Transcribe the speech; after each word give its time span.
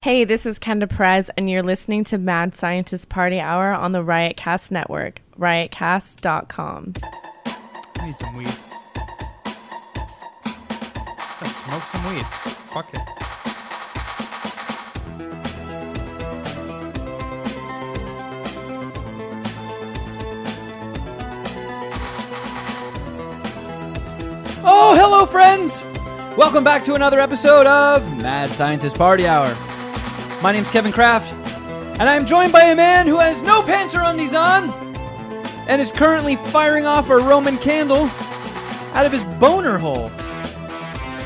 Hey, 0.00 0.22
this 0.22 0.46
is 0.46 0.60
Kenda 0.60 0.88
Perez, 0.88 1.28
and 1.36 1.50
you're 1.50 1.64
listening 1.64 2.04
to 2.04 2.18
Mad 2.18 2.54
Scientist 2.54 3.08
Party 3.08 3.40
Hour 3.40 3.72
on 3.72 3.90
the 3.90 3.98
Riotcast 3.98 4.70
Network, 4.70 5.20
riotcast.com. 5.36 6.92
I 7.04 8.06
need 8.06 8.14
some 8.14 8.36
weed. 8.36 8.46
Smoke 11.66 11.82
some 11.90 12.14
weed. 12.14 12.24
Fuck 12.70 12.94
it. 12.94 13.00
Oh, 24.64 24.94
hello, 24.96 25.26
friends! 25.26 25.82
Welcome 26.36 26.62
back 26.62 26.84
to 26.84 26.94
another 26.94 27.18
episode 27.18 27.66
of 27.66 28.16
Mad 28.18 28.50
Scientist 28.50 28.96
Party 28.96 29.26
Hour. 29.26 29.56
My 30.40 30.52
name's 30.52 30.70
Kevin 30.70 30.92
Kraft, 30.92 31.32
and 31.98 32.02
I'm 32.02 32.24
joined 32.24 32.52
by 32.52 32.62
a 32.62 32.76
man 32.76 33.08
who 33.08 33.18
has 33.18 33.42
no 33.42 33.60
pants 33.60 33.94
or 33.96 34.02
undies 34.02 34.34
on 34.34 34.70
and 35.66 35.82
is 35.82 35.90
currently 35.90 36.36
firing 36.36 36.86
off 36.86 37.10
a 37.10 37.16
Roman 37.16 37.58
candle 37.58 38.08
out 38.94 39.04
of 39.04 39.10
his 39.10 39.24
boner 39.40 39.78
hole. 39.78 40.08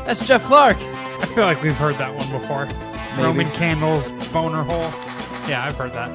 That's 0.05 0.25
Jeff 0.25 0.43
Clark. 0.45 0.77
I 0.77 1.27
feel 1.27 1.43
like 1.43 1.61
we've 1.61 1.75
heard 1.75 1.95
that 1.95 2.13
one 2.15 2.29
before. 2.31 2.67
Roman 3.23 3.49
candles, 3.51 4.09
boner 4.33 4.63
hole. 4.63 4.91
Yeah, 5.47 5.63
I've 5.63 5.75
heard 5.75 5.91
that. 5.91 6.09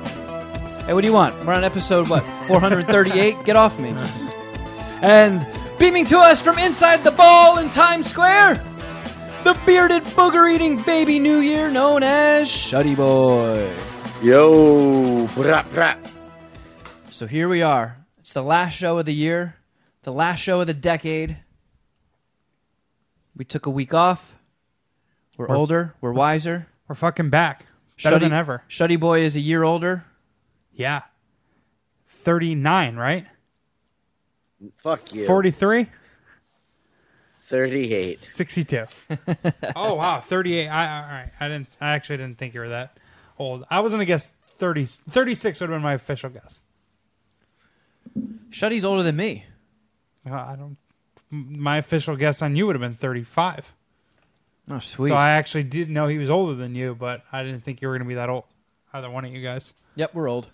Hey, 0.85 0.93
what 0.93 1.03
do 1.03 1.07
you 1.07 1.13
want? 1.13 1.35
We're 1.47 1.55
on 1.55 1.63
episode, 1.63 2.09
what, 2.09 2.25
438? 2.49 3.45
Get 3.45 3.57
off 3.57 3.79
me. 3.79 3.95
And 5.01 5.47
beaming 5.79 6.07
to 6.07 6.19
us 6.19 6.43
from 6.43 6.59
inside 6.59 7.05
the 7.05 7.13
ball 7.13 7.59
in 7.59 7.71
Times 7.71 8.11
Square, 8.11 8.61
the 9.45 9.59
bearded 9.67 10.03
booger 10.05 10.53
eating 10.53 10.83
baby 10.83 11.19
New 11.19 11.39
Year 11.39 11.71
known 11.71 12.03
as 12.03 12.49
Shuddy 12.49 12.97
Boy. 12.97 13.71
Yo, 14.23 15.27
brap, 15.29 15.65
brap. 15.71 15.99
So 17.11 17.27
here 17.27 17.49
we 17.49 17.63
are. 17.63 17.97
It's 18.19 18.33
the 18.33 18.43
last 18.43 18.75
show 18.75 18.99
of 18.99 19.07
the 19.07 19.15
year, 19.15 19.57
the 20.03 20.13
last 20.13 20.39
show 20.41 20.61
of 20.61 20.67
the 20.67 20.75
decade. 20.75 21.39
We 23.37 23.45
took 23.45 23.67
a 23.67 23.71
week 23.71 23.95
off. 23.95 24.35
We're, 25.37 25.47
We're- 25.47 25.59
older, 25.59 25.95
we're 26.01 26.13
wiser. 26.13 26.67
We're 26.89 26.97
fucking 26.97 27.31
back. 27.31 27.65
Better 28.03 28.17
Shuddy- 28.17 28.21
than 28.21 28.33
ever. 28.33 28.63
Shuddy 28.69 28.99
Boy 28.99 29.21
is 29.21 29.37
a 29.37 29.41
year 29.41 29.63
older. 29.63 30.05
Yeah. 30.73 31.03
39, 32.09 32.97
right? 32.97 33.27
Fuck 34.79 35.15
you. 35.15 35.27
43? 35.27 35.87
38. 37.49 38.19
62. 38.21 38.85
oh, 39.77 39.95
wow. 39.95 40.21
38. 40.21 40.69
I, 40.69 41.03
all 41.03 41.09
right. 41.09 41.31
I 41.41 41.49
didn't, 41.49 41.69
I 41.81 41.91
actually 41.91 42.19
didn't 42.19 42.39
think 42.39 42.55
you 42.55 42.61
were 42.61 42.69
that 42.69 42.97
old. 43.39 43.65
I 43.71 43.81
was 43.81 43.93
going 43.93 44.01
to 44.01 44.07
guess 44.07 44.35
30, 44.59 44.85
36 44.85 45.61
would 45.61 45.71
have 45.71 45.77
been 45.77 45.83
my 45.83 45.95
official 45.95 46.31
guess. 46.31 46.61
Shuddy's 48.51 48.85
older 48.85 49.03
than 49.03 49.17
me. 49.17 49.45
Uh, 50.29 50.35
I 50.35 50.57
don't, 50.57 50.77
my 51.31 51.79
official 51.79 52.17
guess 52.17 52.43
on 52.43 52.55
you 52.55 52.67
would 52.67 52.77
have 52.77 52.81
been 52.81 52.95
35. 52.95 53.73
Oh, 54.71 54.79
sweet. 54.79 55.09
So 55.09 55.15
I 55.15 55.31
actually 55.31 55.65
did 55.65 55.89
know 55.89 56.07
he 56.07 56.19
was 56.19 56.29
older 56.29 56.55
than 56.55 56.75
you, 56.75 56.95
but 56.95 57.23
I 57.33 57.43
didn't 57.43 57.63
think 57.63 57.81
you 57.81 57.89
were 57.89 57.95
going 57.95 58.07
to 58.07 58.09
be 58.09 58.17
that 58.17 58.29
old. 58.29 58.45
Either 58.93 59.11
one 59.11 59.25
of 59.25 59.33
you 59.33 59.43
guys. 59.43 59.73
yep, 59.97 60.15
we're 60.15 60.29
old. 60.29 60.49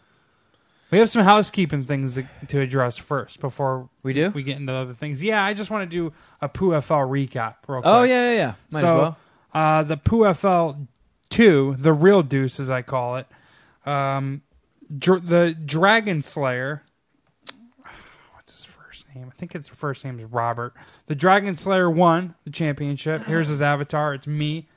We 0.95 1.01
have 1.01 1.11
some 1.11 1.25
housekeeping 1.25 1.87
things 1.87 2.15
to, 2.15 2.25
to 2.47 2.61
address 2.61 2.99
first 2.99 3.41
before 3.41 3.89
We 4.05 4.13
do? 4.13 4.31
we 4.31 4.45
get 4.45 4.59
into 4.59 4.73
other 4.73 4.95
things. 4.95 5.21
Yeah, 5.25 5.45
I 5.45 5.53
just 5.53 5.69
want 5.69 5.91
to 5.91 5.93
do 5.93 6.13
a 6.41 6.49
PooFL 6.49 7.09
recap 7.09 7.57
real 7.67 7.83
quick. 7.83 7.93
Oh, 7.93 8.05
yeah, 8.05 8.31
yeah, 8.31 8.37
yeah. 8.37 8.55
Might 8.71 8.81
so, 8.83 8.87
as 8.87 8.93
well. 8.93 9.19
Uh, 9.53 9.83
the 9.83 9.97
PooFL 9.97 10.87
2, 11.31 11.75
the 11.81 11.93
real 11.93 12.23
deuce 12.23 12.61
as 12.61 12.71
I 12.71 12.83
call 12.83 13.17
it, 13.17 13.27
um, 13.85 14.43
dr- 14.97 15.27
the 15.27 15.57
Dragon 15.67 16.23
Slayer. 16.23 16.85
What's 18.35 18.59
his 18.59 18.65
first 18.65 19.13
name? 19.17 19.33
I 19.33 19.37
think 19.37 19.55
his 19.55 19.69
first 19.69 20.05
name 20.05 20.21
is 20.21 20.27
Robert. 20.31 20.75
The 21.09 21.17
Dragon 21.17 21.57
Slayer 21.57 21.91
won 21.91 22.37
the 22.45 22.51
championship. 22.51 23.25
Here's 23.25 23.49
his 23.49 23.61
avatar. 23.61 24.15
It's 24.15 24.29
me 24.29 24.69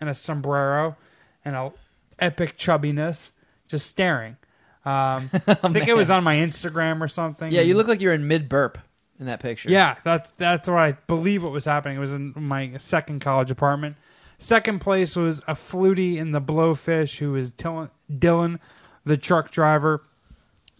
and 0.00 0.08
a 0.08 0.14
sombrero 0.14 0.96
and 1.44 1.56
a 1.56 1.72
epic 2.20 2.58
chubbiness 2.58 3.32
just 3.66 3.88
staring. 3.88 4.36
Um, 4.84 5.30
I 5.46 5.54
think 5.72 5.88
it 5.88 5.96
was 5.96 6.10
on 6.10 6.24
my 6.24 6.36
Instagram 6.36 7.00
or 7.00 7.08
something. 7.08 7.50
Yeah, 7.50 7.62
you 7.62 7.76
look 7.76 7.88
like 7.88 8.00
you're 8.00 8.12
in 8.14 8.28
mid 8.28 8.48
burp 8.48 8.78
in 9.18 9.26
that 9.26 9.40
picture. 9.40 9.70
yeah, 9.70 9.96
that's 10.04 10.30
that's 10.36 10.68
what 10.68 10.78
I 10.78 10.92
believe 10.92 11.42
what 11.42 11.52
was 11.52 11.64
happening. 11.64 11.96
It 11.96 12.00
was 12.00 12.12
in 12.12 12.32
my 12.36 12.76
second 12.78 13.20
college 13.20 13.50
apartment. 13.50 13.96
Second 14.38 14.80
place 14.80 15.16
was 15.16 15.38
a 15.46 15.54
flutie 15.54 16.16
in 16.16 16.32
the 16.32 16.40
blowfish 16.40 17.18
who 17.18 17.32
was 17.32 17.50
Dylan, 17.52 17.90
Dylan, 18.12 18.58
the 19.04 19.16
truck 19.16 19.50
driver. 19.50 20.02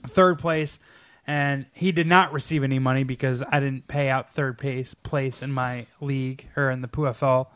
Third 0.07 0.39
place, 0.39 0.79
and 1.27 1.65
he 1.73 1.91
did 1.91 2.07
not 2.07 2.31
receive 2.33 2.63
any 2.63 2.79
money 2.79 3.05
because 3.05 3.43
I 3.51 3.59
didn't 3.59 3.89
pay 3.89 4.11
out 4.11 4.29
third 4.29 4.59
place 4.59 4.93
place 4.93 5.41
in 5.41 5.51
my 5.51 5.87
league 6.01 6.47
or 6.57 6.71
in 6.71 6.83
the 6.83 6.89
PFL. 6.89 7.47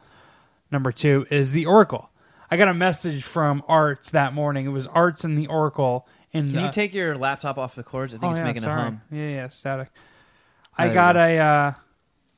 Number 0.70 0.91
two 0.92 1.26
is 1.30 1.53
the 1.53 1.66
Oracle. 1.66 2.09
I 2.50 2.56
got 2.56 2.69
a 2.69 2.75
message 2.75 3.22
from 3.22 3.62
Arts 3.69 4.09
that 4.10 4.32
morning. 4.32 4.65
It 4.65 4.70
was 4.70 4.86
Arts 4.86 5.25
and 5.25 5.36
the 5.36 5.47
Oracle. 5.48 6.06
In 6.33 6.53
Can 6.53 6.65
you 6.65 6.71
take 6.71 6.93
your 6.94 7.16
laptop 7.16 7.56
off 7.59 7.75
the 7.75 7.83
cords? 7.83 8.15
I 8.15 8.19
think 8.19 8.28
Oh, 8.28 8.31
it's 8.33 8.39
yeah, 8.41 8.44
making 8.44 8.62
sorry. 8.62 8.81
a 8.81 8.84
hum. 8.84 9.00
Yeah, 9.11 9.28
yeah, 9.28 9.49
static. 9.49 9.89
Oh, 9.94 10.84
I 10.84 10.93
got 10.93 11.16
we 11.16 11.22
a 11.22 11.39
uh, 11.39 11.72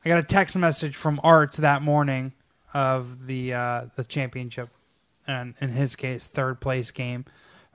I 0.04 0.08
got 0.08 0.18
a 0.18 0.22
text 0.22 0.56
message 0.56 0.96
from 0.96 1.20
Arts 1.22 1.56
that 1.58 1.82
morning 1.82 2.32
of 2.72 3.26
the 3.26 3.52
uh, 3.54 3.84
the 3.96 4.04
championship, 4.04 4.68
and 5.26 5.54
in 5.60 5.70
his 5.70 5.96
case, 5.96 6.24
third 6.24 6.60
place 6.60 6.90
game 6.90 7.24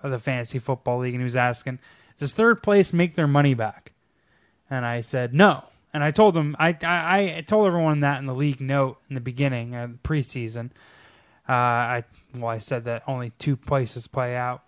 of 0.02 0.12
the 0.12 0.20
fantasy 0.20 0.60
football 0.60 1.00
league, 1.00 1.14
and 1.14 1.22
he 1.22 1.26
was 1.26 1.36
asking, 1.36 1.80
"Does 2.18 2.32
third 2.32 2.64
place 2.64 2.94
make 2.94 3.16
their 3.16 3.28
money 3.28 3.54
back?" 3.54 3.92
And 4.70 4.86
I 4.86 5.02
said 5.02 5.34
no. 5.34 5.66
And 5.94 6.04
I 6.04 6.12
told 6.12 6.36
him 6.36 6.56
I 6.60 6.76
I, 6.84 7.36
I 7.38 7.42
told 7.42 7.68
everyone 7.68 8.00
that 8.02 8.20
in 8.20 8.26
the 8.26 8.34
league 8.36 8.60
note 8.60 8.98
in 9.10 9.16
the 9.16 9.22
beginning, 9.22 9.76
uh, 9.76 9.88
preseason. 10.04 10.72
Uh, 11.48 11.54
I 11.54 12.04
well, 12.34 12.50
I 12.50 12.58
said 12.58 12.84
that 12.86 13.04
only 13.08 13.32
two 13.38 13.56
places 13.56 14.08
play 14.08 14.36
out, 14.36 14.64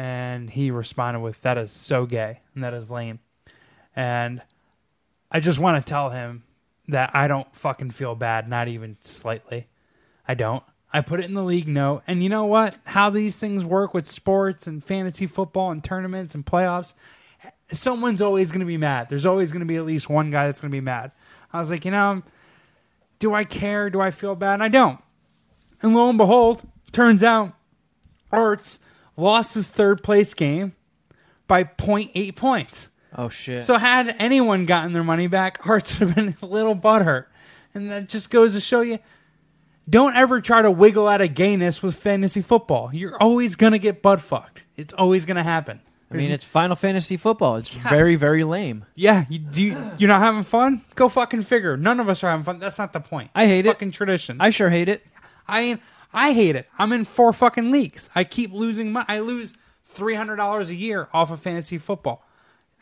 and 0.00 0.48
he 0.48 0.70
responded 0.70 1.20
with, 1.20 1.42
"That 1.42 1.58
is 1.58 1.70
so 1.70 2.06
gay 2.06 2.40
and 2.54 2.64
that 2.64 2.72
is 2.72 2.90
lame." 2.90 3.18
And 3.94 4.40
I 5.30 5.40
just 5.40 5.58
want 5.58 5.84
to 5.84 5.88
tell 5.88 6.08
him 6.08 6.44
that 6.88 7.10
I 7.12 7.28
don't 7.28 7.54
fucking 7.54 7.90
feel 7.90 8.14
bad, 8.14 8.48
not 8.48 8.66
even 8.66 8.96
slightly. 9.02 9.66
I 10.26 10.32
don't. 10.32 10.64
I 10.90 11.02
put 11.02 11.20
it 11.20 11.26
in 11.26 11.34
the 11.34 11.44
league 11.44 11.68
note, 11.68 12.02
and 12.06 12.22
you 12.22 12.30
know 12.30 12.46
what? 12.46 12.76
How 12.84 13.10
these 13.10 13.38
things 13.38 13.62
work 13.62 13.92
with 13.92 14.06
sports 14.06 14.66
and 14.66 14.82
fantasy 14.82 15.26
football 15.26 15.70
and 15.70 15.84
tournaments 15.84 16.34
and 16.34 16.46
playoffs, 16.46 16.94
someone's 17.70 18.22
always 18.22 18.50
going 18.50 18.60
to 18.60 18.66
be 18.66 18.78
mad. 18.78 19.10
There's 19.10 19.26
always 19.26 19.52
going 19.52 19.60
to 19.60 19.66
be 19.66 19.76
at 19.76 19.84
least 19.84 20.08
one 20.08 20.30
guy 20.30 20.46
that's 20.46 20.62
going 20.62 20.70
to 20.70 20.74
be 20.74 20.80
mad. 20.80 21.12
I 21.52 21.58
was 21.58 21.70
like, 21.70 21.84
you 21.84 21.90
know, 21.90 22.22
do 23.18 23.34
I 23.34 23.44
care? 23.44 23.90
Do 23.90 24.00
I 24.00 24.12
feel 24.12 24.34
bad? 24.34 24.54
And 24.54 24.62
I 24.62 24.68
don't. 24.68 24.98
And 25.82 25.94
lo 25.94 26.08
and 26.08 26.16
behold, 26.16 26.62
turns 26.90 27.22
out 27.22 27.52
Arts 28.32 28.78
lost 29.16 29.54
his 29.54 29.68
third 29.68 30.02
place 30.02 30.34
game 30.34 30.74
by 31.46 31.64
0.8 31.64 32.34
points. 32.36 32.88
Oh 33.16 33.28
shit. 33.28 33.62
So 33.64 33.76
had 33.76 34.14
anyone 34.18 34.66
gotten 34.66 34.92
their 34.92 35.04
money 35.04 35.26
back, 35.26 35.66
Arts 35.68 35.98
would 35.98 36.08
have 36.10 36.16
been 36.16 36.36
a 36.42 36.46
little 36.46 36.76
butthurt. 36.76 37.26
And 37.74 37.90
that 37.90 38.08
just 38.08 38.30
goes 38.30 38.54
to 38.54 38.60
show 38.60 38.80
you 38.80 38.98
don't 39.88 40.14
ever 40.14 40.40
try 40.40 40.62
to 40.62 40.70
wiggle 40.70 41.08
out 41.08 41.20
of 41.20 41.34
gayness 41.34 41.82
with 41.82 41.96
fantasy 41.96 42.42
football. 42.42 42.90
You're 42.92 43.20
always 43.20 43.56
gonna 43.56 43.78
get 43.78 44.02
butt 44.02 44.20
fucked. 44.20 44.62
It's 44.76 44.92
always 44.92 45.24
gonna 45.24 45.42
happen. 45.42 45.80
I 46.12 46.16
mean, 46.16 46.32
it's 46.32 46.44
Final 46.44 46.74
Fantasy 46.74 47.16
football. 47.16 47.56
It's 47.56 47.70
very, 47.70 48.16
very 48.16 48.42
lame. 48.42 48.84
Yeah, 48.96 49.26
you, 49.28 49.38
do 49.38 49.62
you, 49.62 49.92
you're 49.96 50.08
not 50.08 50.20
having 50.20 50.42
fun? 50.42 50.84
Go 50.96 51.08
fucking 51.08 51.44
figure. 51.44 51.76
None 51.76 52.00
of 52.00 52.08
us 52.08 52.24
are 52.24 52.30
having 52.30 52.42
fun. 52.42 52.58
That's 52.58 52.78
not 52.78 52.92
the 52.92 52.98
point. 52.98 53.30
I 53.32 53.46
hate 53.46 53.60
It's 53.60 53.68
it. 53.68 53.72
Fucking 53.74 53.92
tradition. 53.92 54.36
I 54.40 54.50
sure 54.50 54.70
hate 54.70 54.88
it. 54.88 55.06
I 55.46 55.62
mean, 55.62 55.80
I 56.12 56.32
hate 56.32 56.56
it. 56.56 56.68
I'm 56.78 56.92
in 56.92 57.04
four 57.04 57.32
fucking 57.32 57.70
leagues. 57.70 58.10
I 58.14 58.24
keep 58.24 58.52
losing 58.52 58.92
my. 58.92 59.04
I 59.08 59.20
lose 59.20 59.54
three 59.86 60.14
hundred 60.14 60.36
dollars 60.36 60.70
a 60.70 60.74
year 60.74 61.08
off 61.12 61.30
of 61.30 61.40
fantasy 61.40 61.78
football. 61.78 62.24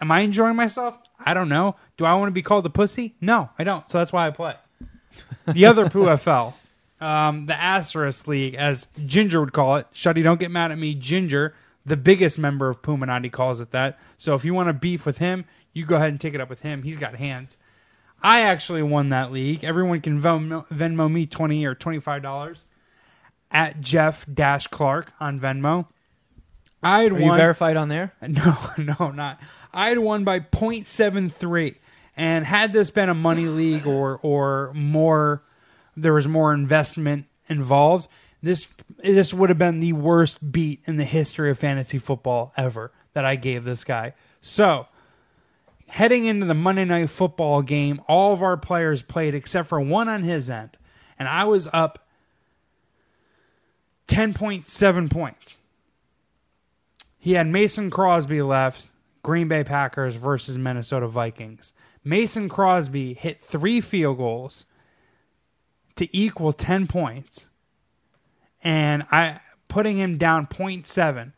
Am 0.01 0.11
I 0.11 0.21
enjoying 0.21 0.57
myself? 0.57 0.99
I 1.19 1.35
don't 1.35 1.49
know. 1.49 1.77
Do 1.97 2.05
I 2.05 2.15
want 2.15 2.29
to 2.29 2.33
be 2.33 2.43
called 2.43 2.65
a 2.67 2.71
pussy? 2.71 3.17
No, 3.21 3.51
I 3.59 3.65
don't. 3.65 3.89
So 3.91 3.99
that's 3.99 4.13
why 4.13 4.27
I 4.27 4.31
play. 4.31 4.55
The 5.47 5.67
other 5.67 5.87
PFL, 5.89 6.55
um, 7.01 7.47
the 7.47 7.61
Asterisk 7.61 8.29
League, 8.29 8.55
as 8.55 8.87
Ginger 9.05 9.41
would 9.41 9.53
call 9.53 9.77
it. 9.77 9.87
Shuddy, 9.93 10.23
don't 10.23 10.39
get 10.39 10.51
mad 10.53 10.71
at 10.71 10.79
me. 10.79 10.95
Ginger, 10.95 11.55
the 11.85 11.97
biggest 11.97 12.39
member 12.39 12.69
of 12.71 12.81
Puminati, 12.83 13.33
calls 13.33 13.61
it 13.61 13.73
that. 13.73 13.99
So 14.19 14.35
if 14.37 14.45
you 14.45 14.55
want 14.55 14.69
to 14.69 14.73
beef 14.73 15.05
with 15.05 15.19
him, 15.19 15.45
you 15.73 15.85
go 15.85 15.97
ahead 15.97 16.11
and 16.11 16.21
take 16.21 16.35
it 16.35 16.41
up 16.41 16.49
with 16.49 16.63
him. 16.63 16.85
He's 16.85 16.99
got 16.99 17.17
hands. 17.17 17.57
I 18.23 18.43
actually 18.43 18.83
won 18.83 19.09
that 19.11 19.33
league. 19.33 19.65
Everyone 19.65 20.01
can 20.01 20.21
Venmo, 20.21 20.67
Venmo 20.69 21.11
me 21.11 21.27
twenty 21.27 21.65
or 21.65 21.75
twenty 21.75 22.01
five 22.01 22.23
dollars 22.23 22.65
at 23.51 23.81
Jeff 23.81 24.27
Dash 24.33 24.67
Clark 24.67 25.13
on 25.21 25.41
Venmo. 25.41 25.87
I 26.83 27.03
had 27.03 27.13
Are 27.13 27.17
won. 27.17 27.37
verified 27.37 27.77
on 27.77 27.89
there? 27.89 28.13
No, 28.29 28.57
no, 28.79 29.11
not. 29.11 29.41
I 29.73 29.89
had 29.89 29.99
won 29.99 30.25
by 30.25 30.41
0.73. 30.41 31.77
And 32.17 32.45
had 32.45 32.73
this 32.73 32.91
been 32.91 33.09
a 33.09 33.15
money 33.15 33.47
league 33.47 33.87
or 33.87 34.19
or 34.23 34.73
more, 34.75 35.45
there 35.97 36.13
was 36.13 36.27
more 36.27 36.53
investment 36.53 37.27
involved. 37.49 38.09
This 38.43 38.67
this 38.99 39.33
would 39.33 39.51
have 39.51 39.59
been 39.59 39.79
the 39.81 39.93
worst 39.93 40.51
beat 40.53 40.83
in 40.85 40.97
the 40.97 41.05
history 41.05 41.51
of 41.51 41.59
fantasy 41.59 41.99
football 41.99 42.53
ever 42.57 42.93
that 43.13 43.25
I 43.25 43.37
gave 43.37 43.63
this 43.65 43.85
guy. 43.85 44.15
So, 44.41 44.87
heading 45.87 46.25
into 46.25 46.47
the 46.47 46.55
Monday 46.55 46.85
night 46.85 47.11
football 47.11 47.63
game, 47.63 48.01
all 48.09 48.33
of 48.33 48.43
our 48.43 48.57
players 48.57 49.03
played 49.03 49.35
except 49.35 49.69
for 49.69 49.81
one 49.81 50.09
on 50.09 50.25
his 50.25 50.51
end, 50.51 50.77
and 51.21 51.29
I 51.29 51.45
was 51.45 51.69
up 51.73 52.05
10.7 54.09 55.11
points. 55.11 55.59
He 57.19 57.33
had 57.33 57.47
Mason 57.47 57.91
Crosby 57.91 58.43
left, 58.43 58.87
Green 59.23 59.49
Bay 59.49 59.63
Packers 59.63 60.17
versus 60.17 60.57
Minnesota 60.57 61.07
Vikings. 61.07 61.73
Mason 62.03 62.49
Crosby 62.49 63.15
hit 63.15 63.43
three 63.43 63.81
field 63.81 64.17
goals 64.17 64.65
to 65.97 66.09
equal 66.17 66.53
10 66.53 66.87
points, 66.87 67.47
and 68.63 69.05
I 69.11 69.41
putting 69.69 69.99
him 69.99 70.17
down 70.17 70.47
0.7. 70.47 71.33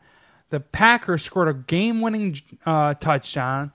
The 0.49 0.59
Packers 0.59 1.23
scored 1.23 1.49
a 1.49 1.53
game-winning 1.53 2.39
uh, 2.65 2.93
touchdown 2.93 3.73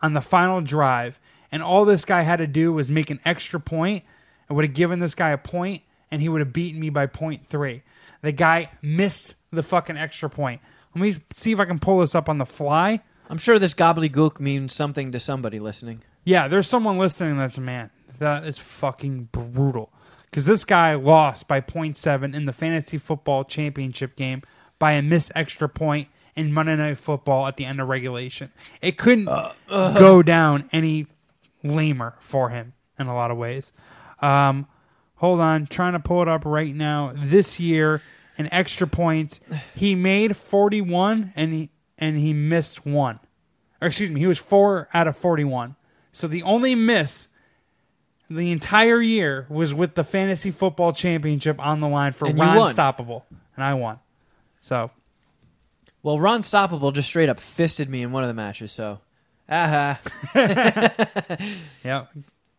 on 0.00 0.14
the 0.14 0.20
final 0.20 0.60
drive, 0.60 1.18
and 1.52 1.62
all 1.62 1.84
this 1.84 2.04
guy 2.04 2.22
had 2.22 2.36
to 2.36 2.46
do 2.46 2.72
was 2.72 2.90
make 2.90 3.10
an 3.10 3.20
extra 3.24 3.60
point. 3.60 4.04
I 4.48 4.54
would 4.54 4.64
have 4.64 4.74
given 4.74 5.00
this 5.00 5.14
guy 5.14 5.30
a 5.30 5.38
point, 5.38 5.82
and 6.10 6.22
he 6.22 6.28
would 6.28 6.40
have 6.40 6.52
beaten 6.52 6.80
me 6.80 6.88
by 6.88 7.06
0.3. 7.06 7.82
The 8.22 8.32
guy 8.32 8.70
missed 8.82 9.34
the 9.50 9.62
fucking 9.62 9.96
extra 9.96 10.28
point. 10.30 10.60
Let 10.94 11.02
me 11.02 11.16
see 11.34 11.52
if 11.52 11.60
I 11.60 11.64
can 11.64 11.78
pull 11.78 12.00
this 12.00 12.14
up 12.14 12.28
on 12.28 12.38
the 12.38 12.46
fly. 12.46 13.00
I'm 13.28 13.38
sure 13.38 13.58
this 13.58 13.74
gobbledygook 13.74 14.40
means 14.40 14.74
something 14.74 15.12
to 15.12 15.20
somebody 15.20 15.60
listening. 15.60 16.02
Yeah, 16.24 16.48
there's 16.48 16.68
someone 16.68 16.98
listening 16.98 17.38
that's 17.38 17.58
a 17.58 17.62
man. 17.62 17.90
That 18.18 18.44
is 18.44 18.58
fucking 18.58 19.28
brutal. 19.32 19.92
Because 20.24 20.46
this 20.46 20.64
guy 20.64 20.94
lost 20.94 21.48
by 21.48 21.60
0.7 21.60 22.34
in 22.34 22.44
the 22.44 22.52
fantasy 22.52 22.98
football 22.98 23.44
championship 23.44 24.16
game 24.16 24.42
by 24.78 24.92
a 24.92 25.02
missed 25.02 25.32
extra 25.34 25.68
point 25.68 26.08
in 26.36 26.52
Monday 26.52 26.76
Night 26.76 26.98
Football 26.98 27.46
at 27.46 27.56
the 27.56 27.64
end 27.64 27.80
of 27.80 27.88
regulation. 27.88 28.52
It 28.80 28.96
couldn't 28.98 29.28
go 29.68 30.22
down 30.22 30.68
any 30.72 31.06
lamer 31.62 32.16
for 32.20 32.50
him 32.50 32.74
in 32.98 33.06
a 33.06 33.14
lot 33.14 33.30
of 33.30 33.36
ways. 33.36 33.72
Um, 34.20 34.66
hold 35.20 35.38
on, 35.38 35.66
trying 35.66 35.92
to 35.92 36.00
pull 36.00 36.22
it 36.22 36.28
up 36.28 36.44
right 36.46 36.74
now. 36.74 37.12
This 37.14 37.60
year 37.60 38.00
in 38.38 38.50
extra 38.52 38.86
points, 38.86 39.38
he 39.74 39.94
made 39.94 40.34
41 40.34 41.34
and 41.36 41.52
he 41.52 41.68
and 41.98 42.18
he 42.18 42.32
missed 42.32 42.86
one. 42.86 43.20
Or 43.82 43.88
excuse 43.88 44.10
me, 44.10 44.20
he 44.20 44.26
was 44.26 44.38
4 44.38 44.88
out 44.94 45.06
of 45.06 45.16
41. 45.16 45.76
So 46.12 46.26
the 46.26 46.42
only 46.42 46.74
miss 46.74 47.28
the 48.30 48.50
entire 48.50 49.02
year 49.02 49.46
was 49.50 49.74
with 49.74 49.94
the 49.94 50.04
fantasy 50.04 50.50
football 50.50 50.92
championship 50.94 51.60
on 51.60 51.80
the 51.80 51.88
line 51.88 52.12
for 52.12 52.26
And 52.26 52.38
Ron. 52.38 52.74
Stoppable, 52.74 53.24
and 53.56 53.64
I 53.64 53.74
won. 53.74 53.98
So 54.60 54.90
Well, 56.02 56.18
Ron 56.18 56.40
Stoppable 56.40 56.94
just 56.94 57.08
straight 57.08 57.28
up 57.28 57.38
fisted 57.38 57.90
me 57.90 58.02
in 58.02 58.10
one 58.12 58.22
of 58.22 58.28
the 58.28 58.34
matches, 58.34 58.72
so. 58.72 59.00
Aha. 59.50 60.00
yeah, 61.84 62.06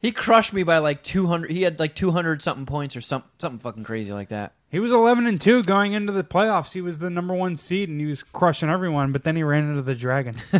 He 0.02 0.12
crushed 0.12 0.52
me 0.52 0.64
by 0.64 0.80
like 0.80 1.04
200. 1.04 1.52
He 1.52 1.62
had 1.62 1.80
like 1.80 1.94
200 1.94 2.42
something 2.42 2.66
points 2.66 2.96
or 2.96 3.02
some, 3.02 3.24
something 3.38 3.60
fucking 3.60 3.84
crazy 3.84 4.12
like 4.12 4.30
that. 4.30 4.56
he 4.70 4.80
was 4.80 4.92
11 4.92 5.28
and 5.28 5.40
two 5.40 5.62
going 5.62 5.94
into 5.94 6.12
the 6.12 6.24
playoffs. 6.24 6.72
He 6.72 6.82
was 6.82 6.98
the 6.98 7.12
number 7.12 7.36
one 7.36 7.56
seed 7.56 7.88
and 7.88 8.02
he 8.02 8.08
was 8.08 8.24
crushing 8.24 8.68
everyone. 8.68 9.12
But 9.12 9.24
then 9.24 9.36
he 9.36 9.44
ran 9.44 9.70
into 9.70 9.84
the 9.84 9.94
dragon. 9.94 10.38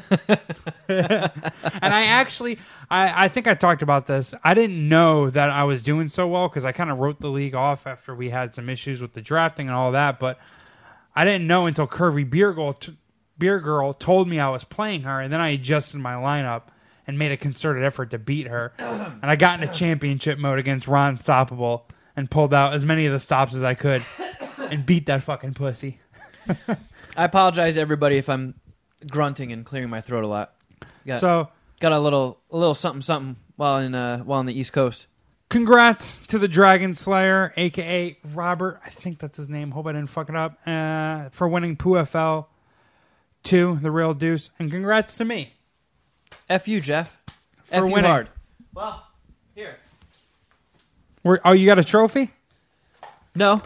and 0.88 1.32
I 1.82 2.06
actually, 2.06 2.60
I, 2.92 3.26
I 3.26 3.28
think 3.30 3.48
I 3.48 3.56
talked 3.56 3.82
about 3.82 4.06
this. 4.06 4.36
I 4.44 4.54
didn't 4.54 4.88
know 4.88 5.32
that 5.32 5.50
I 5.50 5.64
was 5.64 5.82
doing 5.82 6.08
so 6.08 6.28
well 6.28 6.48
because 6.48 6.64
I 6.64 6.72
kind 6.72 6.92
of 6.92 7.00
wrote 7.00 7.20
the 7.20 7.30
league 7.30 7.56
off 7.56 7.88
after 7.88 8.14
we 8.14 8.30
had 8.30 8.54
some 8.54 8.70
issues 8.70 9.02
with 9.02 9.14
the 9.14 9.22
drafting 9.22 9.68
and 9.68 9.76
all 9.76 9.92
that. 9.94 10.20
But 10.20 10.38
I 11.16 11.26
didn't 11.26 11.48
know 11.48 11.66
until 11.66 11.88
Curvy 11.88 12.30
Beer 12.30 12.54
Girl, 12.54 12.74
t- 12.74 12.96
Beer 13.40 13.60
Girl 13.60 13.92
told 13.92 14.28
me 14.28 14.40
I 14.40 14.50
was 14.50 14.64
playing 14.64 15.02
her, 15.02 15.20
and 15.20 15.34
then 15.34 15.42
I 15.42 15.50
adjusted 15.50 15.98
my 15.98 16.14
lineup 16.14 16.64
and 17.08 17.18
made 17.18 17.32
a 17.32 17.38
concerted 17.38 17.84
effort 17.84 18.12
to 18.12 18.20
beat 18.20 18.48
her. 18.48 18.74
and 18.78 19.30
I 19.30 19.36
got 19.36 19.62
into 19.62 19.74
championship 19.74 20.38
mode 20.38 20.60
against 20.60 20.88
Ron 20.88 21.18
Stoppable 21.18 21.84
and 22.16 22.30
pulled 22.30 22.54
out 22.54 22.74
as 22.74 22.84
many 22.86 23.06
of 23.06 23.14
the 23.14 23.20
stops 23.20 23.56
as 23.56 23.64
I 23.64 23.74
could 23.74 24.04
and 24.60 24.86
beat 24.86 25.08
that 25.08 25.24
fucking 25.24 25.54
pussy. 25.54 26.00
I 27.18 27.26
apologize, 27.26 27.78
everybody, 27.78 28.18
if 28.18 28.30
I'm 28.30 28.56
grunting 29.10 29.52
and 29.52 29.66
clearing 29.66 29.90
my 29.90 30.02
throat 30.02 30.24
a 30.24 30.28
lot. 30.28 30.54
Got, 31.06 31.20
So, 31.20 31.50
got 31.80 31.92
a 31.92 32.00
little, 32.00 32.40
a 32.52 32.58
little 32.58 32.74
something, 32.76 33.02
something 33.02 33.36
while 33.56 33.78
in, 33.80 33.96
uh, 33.96 34.20
while 34.20 34.40
on 34.40 34.46
the 34.46 34.58
East 34.58 34.74
Coast. 34.74 35.08
congrats 35.50 36.20
to 36.28 36.38
the 36.40 36.48
Dragon 36.48 36.96
Slayer, 36.96 37.54
aka 37.58 38.18
Robert. 38.34 38.80
I 38.86 38.90
think 38.90 39.20
that's 39.20 39.38
his 39.38 39.50
name. 39.50 39.72
Hope 39.72 39.88
I 39.88 39.92
didn't 39.94 40.10
fuck 40.10 40.30
it 40.30 40.36
up. 40.36 40.58
Uh, 40.68 41.30
for 41.30 41.48
winning 41.48 41.76
PFL 41.78 42.46
two, 43.44 43.78
the 43.82 43.92
real 43.92 44.14
deuce, 44.14 44.50
and 44.60 44.70
congrats 44.72 45.16
to 45.16 45.26
me. 45.26 45.54
F 46.50 46.68
you, 46.68 46.82
Jeff. 46.82 47.18
For 47.66 47.76
F 47.76 47.84
you 47.84 47.94
winning. 47.94 48.10
hard. 48.10 48.30
Well, 48.74 49.06
here. 49.56 49.78
We're, 51.24 51.40
oh, 51.46 51.52
you 51.52 51.66
got 51.66 51.80
a 51.80 51.84
trophy? 51.84 52.32
No, 53.36 53.62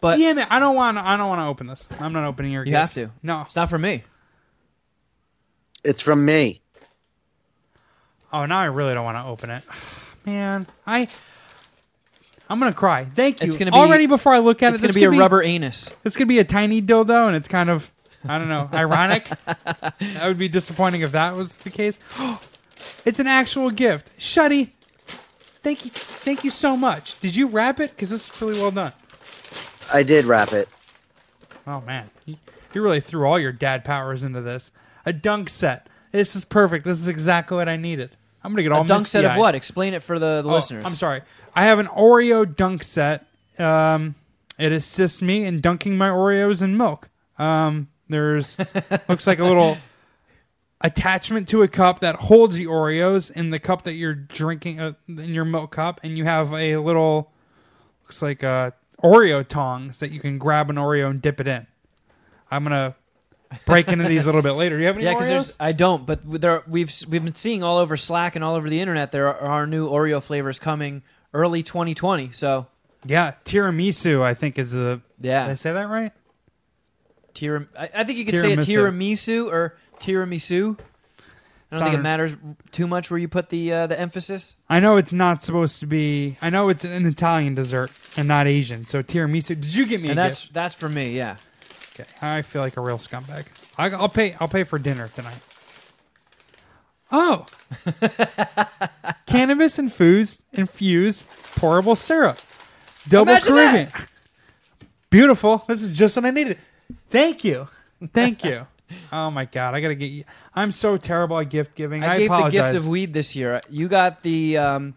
but 0.00 0.16
Damn 0.18 0.38
it! 0.38 0.46
I 0.50 0.60
don't 0.60 0.76
want. 0.76 0.96
I 0.98 1.16
don't 1.16 1.28
want 1.28 1.40
to 1.40 1.46
open 1.46 1.66
this. 1.66 1.88
I'm 1.98 2.12
not 2.12 2.24
opening 2.24 2.52
your. 2.52 2.64
you 2.64 2.72
gift. 2.72 2.80
have 2.80 2.94
to. 2.94 3.10
No. 3.22 3.42
It's 3.42 3.56
not 3.56 3.68
for 3.68 3.78
me. 3.78 4.04
It's 5.84 6.00
from 6.00 6.24
me. 6.24 6.60
Oh, 8.32 8.46
now 8.46 8.60
I 8.60 8.66
really 8.66 8.94
don't 8.94 9.04
want 9.04 9.16
to 9.16 9.24
open 9.24 9.50
it. 9.50 9.62
Man, 10.26 10.66
I. 10.86 11.08
I'm 12.50 12.58
gonna 12.60 12.72
cry. 12.72 13.04
Thank 13.04 13.42
you. 13.42 13.48
It's 13.48 13.56
gonna 13.56 13.72
be- 13.72 13.76
already 13.76 14.06
before 14.06 14.32
I 14.34 14.38
look 14.38 14.62
at 14.62 14.68
it. 14.68 14.74
It's 14.74 14.80
it. 14.80 14.82
going 14.82 14.88
this 14.88 14.94
to 14.94 15.00
be 15.00 15.04
a 15.04 15.10
could 15.10 15.18
rubber 15.18 15.42
anus. 15.42 15.90
It's 16.04 16.16
gonna 16.16 16.26
be 16.26 16.38
a 16.38 16.44
tiny 16.44 16.80
dildo, 16.80 17.26
and 17.26 17.36
it's 17.36 17.48
kind 17.48 17.68
of, 17.68 17.90
I 18.26 18.38
don't 18.38 18.48
know, 18.48 18.68
ironic. 18.72 19.28
that 19.46 20.22
would 20.26 20.38
be 20.38 20.48
disappointing 20.48 21.02
if 21.02 21.12
that 21.12 21.36
was 21.36 21.56
the 21.58 21.70
case. 21.70 21.98
it's 23.04 23.18
an 23.18 23.26
actual 23.26 23.70
gift, 23.70 24.10
Shuddy. 24.18 24.70
Thank 25.62 25.84
you, 25.84 25.90
thank 25.92 26.44
you 26.44 26.50
so 26.50 26.76
much. 26.76 27.18
Did 27.20 27.36
you 27.36 27.46
wrap 27.46 27.80
it? 27.80 27.90
Because 27.90 28.10
this 28.10 28.28
is 28.28 28.42
really 28.42 28.58
well 28.58 28.70
done. 28.70 28.92
I 29.92 30.02
did 30.02 30.24
wrap 30.24 30.52
it. 30.52 30.68
Oh 31.66 31.80
man, 31.82 32.10
you, 32.26 32.36
you 32.72 32.82
really 32.82 33.00
threw 33.00 33.26
all 33.26 33.38
your 33.38 33.52
dad 33.52 33.84
powers 33.84 34.22
into 34.22 34.40
this. 34.40 34.70
A 35.06 35.12
dunk 35.12 35.48
set. 35.48 35.88
This 36.12 36.34
is 36.34 36.44
perfect. 36.44 36.84
This 36.84 36.98
is 37.00 37.08
exactly 37.08 37.56
what 37.56 37.68
I 37.68 37.76
needed. 37.76 38.10
I'm 38.42 38.52
gonna 38.52 38.62
get 38.62 38.72
all 38.72 38.82
A 38.82 38.86
dunk 38.86 39.06
set 39.06 39.24
of 39.24 39.36
what? 39.36 39.54
Explain 39.54 39.94
it 39.94 40.02
for 40.02 40.18
the, 40.18 40.42
the 40.42 40.48
Oh, 40.48 40.52
listeners. 40.54 40.84
I'm 40.84 40.96
sorry. 40.96 41.22
I 41.54 41.64
have 41.64 41.78
an 41.78 41.86
Oreo 41.86 42.44
dunk 42.56 42.82
set. 42.82 43.26
Um, 43.58 44.14
it 44.58 44.72
assists 44.72 45.20
me 45.20 45.44
in 45.44 45.60
dunking 45.60 45.96
my 45.98 46.08
Oreos 46.08 46.62
in 46.62 46.76
milk. 46.76 47.08
Um, 47.38 47.88
there's 48.08 48.56
looks 49.08 49.26
like 49.26 49.38
a 49.38 49.44
little 49.44 49.78
attachment 50.80 51.48
to 51.48 51.62
a 51.62 51.68
cup 51.68 52.00
that 52.00 52.16
holds 52.16 52.56
the 52.56 52.66
Oreos 52.66 53.30
in 53.30 53.50
the 53.50 53.58
cup 53.58 53.82
that 53.82 53.94
you're 53.94 54.14
drinking 54.14 54.80
uh, 54.80 54.92
in 55.08 55.34
your 55.34 55.44
milk 55.44 55.72
cup, 55.72 56.00
and 56.02 56.16
you 56.16 56.24
have 56.24 56.52
a 56.52 56.76
little 56.76 57.32
looks 58.04 58.22
like 58.22 58.42
uh, 58.42 58.70
Oreo 59.02 59.46
tongs 59.46 59.98
that 59.98 60.10
you 60.10 60.20
can 60.20 60.38
grab 60.38 60.70
an 60.70 60.76
Oreo 60.76 61.10
and 61.10 61.20
dip 61.20 61.40
it 61.40 61.46
in. 61.46 61.66
I'm 62.50 62.64
gonna 62.64 62.94
break 63.66 63.88
into 63.88 64.06
these 64.08 64.24
a 64.24 64.28
little 64.28 64.42
bit 64.42 64.52
later. 64.52 64.76
Do 64.76 64.80
you 64.80 64.86
have 64.86 64.96
any 64.96 65.04
yeah, 65.04 65.14
Oreos? 65.14 65.16
because 65.16 65.28
there's 65.28 65.56
I 65.60 65.72
don't, 65.72 66.06
but 66.06 66.20
there 66.40 66.62
we've 66.66 66.92
we've 67.08 67.24
been 67.24 67.34
seeing 67.34 67.62
all 67.62 67.78
over 67.78 67.96
Slack 67.96 68.36
and 68.36 68.44
all 68.44 68.54
over 68.54 68.68
the 68.68 68.80
internet 68.80 69.12
there 69.12 69.28
are, 69.28 69.50
are 69.50 69.66
new 69.66 69.88
Oreo 69.88 70.22
flavors 70.22 70.58
coming 70.58 71.02
early 71.34 71.62
2020. 71.62 72.32
So 72.32 72.66
yeah, 73.04 73.34
tiramisu. 73.44 74.22
I 74.22 74.34
think 74.34 74.58
is 74.58 74.72
the. 74.72 75.00
yeah, 75.20 75.44
Did 75.44 75.52
I 75.52 75.54
say 75.54 75.72
that 75.72 75.88
right? 75.88 76.12
Tiram- 77.38 77.68
I, 77.78 77.88
I 77.94 78.04
think 78.04 78.18
you 78.18 78.24
could 78.24 78.38
say 78.38 78.52
it 78.52 78.58
tiramisu 78.60 79.50
or 79.52 79.76
tiramisu. 80.00 80.78
I 81.70 81.76
don't 81.76 81.84
think 81.84 81.98
it 81.98 82.02
matters 82.02 82.34
too 82.72 82.86
much 82.86 83.10
where 83.10 83.18
you 83.18 83.28
put 83.28 83.50
the 83.50 83.72
uh, 83.72 83.86
the 83.86 83.98
emphasis. 84.00 84.54
I 84.70 84.80
know 84.80 84.96
it's 84.96 85.12
not 85.12 85.42
supposed 85.42 85.80
to 85.80 85.86
be. 85.86 86.36
I 86.40 86.48
know 86.50 86.68
it's 86.70 86.84
an 86.84 87.04
Italian 87.06 87.54
dessert 87.54 87.90
and 88.16 88.26
not 88.26 88.48
Asian. 88.48 88.86
So 88.86 89.02
tiramisu. 89.02 89.48
Did 89.48 89.74
you 89.74 89.84
get 89.86 90.00
me 90.00 90.08
And 90.08 90.18
a 90.18 90.22
that's 90.22 90.40
gift? 90.44 90.54
that's 90.54 90.74
for 90.74 90.88
me. 90.88 91.14
Yeah. 91.16 91.36
Okay, 91.94 92.08
I 92.22 92.42
feel 92.42 92.62
like 92.62 92.76
a 92.76 92.80
real 92.80 92.96
scumbag. 92.98 93.44
I, 93.76 93.90
I'll 93.90 94.08
pay. 94.08 94.34
I'll 94.40 94.48
pay 94.48 94.64
for 94.64 94.78
dinner 94.78 95.08
tonight. 95.08 95.38
Oh, 97.12 97.46
cannabis 99.26 99.78
infused 99.78 100.40
infused 100.52 101.24
pourable 101.56 101.96
syrup, 101.96 102.38
double 103.08 103.30
Imagine 103.32 103.48
Caribbean. 103.54 103.88
Beautiful. 105.10 105.64
This 105.68 105.82
is 105.82 105.90
just 105.90 106.16
what 106.16 106.24
I 106.26 106.30
needed. 106.30 106.58
Thank 107.10 107.44
you. 107.44 107.68
Thank 108.12 108.44
you. 108.44 108.66
Oh 109.12 109.30
my 109.30 109.44
god, 109.44 109.74
I 109.74 109.82
gotta 109.82 109.94
get 109.94 110.06
you. 110.06 110.24
I'm 110.54 110.72
so 110.72 110.96
terrible 110.96 111.38
at 111.38 111.50
gift 111.50 111.74
giving. 111.74 112.02
I, 112.02 112.14
I, 112.14 112.18
gave 112.20 112.30
apologize. 112.30 112.52
the 112.52 112.72
gift 112.72 112.74
of 112.76 112.88
weed 112.88 113.12
this 113.12 113.36
year. 113.36 113.60
You 113.68 113.86
got 113.86 114.22
the 114.22 114.56
um, 114.56 114.94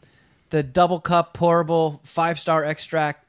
the 0.49 0.63
double 0.63 1.01
cup 1.01 1.35
pourable 1.35 1.99
five 2.05 2.39
star 2.39 2.63
extract 2.63 3.25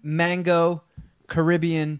mango 0.00 0.82
Caribbean 1.26 1.98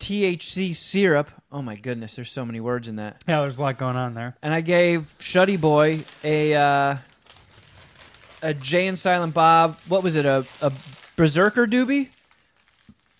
THC 0.00 0.74
syrup. 0.74 1.30
Oh 1.52 1.62
my 1.62 1.76
goodness, 1.76 2.16
there's 2.16 2.32
so 2.32 2.44
many 2.44 2.58
words 2.58 2.88
in 2.88 2.96
that. 2.96 3.22
yeah, 3.28 3.40
there's 3.42 3.58
a 3.58 3.62
lot 3.62 3.78
going 3.78 3.94
on 3.94 4.14
there. 4.14 4.36
And 4.42 4.52
I 4.52 4.60
gave 4.60 5.14
Shuddy 5.20 5.60
Boy 5.60 6.04
a 6.24 6.54
uh, 6.54 6.96
a 8.42 8.52
Jay 8.52 8.88
and 8.88 8.98
Silent 8.98 9.32
Bob. 9.32 9.78
What 9.86 10.02
was 10.02 10.16
it? 10.16 10.26
A 10.26 10.44
a 10.60 10.72
Berserker 11.14 11.68
doobie 11.68 12.08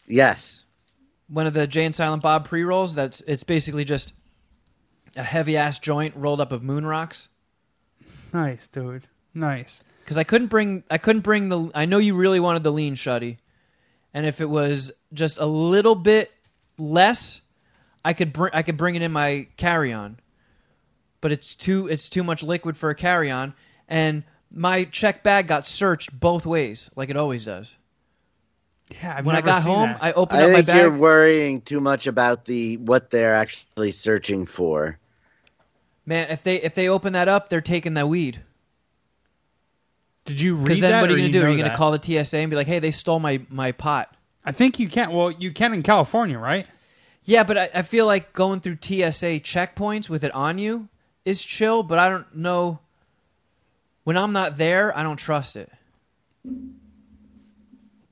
Yes. 0.09 0.64
One 1.28 1.47
of 1.47 1.54
the 1.54 1.66
Jay 1.66 1.85
and 1.85 1.94
Silent 1.94 2.23
Bob 2.23 2.47
pre 2.47 2.62
rolls. 2.64 2.94
That's 2.94 3.20
it's 3.23 3.42
basically 3.42 3.85
just 3.85 4.12
a 5.16 5.23
heavy 5.23 5.56
ass 5.56 5.78
joint 5.78 6.14
rolled 6.16 6.40
up 6.40 6.52
of 6.52 6.62
moon 6.62 6.87
rocks. 6.87 7.28
Nice, 8.32 8.68
dude. 8.68 9.06
Nice. 9.35 9.82
Because 10.02 10.18
I 10.18 10.25
couldn't 10.25 10.49
bring 10.49 10.85
I 10.90 10.99
couldn't 10.99 11.23
bring 11.23 11.49
the 11.49 11.70
I 11.75 11.85
know 11.85 11.99
you 11.99 12.14
really 12.14 12.40
wanted 12.40 12.62
the 12.62 12.73
lean 12.73 12.94
shuddy, 12.94 13.37
and 14.14 14.26
if 14.26 14.40
it 14.40 14.49
was 14.49 14.90
just 15.12 15.38
a 15.38 15.47
little 15.47 15.94
bit 15.94 16.32
less, 16.78 17.42
I 18.04 18.14
could 18.14 18.32
bring 18.32 18.52
I 18.54 18.62
could 18.62 18.76
bring 18.76 18.94
it 18.94 19.02
in 19.02 19.12
my 19.12 19.49
carry 19.56 19.92
on. 19.92 20.18
But 21.20 21.32
it's 21.32 21.54
too 21.54 21.88
it's 21.88 22.08
too 22.08 22.25
much 22.25 22.42
liquid 22.42 22.76
for 22.76 22.90
a 22.90 22.94
carry 22.94 23.30
on, 23.30 23.54
and 23.87 24.25
my 24.50 24.85
check 24.85 25.23
bag 25.23 25.47
got 25.47 25.66
searched 25.66 26.18
both 26.18 26.47
ways 26.47 26.90
like 26.97 27.11
it 27.11 27.16
always 27.16 27.44
does. 27.44 27.76
Yeah, 28.90 29.16
I've 29.18 29.26
when 29.26 29.37
I 29.37 29.40
got 29.42 29.62
seen 29.62 29.73
home, 29.73 29.88
that. 29.90 30.02
I 30.02 30.12
opened 30.12 30.40
I 30.40 30.45
up 30.45 30.50
my 30.52 30.62
think 30.62 30.78
you're 30.78 30.97
worrying 30.97 31.61
too 31.61 31.80
much 31.80 32.07
about 32.07 32.45
the 32.47 32.76
what 32.78 33.11
they're 33.11 33.35
actually 33.35 33.90
searching 33.90 34.47
for. 34.47 34.99
Man, 36.07 36.30
if 36.30 36.42
they 36.42 36.57
if 36.62 36.75
they 36.75 36.88
open 36.88 37.12
that 37.12 37.28
up, 37.28 37.49
they're 37.50 37.61
taking 37.61 37.95
that 37.95 38.09
weed. 38.09 38.40
Did 40.25 40.40
you 40.40 40.54
read 40.57 40.64
Because 40.64 40.80
then 40.80 40.90
that? 40.92 41.00
what 41.02 41.11
are 41.11 41.16
you 41.16 41.23
gonna 41.23 41.33
do? 41.33 41.42
Are 41.45 41.50
you 41.50 41.62
gonna 41.62 41.76
call 41.76 41.97
the 41.97 42.25
TSA 42.25 42.38
and 42.38 42.50
be 42.50 42.57
like, 42.57 42.66
"Hey, 42.66 42.78
they 42.78 42.90
stole 42.90 43.18
my 43.21 43.40
my 43.50 43.73
pot"? 43.73 44.14
I 44.45 44.52
think 44.52 44.78
you 44.78 44.88
can't. 44.88 45.12
Well, 45.12 45.30
you 45.30 45.52
can 45.52 45.75
in 45.75 45.83
California, 45.83 46.38
right? 46.38 46.66
Yeah, 47.25 47.42
but 47.42 47.59
I, 47.59 47.71
I 47.75 47.83
feel 47.83 48.07
like 48.07 48.33
going 48.33 48.61
through 48.61 48.78
TSA 48.80 49.40
checkpoints 49.40 50.09
with 50.09 50.25
it 50.25 50.35
on 50.35 50.57
you 50.59 50.88
is 51.26 51.42
chill, 51.42 51.83
but 51.83 51.99
I 51.99 52.09
don't 52.09 52.35
know. 52.35 52.78
When 54.04 54.16
I'm 54.16 54.33
not 54.33 54.57
there, 54.57 54.97
I 54.97 55.02
don't 55.02 55.18
trust 55.18 55.57
it. 55.57 55.71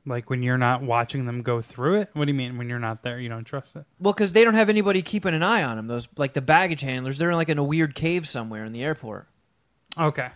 Like 0.06 0.30
when 0.30 0.42
you're 0.42 0.56
not 0.58 0.82
watching 0.82 1.26
them 1.26 1.42
go 1.42 1.60
through 1.60 1.96
it. 1.96 2.10
What 2.12 2.26
do 2.26 2.30
you 2.30 2.36
mean? 2.38 2.56
When 2.58 2.68
you're 2.68 2.78
not 2.78 3.02
there, 3.02 3.18
you 3.18 3.28
don't 3.28 3.44
trust 3.44 3.75
it? 3.76 3.84
Well, 3.98 4.12
because 4.12 4.32
they 4.32 4.44
don't 4.44 4.54
have 4.54 4.68
anybody 4.68 5.02
keeping 5.02 5.34
an 5.34 5.42
eye 5.42 5.62
on 5.64 5.76
them. 5.76 5.86
Those 5.88 6.08
like 6.16 6.32
the 6.32 6.40
baggage 6.40 6.80
handlers, 6.82 7.18
they're 7.18 7.30
in 7.30 7.36
like 7.36 7.48
in 7.48 7.58
a 7.58 7.64
weird 7.64 7.94
cave 7.94 8.28
somewhere 8.28 8.64
in 8.64 8.72
the 8.72 8.84
airport. 8.84 9.26
Okay. 9.98 10.28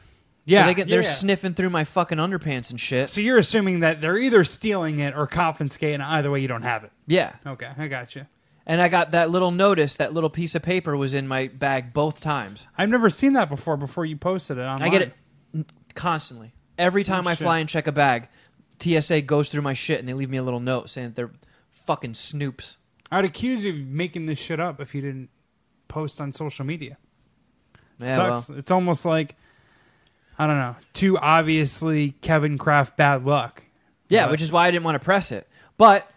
Yeah, 0.46 0.60
Yeah, 0.60 0.62
so 0.62 0.66
they 0.66 0.74
get, 0.74 0.88
they're 0.88 1.02
yeah. 1.02 1.10
sniffing 1.12 1.54
through 1.54 1.70
my 1.70 1.84
fucking 1.84 2.18
underpants 2.18 2.70
and 2.70 2.80
shit. 2.80 3.10
So 3.10 3.20
you're 3.20 3.38
assuming 3.38 3.80
that 3.80 4.00
they're 4.00 4.18
either 4.18 4.42
stealing 4.42 4.98
it 4.98 5.14
or 5.16 5.26
confiscating. 5.26 6.00
it. 6.00 6.04
Either 6.06 6.30
way, 6.30 6.40
you 6.40 6.48
don't 6.48 6.62
have 6.62 6.82
it. 6.84 6.90
Yeah, 7.06 7.34
Okay, 7.46 7.68
I 7.78 7.86
got 7.88 8.16
you. 8.16 8.26
and 8.66 8.80
I 8.80 8.88
got 8.88 9.10
that 9.12 9.30
little 9.30 9.50
notice. 9.52 9.96
That 9.96 10.12
little 10.14 10.30
piece 10.30 10.54
of 10.54 10.62
paper 10.62 10.96
was 10.96 11.14
in 11.14 11.28
my 11.28 11.48
bag 11.48 11.92
both 11.92 12.20
times. 12.20 12.66
I've 12.76 12.88
never 12.88 13.10
seen 13.10 13.34
that 13.34 13.48
before. 13.50 13.76
Before 13.76 14.04
you 14.04 14.16
posted 14.16 14.58
it 14.58 14.62
online, 14.62 14.82
I 14.82 14.88
get 14.88 15.02
it 15.54 15.66
constantly. 15.94 16.52
Every 16.78 17.04
time 17.04 17.26
Oh, 17.26 17.30
I 17.30 17.34
shit. 17.34 17.44
fly 17.44 17.58
and 17.58 17.68
check 17.68 17.86
a 17.86 17.92
bag, 17.92 18.28
TSA 18.82 19.22
goes 19.22 19.48
through 19.50 19.62
my 19.62 19.74
shit 19.74 20.00
and 20.00 20.08
they 20.08 20.14
leave 20.14 20.30
me 20.30 20.38
a 20.38 20.42
little 20.42 20.60
note 20.60 20.88
saying 20.90 21.08
that 21.08 21.14
they're 21.16 21.30
fucking 21.70 22.12
snoops. 22.12 22.76
I'd 23.10 23.24
accuse 23.24 23.64
you 23.64 23.72
of 23.72 23.78
making 23.78 24.26
this 24.26 24.38
shit 24.38 24.60
up 24.60 24.80
if 24.80 24.94
you 24.94 25.00
didn't 25.02 25.30
post 25.88 26.20
on 26.20 26.32
social 26.32 26.64
media. 26.64 26.96
Yeah, 27.98 28.16
Sucks. 28.16 28.48
well, 28.48 28.58
It's 28.58 28.70
almost 28.70 29.04
like 29.04 29.36
I 30.38 30.46
don't 30.46 30.56
know, 30.56 30.76
too 30.94 31.18
obviously 31.18 32.12
Kevin 32.22 32.56
Kraft 32.56 32.96
bad 32.96 33.26
luck. 33.26 33.62
yeah, 34.08 34.24
But- 34.24 34.30
which 34.32 34.42
is 34.42 34.50
why 34.52 34.66
I 34.68 34.70
didn't 34.70 34.84
want 34.84 34.94
to 34.94 35.04
press 35.04 35.32
it. 35.32 35.46
But 35.76 36.10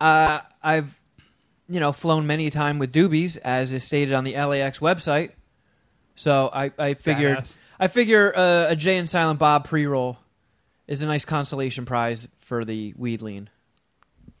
uh, 0.00 0.40
I've, 0.62 1.00
you 1.68 1.80
know, 1.80 1.90
flown 1.90 2.26
many 2.26 2.46
a 2.46 2.50
time 2.50 2.78
with 2.78 2.92
doobies, 2.92 3.38
as 3.42 3.72
is 3.72 3.82
stated 3.82 4.14
on 4.14 4.22
the 4.24 4.34
LAX 4.34 4.78
website. 4.78 5.30
So 6.14 6.48
I, 6.52 6.70
I 6.78 6.94
figured, 6.94 7.38
Badass. 7.38 7.56
I 7.80 7.88
figure 7.88 8.32
uh, 8.36 8.66
a 8.68 8.76
Jay 8.76 8.96
and 8.98 9.08
Silent 9.08 9.38
Bob 9.38 9.66
pre-roll 9.66 10.18
is 10.86 11.02
a 11.02 11.06
nice 11.06 11.24
consolation 11.24 11.84
prize 11.84 12.28
for 12.40 12.64
the 12.64 12.94
weed 12.96 13.22
lean. 13.22 13.50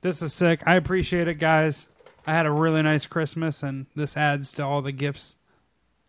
This 0.00 0.22
is 0.22 0.32
sick. 0.32 0.62
I 0.66 0.74
appreciate 0.74 1.28
it, 1.28 1.34
guys. 1.34 1.88
I 2.26 2.32
had 2.32 2.46
a 2.46 2.50
really 2.50 2.82
nice 2.82 3.06
Christmas, 3.06 3.62
and 3.62 3.86
this 3.94 4.16
adds 4.16 4.52
to 4.54 4.64
all 4.64 4.82
the 4.82 4.92
gifts, 4.92 5.36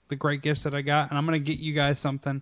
the 0.09 0.15
great 0.15 0.41
gifts 0.41 0.63
that 0.63 0.73
I 0.73 0.81
got. 0.81 1.09
And 1.09 1.17
I'm 1.17 1.25
gonna 1.25 1.39
get 1.39 1.59
you 1.59 1.73
guys 1.73 1.99
something 1.99 2.41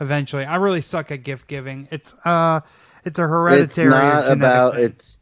eventually. 0.00 0.44
I 0.44 0.56
really 0.56 0.80
suck 0.80 1.10
at 1.10 1.22
gift 1.22 1.46
giving. 1.46 1.88
It's 1.90 2.14
uh, 2.24 2.60
it's 3.04 3.18
a 3.18 3.26
hereditary. 3.26 3.88
It's 3.88 3.94
not 3.94 4.30
about 4.30 4.74
thing. 4.74 4.84
it's 4.84 5.20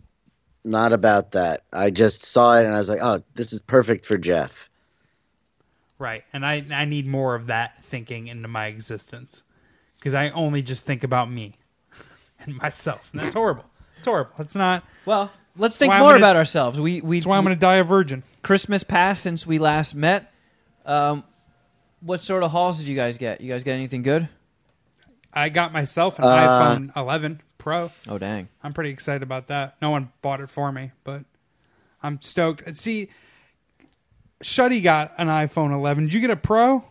not 0.64 0.92
about 0.92 1.32
that. 1.32 1.64
I 1.72 1.90
just 1.90 2.24
saw 2.24 2.58
it 2.58 2.64
and 2.64 2.74
I 2.74 2.78
was 2.78 2.88
like, 2.88 3.00
"Oh, 3.02 3.22
this 3.34 3.52
is 3.52 3.60
perfect 3.60 4.06
for 4.06 4.16
Jeff." 4.16 4.68
Right. 5.98 6.24
And 6.32 6.46
I 6.46 6.64
I 6.70 6.84
need 6.84 7.06
more 7.06 7.34
of 7.34 7.46
that 7.46 7.84
thinking 7.84 8.28
into 8.28 8.48
my 8.48 8.66
existence. 8.66 9.42
Because 9.98 10.14
I 10.14 10.30
only 10.30 10.62
just 10.62 10.84
think 10.84 11.02
about 11.02 11.30
me 11.30 11.57
and 12.44 12.56
myself. 12.56 13.08
And 13.12 13.20
that's 13.22 13.34
horrible. 13.34 13.64
It's 13.98 14.06
horrible. 14.06 14.32
It's 14.38 14.54
not 14.54 14.84
Well, 15.06 15.30
let's 15.56 15.76
think 15.76 15.90
why 15.90 15.96
I'm 15.96 16.02
more 16.02 16.10
gonna- 16.12 16.24
about 16.24 16.36
ourselves. 16.36 16.80
We 16.80 17.00
we 17.00 17.18
that's 17.18 17.26
why 17.26 17.36
I'm 17.36 17.42
gonna 17.44 17.56
die 17.56 17.76
a 17.76 17.84
virgin. 17.84 18.22
Christmas 18.42 18.82
passed 18.84 19.22
since 19.22 19.46
we 19.46 19.58
last 19.58 19.94
met. 19.94 20.32
Um, 20.86 21.24
what 22.00 22.20
sort 22.22 22.42
of 22.44 22.50
hauls 22.52 22.78
did 22.78 22.86
you 22.88 22.94
guys 22.96 23.18
get? 23.18 23.40
You 23.40 23.52
guys 23.52 23.64
get 23.64 23.74
anything 23.74 24.02
good? 24.02 24.28
I 25.32 25.48
got 25.48 25.72
myself 25.72 26.18
an 26.18 26.24
Uh, 26.24 26.28
iPhone 26.28 26.96
eleven 26.96 27.42
Pro. 27.58 27.90
Oh 28.08 28.18
dang! 28.18 28.48
I'm 28.62 28.72
pretty 28.72 28.90
excited 28.90 29.22
about 29.22 29.48
that. 29.48 29.76
No 29.82 29.90
one 29.90 30.10
bought 30.22 30.40
it 30.40 30.48
for 30.48 30.70
me, 30.72 30.92
but 31.04 31.24
I'm 32.02 32.22
stoked. 32.22 32.76
See 32.76 33.10
Shuddy 34.42 34.82
got 34.82 35.12
an 35.18 35.26
iPhone 35.26 35.72
eleven. 35.72 36.04
Did 36.04 36.14
you 36.14 36.20
get 36.20 36.30
a 36.30 36.36
Pro? 36.36 36.84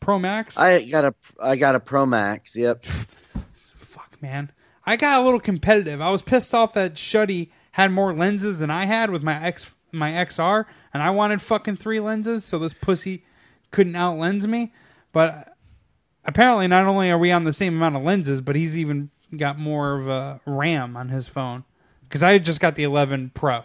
Pro 0.00 0.18
Max? 0.18 0.56
I 0.56 0.82
got 0.84 1.04
a 1.04 1.14
I 1.40 1.56
got 1.56 1.74
a 1.74 1.80
Pro 1.80 2.06
Max. 2.06 2.56
Yep. 2.56 2.86
Fuck, 3.80 4.16
man. 4.22 4.50
I 4.86 4.96
got 4.96 5.20
a 5.20 5.24
little 5.24 5.40
competitive. 5.40 6.00
I 6.00 6.10
was 6.10 6.22
pissed 6.22 6.54
off 6.54 6.74
that 6.74 6.94
Shuddy 6.94 7.50
had 7.72 7.90
more 7.90 8.14
lenses 8.14 8.58
than 8.58 8.70
I 8.70 8.86
had 8.86 9.10
with 9.10 9.22
my 9.22 9.42
X 9.42 9.66
my 9.92 10.12
XR, 10.12 10.66
and 10.92 11.02
I 11.02 11.10
wanted 11.10 11.40
fucking 11.40 11.76
three 11.76 12.00
lenses, 12.00 12.44
so 12.44 12.58
this 12.58 12.74
pussy 12.74 13.24
couldn't 13.70 13.94
outlens 13.94 14.46
me. 14.46 14.72
But 15.12 15.56
apparently, 16.24 16.66
not 16.66 16.86
only 16.86 17.10
are 17.10 17.18
we 17.18 17.32
on 17.32 17.44
the 17.44 17.52
same 17.52 17.76
amount 17.76 17.96
of 17.96 18.02
lenses, 18.02 18.40
but 18.40 18.56
he's 18.56 18.76
even 18.76 19.10
got 19.36 19.58
more 19.58 19.98
of 19.98 20.08
a 20.08 20.40
RAM 20.44 20.96
on 20.96 21.08
his 21.08 21.28
phone 21.28 21.64
because 22.02 22.22
I 22.22 22.38
just 22.38 22.60
got 22.60 22.74
the 22.74 22.84
11 22.84 23.32
Pro. 23.34 23.64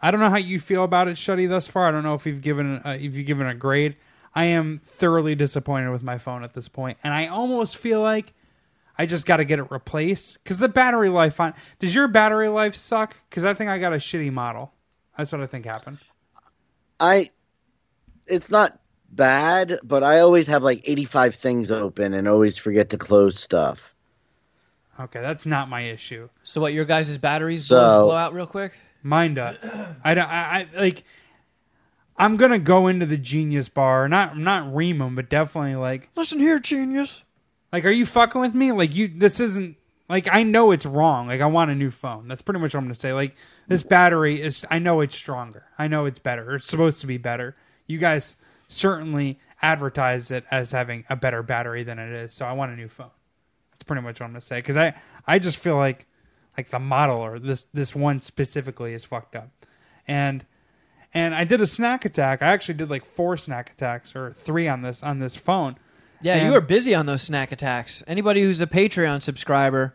I 0.00 0.10
don't 0.10 0.20
know 0.20 0.30
how 0.30 0.36
you 0.36 0.60
feel 0.60 0.84
about 0.84 1.08
it, 1.08 1.16
Shuddy, 1.16 1.48
thus 1.48 1.66
far. 1.66 1.88
I 1.88 1.90
don't 1.90 2.04
know 2.04 2.14
if 2.14 2.24
you've 2.24 2.40
given 2.40 2.80
a, 2.84 2.94
if 2.94 3.14
you've 3.14 3.26
given 3.26 3.46
a 3.46 3.54
grade. 3.54 3.96
I 4.34 4.44
am 4.44 4.80
thoroughly 4.84 5.34
disappointed 5.34 5.90
with 5.90 6.02
my 6.02 6.18
phone 6.18 6.44
at 6.44 6.54
this 6.54 6.68
point, 6.68 6.98
and 7.02 7.12
I 7.12 7.26
almost 7.26 7.76
feel 7.76 8.00
like 8.00 8.32
I 8.98 9.06
just 9.06 9.26
got 9.26 9.36
to 9.36 9.44
get 9.44 9.58
it 9.60 9.70
replaced 9.70 10.38
because 10.42 10.58
the 10.58 10.68
battery 10.68 11.08
life 11.08 11.38
on. 11.40 11.54
Does 11.78 11.94
your 11.94 12.08
battery 12.08 12.48
life 12.48 12.74
suck? 12.74 13.16
Because 13.30 13.44
I 13.44 13.54
think 13.54 13.70
I 13.70 13.78
got 13.78 13.92
a 13.92 13.96
shitty 13.96 14.32
model. 14.32 14.72
That's 15.16 15.30
what 15.32 15.40
I 15.40 15.46
think 15.46 15.64
happened. 15.66 15.98
I 17.00 17.30
it's 18.26 18.50
not 18.50 18.78
bad, 19.10 19.78
but 19.84 20.02
I 20.02 20.20
always 20.20 20.48
have 20.48 20.62
like 20.62 20.82
85 20.84 21.36
things 21.36 21.70
open 21.70 22.12
and 22.12 22.26
always 22.28 22.58
forget 22.58 22.90
to 22.90 22.98
close 22.98 23.38
stuff. 23.38 23.94
Okay, 25.00 25.20
that's 25.20 25.46
not 25.46 25.68
my 25.68 25.82
issue. 25.82 26.28
So 26.42 26.60
what? 26.60 26.72
Your 26.72 26.84
guys' 26.84 27.16
batteries 27.18 27.66
So- 27.66 27.76
blow, 27.76 28.06
blow 28.08 28.16
out 28.16 28.34
real 28.34 28.46
quick? 28.46 28.72
Mine 29.04 29.34
does. 29.34 29.56
I, 30.02 30.14
don't- 30.14 30.28
I, 30.28 30.68
I 30.74 30.80
like. 30.80 31.04
I'm 32.16 32.36
gonna 32.36 32.58
go 32.58 32.88
into 32.88 33.06
the 33.06 33.16
Genius 33.16 33.68
Bar, 33.68 34.08
not 34.08 34.36
not 34.36 34.74
ream 34.74 35.00
'em, 35.00 35.14
but 35.14 35.30
definitely 35.30 35.76
like 35.76 36.10
Listen 36.16 36.40
here, 36.40 36.58
genius. 36.58 37.22
Like, 37.72 37.84
are 37.84 37.90
you 37.90 38.06
fucking 38.06 38.40
with 38.40 38.54
me? 38.54 38.72
Like 38.72 38.94
you, 38.94 39.08
this 39.08 39.40
isn't 39.40 39.76
like 40.08 40.28
I 40.30 40.42
know 40.42 40.70
it's 40.70 40.86
wrong. 40.86 41.28
Like 41.28 41.40
I 41.40 41.46
want 41.46 41.70
a 41.70 41.74
new 41.74 41.90
phone. 41.90 42.28
That's 42.28 42.42
pretty 42.42 42.60
much 42.60 42.74
what 42.74 42.80
I'm 42.80 42.84
gonna 42.86 42.94
say. 42.94 43.12
Like 43.12 43.34
this 43.66 43.82
battery 43.82 44.40
is. 44.40 44.64
I 44.70 44.78
know 44.78 45.00
it's 45.00 45.14
stronger. 45.14 45.64
I 45.78 45.88
know 45.88 46.06
it's 46.06 46.18
better. 46.18 46.56
It's 46.56 46.66
supposed 46.66 47.00
to 47.02 47.06
be 47.06 47.18
better. 47.18 47.56
You 47.86 47.98
guys 47.98 48.36
certainly 48.68 49.38
advertise 49.60 50.30
it 50.30 50.44
as 50.50 50.72
having 50.72 51.04
a 51.10 51.16
better 51.16 51.42
battery 51.42 51.82
than 51.84 51.98
it 51.98 52.12
is. 52.12 52.32
So 52.34 52.46
I 52.46 52.52
want 52.52 52.72
a 52.72 52.76
new 52.76 52.88
phone. 52.88 53.10
That's 53.72 53.82
pretty 53.82 54.02
much 54.02 54.20
what 54.20 54.26
I'm 54.26 54.32
gonna 54.32 54.40
say. 54.40 54.58
Because 54.58 54.76
I 54.76 54.94
I 55.26 55.38
just 55.38 55.58
feel 55.58 55.76
like 55.76 56.06
like 56.56 56.70
the 56.70 56.78
model 56.78 57.18
or 57.18 57.38
this 57.38 57.66
this 57.74 57.94
one 57.94 58.20
specifically 58.20 58.94
is 58.94 59.04
fucked 59.04 59.36
up, 59.36 59.50
and 60.06 60.44
and 61.12 61.34
I 61.34 61.44
did 61.44 61.60
a 61.60 61.66
snack 61.66 62.04
attack. 62.04 62.42
I 62.42 62.46
actually 62.46 62.74
did 62.74 62.88
like 62.88 63.04
four 63.04 63.36
snack 63.36 63.70
attacks 63.70 64.16
or 64.16 64.32
three 64.32 64.68
on 64.68 64.82
this 64.82 65.02
on 65.02 65.18
this 65.18 65.36
phone. 65.36 65.76
Yeah, 66.20 66.34
And- 66.34 66.46
you 66.46 66.52
were 66.52 66.60
busy 66.60 66.94
on 66.94 67.06
those 67.06 67.22
snack 67.22 67.52
attacks. 67.52 68.02
Anybody 68.06 68.42
who's 68.42 68.60
a 68.60 68.66
Patreon 68.66 69.22
subscriber, 69.22 69.94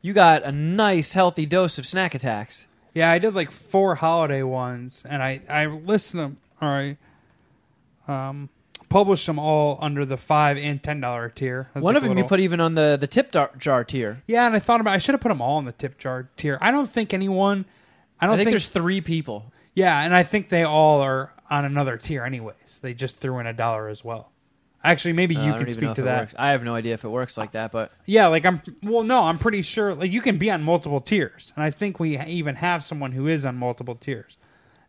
you 0.00 0.12
got 0.12 0.42
a 0.44 0.52
nice 0.52 1.12
healthy 1.12 1.46
dose 1.46 1.78
of 1.78 1.86
snack 1.86 2.14
attacks. 2.14 2.64
Yeah, 2.94 3.10
I 3.10 3.18
did 3.18 3.34
like 3.34 3.50
four 3.50 3.96
holiday 3.96 4.42
ones, 4.42 5.04
and 5.08 5.22
I 5.22 5.40
I 5.48 5.66
listed 5.66 6.20
them 6.20 6.38
or 6.60 6.68
I 6.68 6.96
um 8.08 8.48
published 8.88 9.26
them 9.26 9.38
all 9.38 9.78
under 9.80 10.04
the 10.06 10.16
five 10.16 10.56
and 10.56 10.82
ten 10.82 11.00
dollar 11.00 11.28
tier. 11.28 11.68
One 11.74 11.82
like 11.84 11.96
of 11.96 12.02
them 12.02 12.16
you 12.16 12.24
put 12.24 12.40
even 12.40 12.60
on 12.60 12.74
the 12.74 12.96
the 12.98 13.06
tip 13.06 13.30
jar, 13.32 13.50
jar 13.58 13.84
tier. 13.84 14.22
Yeah, 14.26 14.46
and 14.46 14.56
I 14.56 14.58
thought 14.58 14.80
about 14.80 14.94
I 14.94 14.98
should 14.98 15.12
have 15.14 15.20
put 15.20 15.28
them 15.28 15.42
all 15.42 15.58
in 15.58 15.64
the 15.64 15.72
tip 15.72 15.98
jar 15.98 16.28
tier. 16.36 16.58
I 16.60 16.70
don't 16.70 16.88
think 16.90 17.12
anyone. 17.12 17.66
I 18.20 18.24
I 18.24 18.26
don't 18.28 18.36
think, 18.36 18.46
think, 18.48 18.52
there's 18.54 18.68
three 18.68 19.00
people. 19.00 19.52
Yeah, 19.74 20.00
and 20.00 20.14
I 20.14 20.22
think 20.24 20.48
they 20.48 20.64
all 20.64 21.00
are 21.00 21.32
on 21.50 21.64
another 21.64 21.96
tier 21.98 22.24
anyways. 22.24 22.80
They 22.82 22.94
just 22.94 23.18
threw 23.18 23.38
in 23.38 23.46
a 23.46 23.52
dollar 23.52 23.88
as 23.88 24.02
well. 24.02 24.32
Actually, 24.84 25.14
maybe 25.14 25.36
Uh, 25.36 25.44
you 25.46 25.52
I 25.54 25.58
could 25.58 25.72
speak 25.72 25.94
to 25.94 26.02
that. 26.02 26.34
I 26.38 26.52
have 26.52 26.62
no 26.62 26.74
idea 26.74 26.94
if 26.94 27.04
it 27.04 27.08
works 27.08 27.36
like 27.36 27.52
that, 27.52 27.72
but 27.72 27.90
Yeah, 28.06 28.28
like 28.28 28.46
I'm. 28.46 28.62
Well, 28.82 29.02
no, 29.02 29.24
I'm 29.24 29.38
pretty 29.38 29.62
sure. 29.62 29.94
Like 29.94 30.12
you 30.12 30.20
can 30.20 30.38
be 30.38 30.50
on 30.50 30.62
multiple 30.62 31.00
tiers, 31.00 31.52
and 31.56 31.64
I 31.64 31.70
think 31.70 31.98
we 31.98 32.18
even 32.18 32.56
have 32.56 32.84
someone 32.84 33.12
who 33.12 33.26
is 33.26 33.44
on 33.44 33.56
multiple 33.56 33.96
tiers, 33.96 34.36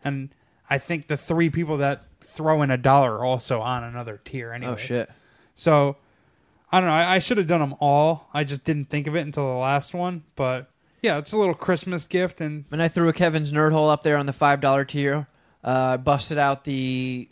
and 0.03 0.29
I 0.69 0.77
think 0.77 1.08
the 1.08 1.17
three 1.17 1.50
people 1.50 1.77
that 1.77 2.03
throw 2.22 2.62
in 2.62 2.69
a 2.69 2.77
dollar 2.77 3.17
are 3.17 3.25
also 3.25 3.62
on 3.62 3.84
another 3.84 4.22
tier. 4.24 4.53
Anyway, 4.53 4.74
oh 4.74 4.75
shit. 4.77 5.10
So 5.55 5.98
I 6.72 6.79
don't 6.79 6.88
know. 6.88 6.93
I, 6.96 7.15
I 7.15 7.19
should 7.19 7.38
have 7.39 7.48
done 7.48 7.62
them 7.62 7.75
all. 7.79 8.29
I 8.34 8.43
just 8.43 8.63
didn't 8.63 8.89
think 8.89 9.08
of 9.08 9.15
it 9.15 9.22
until 9.22 9.48
the 9.48 9.58
last 9.60 9.96
one. 9.96 10.24
But 10.36 10.69
yeah, 11.01 11.17
it's 11.17 11.31
a 11.31 11.38
little 11.38 11.55
Christmas 11.55 12.05
gift, 12.05 12.41
and 12.41 12.65
And 12.72 12.81
I 12.81 12.88
threw 12.88 13.10
a 13.10 13.13
Kevin's 13.13 13.51
Nerd 13.51 13.72
Hole 13.72 13.89
up 13.89 14.03
there 14.03 14.17
on 14.17 14.27
the 14.27 14.34
five 14.34 14.62
dollar 14.62 14.86
tier. 14.86 15.27
Uh, 15.63 15.98
busted 15.98 16.38
out 16.38 16.63
the 16.63 17.27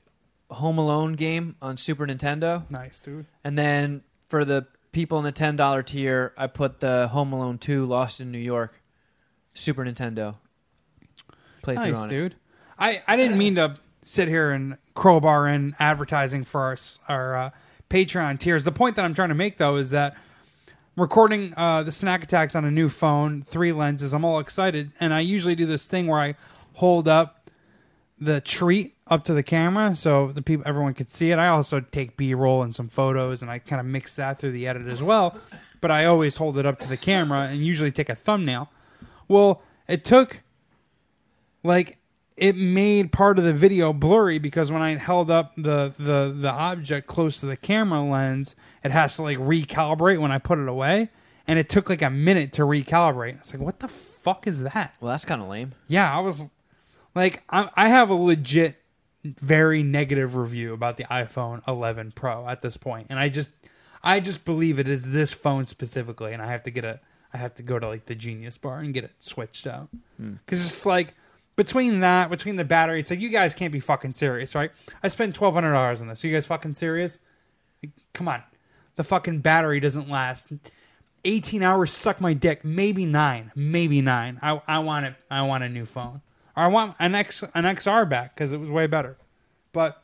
Home 0.49 0.77
Alone 0.77 1.13
game 1.13 1.55
on 1.61 1.75
Super 1.77 2.05
Nintendo, 2.07 2.69
nice, 2.69 2.99
dude. 2.99 3.25
and 3.43 3.57
then 3.57 4.01
for 4.29 4.45
the 4.45 4.65
people 4.91 5.17
in 5.17 5.23
the 5.25 5.31
ten 5.31 5.55
dollar 5.55 5.83
tier, 5.83 6.33
I 6.37 6.47
put 6.47 6.79
the 6.79 7.09
Home 7.09 7.33
Alone 7.33 7.57
Two 7.57 7.85
Lost 7.85 8.19
in 8.21 8.31
New 8.31 8.37
York, 8.39 8.81
Super 9.53 9.83
Nintendo. 9.83 10.35
Played 11.61 11.79
through 11.79 11.91
Nice, 11.91 11.97
on 11.97 12.07
it. 12.09 12.11
dude. 12.11 12.35
I, 12.79 13.01
I 13.07 13.15
didn't 13.17 13.37
mean 13.37 13.55
to 13.55 13.77
sit 14.03 14.27
here 14.29 14.51
and 14.51 14.77
crowbar 14.93 15.49
in 15.49 15.75
advertising 15.79 16.45
for 16.45 16.61
our 16.61 16.77
our 17.09 17.35
uh, 17.37 17.49
Patreon 17.89 18.39
tiers. 18.39 18.63
The 18.63 18.71
point 18.71 18.95
that 18.95 19.03
I'm 19.03 19.13
trying 19.13 19.29
to 19.29 19.35
make 19.35 19.57
though 19.57 19.75
is 19.75 19.89
that 19.89 20.15
recording 20.95 21.53
uh, 21.57 21.83
the 21.83 21.91
snack 21.91 22.23
attacks 22.23 22.55
on 22.55 22.63
a 22.63 22.71
new 22.71 22.87
phone, 22.89 23.43
three 23.43 23.73
lenses. 23.73 24.13
I'm 24.13 24.23
all 24.23 24.39
excited, 24.39 24.91
and 24.99 25.13
I 25.13 25.19
usually 25.19 25.55
do 25.55 25.65
this 25.65 25.85
thing 25.85 26.07
where 26.07 26.19
I 26.21 26.35
hold 26.75 27.07
up 27.07 27.37
the 28.19 28.41
treat 28.41 28.95
up 29.07 29.24
to 29.25 29.33
the 29.33 29.43
camera 29.43 29.95
so 29.95 30.31
the 30.31 30.41
people 30.41 30.63
everyone 30.67 30.93
could 30.93 31.09
see 31.09 31.31
it. 31.31 31.39
I 31.39 31.47
also 31.47 31.79
take 31.79 32.17
B-roll 32.17 32.63
and 32.63 32.74
some 32.74 32.89
photos, 32.89 33.41
and 33.41 33.51
I 33.51 33.59
kind 33.59 33.79
of 33.79 33.86
mix 33.86 34.15
that 34.15 34.39
through 34.39 34.51
the 34.51 34.67
edit 34.67 34.88
as 34.88 35.01
well. 35.01 35.38
But 35.79 35.91
I 35.91 36.05
always 36.05 36.38
hold 36.38 36.57
it 36.57 36.65
up 36.65 36.79
to 36.79 36.88
the 36.88 36.97
camera 36.97 37.41
and 37.41 37.63
usually 37.65 37.91
take 37.91 38.09
a 38.09 38.15
thumbnail. 38.15 38.69
Well, 39.27 39.62
it 39.88 40.03
took 40.03 40.41
like 41.63 41.97
it 42.36 42.55
made 42.55 43.12
part 43.12 43.39
of 43.39 43.45
the 43.45 43.53
video 43.53 43.93
blurry 43.93 44.39
because 44.39 44.71
when 44.71 44.81
I 44.81 44.95
held 44.95 45.29
up 45.29 45.53
the, 45.55 45.93
the 45.97 46.36
the 46.36 46.51
object 46.51 47.07
close 47.07 47.39
to 47.39 47.45
the 47.45 47.57
camera 47.57 48.03
lens, 48.03 48.55
it 48.83 48.91
has 48.91 49.15
to 49.17 49.24
like 49.24 49.38
recalibrate 49.38 50.19
when 50.19 50.31
I 50.31 50.39
put 50.39 50.59
it 50.59 50.67
away, 50.67 51.09
and 51.47 51.59
it 51.59 51.69
took 51.69 51.89
like 51.89 52.01
a 52.01 52.09
minute 52.09 52.53
to 52.53 52.63
recalibrate. 52.63 53.39
It's 53.39 53.53
like, 53.53 53.62
what 53.62 53.79
the 53.79 53.88
fuck 53.88 54.47
is 54.47 54.62
that? 54.63 54.95
Well, 55.00 55.12
that's 55.12 55.25
kind 55.25 55.41
of 55.41 55.47
lame. 55.47 55.74
Yeah, 55.88 56.15
I 56.15 56.19
was 56.21 56.50
like, 57.17 57.43
I, 57.50 57.69
I 57.75 57.89
have 57.89 58.09
a 58.09 58.13
legit, 58.13 58.81
very 59.24 59.83
negative 59.83 60.36
review 60.36 60.74
about 60.74 60.97
the 60.97 61.03
iPhone 61.05 61.62
11 61.67 62.13
Pro 62.15 62.47
at 62.47 62.62
this 62.62 62.77
point, 62.77 63.07
and 63.09 63.19
I 63.19 63.29
just, 63.29 63.50
I 64.03 64.19
just 64.19 64.45
believe 64.45 64.79
it 64.79 64.88
is 64.88 65.09
this 65.09 65.33
phone 65.33 65.65
specifically, 65.65 66.33
and 66.33 66.41
I 66.41 66.47
have 66.47 66.63
to 66.63 66.71
get 66.71 66.86
a, 66.86 67.00
I 67.33 67.38
have 67.38 67.55
to 67.55 67.63
go 67.63 67.77
to 67.77 67.88
like 67.88 68.05
the 68.05 68.15
Genius 68.15 68.57
Bar 68.57 68.79
and 68.79 68.93
get 68.93 69.03
it 69.03 69.12
switched 69.19 69.67
out 69.67 69.89
hmm. 70.17 70.36
because 70.45 70.65
it's 70.65 70.86
like 70.86 71.13
between 71.55 72.00
that, 72.01 72.29
between 72.29 72.55
the 72.55 72.63
battery, 72.63 73.00
it's 73.00 73.09
like 73.09 73.19
you 73.19 73.29
guys 73.29 73.53
can't 73.53 73.74
be 73.74 73.79
fucking 73.79 74.13
serious, 74.13 74.55
right? 74.55 74.71
I 75.03 75.09
spent 75.09 75.36
twelve 75.36 75.53
hundred 75.53 75.74
dollars 75.74 76.01
on 76.01 76.07
this. 76.07 76.24
Are 76.24 76.27
you 76.27 76.33
guys 76.33 76.45
fucking 76.45 76.75
serious? 76.75 77.19
Like, 77.83 77.91
come 78.13 78.27
on, 78.27 78.43
the 78.95 79.03
fucking 79.03 79.39
battery 79.39 79.79
doesn't 79.79 80.09
last. 80.09 80.50
18 81.25 81.63
hours 81.63 81.91
suck 81.91 82.21
my 82.21 82.33
dick 82.33 82.63
maybe 82.63 83.03
9 83.03 83.51
maybe 83.55 84.01
9 84.01 84.39
i 84.41 84.62
i 84.67 84.79
want 84.79 85.05
it 85.05 85.15
i 85.31 85.41
want 85.41 85.63
a 85.63 85.67
new 85.67 85.86
phone 85.86 86.21
or 86.57 86.63
i 86.63 86.67
want 86.67 86.93
an 86.99 87.15
x 87.15 87.41
an 87.53 87.63
xr 87.63 88.09
back 88.09 88.35
cuz 88.35 88.51
it 88.51 88.59
was 88.59 88.69
way 88.69 88.85
better 88.87 89.15
but 89.71 90.03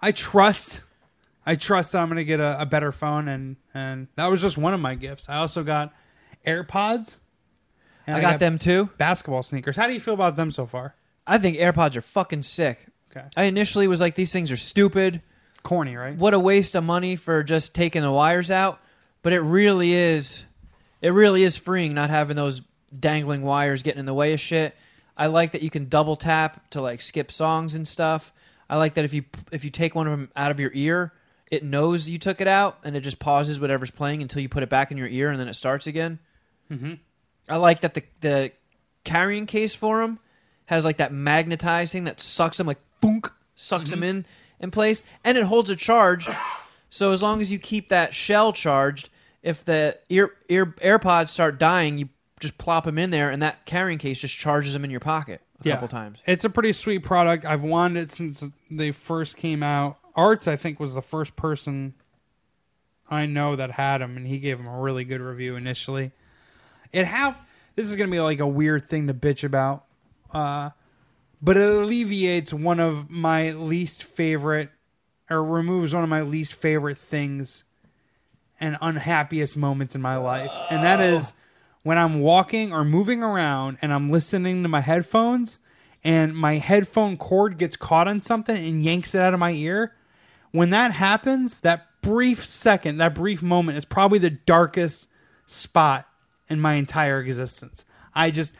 i 0.00 0.10
trust 0.10 0.80
i 1.44 1.54
trust 1.54 1.92
that 1.92 1.98
i'm 1.98 2.08
going 2.08 2.16
to 2.16 2.24
get 2.24 2.40
a, 2.40 2.60
a 2.60 2.64
better 2.64 2.92
phone 2.92 3.28
and 3.28 3.56
and 3.74 4.08
that 4.16 4.30
was 4.30 4.40
just 4.40 4.56
one 4.56 4.72
of 4.72 4.80
my 4.80 4.94
gifts 4.94 5.28
i 5.28 5.36
also 5.36 5.62
got 5.62 5.92
airpods 6.46 7.18
and 8.06 8.16
I 8.16 8.20
got 8.20 8.38
them 8.38 8.58
too. 8.58 8.88
basketball 8.96 9.42
sneakers 9.42 9.76
how 9.76 9.86
do 9.86 9.92
you 9.92 10.00
feel 10.00 10.14
about 10.14 10.36
them 10.36 10.50
so 10.50 10.64
far 10.66 10.94
I 11.26 11.38
think 11.38 11.56
AirPods 11.56 11.96
are 11.96 12.02
fucking 12.02 12.42
sick. 12.42 12.86
okay 13.10 13.26
I 13.36 13.44
initially 13.44 13.88
was 13.88 14.00
like, 14.00 14.14
these 14.14 14.32
things 14.32 14.52
are 14.52 14.56
stupid. 14.58 15.22
corny 15.62 15.96
right 15.96 16.16
What 16.16 16.34
a 16.34 16.38
waste 16.38 16.74
of 16.74 16.84
money 16.84 17.16
for 17.16 17.42
just 17.42 17.74
taking 17.74 18.02
the 18.02 18.12
wires 18.12 18.50
out. 18.50 18.78
But 19.22 19.32
it 19.32 19.40
really 19.40 19.94
is, 19.94 20.44
it 21.00 21.08
really 21.14 21.42
is 21.42 21.56
freeing 21.56 21.94
not 21.94 22.10
having 22.10 22.36
those 22.36 22.60
dangling 22.92 23.40
wires 23.40 23.82
getting 23.82 24.00
in 24.00 24.04
the 24.04 24.12
way 24.12 24.34
of 24.34 24.40
shit. 24.40 24.76
I 25.16 25.26
like 25.26 25.52
that 25.52 25.62
you 25.62 25.70
can 25.70 25.88
double 25.88 26.16
tap 26.16 26.70
to 26.70 26.80
like 26.80 27.00
skip 27.00 27.30
songs 27.30 27.74
and 27.74 27.86
stuff. 27.86 28.32
I 28.68 28.76
like 28.76 28.94
that 28.94 29.04
if 29.04 29.14
you 29.14 29.24
if 29.52 29.64
you 29.64 29.70
take 29.70 29.94
one 29.94 30.06
of 30.06 30.10
them 30.12 30.30
out 30.34 30.50
of 30.50 30.58
your 30.58 30.70
ear, 30.74 31.12
it 31.50 31.62
knows 31.62 32.08
you 32.08 32.18
took 32.18 32.40
it 32.40 32.48
out 32.48 32.78
and 32.84 32.96
it 32.96 33.00
just 33.00 33.18
pauses 33.18 33.60
whatever's 33.60 33.90
playing 33.90 34.22
until 34.22 34.42
you 34.42 34.48
put 34.48 34.62
it 34.62 34.68
back 34.68 34.90
in 34.90 34.96
your 34.98 35.08
ear 35.08 35.30
and 35.30 35.38
then 35.38 35.48
it 35.48 35.54
starts 35.54 35.86
again. 35.86 36.18
Mhm. 36.70 36.98
I 37.48 37.56
like 37.56 37.82
that 37.82 37.94
the 37.94 38.02
the 38.20 38.52
carrying 39.04 39.46
case 39.46 39.74
for 39.74 40.00
them 40.00 40.18
has 40.66 40.84
like 40.84 40.96
that 40.96 41.12
magnetized 41.12 41.92
thing 41.92 42.04
that 42.04 42.20
sucks 42.20 42.56
them 42.56 42.66
like 42.66 42.80
boonk, 43.02 43.30
sucks 43.54 43.90
them 43.90 44.02
in 44.02 44.24
in 44.58 44.70
place, 44.70 45.02
and 45.22 45.36
it 45.36 45.44
holds 45.44 45.68
a 45.70 45.76
charge. 45.76 46.28
So 46.88 47.10
as 47.10 47.20
long 47.22 47.40
as 47.40 47.52
you 47.52 47.58
keep 47.58 47.88
that 47.88 48.14
shell 48.14 48.52
charged, 48.52 49.10
if 49.42 49.64
the 49.64 49.98
ear 50.08 50.32
ear 50.48 50.66
AirPods 50.80 51.28
start 51.28 51.58
dying, 51.58 51.98
you 51.98 52.08
just 52.40 52.58
plop 52.58 52.84
them 52.84 52.98
in 52.98 53.10
there, 53.10 53.30
and 53.30 53.42
that 53.42 53.64
carrying 53.66 53.98
case 53.98 54.20
just 54.20 54.36
charges 54.36 54.72
them 54.72 54.84
in 54.84 54.90
your 54.90 55.00
pocket 55.00 55.40
a 55.60 55.68
couple 55.70 55.88
times. 55.88 56.20
It's 56.26 56.44
a 56.44 56.50
pretty 56.50 56.72
sweet 56.72 57.00
product. 57.00 57.44
I've 57.44 57.62
wanted 57.62 58.02
it 58.02 58.12
since 58.12 58.44
they 58.70 58.92
first 58.92 59.36
came 59.36 59.62
out. 59.62 59.98
Arts, 60.14 60.46
I 60.46 60.56
think, 60.56 60.78
was 60.78 60.94
the 60.94 61.02
first 61.02 61.36
person 61.36 61.94
I 63.08 63.26
know 63.26 63.56
that 63.56 63.72
had 63.72 63.98
them, 63.98 64.16
and 64.16 64.26
he 64.26 64.38
gave 64.38 64.58
them 64.58 64.66
a 64.66 64.80
really 64.80 65.04
good 65.04 65.20
review 65.20 65.56
initially. 65.56 66.12
It 66.92 67.06
have 67.06 67.36
this 67.76 67.88
is 67.88 67.96
going 67.96 68.08
to 68.08 68.12
be 68.12 68.20
like 68.20 68.40
a 68.40 68.46
weird 68.46 68.84
thing 68.84 69.06
to 69.08 69.14
bitch 69.14 69.42
about, 69.44 69.84
uh, 70.32 70.70
but 71.42 71.56
it 71.56 71.68
alleviates 71.68 72.52
one 72.52 72.80
of 72.80 73.10
my 73.10 73.50
least 73.50 74.02
favorite, 74.02 74.70
or 75.30 75.42
removes 75.42 75.94
one 75.94 76.02
of 76.02 76.08
my 76.08 76.22
least 76.22 76.54
favorite 76.54 76.98
things 76.98 77.64
and 78.60 78.76
unhappiest 78.80 79.56
moments 79.56 79.94
in 79.94 80.02
my 80.02 80.16
life, 80.16 80.52
and 80.70 80.82
that 80.84 81.00
is 81.00 81.32
when 81.84 81.98
I'm 81.98 82.20
walking 82.20 82.72
or 82.72 82.84
moving 82.84 83.22
around 83.22 83.78
and 83.80 83.92
I'm 83.92 84.10
listening 84.10 84.62
to 84.64 84.68
my 84.68 84.80
headphones 84.80 85.60
and 86.02 86.34
my 86.36 86.54
headphone 86.54 87.16
cord 87.16 87.56
gets 87.58 87.76
caught 87.76 88.08
on 88.08 88.20
something 88.20 88.56
and 88.56 88.82
yanks 88.82 89.14
it 89.14 89.20
out 89.20 89.34
of 89.34 89.40
my 89.40 89.52
ear. 89.52 89.94
When 90.50 90.70
that 90.70 90.92
happens, 90.92 91.60
that 91.60 91.86
brief 92.00 92.44
second, 92.44 92.98
that 92.98 93.14
brief 93.14 93.42
moment 93.42 93.78
is 93.78 93.84
probably 93.84 94.18
the 94.18 94.30
darkest 94.30 95.06
spot 95.46 96.08
in 96.48 96.58
my 96.58 96.74
entire 96.74 97.20
existence. 97.20 97.84
I 98.14 98.30
just 98.30 98.54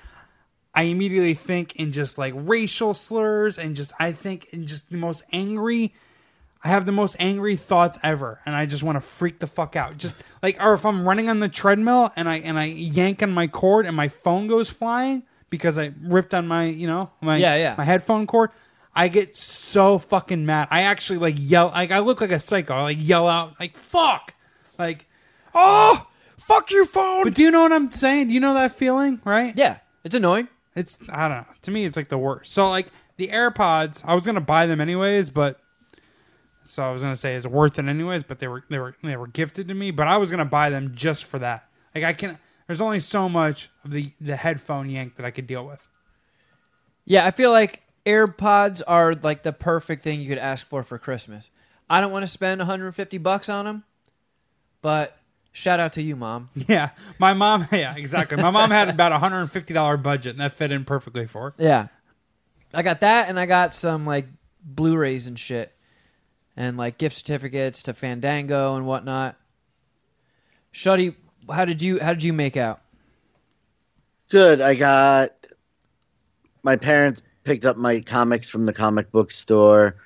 I 0.75 0.83
immediately 0.83 1.35
think 1.35 1.77
in 1.77 1.93
just 1.93 2.19
like 2.19 2.35
racial 2.37 2.95
slurs 2.95 3.59
and 3.59 3.75
just 3.75 3.93
I 3.99 4.13
think 4.13 4.53
in 4.53 4.67
just 4.67 4.91
the 4.91 4.97
most 4.97 5.23
angry 5.33 5.95
I 6.65 6.69
have 6.69 6.87
the 6.87 6.93
most 6.93 7.15
angry 7.21 7.57
thoughts 7.57 7.99
ever, 8.03 8.41
and 8.47 8.57
I 8.57 8.65
just 8.65 8.83
want 8.83 8.97
to 8.97 9.01
freak 9.03 9.39
the 9.39 9.47
fuck 9.47 9.77
out. 9.77 9.99
Just 9.99 10.17
like, 10.43 10.57
or 10.63 10.73
if 10.73 10.87
I'm 10.87 11.07
running 11.07 11.29
on 11.29 11.41
the 11.41 11.49
treadmill 11.49 12.11
and 12.17 12.27
I 12.29 12.37
and 12.39 12.59
I 12.59 12.65
yank 12.65 13.23
on 13.23 13.31
my 13.33 13.47
cord 13.47 13.85
and 13.85 13.95
my 13.95 14.09
phone 14.09 14.47
goes 14.49 14.71
flying 14.71 15.25
because 15.51 15.79
I 15.79 15.93
ripped 16.03 16.33
on 16.33 16.49
my, 16.49 16.65
you 16.65 16.87
know, 16.87 17.11
my 17.21 17.37
Yeah, 17.37 17.55
yeah. 17.57 17.75
my 17.77 17.85
headphone 17.85 18.27
cord. 18.27 18.51
I 18.95 19.09
get 19.09 19.37
so 19.37 19.99
fucking 19.99 20.47
mad. 20.47 20.69
I 20.71 20.83
actually 20.83 21.19
like 21.19 21.35
yell. 21.39 21.69
Like 21.69 21.91
I 21.91 21.99
look 21.99 22.21
like 22.21 22.31
a 22.31 22.41
psycho. 22.41 22.75
I 22.75 22.83
like 22.83 22.99
yell 23.01 23.29
out 23.29 23.61
like 23.61 23.77
"fuck," 23.77 24.33
like 24.79 25.07
"oh, 25.55 26.07
fuck 26.39 26.71
your 26.71 26.87
phone." 26.87 27.25
But 27.25 27.35
do 27.35 27.43
you 27.43 27.51
know 27.51 27.61
what 27.63 27.73
I'm 27.73 27.91
saying? 27.91 28.29
Do 28.29 28.35
you 28.35 28.41
know 28.41 28.55
that 28.55 28.77
feeling, 28.77 29.21
right? 29.25 29.53
Yeah, 29.57 29.79
it's 30.05 30.15
annoying. 30.15 30.49
It's 30.77 30.97
I 31.11 31.29
don't 31.29 31.39
know. 31.39 31.47
To 31.63 31.71
me, 31.71 31.85
it's 31.85 31.97
like 31.97 32.09
the 32.09 32.19
worst. 32.19 32.53
So 32.53 32.69
like 32.71 32.87
the 33.17 33.29
AirPods, 33.29 34.03
I 34.05 34.15
was 34.15 34.25
gonna 34.25 34.41
buy 34.41 34.67
them 34.67 34.81
anyways, 34.81 35.29
but 35.31 35.61
so 36.67 36.83
I 36.83 36.91
was 36.93 37.03
gonna 37.03 37.17
say 37.17 37.35
it's 37.37 37.47
worth 37.47 37.79
it 37.79 37.87
anyways. 37.87 38.25
But 38.25 38.39
they 38.39 38.49
were 38.49 38.65
they 38.69 38.79
were 38.79 38.95
they 39.03 39.17
were 39.17 39.27
gifted 39.27 39.69
to 39.69 39.75
me, 39.75 39.91
but 39.91 40.07
I 40.07 40.17
was 40.17 40.31
gonna 40.31 40.45
buy 40.45 40.71
them 40.71 40.93
just 40.95 41.25
for 41.25 41.39
that. 41.41 41.69
Like 41.95 42.05
I 42.05 42.13
can. 42.13 42.39
There's 42.67 42.81
only 42.81 43.01
so 43.01 43.29
much 43.29 43.71
of 43.85 43.91
the 43.91 44.13
the 44.21 44.37
headphone 44.37 44.89
yank 44.89 45.17
that 45.17 45.27
I 45.27 45.31
could 45.31 45.47
deal 45.47 45.67
with. 45.67 45.87
Yeah, 47.05 47.27
I 47.27 47.31
feel 47.31 47.51
like 47.51 47.83
AirPods 48.07 48.83
are 48.87 49.15
like 49.15 49.43
the 49.43 49.53
perfect 49.53 50.03
thing 50.03 50.21
you 50.21 50.29
could 50.29 50.39
ask 50.39 50.67
for 50.67 50.83
for 50.83 50.99
Christmas. 50.99 51.51
I 51.89 52.01
don't 52.01 52.13
want 52.13 52.23
to 52.23 52.27
spend 52.27 52.61
150 52.61 53.19
bucks 53.19 53.51
on 53.51 53.67
them, 53.67 53.85
but 54.81 55.19
shout 55.53 55.81
out 55.81 55.93
to 55.95 56.03
you, 56.03 56.17
mom. 56.17 56.49
Yeah, 56.69 56.91
my 57.19 57.35
mom. 57.35 57.69
Yeah, 57.73 57.95
exactly. 57.95 58.39
My 58.39 58.51
mom 58.51 58.71
had 58.71 58.89
about 58.89 59.13
a 59.13 59.19
hundred 59.19 59.43
and 59.43 59.53
fifty 59.53 59.75
dollar 59.75 59.99
budget, 59.99 60.33
and 60.33 60.41
that 60.41 60.57
fit 60.57 60.73
in 60.73 60.85
perfectly 60.85 61.27
for 61.27 61.51
her. 61.51 61.55
Yeah. 61.59 61.89
I 62.75 62.83
got 62.83 63.01
that 63.01 63.29
and 63.29 63.39
I 63.39 63.47
got 63.47 63.75
some 63.75 64.05
like 64.05 64.27
Blu-rays 64.65 65.27
and 65.27 65.39
shit. 65.39 65.74
And 66.57 66.77
like 66.77 66.99
gift 66.99 67.17
certificates 67.17 67.83
to 67.85 67.95
Fandango 67.95 68.77
and 68.77 68.87
whatnot. 68.87 69.37
Shuddy, 70.73 71.15
how 71.51 71.65
did 71.65 71.83
you 71.83 72.01
how 72.01 72.13
did 72.13 72.23
you 72.23 72.33
make 72.33 72.57
out? 72.57 72.81
Good. 74.31 74.61
I 74.61 74.75
got 74.75 75.33
my 76.63 76.77
parents 76.77 77.23
picked 77.45 77.65
up 77.65 77.77
my 77.77 78.01
comics 78.01 78.49
from 78.49 78.67
the 78.67 78.73
comic 78.73 79.11
book 79.11 79.31
store. 79.31 79.97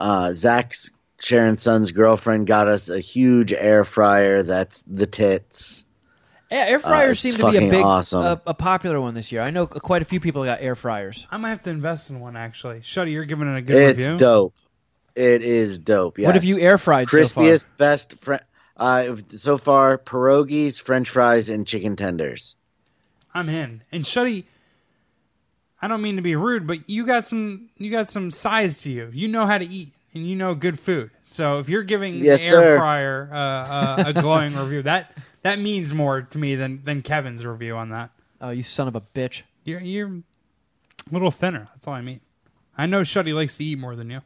Uh, 0.00 0.32
Zach's 0.34 0.90
Sharon's 1.20 1.62
son's 1.62 1.90
girlfriend 1.90 2.46
got 2.46 2.68
us 2.68 2.88
a 2.88 3.00
huge 3.00 3.52
air 3.52 3.84
fryer. 3.84 4.42
That's 4.42 4.82
the 4.82 5.06
tits. 5.06 5.84
Yeah, 6.50 6.66
air 6.66 6.78
fryers 6.78 7.24
it's 7.24 7.36
seem 7.36 7.44
to 7.44 7.58
be 7.58 7.66
a 7.66 7.70
big, 7.70 7.84
awesome. 7.84 8.22
a, 8.24 8.40
a 8.46 8.54
popular 8.54 9.00
one 9.00 9.14
this 9.14 9.32
year. 9.32 9.40
I 9.40 9.50
know 9.50 9.66
quite 9.66 10.02
a 10.02 10.04
few 10.04 10.20
people 10.20 10.44
got 10.44 10.60
air 10.60 10.76
fryers. 10.76 11.26
I 11.30 11.36
might 11.36 11.48
have 11.48 11.62
to 11.62 11.70
invest 11.70 12.10
in 12.10 12.20
one 12.20 12.36
actually. 12.36 12.80
Shuddy, 12.80 13.12
you're 13.12 13.24
giving 13.24 13.48
it 13.48 13.56
a 13.56 13.62
good 13.62 13.74
It's 13.74 14.00
review. 14.00 14.18
dope. 14.18 14.54
It 15.14 15.42
is 15.42 15.78
dope. 15.78 16.18
Yes. 16.18 16.26
What 16.26 16.34
have 16.34 16.44
you 16.44 16.58
air 16.58 16.76
fried 16.78 17.08
so 17.08 17.24
far? 17.24 17.44
Crispiest, 17.44 17.64
best. 17.78 18.14
Fr- 18.18 18.34
uh, 18.76 19.16
so 19.28 19.56
far, 19.56 19.96
pierogies, 19.98 20.80
French 20.82 21.08
fries, 21.08 21.48
and 21.48 21.66
chicken 21.66 21.94
tenders. 21.94 22.56
I'm 23.32 23.48
in. 23.48 23.82
And 23.92 24.04
Shuddy, 24.04 24.44
I 25.80 25.86
don't 25.86 26.02
mean 26.02 26.16
to 26.16 26.22
be 26.22 26.34
rude, 26.34 26.66
but 26.66 26.88
you 26.88 27.06
got 27.06 27.24
some 27.24 27.68
you 27.76 27.90
got 27.90 28.08
some 28.08 28.30
size 28.30 28.80
to 28.82 28.90
you. 28.90 29.10
You 29.12 29.28
know 29.28 29.46
how 29.46 29.58
to 29.58 29.64
eat 29.66 29.92
and 30.14 30.26
you 30.26 30.34
know 30.34 30.54
good 30.54 30.78
food. 30.80 31.10
So 31.24 31.58
if 31.58 31.68
you're 31.68 31.82
giving 31.84 32.16
Yes, 32.24 32.40
the 32.40 32.46
air 32.56 32.62
sir. 32.62 32.78
fryer 32.78 33.30
uh, 33.32 33.36
uh, 33.36 34.04
a 34.08 34.12
glowing 34.20 34.56
review, 34.56 34.82
that 34.82 35.16
that 35.42 35.58
means 35.60 35.92
more 35.94 36.22
to 36.22 36.38
me 36.38 36.56
than 36.56 36.82
than 36.84 37.02
Kevin's 37.02 37.44
review 37.44 37.76
on 37.76 37.90
that. 37.90 38.10
Oh, 38.40 38.50
you 38.50 38.62
son 38.64 38.88
of 38.88 38.96
a 38.96 39.00
bitch! 39.00 39.42
You're 39.64 39.80
you're 39.80 40.08
a 40.08 40.22
little 41.12 41.30
thinner. 41.30 41.68
That's 41.74 41.86
all 41.86 41.94
I 41.94 42.00
mean. 42.00 42.20
I 42.76 42.86
know 42.86 43.02
Shuddy 43.02 43.32
likes 43.34 43.56
to 43.58 43.64
eat 43.64 43.78
more 43.78 43.94
than 43.94 44.10
you. 44.10 44.20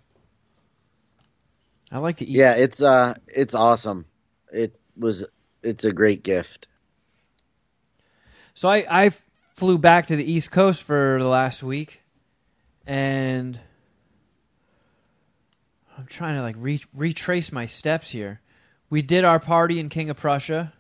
I 1.91 1.99
like 1.99 2.19
to 2.19 2.25
eat. 2.25 2.31
Yeah, 2.37 2.53
it's 2.55 2.83
uh, 2.83 3.15
it's 3.29 3.55
awesome. 3.55 4.05
It 4.53 4.79
was. 4.97 5.25
It's 5.63 5.85
a 5.85 5.93
great 5.93 6.23
gift. 6.23 6.69
So 8.55 8.69
I, 8.69 8.85
I 8.91 9.11
flew 9.55 9.79
back 9.79 10.07
to 10.07 10.17
the 10.17 10.31
East 10.31 10.51
Coast 10.51 10.83
for 10.83 11.19
the 11.21 11.27
last 11.27 11.63
week, 11.63 12.01
and 12.87 13.59
I'm 15.97 16.07
trying 16.07 16.37
to 16.37 16.43
like 16.43 16.57
re- 16.59 16.83
retrace 16.95 17.53
my 17.53 17.67
steps 17.67 18.11
here. 18.11 18.41
We 18.91 19.03
did 19.03 19.25
our 19.25 19.39
party 19.41 19.81
in 19.81 19.89
King 19.89 20.11
of 20.11 20.17
Prussia. 20.17 20.73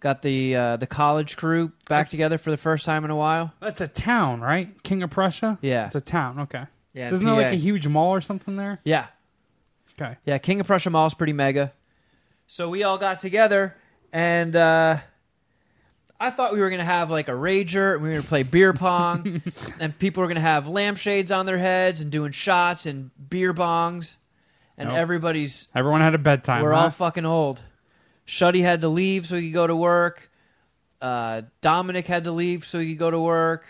Got 0.00 0.22
the 0.22 0.56
uh, 0.56 0.76
the 0.78 0.86
college 0.86 1.36
crew 1.36 1.72
back 1.88 2.10
together 2.10 2.38
for 2.38 2.50
the 2.50 2.56
first 2.56 2.84
time 2.84 3.04
in 3.04 3.10
a 3.10 3.16
while. 3.16 3.52
That's 3.60 3.80
a 3.80 3.88
town, 3.88 4.40
right? 4.40 4.82
King 4.82 5.02
of 5.02 5.10
Prussia. 5.10 5.58
Yeah. 5.62 5.86
it's 5.86 5.94
a 5.94 6.00
town. 6.00 6.40
Okay. 6.40 6.64
Yeah, 6.92 7.12
Isn't 7.12 7.24
there 7.24 7.36
like 7.36 7.52
a 7.52 7.56
huge 7.56 7.86
mall 7.86 8.10
or 8.10 8.20
something 8.20 8.56
there? 8.56 8.80
Yeah, 8.84 9.06
Okay. 10.00 10.16
yeah. 10.24 10.38
King 10.38 10.60
of 10.60 10.66
Prussia 10.66 10.90
Mall 10.90 11.06
is 11.06 11.14
pretty 11.14 11.32
mega. 11.32 11.72
So 12.46 12.68
we 12.68 12.82
all 12.82 12.98
got 12.98 13.20
together, 13.20 13.76
and 14.12 14.54
uh, 14.56 14.98
I 16.20 16.30
thought 16.30 16.52
we 16.52 16.60
were 16.60 16.70
gonna 16.70 16.84
have 16.84 17.10
like 17.10 17.28
a 17.28 17.32
rager. 17.32 17.94
and 17.94 18.02
We 18.02 18.08
were 18.10 18.14
gonna 18.16 18.26
play 18.28 18.42
beer 18.42 18.72
pong, 18.72 19.42
and 19.80 19.98
people 19.98 20.20
were 20.22 20.28
gonna 20.28 20.40
have 20.40 20.68
lampshades 20.68 21.30
on 21.32 21.46
their 21.46 21.58
heads 21.58 22.00
and 22.00 22.10
doing 22.10 22.32
shots 22.32 22.86
and 22.86 23.10
beer 23.30 23.54
bongs, 23.54 24.16
and 24.76 24.88
Nope. 24.88 24.98
everybody's 24.98 25.68
Everyone 25.74 26.00
had 26.00 26.14
a 26.14 26.18
bedtime. 26.18 26.62
we're 26.62 26.72
huh? 26.72 26.80
all 26.84 26.90
fucking 26.90 27.24
old. 27.26 27.62
Shuddy 28.26 28.62
had 28.62 28.82
to 28.82 28.88
leave 28.88 29.26
so 29.26 29.36
he 29.36 29.48
could 29.48 29.54
go 29.54 29.66
to 29.66 29.76
work. 29.76 30.30
Uh, 31.00 31.42
Dominic 31.60 32.06
had 32.06 32.24
to 32.24 32.32
leave 32.32 32.64
so 32.64 32.78
he 32.78 32.90
could 32.90 32.98
go 32.98 33.10
to 33.10 33.18
work. 33.20 33.66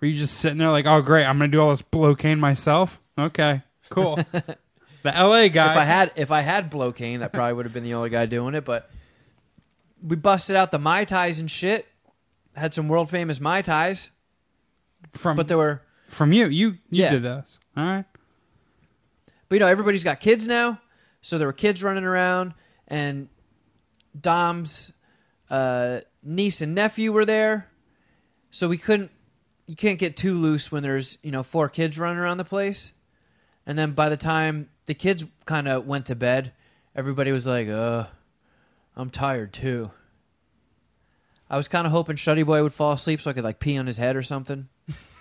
Were 0.00 0.06
you 0.08 0.18
just 0.18 0.38
sitting 0.38 0.56
there 0.58 0.70
like, 0.70 0.86
oh 0.86 1.02
great, 1.02 1.24
I'm 1.26 1.36
gonna 1.38 1.48
do 1.48 1.60
all 1.60 1.70
this 1.70 1.82
blocaine 1.82 2.38
myself? 2.40 2.98
Okay, 3.18 3.62
cool. 3.90 4.18
the 5.02 5.10
LA 5.10 5.48
guy. 5.48 5.72
if 5.72 5.78
I 5.78 5.84
had 5.84 6.12
if 6.16 6.30
I 6.30 6.40
had 6.40 6.70
Blocaine, 6.70 7.20
that 7.20 7.32
probably 7.32 7.54
would 7.54 7.66
have 7.66 7.72
been 7.72 7.84
the 7.84 7.94
only 7.94 8.10
guy 8.10 8.26
doing 8.26 8.54
it. 8.54 8.64
But 8.64 8.90
we 10.02 10.16
busted 10.16 10.56
out 10.56 10.70
the 10.70 10.78
mai 10.78 11.04
tais 11.04 11.38
and 11.38 11.50
shit. 11.50 11.86
Had 12.54 12.74
some 12.74 12.88
world 12.88 13.08
famous 13.10 13.40
mai 13.40 13.62
tais, 13.62 14.10
from 15.12 15.36
but 15.36 15.48
there 15.48 15.56
were. 15.58 15.82
from 16.08 16.32
you, 16.32 16.46
you 16.46 16.68
you 16.90 17.02
Yeah. 17.04 17.10
did 17.10 17.22
those. 17.22 17.58
All 17.76 17.84
right. 17.84 18.04
But 19.48 19.54
you 19.56 19.60
know, 19.60 19.66
everybody's 19.66 20.04
got 20.04 20.20
kids 20.20 20.46
now, 20.46 20.80
so 21.22 21.38
there 21.38 21.46
were 21.46 21.52
kids 21.52 21.82
running 21.82 22.04
around, 22.04 22.54
and 22.88 23.28
Dom's 24.18 24.92
uh, 25.48 26.00
niece 26.22 26.60
and 26.60 26.74
nephew 26.74 27.12
were 27.12 27.24
there, 27.24 27.68
so 28.50 28.68
we 28.68 28.78
couldn't. 28.78 29.10
You 29.66 29.76
can't 29.76 29.98
get 30.00 30.16
too 30.16 30.34
loose 30.34 30.70
when 30.72 30.82
there's 30.82 31.18
you 31.22 31.30
know 31.30 31.42
four 31.44 31.68
kids 31.68 31.98
running 31.98 32.18
around 32.18 32.38
the 32.38 32.44
place, 32.44 32.92
and 33.70 33.78
then 33.78 33.92
by 33.92 34.08
the 34.08 34.16
time 34.16 34.68
the 34.86 34.94
kids 34.94 35.24
kind 35.44 35.68
of 35.68 35.86
went 35.86 36.06
to 36.06 36.16
bed, 36.16 36.50
everybody 36.96 37.30
was 37.30 37.46
like, 37.46 37.68
"Uh, 37.68 38.06
I'm 38.96 39.10
tired 39.10 39.52
too." 39.52 39.92
I 41.48 41.56
was 41.56 41.68
kind 41.68 41.86
of 41.86 41.92
hoping 41.92 42.16
Shuddy 42.16 42.44
Boy 42.44 42.64
would 42.64 42.74
fall 42.74 42.90
asleep 42.90 43.20
so 43.20 43.30
I 43.30 43.32
could 43.32 43.44
like 43.44 43.60
pee 43.60 43.78
on 43.78 43.86
his 43.86 43.96
head 43.96 44.16
or 44.16 44.24
something. 44.24 44.68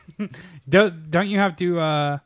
Don't 0.68 1.12
don't 1.12 1.30
you 1.30 1.38
have 1.38 1.58
to 1.58 1.80
uh, 1.80 2.18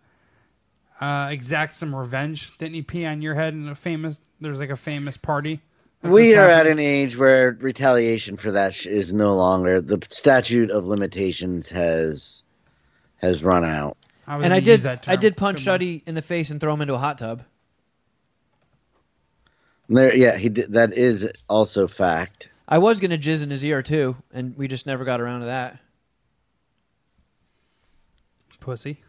uh, 1.02 1.28
exact 1.30 1.74
some 1.74 1.94
revenge? 1.94 2.58
Didn't 2.58 2.76
he 2.76 2.84
pee 2.84 3.06
on 3.06 3.22
your 3.22 3.36
head 3.36 3.54
in 3.54 3.68
a 3.68 3.76
famous? 3.76 4.22
There's 4.40 4.62
like 4.62 4.70
a 4.70 4.78
famous 4.78 5.18
party. 5.18 5.60
We 6.04 6.36
are 6.36 6.50
at 6.50 6.68
an 6.68 6.80
age 6.80 7.18
where 7.18 7.52
retaliation 7.60 8.38
for 8.38 8.52
that 8.52 8.74
sh- 8.74 8.86
is 8.86 9.12
no 9.12 9.36
longer 9.36 9.82
the 9.82 10.00
statute 10.10 10.72
of 10.72 10.86
limitations 10.86 11.68
has 11.72 12.44
has 13.18 13.44
run 13.44 13.66
out. 13.66 13.98
I 14.28 14.38
was 14.38 14.46
And 14.46 14.52
gonna 14.52 14.56
I 14.56 14.58
use 14.60 14.66
did, 14.66 14.80
that 14.82 15.08
I 15.08 15.16
did 15.16 15.36
punch 15.38 15.66
Good. 15.66 15.82
Shuddy 15.82 16.04
in 16.08 16.16
the 16.16 16.22
face 16.22 16.50
and 16.50 16.60
throw 16.62 16.74
him 16.74 16.82
into 16.82 16.94
a 16.94 16.98
hot 16.98 17.18
tub. 17.18 17.44
There, 19.90 20.16
yeah, 20.16 20.38
he 20.38 20.50
did, 20.50 20.72
that 20.74 20.94
is 20.94 21.30
also 21.50 21.88
fact. 21.88 22.50
I 22.68 22.78
was 22.78 23.00
gonna 23.02 23.18
jizz 23.18 23.44
in 23.44 23.50
his 23.52 23.64
ear 23.64 23.82
too, 23.82 24.16
and 24.34 24.56
we 24.58 24.68
just 24.70 24.86
never 24.86 25.04
got 25.04 25.20
around 25.22 25.42
to 25.42 25.46
that. 25.48 25.80
pussy. 28.60 29.02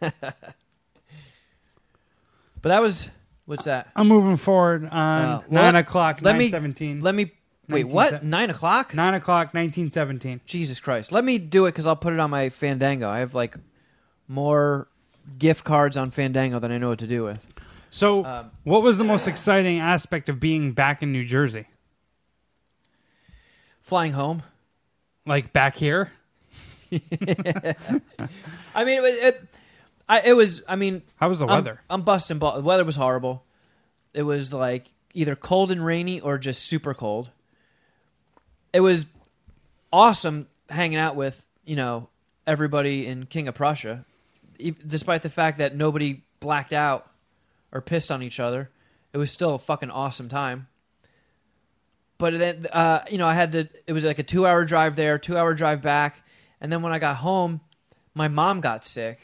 But 2.60 2.70
that 2.70 2.80
was 2.82 3.08
what's 3.46 3.64
that? 3.64 3.90
I'm 3.94 4.08
moving 4.08 4.36
forward 4.36 4.84
on 4.84 4.90
Uh, 4.90 5.40
nine 5.48 5.74
well, 5.74 5.76
o'clock. 5.76 6.18
let 6.22 6.34
me- 6.36 6.46
Nine 6.46 6.50
seventeen. 6.50 7.00
Let 7.00 7.14
me 7.14 7.30
wait. 7.68 7.82
19 7.86 7.94
What? 7.94 8.10
se- 8.10 8.20
Nine 8.24 8.50
o'clock? 8.50 8.94
Nine 8.94 9.14
o'clock, 9.14 9.54
nineteen 9.54 9.90
seventeen. 9.92 10.40
Jesus 10.44 10.80
Christ! 10.80 11.12
Let 11.12 11.24
me 11.24 11.38
do 11.38 11.66
it 11.66 11.70
because 11.72 11.86
I'll 11.86 11.94
put 11.96 12.12
it 12.14 12.18
on 12.20 12.30
my 12.30 12.50
Fandango. 12.50 13.08
I 13.08 13.20
have 13.20 13.34
like 13.34 13.56
more 14.28 14.86
gift 15.38 15.64
cards 15.64 15.96
on 15.96 16.10
Fandango 16.10 16.58
than 16.58 16.70
I 16.70 16.78
know 16.78 16.88
what 16.90 16.98
to 17.00 17.06
do 17.06 17.24
with. 17.24 17.44
So, 17.90 18.24
Um, 18.24 18.50
what 18.64 18.82
was 18.82 18.98
the 18.98 19.04
most 19.04 19.26
exciting 19.26 19.78
aspect 19.80 20.28
of 20.28 20.38
being 20.38 20.72
back 20.72 21.02
in 21.02 21.10
New 21.12 21.24
Jersey? 21.24 21.66
Flying 23.82 24.12
home. 24.12 24.42
Like 25.26 25.52
back 25.52 25.76
here? 25.76 26.12
I 26.92 28.84
mean, 28.84 28.98
it, 28.98 29.02
was- 29.02 29.14
it, 29.16 29.44
I, 30.08 30.20
it 30.22 30.32
was. 30.34 30.62
I 30.68 30.76
mean, 30.76 31.02
How 31.16 31.28
was 31.28 31.38
the 31.38 31.46
I'm- 31.46 31.56
weather? 31.64 31.80
I'm, 31.90 32.02
busting 32.02 32.38
ball. 32.38 32.56
The 32.56 32.62
weather 32.62 32.84
was 32.84 32.96
horrible. 32.96 33.44
It 34.14 34.22
was 34.22 34.52
like 34.52 34.90
either 35.14 35.36
cold 35.36 35.70
and 35.70 35.84
rainy 35.84 36.20
or 36.20 36.38
just 36.38 36.62
super 36.62 36.94
cold. 36.94 37.30
It 38.72 38.80
was 38.80 39.06
awesome 39.92 40.46
hanging 40.70 40.98
out 40.98 41.16
with 41.16 41.42
you 41.64 41.76
know 41.76 42.08
everybody 42.46 43.06
in 43.06 43.26
King 43.26 43.48
of 43.48 43.54
Prussia, 43.54 44.04
despite 44.86 45.22
the 45.22 45.30
fact 45.30 45.58
that 45.58 45.74
nobody 45.74 46.22
blacked 46.40 46.72
out 46.72 47.10
or 47.72 47.80
pissed 47.80 48.10
on 48.10 48.22
each 48.22 48.40
other. 48.40 48.70
It 49.12 49.18
was 49.18 49.30
still 49.30 49.54
a 49.54 49.58
fucking 49.58 49.90
awesome 49.90 50.28
time. 50.28 50.68
But 52.18 52.36
then, 52.38 52.66
uh, 52.72 53.00
you 53.10 53.18
know, 53.18 53.28
I 53.28 53.34
had 53.34 53.52
to. 53.52 53.68
It 53.86 53.92
was 53.92 54.04
like 54.04 54.18
a 54.18 54.22
two-hour 54.24 54.64
drive 54.64 54.96
there, 54.96 55.18
two-hour 55.18 55.54
drive 55.54 55.82
back, 55.82 56.22
and 56.60 56.72
then 56.72 56.82
when 56.82 56.92
I 56.92 56.98
got 56.98 57.16
home, 57.16 57.60
my 58.14 58.26
mom 58.28 58.60
got 58.60 58.84
sick, 58.84 59.20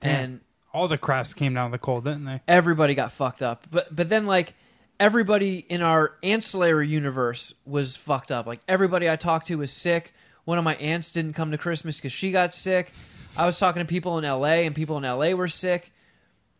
Damn. 0.00 0.14
and 0.24 0.40
All 0.72 0.86
the 0.86 0.98
Krafts 0.98 1.34
came 1.34 1.54
down 1.54 1.72
the 1.72 1.78
cold, 1.78 2.04
didn't 2.04 2.24
they? 2.26 2.40
everybody 2.46 2.94
got 2.94 3.10
fucked 3.10 3.42
up. 3.42 3.66
But 3.70 3.94
but 3.94 4.08
then 4.08 4.26
like 4.26 4.54
everybody 5.00 5.58
in 5.58 5.82
our 5.82 6.12
ancillary 6.22 6.86
universe 6.88 7.52
was 7.66 7.96
fucked 7.96 8.30
up. 8.30 8.46
Like 8.46 8.60
everybody 8.68 9.10
I 9.10 9.16
talked 9.16 9.48
to 9.48 9.56
was 9.56 9.72
sick. 9.72 10.12
One 10.44 10.58
of 10.58 10.64
my 10.64 10.76
aunts 10.76 11.10
didn't 11.10 11.32
come 11.34 11.50
to 11.50 11.58
Christmas 11.58 11.96
because 11.96 12.12
she 12.12 12.30
got 12.30 12.54
sick. 12.54 12.92
I 13.36 13.46
was 13.46 13.58
talking 13.58 13.80
to 13.80 13.86
people 13.86 14.18
in 14.18 14.24
L.A. 14.24 14.66
and 14.66 14.74
people 14.74 14.98
in 14.98 15.04
L.A. 15.04 15.34
were 15.34 15.48
sick. 15.48 15.92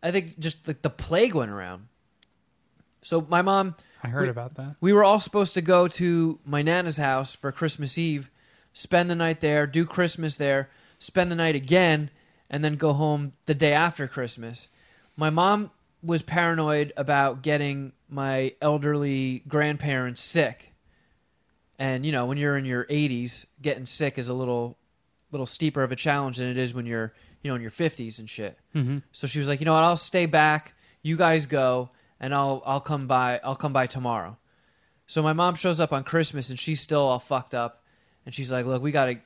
I 0.01 0.11
think 0.11 0.39
just 0.39 0.65
like 0.67 0.81
the 0.81 0.89
plague 0.89 1.35
went 1.35 1.51
around. 1.51 1.87
So 3.01 3.21
my 3.29 3.41
mom, 3.41 3.75
I 4.03 4.07
heard 4.07 4.23
We- 4.23 4.29
about 4.29 4.55
that. 4.55 4.75
we 4.81 4.93
were 4.93 5.03
all 5.03 5.19
supposed 5.19 5.53
to 5.55 5.61
go 5.61 5.87
to 5.89 6.39
my 6.45 6.61
nana's 6.61 6.97
house 6.97 7.35
for 7.35 7.51
Christmas 7.51 7.97
Eve, 7.97 8.29
spend 8.73 9.09
the 9.09 9.15
night 9.15 9.39
there, 9.41 9.65
do 9.67 9.85
Christmas 9.85 10.35
there, 10.35 10.69
spend 10.99 11.31
the 11.31 11.35
night 11.35 11.55
again, 11.55 12.09
and 12.49 12.63
then 12.63 12.75
go 12.75 12.93
home 12.93 13.33
the 13.45 13.53
day 13.53 13.73
after 13.73 14.07
Christmas. 14.07 14.67
My 15.15 15.29
mom 15.29 15.71
was 16.01 16.21
paranoid 16.21 16.93
about 16.95 17.41
getting 17.41 17.91
my 18.09 18.53
elderly 18.61 19.43
grandparents 19.47 20.21
sick. 20.21 20.71
And 21.77 22.05
you 22.05 22.11
know, 22.11 22.25
when 22.25 22.37
you're 22.37 22.57
in 22.57 22.65
your 22.65 22.85
80s, 22.85 23.45
getting 23.61 23.85
sick 23.85 24.17
is 24.17 24.27
a 24.29 24.33
little 24.33 24.77
little 25.31 25.45
steeper 25.45 25.83
of 25.83 25.91
a 25.91 25.95
challenge 25.95 26.37
than 26.37 26.47
it 26.47 26.57
is 26.57 26.73
when 26.73 26.85
you're, 26.85 27.13
you 27.43 27.49
know, 27.51 27.55
in 27.55 27.61
your 27.61 27.71
50s 27.71 28.19
and 28.19 28.29
shit. 28.29 28.57
hmm 28.73 28.99
So 29.11 29.27
she 29.27 29.39
was 29.39 29.47
like, 29.47 29.59
"You 29.59 29.65
know 29.65 29.73
what? 29.73 29.83
I'll 29.83 29.97
stay 29.97 30.25
back. 30.25 30.73
You 31.03 31.17
guys 31.17 31.45
go, 31.45 31.89
and 32.19 32.33
I'll 32.33 32.61
I'll 32.65 32.81
come 32.81 33.07
by. 33.07 33.39
I'll 33.43 33.55
come 33.55 33.73
by 33.73 33.87
tomorrow." 33.87 34.37
So 35.07 35.21
my 35.23 35.33
mom 35.33 35.55
shows 35.55 35.79
up 35.79 35.91
on 35.93 36.03
Christmas, 36.03 36.49
and 36.49 36.59
she's 36.59 36.81
still 36.81 37.01
all 37.01 37.19
fucked 37.19 37.53
up, 37.55 37.83
and 38.25 38.33
she's 38.35 38.51
like, 38.51 38.65
"Look, 38.65 38.81
we 38.81 38.91
gotta. 38.91 39.19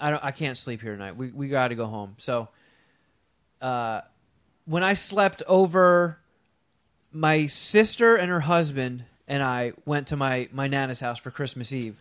I 0.00 0.10
don't. 0.10 0.24
I 0.24 0.30
can't 0.30 0.56
sleep 0.56 0.80
here 0.82 0.92
tonight. 0.92 1.16
We 1.16 1.30
we 1.30 1.48
gotta 1.48 1.74
go 1.74 1.86
home." 1.86 2.14
So, 2.18 2.48
uh, 3.60 4.02
when 4.64 4.82
I 4.82 4.94
slept 4.94 5.42
over, 5.46 6.18
my 7.12 7.46
sister 7.46 8.16
and 8.16 8.30
her 8.30 8.40
husband 8.40 9.04
and 9.26 9.42
I 9.42 9.72
went 9.84 10.08
to 10.08 10.16
my 10.16 10.48
my 10.52 10.68
nana's 10.68 11.00
house 11.00 11.18
for 11.18 11.30
Christmas 11.30 11.72
Eve, 11.72 12.00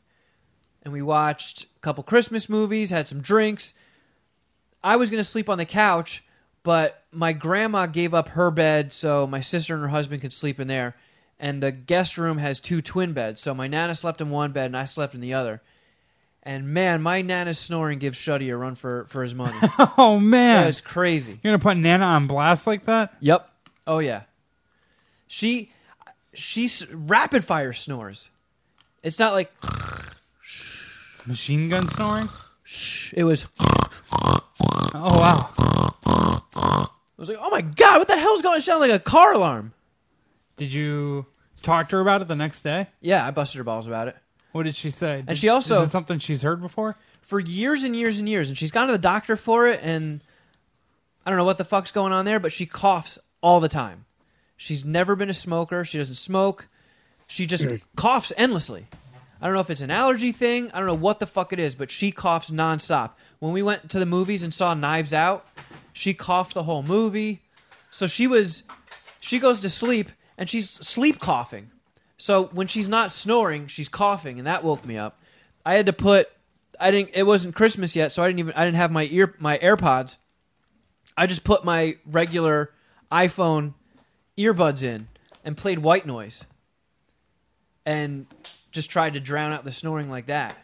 and 0.87 0.93
we 0.93 1.01
watched 1.01 1.63
a 1.63 1.79
couple 1.81 2.01
Christmas 2.01 2.47
movies, 2.47 2.91
had 2.91 3.09
some 3.09 3.19
drinks. 3.19 3.73
I 4.81 4.95
was 4.95 5.09
gonna 5.09 5.25
sleep 5.25 5.49
on 5.49 5.57
the 5.57 5.65
couch, 5.65 6.23
but 6.63 7.03
my 7.11 7.33
grandma 7.33 7.87
gave 7.87 8.13
up 8.13 8.29
her 8.29 8.49
bed 8.51 8.93
so 8.93 9.27
my 9.27 9.41
sister 9.41 9.73
and 9.73 9.83
her 9.83 9.89
husband 9.89 10.21
could 10.21 10.31
sleep 10.31 10.61
in 10.61 10.69
there. 10.69 10.95
And 11.41 11.61
the 11.61 11.73
guest 11.73 12.17
room 12.17 12.37
has 12.37 12.61
two 12.61 12.81
twin 12.81 13.11
beds, 13.11 13.41
so 13.41 13.53
my 13.53 13.67
nana 13.67 13.95
slept 13.95 14.21
in 14.21 14.29
one 14.29 14.53
bed 14.53 14.67
and 14.67 14.77
I 14.77 14.85
slept 14.85 15.13
in 15.13 15.19
the 15.19 15.33
other. 15.33 15.61
And 16.41 16.69
man, 16.69 17.01
my 17.01 17.21
nana's 17.21 17.59
snoring 17.59 17.99
gives 17.99 18.17
Shuddy 18.17 18.49
a 18.49 18.55
run 18.55 18.75
for, 18.75 19.07
for 19.09 19.23
his 19.23 19.35
money. 19.35 19.57
Oh 19.97 20.17
man, 20.21 20.61
that 20.61 20.69
is 20.69 20.79
crazy. 20.79 21.31
you're 21.43 21.51
gonna 21.51 21.59
put 21.59 21.75
Nana 21.75 22.05
on 22.05 22.27
blast 22.27 22.65
like 22.65 22.85
that? 22.85 23.13
Yep. 23.19 23.45
Oh 23.85 23.99
yeah. 23.99 24.21
She 25.27 25.69
she's 26.33 26.89
rapid 26.93 27.43
fire 27.43 27.73
snores. 27.73 28.29
It's 29.03 29.19
not 29.19 29.33
like 29.33 29.51
Machine 31.27 31.69
gun 31.69 31.89
snoring? 31.89 32.29
it 33.13 33.23
was. 33.23 33.45
Oh 33.59 35.19
wow. 35.19 35.49
I 36.55 36.87
was 37.17 37.29
like, 37.29 37.37
oh 37.41 37.49
my 37.49 37.61
god, 37.61 37.99
what 37.99 38.07
the 38.07 38.17
hell's 38.17 38.41
going 38.41 38.57
to 38.59 38.61
sound 38.61 38.79
like 38.81 38.91
a 38.91 38.99
car 38.99 39.33
alarm? 39.33 39.73
Did 40.57 40.71
you 40.73 41.25
talk 41.61 41.89
to 41.89 41.95
her 41.97 42.01
about 42.01 42.21
it 42.21 42.27
the 42.27 42.35
next 42.35 42.61
day? 42.61 42.87
Yeah, 43.01 43.25
I 43.25 43.31
busted 43.31 43.57
her 43.57 43.63
balls 43.63 43.87
about 43.87 44.07
it 44.07 44.15
What 44.51 44.63
did 44.63 44.75
she 44.75 44.89
say? 44.91 45.23
Did- 45.27 45.37
she 45.37 45.49
also- 45.49 45.81
is 45.81 45.89
it 45.89 45.91
something 45.91 46.19
she's 46.19 46.41
heard 46.41 46.61
before? 46.61 46.95
for 47.21 47.41
years 47.41 47.83
and 47.83 47.93
years 47.93 48.19
and 48.19 48.29
years, 48.29 48.47
and 48.47 48.57
she's 48.57 48.71
gone 48.71 48.87
to 48.87 48.93
the 48.93 48.97
doctor 48.97 49.35
for 49.35 49.67
it, 49.67 49.81
and 49.83 50.21
I 51.25 51.29
don't 51.29 51.37
know 51.37 51.43
what 51.43 51.57
the 51.57 51.65
fuck's 51.65 51.91
going 51.91 52.13
on 52.13 52.23
there, 52.23 52.39
but 52.39 52.53
she 52.53 52.65
coughs 52.65 53.19
all 53.41 53.59
the 53.59 53.67
time. 53.67 54.05
She's 54.55 54.85
never 54.85 55.13
been 55.17 55.29
a 55.29 55.33
smoker. 55.33 55.83
She 55.83 55.97
doesn't 55.97 56.15
smoke. 56.15 56.67
She 57.27 57.45
just 57.45 57.65
coughs 57.97 58.31
endlessly. 58.37 58.87
I 59.41 59.45
don't 59.45 59.53
know 59.53 59.61
if 59.61 59.69
it's 59.69 59.81
an 59.81 59.91
allergy 59.91 60.31
thing. 60.31 60.71
I 60.73 60.79
don't 60.79 60.87
know 60.87 60.93
what 60.93 61.19
the 61.19 61.27
fuck 61.27 61.53
it 61.53 61.59
is, 61.59 61.75
but 61.75 61.91
she 61.91 62.11
coughs 62.11 62.49
nonstop. 62.49 63.11
When 63.39 63.53
we 63.53 63.61
went 63.61 63.89
to 63.91 63.99
the 63.99 64.05
movies 64.05 64.43
and 64.43 64.53
saw 64.53 64.73
Knives 64.73 65.13
Out, 65.13 65.47
she 65.93 66.13
coughed 66.13 66.53
the 66.53 66.63
whole 66.63 66.83
movie. 66.83 67.41
So 67.91 68.07
she 68.07 68.27
was, 68.27 68.63
she 69.19 69.39
goes 69.39 69.59
to 69.61 69.69
sleep 69.69 70.09
and 70.37 70.49
she's 70.49 70.69
sleep 70.69 71.19
coughing. 71.19 71.71
So 72.17 72.45
when 72.45 72.67
she's 72.67 72.89
not 72.89 73.13
snoring, 73.13 73.67
she's 73.67 73.89
coughing, 73.89 74.39
and 74.39 74.47
that 74.47 74.63
woke 74.63 74.85
me 74.85 74.97
up. 74.97 75.21
I 75.65 75.75
had 75.75 75.85
to 75.85 75.93
put, 75.93 76.29
I 76.79 76.91
didn't. 76.91 77.11
It 77.13 77.23
wasn't 77.23 77.55
Christmas 77.55 77.95
yet, 77.95 78.11
so 78.11 78.23
I 78.23 78.27
didn't 78.27 78.39
even. 78.39 78.53
I 78.53 78.65
didn't 78.65 78.77
have 78.77 78.91
my 78.91 79.07
ear, 79.11 79.35
my 79.39 79.57
AirPods. 79.59 80.15
I 81.15 81.27
just 81.27 81.43
put 81.43 81.63
my 81.63 81.97
regular 82.05 82.71
iPhone 83.11 83.73
earbuds 84.37 84.83
in 84.83 85.07
and 85.43 85.57
played 85.57 85.79
white 85.79 86.05
noise, 86.05 86.45
and 87.85 88.27
just 88.77 88.91
tried 88.91 89.15
to 89.15 89.19
drown 89.19 89.51
out 89.51 89.63
the 89.63 89.71
snoring 89.71 90.07
like 90.07 90.27
that, 90.27 90.55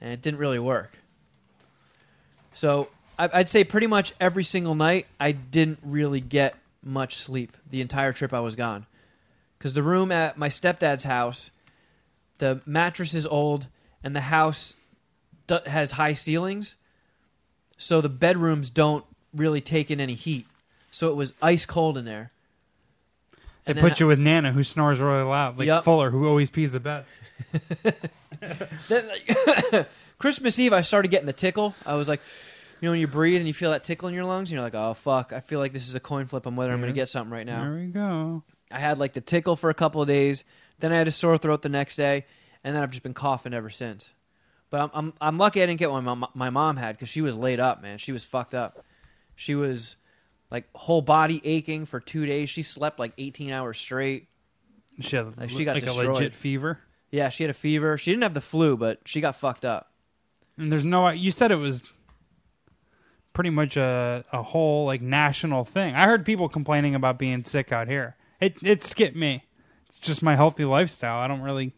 and 0.00 0.12
it 0.12 0.20
didn't 0.20 0.40
really 0.40 0.58
work. 0.58 0.98
So 2.52 2.88
I'd 3.16 3.48
say 3.48 3.62
pretty 3.62 3.86
much 3.86 4.12
every 4.18 4.42
single 4.42 4.74
night 4.74 5.06
I 5.20 5.30
didn't 5.30 5.78
really 5.84 6.20
get 6.20 6.56
much 6.82 7.14
sleep 7.14 7.56
the 7.70 7.80
entire 7.80 8.12
trip 8.12 8.34
I 8.34 8.40
was 8.40 8.56
gone, 8.56 8.86
because 9.56 9.74
the 9.74 9.84
room 9.84 10.10
at 10.10 10.36
my 10.36 10.48
stepdad's 10.48 11.04
house, 11.04 11.52
the 12.38 12.60
mattress 12.66 13.14
is 13.14 13.24
old, 13.24 13.68
and 14.02 14.16
the 14.16 14.22
house 14.22 14.74
has 15.48 15.92
high 15.92 16.14
ceilings, 16.14 16.74
so 17.78 18.00
the 18.00 18.08
bedrooms 18.08 18.68
don't 18.68 19.04
really 19.32 19.60
take 19.60 19.92
in 19.92 20.00
any 20.00 20.14
heat. 20.14 20.48
So 20.90 21.08
it 21.08 21.14
was 21.14 21.34
ice 21.40 21.66
cold 21.66 21.96
in 21.96 22.04
there. 22.04 22.32
They 23.64 23.72
And 23.72 23.80
put 23.80 24.00
you 24.00 24.06
with 24.06 24.18
Nana, 24.18 24.52
who 24.52 24.62
snores 24.62 25.00
really 25.00 25.22
loud, 25.22 25.58
like 25.58 25.66
Yup. 25.66 25.84
Fuller, 25.84 26.10
who 26.10 26.28
always 26.28 26.50
pees 26.50 26.72
the 26.72 26.80
bed. 26.80 27.04
Then, 28.88 29.08
like, 29.08 29.88
Christmas 30.18 30.58
Eve, 30.58 30.72
I 30.72 30.82
started 30.82 31.10
getting 31.10 31.26
the 31.26 31.32
tickle. 31.32 31.74
I 31.86 31.94
was 31.94 32.08
like, 32.08 32.20
you 32.80 32.86
know, 32.86 32.90
when 32.92 33.00
you 33.00 33.06
breathe 33.06 33.38
and 33.38 33.46
you 33.46 33.54
feel 33.54 33.70
that 33.70 33.84
tickle 33.84 34.08
in 34.08 34.14
your 34.14 34.24
lungs, 34.24 34.50
and 34.50 34.56
you're 34.56 34.62
like, 34.62 34.74
oh 34.74 34.92
fuck, 34.92 35.32
I 35.32 35.40
feel 35.40 35.60
like 35.60 35.72
this 35.72 35.88
is 35.88 35.94
a 35.94 36.00
coin 36.00 36.26
flip 36.26 36.46
on 36.46 36.56
whether 36.56 36.72
I'm 36.72 36.80
going 36.80 36.92
to 36.92 36.94
get 36.94 37.08
something 37.08 37.32
right 37.32 37.46
now. 37.46 37.62
There 37.64 37.74
we 37.74 37.86
go. 37.86 38.42
I 38.70 38.80
had 38.80 38.98
like 38.98 39.14
the 39.14 39.20
tickle 39.22 39.56
for 39.56 39.70
a 39.70 39.74
couple 39.74 40.02
of 40.02 40.08
days, 40.08 40.44
then 40.80 40.92
I 40.92 40.96
had 40.96 41.08
a 41.08 41.12
sore 41.12 41.38
throat 41.38 41.62
the 41.62 41.68
next 41.70 41.96
day, 41.96 42.26
and 42.62 42.76
then 42.76 42.82
I've 42.82 42.90
just 42.90 43.02
been 43.02 43.14
coughing 43.14 43.54
ever 43.54 43.70
since. 43.70 44.12
But 44.70 44.80
I'm 44.82 44.90
I'm, 44.92 45.12
I'm 45.20 45.38
lucky 45.38 45.62
I 45.62 45.66
didn't 45.66 45.78
get 45.78 45.90
what 45.90 46.02
my 46.02 46.14
mom, 46.14 46.30
my 46.34 46.50
mom 46.50 46.76
had 46.76 46.96
because 46.96 47.08
she 47.08 47.20
was 47.22 47.36
laid 47.36 47.60
up, 47.60 47.80
man. 47.82 47.98
She 47.98 48.12
was 48.12 48.24
fucked 48.24 48.54
up. 48.54 48.84
She 49.36 49.54
was 49.54 49.96
like 50.54 50.68
whole 50.74 51.02
body 51.02 51.40
aching 51.44 51.84
for 51.84 51.98
two 51.98 52.24
days. 52.26 52.48
She 52.48 52.62
slept 52.62 53.00
like 53.00 53.12
18 53.18 53.50
hours 53.50 53.76
straight. 53.76 54.28
She 55.00 55.16
had 55.16 55.36
Like, 55.36 55.50
she 55.50 55.64
got 55.64 55.74
like 55.74 55.82
a 55.82 55.86
destroyed. 55.86 56.08
legit 56.14 56.34
fever. 56.34 56.78
Yeah, 57.10 57.28
she 57.28 57.42
had 57.42 57.50
a 57.50 57.54
fever. 57.54 57.98
She 57.98 58.12
didn't 58.12 58.22
have 58.22 58.34
the 58.34 58.40
flu, 58.40 58.76
but 58.76 59.00
she 59.04 59.20
got 59.20 59.34
fucked 59.34 59.64
up. 59.64 59.90
And 60.56 60.70
there's 60.70 60.84
no. 60.84 61.08
You 61.08 61.32
said 61.32 61.50
it 61.50 61.56
was 61.56 61.82
pretty 63.32 63.50
much 63.50 63.76
a 63.76 64.24
a 64.32 64.42
whole 64.44 64.86
like 64.86 65.02
national 65.02 65.64
thing. 65.64 65.96
I 65.96 66.04
heard 66.04 66.24
people 66.24 66.48
complaining 66.48 66.94
about 66.94 67.18
being 67.18 67.42
sick 67.42 67.72
out 67.72 67.88
here. 67.88 68.14
It 68.40 68.56
it 68.62 68.80
skipped 68.82 69.16
me. 69.16 69.44
It's 69.86 69.98
just 69.98 70.22
my 70.22 70.36
healthy 70.36 70.64
lifestyle. 70.64 71.18
I 71.18 71.26
don't 71.26 71.40
really, 71.42 71.74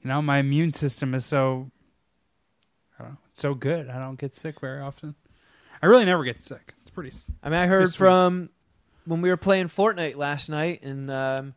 you 0.00 0.08
know, 0.08 0.22
my 0.22 0.38
immune 0.38 0.72
system 0.72 1.14
is 1.14 1.26
so. 1.26 1.70
I 2.98 3.02
don't 3.02 3.12
know, 3.12 3.18
so 3.34 3.52
good. 3.52 3.90
I 3.90 3.98
don't 3.98 4.18
get 4.18 4.34
sick 4.34 4.58
very 4.60 4.80
often. 4.80 5.14
I 5.82 5.86
really 5.86 6.06
never 6.06 6.24
get 6.24 6.40
sick. 6.40 6.72
Pretty. 6.96 7.16
I 7.42 7.48
mean, 7.50 7.58
I 7.60 7.66
heard 7.66 7.90
sweet. 7.90 7.98
from 7.98 8.48
when 9.04 9.20
we 9.20 9.28
were 9.28 9.36
playing 9.36 9.66
Fortnite 9.66 10.16
last 10.16 10.48
night, 10.48 10.82
and 10.82 11.08
um, 11.10 11.54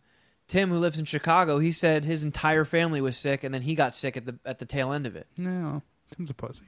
Tim, 0.48 0.70
who 0.70 0.78
lives 0.80 1.00
in 1.00 1.06
Chicago, 1.06 1.58
he 1.60 1.72
said 1.72 2.06
his 2.06 2.22
entire 2.24 2.66
family 2.66 3.02
was 3.02 3.18
sick, 3.18 3.44
and 3.44 3.54
then 3.54 3.62
he 3.64 3.74
got 3.74 3.96
sick 3.96 4.18
at 4.18 4.26
the 4.26 4.36
at 4.46 4.60
the 4.60 4.66
tail 4.66 4.92
end 4.92 5.08
of 5.08 5.16
it. 5.16 5.26
No, 5.38 5.82
Tim's 6.16 6.30
a 6.30 6.34
pussy. 6.34 6.66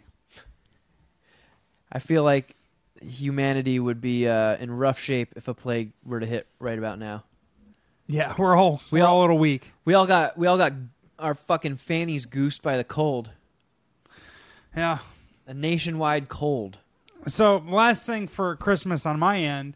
I 1.92 2.00
feel 2.00 2.24
like 2.24 2.56
humanity 3.02 3.80
would 3.80 4.00
be 4.00 4.28
uh, 4.28 4.56
in 4.58 4.72
rough 4.72 5.00
shape 5.00 5.34
if 5.36 5.48
a 5.48 5.54
plague 5.54 5.92
were 6.06 6.20
to 6.20 6.26
hit 6.26 6.48
right 6.60 6.78
about 6.78 6.98
now. 7.00 7.24
Yeah, 8.08 8.34
we're 8.38 8.56
all 8.56 8.82
We 8.92 9.00
we're 9.02 9.06
all- 9.06 9.16
all 9.16 9.20
a 9.20 9.24
little 9.24 9.38
weak. 9.38 9.72
We 9.86 9.94
all 9.94 10.08
got 10.08 10.38
we 10.38 10.48
all 10.48 10.58
got 10.58 10.74
our 11.20 11.36
fucking 11.36 11.76
fannies 11.76 12.26
goosed 12.26 12.62
by 12.64 12.78
the 12.78 12.84
cold, 12.84 13.32
Yeah. 14.76 15.00
a 15.46 15.54
nationwide 15.54 16.30
cold. 16.30 16.78
So 17.28 17.64
last 17.68 18.06
thing 18.06 18.28
for 18.28 18.56
Christmas 18.56 19.06
on 19.06 19.20
my 19.20 19.40
end, 19.40 19.76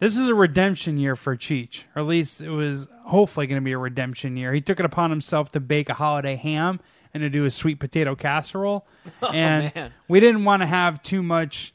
this 0.00 0.16
is 0.16 0.28
a 0.28 0.34
redemption 0.34 0.96
year 0.98 1.14
for 1.14 1.36
Cheech, 1.36 1.84
or 1.94 2.02
at 2.02 2.08
least 2.08 2.40
it 2.40 2.50
was 2.50 2.86
hopefully 3.04 3.46
going 3.46 3.60
to 3.60 3.64
be 3.64 3.72
a 3.72 3.78
redemption 3.78 4.36
year. 4.36 4.52
He 4.52 4.60
took 4.60 4.80
it 4.80 4.86
upon 4.86 5.10
himself 5.10 5.50
to 5.52 5.60
bake 5.60 5.88
a 5.88 5.94
holiday 5.94 6.34
ham 6.36 6.80
and 7.14 7.20
to 7.20 7.30
do 7.30 7.44
a 7.44 7.50
sweet 7.50 7.78
potato 7.78 8.14
casserole, 8.16 8.86
oh, 9.22 9.28
and 9.32 9.70
Oh, 9.76 9.78
man. 9.80 9.92
we 10.08 10.18
didn't 10.18 10.44
want 10.44 10.62
to 10.62 10.66
have 10.66 11.02
too 11.02 11.22
much 11.22 11.74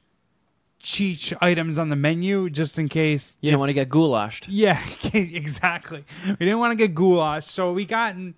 Cheech 0.84 1.34
items 1.42 1.80
on 1.80 1.90
the 1.90 1.96
menu 1.96 2.50
just 2.50 2.78
in 2.78 2.88
case 2.90 3.36
You 3.42 3.50
didn't 3.52 3.60
want 3.60 3.70
to 3.70 3.74
get 3.74 3.90
goulashed. 3.90 4.46
yeah, 4.50 4.82
exactly. 5.14 6.06
We 6.28 6.36
didn't 6.36 6.60
want 6.60 6.72
to 6.72 6.76
get 6.76 6.94
goulash, 6.96 7.46
so 7.48 7.72
we 7.74 7.86
gotten 7.86 8.36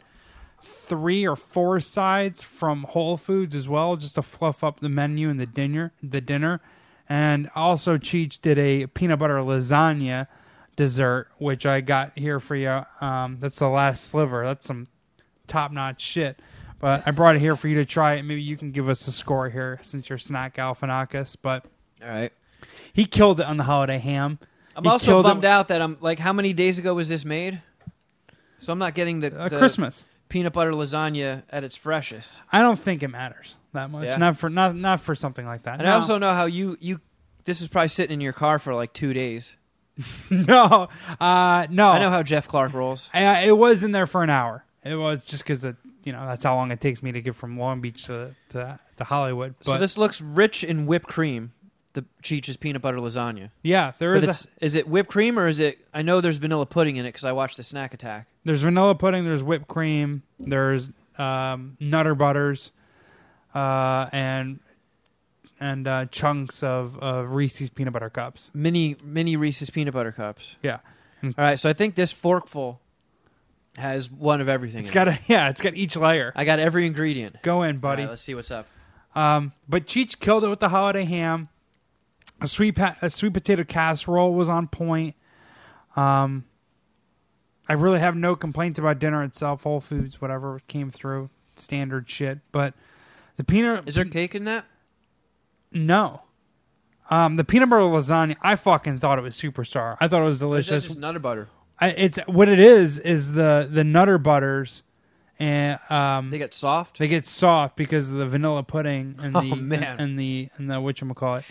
three 0.64 1.26
or 1.28 1.36
four 1.36 1.80
sides 1.80 2.44
from 2.44 2.84
Whole 2.84 3.18
Foods 3.18 3.56
as 3.56 3.68
well, 3.70 3.96
just 3.96 4.16
to 4.16 4.22
fluff 4.22 4.64
up 4.64 4.80
the 4.80 4.90
menu 4.90 5.30
and 5.30 5.40
the 5.40 5.46
dinner. 5.46 5.94
The 6.04 6.22
dinner, 6.22 6.62
and 7.08 7.50
also 7.56 7.98
Cheech 7.98 8.42
did 8.42 8.58
a 8.60 8.88
peanut 8.88 9.20
butter 9.20 9.36
lasagna 9.38 10.28
dessert, 10.76 11.28
which 11.38 11.66
I 11.66 11.82
got 11.82 12.12
here 12.18 12.40
for 12.40 12.56
you. 12.56 12.86
Um, 13.02 13.38
that's 13.40 13.60
the 13.60 13.68
last 13.70 14.06
sliver. 14.06 14.46
That's 14.46 14.66
some 14.68 14.88
top 15.48 15.72
notch 15.72 16.02
shit. 16.02 16.40
But 16.80 17.04
I 17.06 17.12
brought 17.12 17.36
it 17.36 17.40
here 17.40 17.58
for 17.58 17.68
you 17.68 17.76
to 17.76 17.86
try 17.86 18.14
it. 18.14 18.24
Maybe 18.24 18.42
you 18.42 18.56
can 18.56 18.72
give 18.72 18.88
us 18.88 19.06
a 19.08 19.12
score 19.12 19.50
here 19.50 19.80
since 19.84 20.08
you're 20.08 20.18
snack 20.18 20.56
Galifianakis. 20.56 21.36
But 21.42 21.66
All 22.02 22.08
right. 22.08 22.32
he 22.94 23.06
killed 23.06 23.42
it 23.42 23.46
on 23.46 23.58
the 23.58 23.66
holiday 23.66 23.98
ham. 23.98 24.40
I'm 24.78 24.84
He 24.86 24.90
also 24.90 25.06
killed 25.08 25.26
it- 25.26 25.30
bummed 25.30 25.44
out 25.46 25.68
that 25.68 25.82
I'm 25.82 25.98
like, 26.00 26.20
how 26.20 26.32
many 26.32 26.54
days 26.54 26.80
ago 26.80 26.94
was 26.94 27.10
this 27.10 27.26
made? 27.26 27.62
So 28.60 28.72
I'm 28.72 28.80
not 28.80 28.94
getting 28.96 29.20
the, 29.20 29.38
Uh, 29.38 29.50
the 29.50 29.58
Christmas. 29.58 30.06
Peanut 30.30 30.54
butter 30.54 30.72
lasagna 30.72 31.44
at 31.50 31.64
its 31.64 31.76
freshest. 31.76 32.42
I 32.52 32.62
don't 32.62 32.80
think 32.80 33.04
it 33.04 33.10
matters 33.10 33.56
that 33.74 33.90
much. 33.90 34.06
Yeah. 34.06 34.18
Not 34.18 34.38
for 34.38 34.50
not 34.50 34.76
not 34.76 35.02
for 35.02 35.16
something 35.16 35.46
like 35.46 35.64
that. 35.64 35.76
And 35.76 35.84
no. 35.84 35.92
I 35.92 35.96
also 35.96 36.18
know 36.18 36.34
how 36.34 36.46
you 36.46 36.78
you 36.80 37.02
this 37.46 37.60
was 37.60 37.68
probably 37.68 37.90
sitting 37.90 38.14
in 38.14 38.22
your 38.22 38.34
car 38.34 38.60
for 38.60 38.74
like 38.74 38.94
two 38.94 39.14
days. 39.14 39.56
no, 40.30 40.88
uh, 41.20 41.68
no. 41.70 41.90
I 41.90 42.00
know 42.00 42.10
how 42.10 42.24
Jeff 42.24 42.48
Clark 42.48 42.74
rolls. 42.74 43.10
I, 43.14 43.42
it 43.42 43.58
was 43.58 43.84
in 43.84 43.92
there 43.92 44.08
for 44.08 44.24
an 44.24 44.30
hour. 44.30 44.64
It 44.84 44.96
was 44.96 45.24
just 45.24 45.44
because 45.44 45.64
you 45.64 46.14
know 46.14 46.26
that's 46.26 46.46
how 46.46 46.56
long 46.56 46.72
it 46.72 46.80
takes 46.80 47.04
me 47.04 47.12
to 47.12 47.22
get 47.22 47.36
from 47.36 47.60
Long 47.60 47.82
Beach 47.82 48.06
to 48.06 48.34
to, 48.50 48.80
to 48.98 49.04
Hollywood. 49.04 49.56
But 49.60 49.66
so 49.66 49.78
this 49.78 49.98
looks 49.98 50.22
rich 50.22 50.64
in 50.64 50.86
whipped 50.86 51.08
cream. 51.08 51.52
The 51.94 52.06
Cheech's 52.22 52.56
peanut 52.56 52.82
butter 52.84 52.98
lasagna. 52.98 53.50
yeah, 53.64 53.94
there 53.98 54.14
But 54.14 54.24
is 54.24 54.30
it's, 54.30 54.48
is 54.62 54.76
it 54.76 54.88
whipped 54.88 55.10
cream 55.10 55.40
or 55.40 55.48
is 55.48 55.60
it? 55.60 55.80
I 55.94 56.02
know 56.04 56.22
there's 56.22 56.38
vanilla 56.38 56.66
pudding 56.68 56.98
in 56.98 57.06
it 57.06 57.10
because 57.10 57.26
I 57.26 57.32
watched 57.32 57.58
the 57.58 57.64
Snack 57.64 57.94
Attack. 57.96 58.28
there's 58.46 58.62
vanilla 58.62 58.94
pudding. 58.96 59.26
There's 59.26 59.42
whipped 59.44 59.68
cream. 59.68 60.22
There's 60.38 60.92
um, 61.18 61.78
Nutter 61.80 62.14
Butters, 62.16 62.72
uh, 63.56 64.08
and 64.12 64.60
and 65.60 65.88
uh, 65.88 66.06
chunks 66.06 66.64
of, 66.64 66.98
of 67.00 67.32
Reese's 67.32 67.70
peanut 67.70 67.92
butter 67.94 68.10
cups. 68.10 68.50
Mini 68.54 68.96
mini 69.04 69.36
Reese's 69.36 69.70
peanut 69.70 69.94
butter 69.94 70.12
cups. 70.12 70.56
Yeah, 70.64 70.78
All 71.24 71.32
right, 71.38 71.60
so 71.60 71.70
I 71.70 71.74
think 71.74 71.96
this 71.96 72.14
forkful 72.14 72.80
has 73.78 74.10
one 74.12 74.42
of 74.42 74.48
everything. 74.50 74.82
it's 74.82 74.90
in 74.90 74.94
got 74.94 75.08
it. 75.08 75.16
a 75.16 75.20
yeah, 75.28 75.50
it's 75.50 75.62
got 75.62 75.74
each 75.74 75.96
layer. 75.96 76.32
I 76.36 76.46
got 76.46 76.60
every 76.60 76.86
ingredient. 76.86 77.42
Go 77.42 77.64
in, 77.64 77.78
All 77.78 77.82
buddy. 77.82 78.04
right, 78.04 78.12
let's 78.12 78.22
see 78.22 78.36
what's 78.36 78.52
up. 78.52 78.68
Um, 79.16 79.54
but 79.68 79.86
Cheech 79.88 80.20
killed 80.20 80.44
it 80.44 80.50
with 80.50 80.60
the 80.60 80.70
holiday 80.70 81.04
ham. 81.04 81.50
A 82.42 82.48
sweet 82.48 82.76
pa- 82.76 82.96
a 83.02 83.10
sweet 83.10 83.34
potato 83.34 83.64
casserole 83.64 84.34
was 84.34 84.48
on 84.50 84.68
point. 84.68 85.16
Um, 85.96 86.46
I 87.68 87.74
really 87.74 88.00
have 88.00 88.16
no 88.16 88.36
complaints 88.36 88.80
about 88.80 89.00
dinner 89.00 89.24
itself. 89.24 89.64
Whole 89.64 89.82
Foods, 89.82 90.22
whatever 90.22 90.62
came 90.68 90.90
through, 90.90 91.30
standard 91.56 92.10
shit. 92.10 92.40
But 92.52 92.74
the 93.38 93.44
peanut 93.44 93.88
Is 93.88 93.96
there 93.96 94.06
cake 94.06 94.36
in 94.36 94.46
that? 94.46 94.66
no. 95.72 96.22
Um, 97.12 97.38
the 97.38 97.44
peanut 97.44 97.70
butter 97.72 97.82
lasagna, 97.82 98.36
I 98.42 98.56
fucking 98.56 99.00
thought 99.00 99.18
it 99.18 99.24
was 99.24 99.36
superstar. 99.36 99.98
I 100.00 100.08
thought 100.08 100.22
it 100.22 100.26
was 100.26 100.36
Or 100.44 100.60
is 100.60 100.68
that 100.68 100.72
delicious. 100.74 100.84
just 100.90 101.00
nutter 101.00 101.18
butter. 101.18 101.48
I, 101.80 101.88
it's 101.90 102.18
what 102.28 102.48
it 102.50 102.60
is 102.60 103.00
is 103.00 103.32
the 103.32 103.68
the 103.72 103.84
nutter 103.84 104.20
butters, 104.20 104.84
and 105.40 105.80
um, 105.90 106.30
They 106.30 106.38
get 106.38 106.54
soft. 106.54 107.00
they 107.00 107.08
get 107.08 107.26
soft 107.28 107.76
because 107.78 108.10
of 108.10 108.16
the 108.18 108.28
vanilla 108.28 108.62
pudding 108.62 109.16
and 109.20 109.36
Oh, 109.38 109.42
the 109.42 109.56
man. 109.56 110.00
and 110.00 110.20
the 110.20 110.50
and 110.58 110.70
the 110.70 110.76
whatchamacallit, 110.76 111.50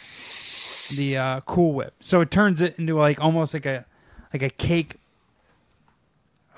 the 0.97 1.17
uh, 1.17 1.41
Cool 1.43 1.73
Whip. 1.73 1.95
So 2.01 2.21
it 2.21 2.31
turns 2.31 2.61
it 2.61 2.79
into 2.79 2.97
like 2.97 3.21
almost 3.21 3.55
like 3.55 3.67
a 3.67 3.85
like 4.33 4.43
a 4.43 4.51
cake, 4.51 4.97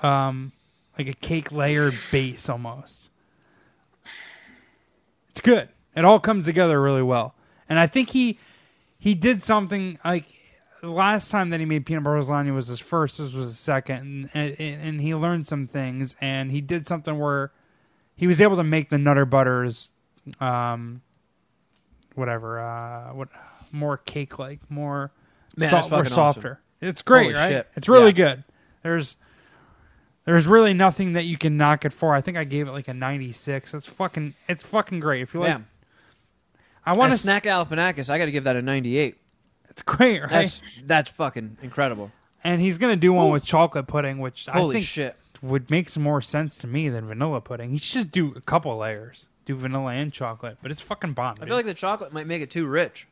um, 0.01 0.51
like 0.97 1.07
a 1.07 1.13
cake 1.13 1.51
layered 1.51 1.95
base 2.11 2.49
almost. 2.49 3.09
It's 5.29 5.41
good. 5.41 5.69
It 5.95 6.05
all 6.05 6.19
comes 6.19 6.45
together 6.45 6.81
really 6.81 7.01
well, 7.01 7.35
and 7.69 7.79
I 7.79 7.87
think 7.87 8.11
he 8.11 8.39
he 8.97 9.15
did 9.15 9.41
something 9.41 9.99
like 10.05 10.25
the 10.81 10.89
last 10.89 11.29
time 11.29 11.49
that 11.51 11.59
he 11.59 11.65
made 11.65 11.85
peanut 11.85 12.03
butter 12.03 12.19
lasagna 12.19 12.53
was 12.53 12.67
his 12.67 12.79
first. 12.79 13.19
This 13.19 13.33
was 13.33 13.47
his 13.47 13.59
second, 13.59 14.29
and, 14.33 14.55
and, 14.59 14.81
and 14.81 15.01
he 15.01 15.13
learned 15.13 15.47
some 15.47 15.67
things, 15.67 16.15
and 16.19 16.51
he 16.51 16.59
did 16.59 16.87
something 16.87 17.17
where 17.17 17.51
he 18.15 18.27
was 18.27 18.41
able 18.41 18.55
to 18.57 18.63
make 18.63 18.89
the 18.89 18.97
Nutter 18.97 19.25
Butters, 19.25 19.91
um, 20.39 21.01
whatever, 22.15 22.59
uh, 22.59 23.13
what 23.13 23.29
more 23.73 23.97
cake 23.97 24.37
like, 24.39 24.59
more 24.69 25.11
Man, 25.57 25.69
so- 25.69 25.75
that's 25.77 25.89
more 25.89 25.99
fucking 25.99 26.13
softer. 26.13 26.59
It's 26.81 27.01
great, 27.03 27.23
Holy 27.25 27.35
right? 27.35 27.49
shit. 27.49 27.67
It's 27.75 27.87
really 27.87 28.05
Yeah. 28.07 28.11
good. 28.11 28.43
There's 28.83 29.15
there's 30.25 30.47
really 30.47 30.73
nothing 30.73 31.13
that 31.13 31.25
you 31.25 31.37
can 31.37 31.57
knock 31.57 31.83
it 31.85 31.91
for. 31.93 32.13
I 32.15 32.21
think 32.21 32.37
I 32.37 32.43
gave 32.43 32.67
it 32.67 32.71
like 32.71 32.87
a 32.87 32.93
96. 32.93 33.73
It's 33.73 33.87
fucking 33.87 34.33
it's 34.47 34.63
fucking 34.63 34.99
great. 34.99 35.21
If 35.21 35.33
you 35.33 35.39
like, 35.41 35.49
Damn. 35.49 35.67
I 36.85 36.93
want 36.93 37.11
to. 37.11 37.17
snack 37.17 37.43
Galifianakis, 37.43 38.09
I 38.09 38.17
got 38.17 38.25
to 38.25 38.31
give 38.31 38.43
that 38.45 38.55
a 38.55 38.61
98. 38.61 39.17
It's 39.69 39.81
great, 39.83 40.21
right? 40.21 40.29
That's 40.29 40.61
that's 40.85 41.11
fucking 41.11 41.57
incredible. 41.61 42.11
and 42.43 42.59
he's 42.61 42.77
gonna 42.79 42.95
do 42.95 43.13
one 43.13 43.29
with 43.29 43.43
chocolate 43.43 43.87
pudding, 43.87 44.17
which 44.19 44.47
I 44.49 44.53
Holy 44.53 44.75
think 44.77 44.85
shit. 44.87 45.15
would 45.41 45.69
make 45.69 45.89
some 45.89 46.03
more 46.03 46.21
sense 46.21 46.57
to 46.59 46.67
me 46.67 46.89
than 46.89 47.05
vanilla 47.05 47.39
pudding. 47.41 47.71
He 47.71 47.77
should 47.77 47.93
just 47.93 48.11
do 48.11 48.33
a 48.35 48.41
couple 48.41 48.75
layers, 48.77 49.27
do 49.45 49.55
vanilla 49.55 49.93
and 49.93 50.11
chocolate, 50.11 50.57
but 50.61 50.71
it's 50.71 50.81
fucking 50.81 51.13
bomb. 51.13 51.33
I 51.37 51.41
dude. 51.41 51.47
feel 51.49 51.55
like 51.57 51.65
the 51.65 51.73
chocolate 51.75 52.11
might 52.11 52.25
make 52.27 52.41
it 52.41 52.49
too 52.51 52.65
rich. 52.65 53.07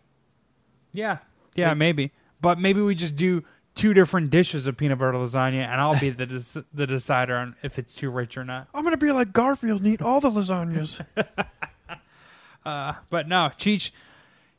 Yeah, 0.93 1.17
yeah, 1.55 1.69
Like- 1.69 1.77
maybe, 1.77 2.11
but 2.41 2.59
maybe 2.59 2.81
we 2.81 2.95
just 2.95 3.15
do 3.15 3.43
two 3.75 3.93
different 3.93 4.29
dishes 4.29 4.67
of 4.67 4.75
peanut 4.77 4.97
butter 4.99 5.13
lasagna, 5.13 5.65
and 5.65 5.79
I'll 5.79 5.99
be 5.99 6.09
the 6.09 6.25
des- 6.25 6.63
the 6.73 6.87
decider 6.87 7.35
on 7.35 7.55
if 7.63 7.79
it's 7.79 7.95
too 7.95 8.09
rich 8.09 8.37
or 8.37 8.43
not. 8.43 8.67
I'm 8.73 8.83
gonna 8.83 8.97
be 8.97 9.11
like 9.11 9.31
Garfield 9.33 9.81
and 9.83 9.93
eat 9.93 10.01
all 10.01 10.19
the 10.19 10.29
lasagnas. 10.29 11.03
Uh, 12.65 12.93
but 13.09 13.27
no, 13.27 13.51
Cheech, 13.57 13.91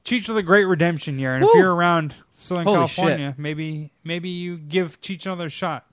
Cheech 0.05 0.27
with 0.27 0.37
a 0.39 0.43
great 0.43 0.65
redemption 0.65 1.19
year, 1.19 1.35
and 1.35 1.45
if 1.45 1.51
you're 1.55 1.73
around 1.73 2.15
Southern 2.39 2.65
Holy 2.65 2.77
California, 2.79 3.35
maybe 3.37 3.93
maybe 4.03 4.31
you 4.31 4.57
give 4.57 5.01
Cheech 5.03 5.27
another 5.27 5.51
shot, 5.51 5.85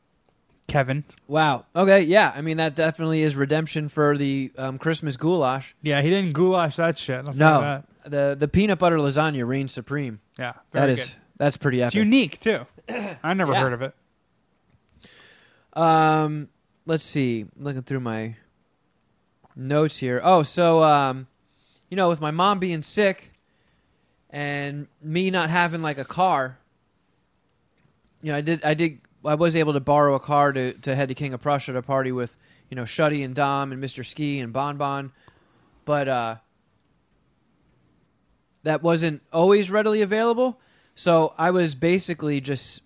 Kevin. 0.67 1.03
Wow. 1.27 1.65
Okay, 1.75 2.01
yeah. 2.03 2.31
I 2.33 2.41
mean, 2.41 2.57
that 2.57 2.75
definitely 2.75 3.23
is 3.23 3.35
redemption 3.35 3.89
for 3.89 4.17
the 4.17 4.51
um, 4.57 4.79
Christmas 4.79 5.17
goulash. 5.17 5.75
Yeah, 5.81 6.01
he 6.01 6.09
didn't 6.09 6.31
goulash 6.31 6.77
that 6.77 6.97
shit. 6.97 7.27
I'll 7.27 7.35
No, 7.35 7.61
that. 7.61 7.85
The 8.09 8.35
the 8.39 8.47
peanut 8.47 8.79
butter 8.79 8.97
lasagna 8.97 9.45
reigns 9.47 9.73
supreme. 9.73 10.19
yeah, 10.39 10.53
That 10.71 10.89
is 10.89 10.99
good. 10.99 11.11
that's 11.37 11.57
pretty 11.57 11.81
It's 11.81 11.93
unique 11.95 12.39
too. 12.39 12.65
I 13.23 13.33
never 13.33 13.53
Yeah. 13.53 13.59
heard 13.61 13.73
of 13.73 13.81
it. 13.81 13.93
Um, 15.73 16.49
let's 16.85 17.03
see. 17.03 17.45
Looking 17.57 17.83
through 17.83 17.99
my 17.99 18.35
notes 19.55 19.97
here. 19.97 20.21
Oh, 20.23 20.43
so 20.43 20.83
um, 20.83 21.27
you 21.89 21.97
know, 21.97 22.09
with 22.09 22.21
my 22.21 22.31
mom 22.31 22.59
being 22.59 22.81
sick 22.81 23.31
and 24.29 24.87
me 25.01 25.29
not 25.31 25.49
having 25.49 25.81
like 25.81 25.97
a 25.97 26.05
car, 26.05 26.57
you 28.21 28.31
know, 28.31 28.37
I 28.37 28.41
did, 28.41 28.63
I 28.63 28.73
did, 28.73 28.99
I 29.23 29.35
was 29.35 29.55
able 29.55 29.73
to 29.73 29.79
borrow 29.79 30.15
a 30.15 30.19
car 30.19 30.51
to 30.53 30.73
to 30.73 30.95
head 30.95 31.09
to 31.09 31.15
King 31.15 31.33
of 31.33 31.41
Prussia 31.41 31.73
to 31.73 31.81
party 31.81 32.11
with, 32.11 32.35
you 32.69 32.75
know, 32.75 32.83
Shuddy 32.83 33.23
and 33.23 33.35
Dom 33.35 33.71
and 33.71 33.83
Mr. 33.83 34.05
Ski 34.05 34.39
and 34.39 34.51
Bon 34.51 34.77
Bon, 34.77 35.11
but 35.85 36.07
uh, 36.07 36.35
that 38.67 38.83
wasn't 38.83 39.21
always 39.31 39.71
readily 39.71 40.01
available. 40.01 40.59
So 40.93 41.33
I 41.37 41.51
was 41.51 41.73
basically 41.73 42.41
just 42.41 42.83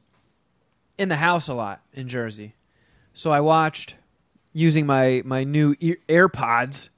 in 0.97 1.09
the 1.09 1.15
house 1.15 1.47
a 1.47 1.53
lot 1.55 1.81
in 1.91 2.07
Jersey. 2.07 2.53
So 3.13 3.31
I 3.31 3.39
watched 3.39 3.95
using 4.53 4.85
my 4.85 5.23
my 5.25 5.43
new 5.43 5.75
ear- 5.79 5.97
AirPods. 6.07 6.89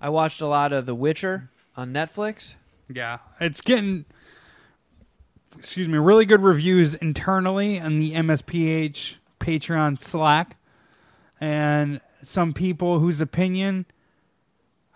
I 0.00 0.08
watched 0.08 0.40
a 0.40 0.46
lot 0.46 0.72
of 0.72 0.86
The 0.86 0.94
Witcher 0.94 1.50
on 1.76 1.92
Netflix. 1.92 2.54
Yeah, 2.90 3.18
it's 3.40 3.60
getting 3.60 4.06
excuse 5.58 5.88
me, 5.88 5.98
really 5.98 6.24
good 6.24 6.40
reviews 6.40 6.94
internally 6.94 7.78
on 7.78 7.98
the 7.98 8.12
MSPH 8.12 9.16
Patreon 9.40 9.98
Slack, 9.98 10.56
and 11.40 12.00
some 12.22 12.54
people 12.54 13.00
whose 13.00 13.20
opinion 13.20 13.84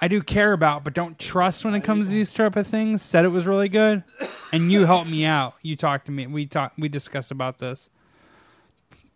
I 0.02 0.08
do 0.08 0.20
care 0.20 0.52
about 0.52 0.82
but 0.84 0.92
don't 0.94 1.16
trust 1.18 1.64
when 1.64 1.74
it 1.74 1.82
comes 1.84 2.08
to 2.08 2.12
these 2.12 2.34
type 2.34 2.56
of 2.56 2.66
things 2.66 3.00
said 3.02 3.24
it 3.24 3.28
was 3.28 3.46
really 3.46 3.68
good, 3.68 4.02
and 4.52 4.70
you 4.72 4.84
helped 4.84 5.08
me 5.08 5.24
out. 5.24 5.54
You 5.62 5.76
talked 5.76 6.06
to 6.06 6.12
me. 6.12 6.26
We 6.26 6.44
talked. 6.46 6.78
We 6.78 6.88
discussed 6.88 7.30
about 7.30 7.58
this 7.60 7.88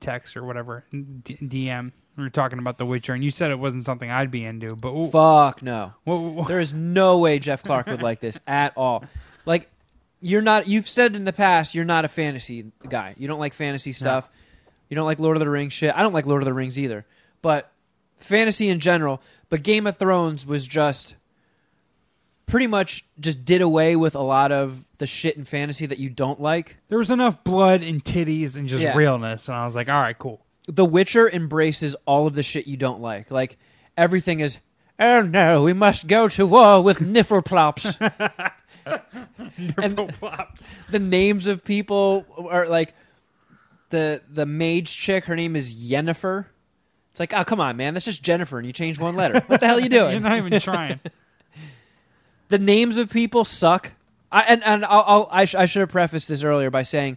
text 0.01 0.37
or 0.37 0.44
whatever 0.44 0.85
D- 0.92 1.38
DM. 1.42 1.92
We 2.16 2.22
were 2.22 2.31
talking 2.31 2.59
about 2.59 2.79
The 2.79 2.87
Witcher, 2.87 3.12
and 3.12 3.22
you 3.22 3.31
said 3.31 3.51
it 3.51 3.59
wasn't 3.59 3.85
something 3.85 4.11
I'd 4.11 4.31
be 4.31 4.44
into. 4.44 4.75
But 4.75 4.90
w- 4.90 5.11
Fuck 5.11 5.61
no. 5.62 5.92
w- 6.07 6.29
w- 6.31 6.49
There 6.49 6.61
is 6.61 6.72
no 6.72 7.18
way 7.18 7.38
Jeff 7.38 7.62
Clark 7.62 7.88
would 7.88 8.01
like 8.01 8.20
this 8.20 8.38
at 8.46 8.72
all. 8.77 9.05
Like 9.44 9.68
you're 10.22 10.40
not 10.40 10.66
you've 10.66 10.88
said 10.88 11.14
in 11.14 11.25
the 11.25 11.33
past 11.33 11.75
you're 11.75 11.85
not 11.85 12.05
a 12.07 12.09
fantasy 12.09 12.72
guy. 12.88 13.14
You 13.18 13.29
don't 13.29 13.38
like 13.38 13.53
fantasy 13.53 13.92
stuff. 13.92 14.31
You 14.88 14.94
don't 14.94 15.05
like 15.05 15.18
Lord 15.20 15.37
of 15.37 15.40
the 15.40 15.51
Rings 15.51 15.72
shit. 15.75 15.94
I 15.94 16.03
don't 16.03 16.12
like 16.14 16.27
Lord 16.27 16.40
of 16.42 16.46
the 16.46 16.55
Rings 16.55 16.79
either. 16.79 17.05
But 17.42 17.70
fantasy 18.18 18.68
in 18.68 18.81
general, 18.81 19.20
but 19.48 19.62
Game 19.62 19.87
of 19.87 19.96
Thrones 19.98 20.44
was 20.46 20.66
just 20.66 21.14
pretty 22.46 22.66
much 22.66 23.05
just 23.18 23.44
did 23.44 23.61
away 23.61 23.96
with 23.96 24.14
a 24.14 24.20
lot 24.22 24.52
of 24.52 24.85
the 24.98 25.07
shit 25.07 25.37
in 25.37 25.44
fantasy 25.44 25.85
that 25.87 25.98
you 25.98 26.09
don't 26.09 26.40
like. 26.40 26.76
there 26.88 26.98
was 26.98 27.11
enough 27.11 27.42
blood 27.44 27.83
and 27.83 28.02
titties 28.05 28.57
and 28.57 28.68
just 28.68 28.83
Yeah. 28.83 28.96
realness, 28.96 29.48
and 29.48 29.57
I 29.57 29.64
was 29.64 29.74
like, 29.74 29.88
all 29.88 30.00
right, 30.00 30.16
cool. 30.18 30.40
The 30.68 30.85
Witcher 30.85 31.29
embraces 31.29 31.94
all 32.07 32.26
of 32.26 32.35
the 32.35 32.42
shit 32.42 32.66
you 32.66 32.76
don't 32.76 33.00
like. 33.00 33.31
Like 33.31 33.57
everything 33.96 34.40
is 34.40 34.59
Oh 34.98 35.20
no, 35.22 35.62
we 35.62 35.72
must 35.74 36.07
go 36.07 36.26
to 36.29 36.46
war 36.46 36.81
with 36.83 36.98
Niflplops. 37.00 37.94
and 38.87 39.96
the 40.90 40.98
names 40.98 41.46
of 41.46 41.64
people 41.64 42.24
are 42.50 42.66
like 42.68 42.94
the 43.90 44.22
the 44.31 44.46
mage 44.46 44.96
chick. 44.96 45.26
Her 45.26 45.37
name 45.37 45.55
is 45.57 45.74
Yennefer. 45.74 46.46
It's 47.16 47.20
like, 47.20 47.33
oh 47.33 47.44
come 47.44 47.62
on, 47.62 47.79
man, 47.79 47.94
that's 47.94 48.05
just 48.05 48.22
Jennifer, 48.22 48.59
and 48.59 48.66
you 48.66 48.74
changed 48.74 49.00
one 49.00 49.16
letter. 49.16 49.40
What 49.46 49.61
the 49.61 49.66
hell 49.66 49.79
are 49.79 49.81
you 49.81 49.88
doing? 50.00 50.12
You're 50.12 50.20
not 50.20 50.37
even 50.37 50.61
trying. 50.61 51.00
the 52.50 52.59
names 52.59 52.98
of 52.98 53.09
people 53.09 53.46
suck. 53.46 53.94
I, 54.31 54.42
and 54.42 54.62
and 54.62 54.85
I'll, 54.85 55.05
I'll, 55.07 55.29
I, 55.33 55.46
sh- 55.46 55.55
I 55.55 55.64
should 55.64 55.81
have 55.81 55.88
prefaced 55.88 56.29
this 56.29 56.44
earlier 56.44 56.70
by 56.70 56.83
saying 56.83 57.16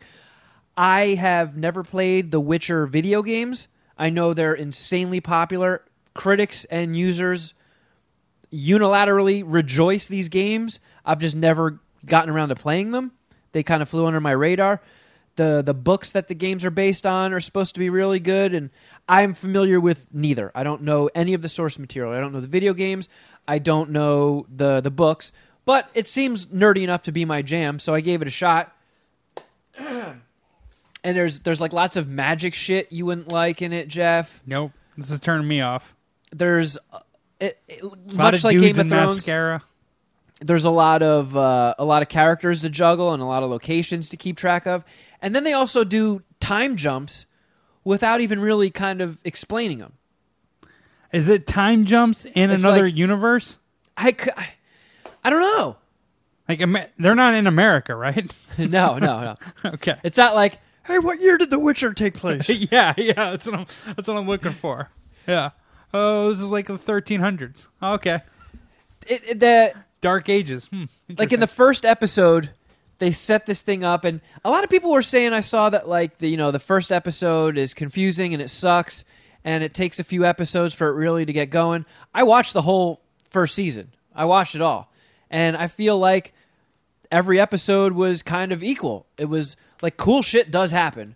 I 0.78 1.16
have 1.16 1.58
never 1.58 1.84
played 1.84 2.32
the 2.32 2.40
Witcher 2.40 2.88
video 2.88 3.22
games. 3.22 3.68
I 3.98 4.10
know 4.10 4.34
they're 4.34 4.54
insanely 4.54 5.20
popular. 5.20 5.84
Critics 6.14 6.64
and 6.72 6.96
users 6.96 7.54
unilaterally 8.54 9.44
rejoice 9.46 10.08
these 10.08 10.30
games. 10.30 10.80
I've 11.06 11.20
just 11.20 11.36
never 11.36 11.82
gotten 12.06 12.30
around 12.30 12.50
to 12.50 12.56
playing 12.56 12.92
them. 12.92 13.12
They 13.52 13.64
kind 13.64 13.82
of 13.82 13.90
flew 13.90 14.06
under 14.06 14.22
my 14.22 14.32
radar. 14.32 14.82
The 15.40 15.62
the 15.62 15.74
books 15.74 16.12
that 16.12 16.28
the 16.28 16.36
games 16.36 16.66
are 16.66 16.70
based 16.70 17.06
on 17.06 17.32
are 17.32 17.40
supposed 17.40 17.74
to 17.76 17.80
be 17.80 17.90
really 17.90 18.20
good 18.20 18.54
and 18.54 18.70
I'm 19.08 19.34
familiar 19.34 19.80
with 19.80 20.14
neither. 20.14 20.52
I 20.54 20.64
don't 20.64 20.82
know 20.82 21.10
any 21.16 21.34
of 21.34 21.42
the 21.42 21.48
source 21.48 21.80
material. 21.80 22.12
I 22.12 22.20
don't 22.20 22.34
know 22.34 22.42
the 22.42 22.48
video 22.48 22.74
games. 22.74 23.08
I 23.48 23.60
don't 23.60 23.92
know 23.92 24.46
the 24.54 24.82
the 24.82 24.92
books, 24.92 25.32
but 25.64 25.90
it 25.94 26.10
seems 26.10 26.48
nerdy 26.48 26.84
enough 26.84 27.04
to 27.04 27.14
be 27.14 27.24
my 27.24 27.42
jam, 27.42 27.80
so 27.80 27.96
I 27.96 28.02
gave 28.02 28.22
it 28.22 28.28
a 28.28 28.32
shot. 28.32 28.76
and 29.80 30.20
there's 31.04 31.40
there's 31.40 31.62
like 31.62 31.72
lots 31.72 31.96
of 31.96 32.10
magic 32.10 32.54
shit 32.54 32.92
you 32.92 33.06
wouldn't 33.06 33.30
like 33.30 33.62
in 33.62 33.72
it, 33.72 33.88
Jeff. 33.88 34.42
Nope. 34.46 34.74
This 34.98 35.10
is 35.10 35.22
turning 35.22 35.48
me 35.48 35.62
off. 35.62 35.96
There's 36.32 36.78
uh, 36.92 37.00
it, 37.40 37.58
it, 37.70 37.82
much 38.14 38.44
like 38.44 38.60
Game 38.60 38.78
of 38.78 38.90
Thrones. 38.90 39.16
mascara. 39.16 39.64
There's 40.40 40.64
a 40.66 40.70
lot 40.70 41.02
of 41.04 41.36
uh, 41.36 41.76
a 41.78 41.86
lot 41.86 42.02
of 42.02 42.10
characters 42.10 42.62
to 42.62 42.70
juggle 42.70 43.14
and 43.14 43.22
a 43.22 43.26
lot 43.26 43.44
of 43.44 43.50
locations 43.50 44.10
to 44.10 44.18
keep 44.18 44.38
track 44.38 44.66
of. 44.66 44.84
And 45.22 45.36
then 45.36 45.44
they 45.44 45.54
also 45.54 45.84
do 45.84 46.22
time 46.40 46.76
jumps 46.78 47.26
without 47.84 48.22
even 48.22 48.40
really 48.40 48.70
kind 48.70 49.02
of 49.02 49.18
explaining 49.24 49.80
them. 49.80 49.94
Is 51.12 51.28
it 51.28 51.48
time 51.48 51.86
jumps 51.86 52.26
in 52.26 52.52
It's 52.52 52.64
another 52.64 52.86
like- 52.86 52.96
universe? 52.96 53.58
I 53.98 54.12
don't 55.30 55.42
know. 55.42 55.76
Like 56.48 56.60
they're 56.98 57.16
not 57.16 57.36
in 57.36 57.46
America, 57.48 57.96
right? 57.96 58.32
no, 58.58 58.98
no, 58.98 58.98
no. 59.00 59.36
okay. 59.74 59.96
It's 60.04 60.18
not 60.18 60.36
like 60.36 60.60
Hey, 60.86 60.98
what 60.98 61.20
year 61.22 61.38
did 61.38 61.52
The 61.52 61.60
Witcher 61.60 61.94
take 61.94 62.14
place? 62.16 62.50
yeah, 62.50 62.94
yeah. 62.98 63.14
That's 63.32 63.46
what 63.46 63.60
I'm. 63.60 63.66
That's 63.96 64.08
what 64.08 64.18
I'm 64.18 64.26
looking 64.28 64.54
for. 64.54 64.90
Yeah. 65.28 65.52
Oh, 65.94 66.30
this 66.30 66.40
is 66.40 66.46
like 66.46 66.66
the 66.68 66.74
1300s. 66.78 67.68
Okay. 67.84 68.22
it, 69.06 69.22
it- 69.28 69.40
the 69.40 69.74
Dark 70.02 70.30
Ages. 70.30 70.68
Hmm. 70.68 70.86
like 71.18 71.34
in 71.34 71.40
the 71.40 71.48
first 71.48 71.86
episode 71.86 72.52
they 73.00 73.12
set 73.12 73.46
this 73.46 73.62
thing 73.62 73.84
up 73.84 74.04
and 74.04 74.20
a 74.44 74.50
lot 74.50 74.64
of 74.64 74.70
people 74.70 74.92
were 74.92 75.02
saying 75.02 75.32
i 75.32 75.40
saw 75.40 75.70
that 75.70 75.88
like 75.88 76.18
the 76.18 76.30
you 76.30 76.38
know 76.38 76.52
the 76.52 76.60
first 76.60 76.92
episode 76.92 77.58
is 77.58 77.74
confusing 77.74 78.34
and 78.34 78.42
it 78.42 78.50
sucks 78.50 79.04
and 79.44 79.64
it 79.64 79.74
takes 79.74 80.00
a 80.00 80.04
few 80.04 80.26
episodes 80.26 80.74
for 80.74 80.90
it 80.90 80.94
really 80.94 81.26
to 81.26 81.34
get 81.34 81.50
going. 81.50 81.86
I 82.14 82.24
watched 82.24 82.54
the 82.54 82.62
whole 82.62 83.02
first 83.30 83.56
season. 83.56 83.94
I 84.14 84.26
watched 84.26 84.56
it 84.56 84.62
all. 84.62 84.92
And 85.30 85.56
i 85.56 85.68
feel 85.68 85.98
like 85.98 86.34
every 87.12 87.40
episode 87.40 87.94
was 87.94 88.24
kind 88.24 88.52
of 88.52 88.64
equal. 88.64 89.06
It 89.18 89.26
was 89.26 89.56
like 89.82 89.98
cool 89.98 90.22
shit 90.22 90.52
does 90.52 90.72
happen. 90.72 91.16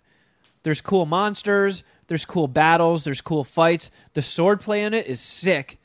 There's 0.62 0.80
cool 0.80 1.06
monsters 1.06 1.82
there's 2.06 2.26
cool 2.26 2.48
battles 2.48 3.04
there's 3.04 3.20
cool 3.20 3.44
fights. 3.44 3.90
The 4.12 4.20
swordplay 4.20 4.80
in 4.80 4.94
it 4.94 5.06
is 5.06 5.20
sick. 5.20 5.78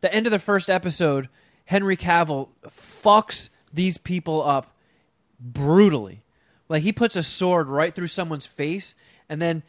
The 0.00 0.12
end 0.12 0.26
of 0.26 0.32
the 0.32 0.38
first 0.38 0.68
episode 0.70 1.28
henry 1.66 1.96
cavill 1.96 2.48
fucks 2.68 3.48
these 3.72 3.98
people 3.98 4.42
up 4.42 4.74
brutally 5.38 6.22
like 6.68 6.82
he 6.82 6.92
puts 6.92 7.14
a 7.16 7.22
sword 7.22 7.68
right 7.68 7.94
through 7.94 8.06
someone's 8.06 8.46
face 8.46 8.94
and 9.28 9.40
then 9.40 9.62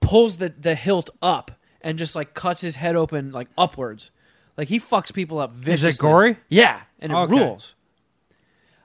pulls 0.00 0.36
the, 0.36 0.48
the 0.50 0.74
hilt 0.74 1.10
up 1.20 1.50
and 1.80 1.98
just 1.98 2.14
like 2.14 2.34
cuts 2.34 2.60
his 2.60 2.76
head 2.76 2.94
open 2.96 3.32
like 3.32 3.48
upwards 3.58 4.10
like 4.56 4.68
he 4.68 4.78
fucks 4.78 5.12
people 5.12 5.38
up 5.38 5.52
viciously 5.52 5.90
Is 5.90 5.98
it 5.98 6.00
gory? 6.00 6.36
yeah 6.48 6.82
and 7.00 7.12
it 7.12 7.14
Okay. 7.16 7.32
rules 7.34 7.74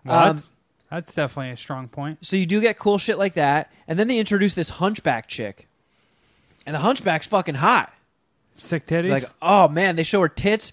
Well, 0.06 0.18
um, 0.30 0.36
that's, 0.36 0.50
that's 0.90 1.16
definitely 1.16 1.52
a 1.52 1.58
strong 1.58 1.88
point. 1.88 2.20
so 2.26 2.36
you 2.36 2.46
do 2.46 2.62
get 2.62 2.78
cool 2.78 2.98
shit 2.98 3.18
like 3.18 3.34
that, 3.34 3.72
and 3.88 3.98
then 3.98 4.08
they 4.08 4.20
introduce 4.20 4.54
this 4.54 4.70
hunchback 4.70 5.28
chick, 5.28 5.68
and 6.68 6.76
the 6.76 6.80
hunchback's 6.80 7.26
fucking 7.26 7.56
hot. 7.56 7.92
Sick 8.56 8.86
titties. 8.86 9.10
Like, 9.10 9.24
oh 9.42 9.68
man, 9.68 9.96
they 9.96 10.04
show 10.04 10.22
her 10.22 10.30
tits, 10.30 10.72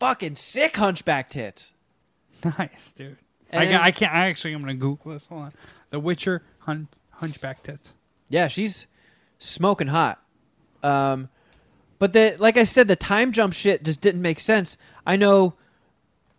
fucking 0.00 0.34
sick 0.34 0.76
hunchback 0.76 1.30
tits. 1.30 1.72
nice, 2.58 2.92
dude. 2.92 3.18
I, 3.52 3.66
got, 3.66 3.82
I 3.82 3.90
can't. 3.90 4.12
I 4.12 4.28
actually, 4.28 4.54
I'm 4.54 4.60
gonna 4.60 4.74
Google 4.74 5.12
this. 5.12 5.26
Hold 5.26 5.42
on. 5.42 5.52
The 5.90 6.00
Witcher 6.00 6.42
hun, 6.60 6.88
hunchback 7.10 7.62
tits. 7.62 7.94
Yeah, 8.28 8.48
she's 8.48 8.86
smoking 9.38 9.88
hot. 9.88 10.20
Um, 10.82 11.28
but 11.98 12.12
the 12.12 12.36
like 12.38 12.56
I 12.56 12.64
said, 12.64 12.88
the 12.88 12.96
time 12.96 13.32
jump 13.32 13.52
shit 13.52 13.84
just 13.84 14.00
didn't 14.00 14.22
make 14.22 14.40
sense. 14.40 14.76
I 15.06 15.16
know, 15.16 15.54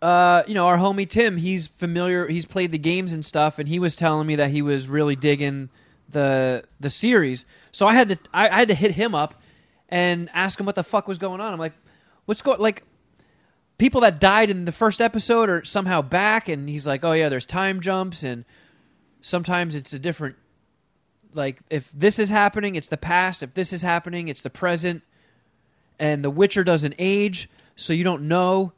uh, 0.00 0.42
you 0.46 0.54
know, 0.54 0.66
our 0.66 0.78
homie 0.78 1.08
Tim. 1.08 1.36
He's 1.36 1.68
familiar. 1.68 2.26
He's 2.26 2.46
played 2.46 2.72
the 2.72 2.78
games 2.78 3.12
and 3.12 3.24
stuff, 3.24 3.58
and 3.58 3.68
he 3.68 3.78
was 3.78 3.94
telling 3.94 4.26
me 4.26 4.36
that 4.36 4.50
he 4.50 4.62
was 4.62 4.88
really 4.88 5.14
digging 5.14 5.68
the 6.08 6.64
the 6.80 6.90
series. 6.90 7.44
So 7.70 7.86
I 7.86 7.94
had 7.94 8.08
to 8.08 8.18
I, 8.32 8.48
I 8.48 8.58
had 8.60 8.68
to 8.68 8.74
hit 8.74 8.92
him 8.92 9.14
up 9.14 9.34
and 9.88 10.30
ask 10.32 10.58
him 10.58 10.66
what 10.66 10.74
the 10.74 10.82
fuck 10.82 11.06
was 11.06 11.18
going 11.18 11.40
on. 11.40 11.52
I'm 11.52 11.58
like, 11.58 11.74
what's 12.24 12.42
going 12.42 12.58
like. 12.58 12.84
People 13.78 14.02
that 14.02 14.20
died 14.20 14.50
in 14.50 14.64
the 14.64 14.72
first 14.72 15.00
episode 15.00 15.48
are 15.48 15.64
somehow 15.64 16.02
back, 16.02 16.48
and 16.48 16.68
he's 16.68 16.86
like, 16.86 17.04
"Oh 17.04 17.12
yeah, 17.12 17.28
there's 17.28 17.46
time 17.46 17.80
jumps, 17.80 18.22
and 18.22 18.44
sometimes 19.22 19.74
it's 19.74 19.92
a 19.92 19.98
different 19.98 20.36
like 21.34 21.60
if 21.70 21.90
this 21.92 22.18
is 22.18 22.30
happening 22.30 22.74
it's 22.74 22.88
the 22.88 22.96
past. 22.96 23.42
If 23.42 23.54
this 23.54 23.72
is 23.72 23.82
happening 23.82 24.28
it's 24.28 24.42
the 24.42 24.50
present. 24.50 25.02
And 25.98 26.24
the 26.24 26.30
witcher 26.30 26.64
doesn't 26.64 26.94
age 26.98 27.48
so 27.76 27.92
you 27.92 28.04
don't 28.04 28.26
know 28.28 28.72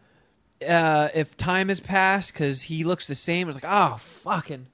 uh, 0.66 1.08
if 1.14 1.36
time 1.36 1.68
has 1.68 1.80
passed 1.80 2.32
because 2.32 2.62
he 2.62 2.84
looks 2.84 3.06
the 3.06 3.14
same. 3.14 3.48
It's 3.48 3.56
like 3.56 3.70
oh 3.70 3.96
fucking 3.98 4.66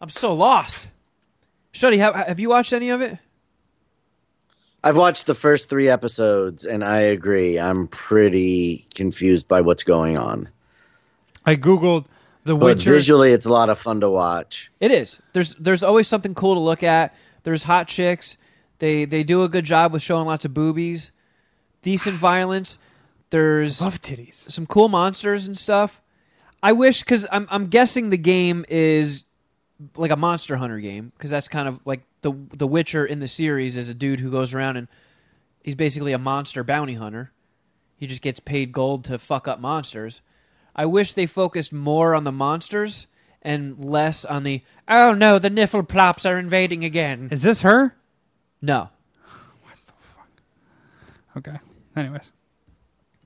i'm 0.00 0.10
so 0.10 0.34
lost. 0.34 0.88
Shuddy 1.72 1.98
have, 1.98 2.14
have 2.14 2.40
you 2.40 2.48
watched 2.48 2.72
any 2.72 2.90
of 2.90 3.00
it 3.00 3.18
I've 4.82 4.96
watched 4.96 5.26
the 5.26 5.34
first 5.34 5.68
three 5.68 5.88
episodes, 5.88 6.64
and 6.64 6.82
I 6.84 7.00
agree. 7.00 7.58
I'm 7.58 7.86
pretty 7.88 8.86
confused 8.94 9.46
by 9.46 9.60
what's 9.60 9.82
going 9.82 10.16
on. 10.16 10.48
I 11.44 11.56
googled 11.56 12.06
the 12.44 12.56
But 12.56 12.64
Witcher. 12.78 12.90
visually, 12.92 13.32
it's 13.32 13.44
a 13.46 13.50
lot 13.52 13.68
of 13.68 13.78
fun 13.78 14.00
to 14.00 14.10
watch. 14.10 14.70
it 14.80 14.90
is 14.90 15.18
there's 15.34 15.54
there's 15.56 15.82
always 15.82 16.08
something 16.08 16.34
cool 16.34 16.54
to 16.54 16.60
look 16.60 16.82
at 16.82 17.14
there's 17.42 17.62
hot 17.64 17.88
chicks 17.88 18.36
they 18.78 19.04
they 19.04 19.22
do 19.22 19.42
a 19.42 19.48
good 19.48 19.64
job 19.64 19.92
with 19.92 20.02
showing 20.02 20.26
lots 20.26 20.44
of 20.46 20.54
boobies 20.54 21.12
decent 21.82 22.16
violence 22.30 22.78
there's 23.30 23.80
Love 23.80 24.00
titties. 24.02 24.50
some 24.50 24.66
cool 24.66 24.88
monsters 24.88 25.46
and 25.46 25.56
stuff. 25.56 26.00
I 26.62 26.72
wish 26.72 27.00
because 27.00 27.26
I'm 27.30 27.46
I'm 27.50 27.68
guessing 27.68 28.10
the 28.10 28.18
game 28.18 28.64
is 28.68 29.24
like 29.96 30.10
a 30.10 30.16
Monster 30.16 30.56
Hunter 30.56 30.78
game 30.80 31.12
because 31.16 31.30
that's 31.30 31.48
kind 31.48 31.68
of 31.68 31.78
like 31.86 32.02
the 32.22 32.32
the 32.52 32.66
Witcher 32.66 33.04
in 33.04 33.20
the 33.20 33.28
series 33.28 33.76
is 33.76 33.88
a 33.88 33.94
dude 33.94 34.20
who 34.20 34.30
goes 34.30 34.54
around 34.54 34.76
and 34.76 34.88
he's 35.62 35.74
basically 35.74 36.12
a 36.12 36.18
monster 36.18 36.64
bounty 36.64 36.94
hunter. 36.94 37.32
He 37.96 38.06
just 38.06 38.22
gets 38.22 38.40
paid 38.40 38.72
gold 38.72 39.04
to 39.04 39.18
fuck 39.18 39.46
up 39.46 39.60
monsters. 39.60 40.22
I 40.74 40.86
wish 40.86 41.12
they 41.12 41.26
focused 41.26 41.72
more 41.72 42.14
on 42.14 42.24
the 42.24 42.32
monsters 42.32 43.06
and 43.42 43.84
less 43.84 44.24
on 44.24 44.42
the 44.42 44.62
oh 44.88 45.14
no 45.14 45.38
the 45.38 45.50
Niffleplops 45.50 46.28
are 46.28 46.38
invading 46.38 46.84
again. 46.84 47.28
Is 47.30 47.42
this 47.42 47.62
her? 47.62 47.96
No, 48.62 48.90
What 49.62 49.74
the 49.86 49.92
fuck? 50.14 50.28
Okay. 51.38 51.58
Anyways, 51.96 52.30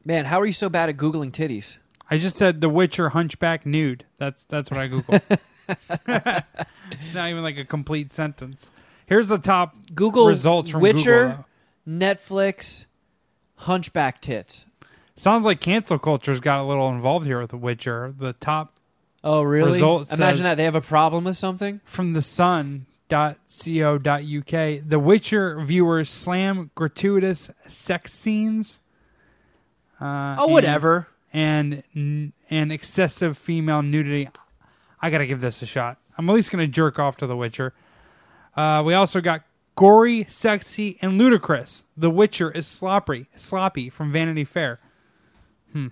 man, 0.05 0.27
how 0.27 0.41
are 0.41 0.47
you 0.47 0.53
so 0.53 0.69
bad 0.69 0.89
at 0.89 0.97
googling 0.97 1.33
titties? 1.33 1.77
I 2.09 2.19
just 2.19 2.37
said 2.37 2.61
the 2.61 2.69
Witcher 2.69 3.11
hunchback 3.11 3.67
nude. 3.67 4.05
That's 4.19 4.45
that's 4.45 4.71
what 4.71 4.79
I 4.81 4.89
googled. 4.89 5.39
it's 5.69 7.15
not 7.15 7.31
even 7.31 7.43
like 7.43 7.57
a 7.57 7.65
complete 7.65 8.13
sentence. 8.13 8.71
Here's 9.07 9.29
the 9.29 9.39
top 9.39 9.75
Google 9.95 10.27
results 10.27 10.69
from 10.71 10.81
Witcher, 10.81 11.29
Google. 11.29 11.47
Netflix, 12.09 12.85
hunchback 13.57 14.21
tits. 14.21 14.65
Sounds 15.17 15.45
like 15.45 15.61
cancel 15.61 15.99
culture's 15.99 16.41
got 16.41 16.61
a 16.61 16.65
little 16.65 16.89
involved 16.89 17.27
here 17.27 17.41
with 17.41 17.51
The 17.51 17.57
Witcher. 17.57 18.15
The 18.19 18.33
top 18.33 18.79
Oh, 19.23 19.43
really? 19.43 19.73
Result 19.75 20.13
Imagine 20.13 20.43
that 20.43 20.57
they 20.57 20.65
have 20.65 20.75
a 20.75 20.81
problem 20.83 21.25
with 21.25 21.37
something. 21.39 21.81
from 21.85 22.13
the 22.13 22.21
sun.co.uk. 22.21 22.85
The 24.89 24.99
Witcher 24.99 25.61
viewers 25.63 26.11
slam 26.11 26.71
gratuitous 26.75 27.51
sex 27.67 28.13
scenes. 28.13 28.81
Uh, 30.01 30.37
Oh, 30.39 30.45
and- 30.45 30.53
whatever. 30.53 31.09
And 31.33 31.83
and 32.51 32.71
excessive 32.73 33.37
female 33.37 33.83
nudity. 33.83 34.29
I 35.03 35.11
gotta 35.11 35.27
give 35.27 35.41
this 35.41 35.63
a 35.63 35.67
shot. 35.67 35.99
I'm 36.17 36.29
at 36.31 36.33
least 36.35 36.53
gonna 36.53 36.67
jerk 36.69 36.99
off 36.99 37.17
to 37.19 37.27
The 37.27 37.37
Witcher. 37.37 37.73
Uh, 38.57 38.83
we 38.85 38.95
also 38.95 39.21
got 39.21 39.43
gory, 39.75 40.25
sexy, 40.29 40.99
and 41.01 41.19
ludicrous. 41.19 41.85
The 41.97 42.11
Witcher 42.11 42.51
is 42.51 42.67
sloppy, 42.67 43.29
sloppy 43.37 43.91
from 43.91 44.13
Vanity 44.13 44.45
Fair. 44.45 44.81
Hmm. 45.73 45.89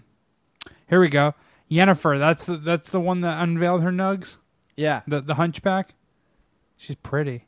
Here 0.89 1.01
we 1.01 1.09
go. 1.09 1.35
Yennefer. 1.71 2.19
That's 2.19 2.45
the 2.45 2.57
that's 2.57 2.91
the 2.91 3.01
one 3.01 3.23
that 3.23 3.43
unveiled 3.43 3.83
her 3.83 3.91
nugs. 3.91 4.37
Yeah. 4.77 5.03
The 5.07 5.21
the 5.21 5.35
hunchback. 5.35 5.95
She's 6.77 6.97
pretty. 6.97 7.47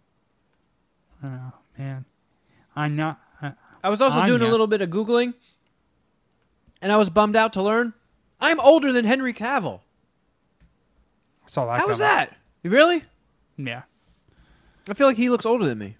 Oh 1.22 1.52
man, 1.78 2.04
I'm 2.76 2.96
not. 2.96 3.20
Uh, 3.42 3.50
I 3.82 3.88
was 3.88 4.00
also 4.00 4.24
doing 4.24 4.42
a 4.42 4.48
little 4.48 4.66
bit 4.66 4.82
of 4.82 4.90
googling, 4.90 5.34
and 6.80 6.92
I 6.92 6.96
was 6.96 7.10
bummed 7.10 7.36
out 7.36 7.52
to 7.54 7.62
learn 7.62 7.94
I'm 8.44 8.60
older 8.60 8.92
than 8.92 9.04
Henry 9.06 9.32
Cavill. 9.32 9.80
I 11.44 11.46
saw 11.46 11.64
that. 11.66 11.80
How 11.80 11.86
was 11.86 11.98
coming. 11.98 12.14
that? 12.14 12.36
Really? 12.62 13.04
Yeah, 13.56 13.82
I 14.88 14.94
feel 14.94 15.06
like 15.06 15.16
he 15.16 15.30
looks 15.30 15.46
older 15.46 15.64
than 15.66 15.78
me. 15.78 15.96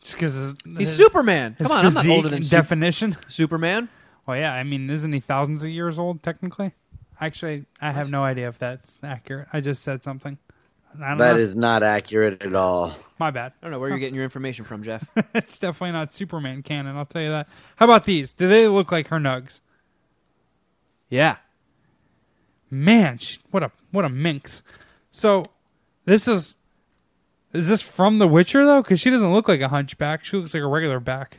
just 0.00 0.14
because 0.14 0.54
He's 0.76 0.94
Superman. 0.94 1.54
His 1.58 1.66
Come 1.68 1.76
on, 1.78 1.86
I'm 1.86 1.94
not 1.94 2.02
physique 2.02 2.16
older 2.16 2.28
than 2.28 2.36
and 2.36 2.46
Su- 2.46 2.56
definition. 2.56 3.16
Superman. 3.28 3.88
Well, 4.26 4.36
yeah, 4.36 4.52
I 4.52 4.62
mean, 4.62 4.88
isn't 4.90 5.12
he 5.12 5.20
thousands 5.20 5.64
of 5.64 5.70
years 5.70 5.98
old 5.98 6.22
technically? 6.22 6.72
Actually, 7.20 7.64
I 7.80 7.92
have 7.92 8.10
no 8.10 8.22
idea 8.24 8.48
if 8.48 8.58
that's 8.58 8.98
accurate. 9.02 9.48
I 9.52 9.60
just 9.60 9.82
said 9.82 10.02
something. 10.02 10.36
I 11.02 11.08
don't 11.10 11.18
That 11.18 11.34
know. 11.34 11.40
is 11.40 11.56
not 11.56 11.82
accurate 11.82 12.42
at 12.42 12.54
all. 12.54 12.92
my 13.18 13.30
bad. 13.30 13.52
I 13.60 13.64
don't 13.64 13.70
know 13.72 13.78
where 13.80 13.88
you're 13.88 13.98
getting 13.98 14.14
your 14.14 14.24
information 14.24 14.64
from, 14.64 14.82
Jeff. 14.82 15.04
it's 15.34 15.58
definitely 15.58 15.92
not 15.92 16.12
Superman 16.14 16.62
canon. 16.62 16.96
I'll 16.96 17.04
tell 17.06 17.22
you 17.22 17.30
that. 17.30 17.48
How 17.76 17.84
about 17.86 18.04
these? 18.04 18.32
Do 18.32 18.48
they 18.48 18.68
look 18.68 18.92
like 18.92 19.08
her 19.08 19.18
nugs? 19.18 19.60
yeah. 21.08 21.36
Man, 22.70 23.18
she, 23.18 23.38
what 23.50 23.62
a 23.62 23.70
what 23.92 24.04
a 24.04 24.08
minx. 24.08 24.62
So, 25.12 25.44
this 26.06 26.26
is 26.26 26.56
is 27.54 27.68
this 27.68 27.80
from 27.80 28.18
The 28.18 28.28
Witcher 28.28 28.64
though? 28.66 28.82
Because 28.82 29.00
she 29.00 29.08
doesn't 29.10 29.32
look 29.32 29.48
like 29.48 29.60
a 29.62 29.68
hunchback. 29.68 30.24
She 30.24 30.36
looks 30.36 30.52
like 30.52 30.62
a 30.62 30.66
regular 30.66 31.00
back. 31.00 31.38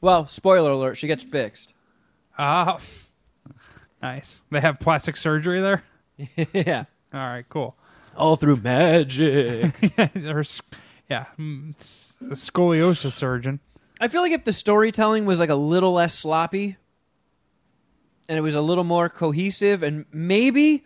Well, 0.00 0.26
spoiler 0.26 0.70
alert: 0.72 0.94
she 0.96 1.06
gets 1.06 1.22
fixed. 1.22 1.72
Ah, 2.38 2.80
Nice. 4.02 4.40
They 4.50 4.60
have 4.60 4.80
plastic 4.80 5.16
surgery 5.16 5.60
there. 5.60 5.84
yeah. 6.54 6.84
All 7.12 7.20
right, 7.20 7.44
cool. 7.48 7.76
All 8.16 8.36
through 8.36 8.56
magic. 8.56 9.74
Or 10.26 10.40
s- 10.40 10.62
yeah, 11.10 11.26
mm, 11.38 11.74
scoliosis 12.30 13.12
surgeon. 13.12 13.60
I 14.00 14.08
feel 14.08 14.22
like 14.22 14.32
if 14.32 14.44
the 14.44 14.52
storytelling 14.54 15.26
was 15.26 15.38
like 15.38 15.50
a 15.50 15.54
little 15.54 15.92
less 15.92 16.14
sloppy 16.14 16.76
and 18.28 18.38
it 18.38 18.40
was 18.40 18.54
a 18.54 18.60
little 18.62 18.84
more 18.84 19.08
cohesive 19.10 19.82
and 19.82 20.06
maybe 20.12 20.84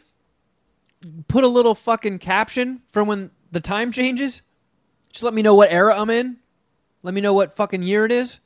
put 1.28 1.44
a 1.44 1.48
little 1.48 1.74
fucking 1.76 2.18
caption 2.18 2.82
for 2.90 3.04
when 3.04 3.30
the 3.54 3.60
time 3.60 3.90
changes. 3.92 4.42
Just 5.10 5.22
let 5.22 5.32
me 5.32 5.40
know 5.40 5.54
what 5.54 5.72
era 5.72 5.98
I'm 5.98 6.10
in. 6.10 6.36
Let 7.02 7.14
me 7.14 7.20
know 7.20 7.32
what 7.32 7.56
fucking 7.56 7.82
year 7.82 8.04
it 8.04 8.12
is. 8.12 8.40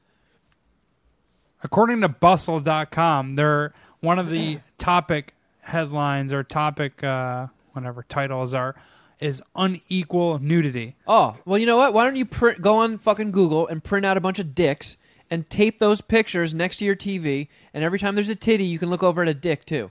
According 1.65 2.03
to 2.03 2.09
Bustle.com, 2.09 3.35
they're 3.35 3.73
one 4.01 4.19
of 4.19 4.31
the 4.31 4.61
topic 4.77 5.35
headlines 5.61 6.33
or 6.33 6.45
topic 6.45 7.03
uh, 7.03 7.49
whatever 7.73 8.05
titles 8.09 8.55
are 8.55 8.77
is 9.19 9.43
unequal 9.57 10.39
nudity. 10.39 10.95
Oh, 11.07 11.37
well, 11.45 11.59
you 11.59 11.67
know 11.67 11.77
what? 11.77 11.93
Why 11.93 12.05
don't 12.05 12.17
you 12.17 12.25
print, 12.25 12.63
go 12.63 12.77
on 12.77 12.99
fucking 12.99 13.33
Google 13.33 13.67
and 13.67 13.83
print 13.83 14.07
out 14.07 14.17
a 14.17 14.21
bunch 14.21 14.39
of 14.39 14.55
dicks 14.55 14.97
and 15.31 15.49
tape 15.51 15.79
those 15.79 16.01
pictures 16.01 16.55
next 16.55 16.77
to 16.77 16.85
your 16.85 16.97
TV, 16.97 17.49
and 17.75 17.85
every 17.85 17.99
time 17.99 18.15
there's 18.15 18.29
a 18.29 18.35
titty, 18.35 18.65
you 18.65 18.79
can 18.79 18.89
look 18.89 19.03
over 19.03 19.23
at 19.23 19.29
a 19.29 19.35
dick 19.35 19.65
too. 19.65 19.91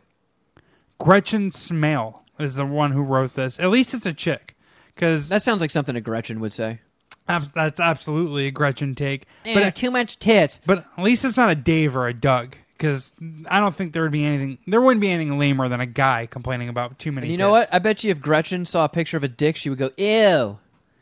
Gretchen 0.97 1.51
Smail 1.51 2.21
is 2.39 2.55
the 2.55 2.65
one 2.65 2.91
who 2.91 3.01
wrote 3.01 3.35
this. 3.35 3.59
At 3.59 3.69
least 3.69 3.93
it's 3.93 4.05
a 4.05 4.13
chick, 4.13 4.55
because 4.97 5.29
That 5.29 5.41
sounds 5.43 5.61
like 5.61 5.71
something 5.71 5.95
a 5.95 6.01
Gretchen 6.01 6.39
would 6.39 6.51
say. 6.53 6.79
that's 7.27 7.79
absolutely 7.79 8.47
a 8.47 8.51
Gretchen 8.51 8.95
take. 8.95 9.23
Eh, 9.45 9.53
but 9.53 9.63
But 9.63 9.75
too 9.75 9.91
much 9.91 10.17
tits. 10.17 10.59
but 10.65 10.79
at 10.97 11.03
least 11.03 11.23
it's 11.23 11.37
not 11.37 11.49
a 11.49 11.55
Dave 11.55 11.95
or 11.95 12.07
a 12.07 12.13
Doug, 12.13 12.55
because 12.77 13.11
I 13.49 13.59
don't 13.59 13.75
think 13.75 13.93
there 13.93 14.01
would 14.03 14.11
be 14.11 14.25
anything. 14.25 14.57
There 14.65 14.81
wouldn't 14.81 15.01
be 15.01 15.09
anything 15.11 15.37
lamer 15.37 15.69
than 15.69 15.79
a 15.81 15.85
guy 15.85 16.25
complaining 16.25 16.69
about 16.69 16.97
too 16.99 17.11
many. 17.11 17.27
And 17.27 17.31
you 17.31 17.37
know 17.37 17.51
what? 17.51 17.69
I 17.73 17.79
bet 17.79 18.03
you 18.03 18.11
if 18.11 18.19
Gretchen 18.21 18.65
saw 18.65 18.85
a 18.85 18.89
picture 18.89 19.17
of 19.17 19.23
a 19.23 19.27
dick, 19.27 19.55
she 19.55 19.69
would 19.69 19.77
go, 19.79 19.91
ew. 19.97 20.57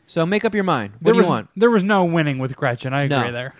So 0.06 0.24
make 0.26 0.44
up 0.44 0.54
your 0.54 0.64
mind. 0.64 0.92
What 0.94 1.04
there 1.04 1.12
do 1.14 1.18
was 1.18 1.26
you 1.26 1.32
want? 1.32 1.48
there 1.56 1.70
was 1.70 1.82
no 1.82 2.04
winning 2.04 2.38
with 2.38 2.54
Gretchen. 2.56 2.92
I 2.94 3.02
agree 3.02 3.16
No. 3.18 3.32
there. 3.32 3.54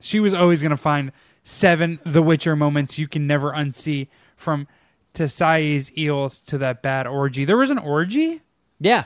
She 0.00 0.20
was 0.20 0.32
always 0.32 0.62
going 0.62 0.70
to 0.70 0.76
find 0.76 1.12
seven 1.44 1.98
The 2.04 2.22
Witcher 2.22 2.54
moments 2.56 2.98
you 2.98 3.08
can 3.08 3.26
never 3.26 3.52
unsee 3.52 4.08
from 4.36 4.68
Tissaia's 5.14 5.90
eels 5.98 6.38
to 6.42 6.58
that 6.58 6.82
bad 6.82 7.06
orgy. 7.06 7.44
There 7.44 7.56
was 7.56 7.70
an 7.70 7.78
orgy? 7.78 8.42
Yeah. 8.80 9.04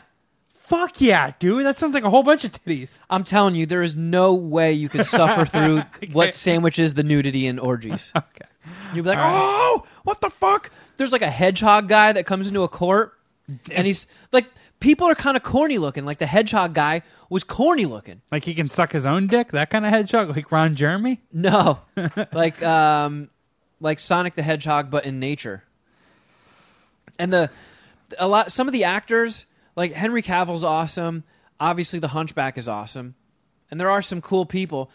Fuck 0.55 1.01
yeah, 1.01 1.33
dude. 1.39 1.67
That 1.67 1.77
sounds 1.77 1.93
like 1.93 2.05
a 2.05 2.11
whole 2.11 2.23
bunch 2.23 2.45
of 2.45 2.53
titties. 2.53 2.99
I'm 3.11 3.25
telling 3.25 3.55
you, 3.55 3.67
there 3.67 3.83
is 3.83 3.95
no 3.95 4.33
way 4.35 4.73
you 4.73 4.89
could 4.89 5.05
suffer 5.05 5.45
through 5.45 5.83
what 6.13 6.33
sandwiches 6.33 6.95
the 6.95 7.03
nudity 7.03 7.47
and 7.47 7.61
orgies. 7.61 8.13
Okay. 8.17 8.47
You'd 8.95 9.03
be 9.03 9.09
like, 9.09 9.19
All 9.19 9.25
right. 9.25 9.33
oh, 9.35 9.87
what 10.05 10.21
the 10.21 10.31
fuck? 10.31 10.71
There's 10.97 11.11
like 11.11 11.23
a 11.23 11.31
hedgehog 11.31 11.89
guy 11.89 12.13
that 12.13 12.27
comes 12.27 12.47
into 12.47 12.63
a 12.63 12.69
court, 12.69 13.13
and 13.73 13.85
he's 13.87 14.07
like, 14.31 14.47
people 14.79 15.09
are 15.09 15.17
kind 15.17 15.37
of 15.37 15.43
corny 15.43 15.79
looking. 15.79 16.05
Like 16.05 16.19
the 16.19 16.27
hedgehog 16.27 16.73
guy 16.73 17.03
was 17.29 17.43
corny 17.43 17.87
looking. 17.87 18.23
Like 18.31 18.45
he 18.45 18.55
can 18.55 18.69
suck 18.69 18.93
his 18.93 19.05
own 19.05 19.27
dick? 19.27 19.51
That 19.51 19.69
kind 19.71 19.85
of 19.85 19.91
hedgehog? 19.91 20.29
Like 20.29 20.53
Ron 20.53 20.77
Jeremy? 20.77 21.21
No, 21.33 21.81
like 22.33 22.63
um, 22.63 23.31
like 23.81 23.99
Sonic 23.99 24.37
the 24.37 24.43
Hedgehog, 24.43 24.91
but 24.91 25.05
in 25.07 25.19
nature. 25.19 25.65
And 27.19 27.33
the 27.33 27.51
a 28.19 28.29
lot, 28.29 28.53
some 28.53 28.69
of 28.69 28.73
the 28.73 28.85
actors, 28.85 29.45
like 29.77 29.93
Henry 29.93 30.23
Cavill's 30.23 30.65
awesome. 30.65 31.25
Obviously, 31.61 31.99
the 31.99 32.09
Hunchback 32.09 32.59
is 32.59 32.69
awesome, 32.69 33.15
and 33.71 33.81
there 33.81 33.91
are 33.91 34.03
some 34.03 34.21
cool 34.21 34.47
people. 34.47 34.91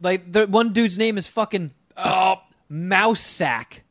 Like 0.00 0.30
the 0.30 0.46
one 0.46 0.72
dude's 0.72 0.98
name 0.98 1.16
is 1.18 1.26
fucking 1.26 1.72
oh, 1.96 2.42
Mouse 2.68 3.20
Sack. 3.20 3.82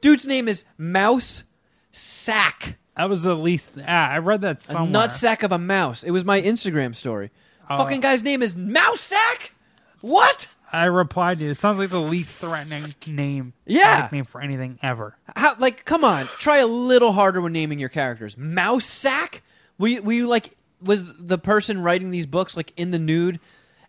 Dude's 0.00 0.26
name 0.26 0.48
is 0.48 0.64
Mouse 0.78 1.44
Sack. 1.92 2.78
That 2.96 3.08
was 3.08 3.22
the 3.22 3.34
least. 3.34 3.78
Ah, 3.86 4.10
I 4.10 4.18
read 4.18 4.42
that 4.42 4.60
somewhere. 4.60 4.90
nut 4.90 5.12
sack 5.12 5.42
of 5.42 5.52
a 5.52 5.58
mouse. 5.58 6.02
It 6.04 6.10
was 6.10 6.24
my 6.24 6.42
Instagram 6.42 6.94
story. 6.94 7.30
Oh. 7.70 7.78
Fucking 7.78 8.00
guy's 8.00 8.22
name 8.22 8.42
is 8.42 8.56
Mousesack. 8.56 9.52
What? 10.00 10.48
I 10.72 10.84
replied 10.86 11.38
to 11.38 11.44
you. 11.44 11.50
It 11.50 11.56
sounds 11.56 11.78
like 11.78 11.90
the 11.90 12.00
least 12.00 12.36
threatening 12.36 12.94
name. 13.06 13.52
Yeah. 13.66 14.02
Nickname 14.02 14.24
for 14.24 14.40
anything 14.40 14.78
ever. 14.82 15.16
How 15.36 15.56
like 15.58 15.84
come 15.84 16.04
on, 16.04 16.26
try 16.38 16.58
a 16.58 16.66
little 16.66 17.12
harder 17.12 17.40
when 17.40 17.52
naming 17.52 17.78
your 17.78 17.88
characters. 17.88 18.36
Mouse 18.36 18.84
sack? 18.84 19.42
Were 19.78 19.88
you, 19.88 20.02
were 20.02 20.12
you 20.12 20.26
like 20.26 20.56
was 20.82 21.04
the 21.18 21.38
person 21.38 21.82
writing 21.82 22.10
these 22.10 22.26
books 22.26 22.56
like 22.56 22.72
in 22.76 22.90
the 22.90 22.98
nude 22.98 23.40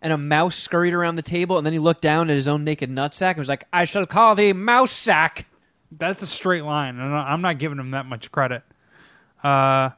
and 0.02 0.12
a 0.12 0.18
mouse 0.18 0.56
scurried 0.56 0.94
around 0.94 1.16
the 1.16 1.22
table 1.22 1.58
and 1.58 1.66
then 1.66 1.74
he 1.74 1.80
looked 1.80 2.02
down 2.02 2.30
at 2.30 2.36
his 2.36 2.48
own 2.48 2.64
naked 2.64 2.90
nutsack 2.90 3.32
and 3.32 3.38
was 3.40 3.48
like, 3.50 3.66
I 3.72 3.86
shall 3.86 4.06
call 4.06 4.36
thee 4.36 4.52
mouse 4.54 4.92
sack. 4.92 5.46
That's 5.92 6.24
a 6.24 6.28
straight 6.28 6.64
line, 6.64 6.98
and 7.00 7.14
I'm 7.14 7.42
not 7.42 7.58
giving 7.60 7.78
him 7.78 7.92
that 7.92 8.06
much 8.06 8.32
credit. 8.32 8.64
Uh, 9.44 9.90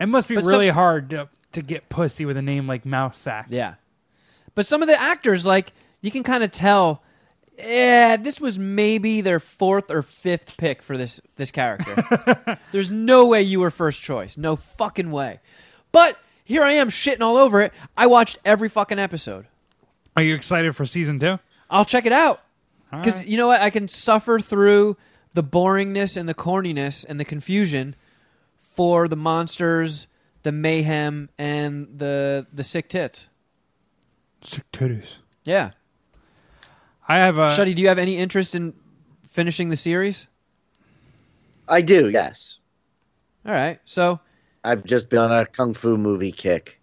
it 0.00 0.06
must 0.06 0.26
be 0.28 0.34
But 0.34 0.44
really 0.44 0.68
some- 0.68 0.74
hard 0.74 1.10
to, 1.10 1.28
to 1.52 1.62
get 1.62 1.88
pussy 1.88 2.24
with 2.24 2.36
a 2.36 2.42
name 2.42 2.66
like 2.66 2.82
Mousesack. 2.84 3.46
Yeah. 3.48 3.74
But 4.54 4.66
some 4.66 4.82
of 4.82 4.88
the 4.88 5.00
actors, 5.00 5.46
like, 5.46 5.72
you 6.00 6.10
can 6.10 6.22
kind 6.22 6.44
of 6.44 6.50
tell 6.50 7.02
yeah, 7.58 8.16
this 8.16 8.40
was 8.40 8.58
maybe 8.58 9.20
their 9.20 9.40
fourth 9.40 9.90
or 9.90 10.02
fifth 10.02 10.56
pick 10.56 10.82
for 10.82 10.96
this 10.96 11.20
this 11.36 11.50
character. 11.50 12.58
There's 12.72 12.90
no 12.90 13.26
way 13.26 13.42
you 13.42 13.60
were 13.60 13.70
first 13.70 14.02
choice. 14.02 14.36
No 14.36 14.56
fucking 14.56 15.10
way. 15.10 15.40
But 15.92 16.18
here 16.44 16.62
I 16.62 16.72
am 16.72 16.88
shitting 16.88 17.20
all 17.20 17.36
over 17.36 17.60
it. 17.60 17.72
I 17.96 18.06
watched 18.06 18.38
every 18.44 18.68
fucking 18.68 18.98
episode. 18.98 19.46
Are 20.16 20.22
you 20.22 20.34
excited 20.34 20.74
for 20.74 20.86
season 20.86 21.18
two? 21.18 21.38
I'll 21.70 21.84
check 21.84 22.06
it 22.06 22.12
out. 22.12 22.42
Because 22.90 23.18
right. 23.18 23.26
you 23.26 23.36
know 23.36 23.46
what? 23.46 23.60
I 23.62 23.70
can 23.70 23.88
suffer 23.88 24.38
through 24.38 24.96
the 25.32 25.42
boringness 25.42 26.16
and 26.16 26.28
the 26.28 26.34
corniness 26.34 27.04
and 27.08 27.18
the 27.18 27.24
confusion 27.24 27.96
for 28.56 29.08
the 29.08 29.16
monsters, 29.16 30.06
the 30.42 30.52
mayhem, 30.52 31.28
and 31.38 31.88
the 31.98 32.46
the 32.52 32.62
sick 32.62 32.88
tits. 32.88 33.28
Sick 34.42 34.64
titties. 34.72 35.16
Yeah. 35.44 35.70
I 37.08 37.18
have 37.18 37.38
a. 37.38 37.48
Shuddy, 37.48 37.74
do 37.74 37.82
you 37.82 37.88
have 37.88 37.98
any 37.98 38.16
interest 38.18 38.54
in 38.54 38.74
finishing 39.28 39.68
the 39.68 39.76
series? 39.76 40.26
I 41.68 41.80
do, 41.82 42.10
yes. 42.10 42.58
All 43.46 43.52
right. 43.52 43.80
So, 43.84 44.20
I've 44.64 44.84
just 44.84 45.08
been 45.08 45.18
on 45.20 45.32
a 45.32 45.46
kung 45.46 45.74
fu 45.74 45.96
movie 45.96 46.32
kick. 46.32 46.80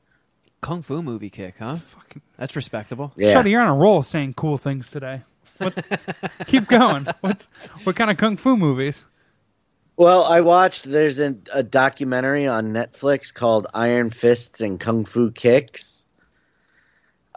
kung 0.62 0.82
fu 0.82 1.01
movie 1.01 1.30
kick, 1.30 1.55
huh? 1.60 1.78
Fucking, 1.78 2.22
That's 2.38 2.55
respectable. 2.55 3.14
Yeah. 3.16 3.34
Shuddy, 3.36 3.51
you're 3.51 3.62
on 3.62 3.68
a 3.70 3.76
roll 3.76 4.03
saying 4.03 4.34
cool 4.34 4.57
things 4.57 4.91
today. 4.91 5.22
What, 5.57 5.86
keep 6.47 6.68
going. 6.68 7.07
What's 7.22 7.47
what 7.84 7.95
kind 7.95 8.10
of 8.12 8.18
kung 8.18 8.38
fu 8.38 8.55
movies? 8.57 9.05
Well, 9.97 10.24
I 10.24 10.39
watched. 10.41 10.86
There's 10.86 11.20
a, 11.20 11.36
a 11.51 11.62
documentary 11.64 12.47
on 12.47 12.72
Netflix 12.72 13.34
called 13.34 13.68
Iron 13.74 14.10
Fists 14.10 14.62
and 14.62 14.80
Kung 14.80 15.03
Fu 15.03 15.30
Kicks, 15.32 16.05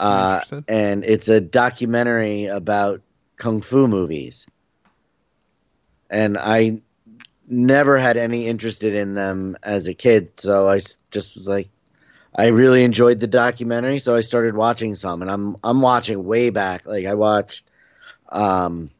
uh, 0.02 0.40
and 0.66 1.04
it's 1.04 1.28
a 1.28 1.40
documentary 1.40 2.46
about 2.46 3.02
kung 3.36 3.60
fu 3.60 3.86
movies. 3.86 4.48
And 6.10 6.36
I 6.36 6.82
never 7.46 7.98
had 7.98 8.16
any 8.16 8.48
interested 8.48 8.94
in 8.94 9.14
them 9.14 9.56
as 9.62 9.86
a 9.86 9.94
kid, 9.94 10.38
so 10.40 10.68
I 10.68 10.80
just 11.10 11.36
was 11.36 11.46
like, 11.46 11.68
I 12.34 12.48
really 12.48 12.82
enjoyed 12.82 13.20
the 13.20 13.26
documentary, 13.26 13.98
so 14.00 14.14
I 14.14 14.22
started 14.22 14.56
watching 14.56 14.94
some, 14.94 15.22
and 15.22 15.30
I'm 15.30 15.56
I'm 15.62 15.80
watching 15.80 16.24
way 16.24 16.50
back. 16.50 16.84
Like 16.86 17.06
I 17.06 17.14
watched, 17.14 17.64
um, 18.30 18.90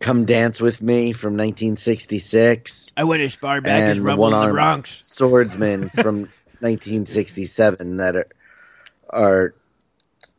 "Come 0.00 0.24
Drink 0.24 0.60
with 0.60 0.82
Me" 0.82 1.12
from 1.12 1.34
1966 1.34 2.92
I 2.96 3.04
went 3.04 3.22
as 3.22 3.34
far 3.34 3.60
and 3.64 4.04
the 4.04 4.16
one-armed 4.16 4.84
swordsman 4.84 5.90
from 5.90 6.30
1967 6.60 7.98
that 7.98 8.16
are, 8.16 8.26
are 9.10 9.54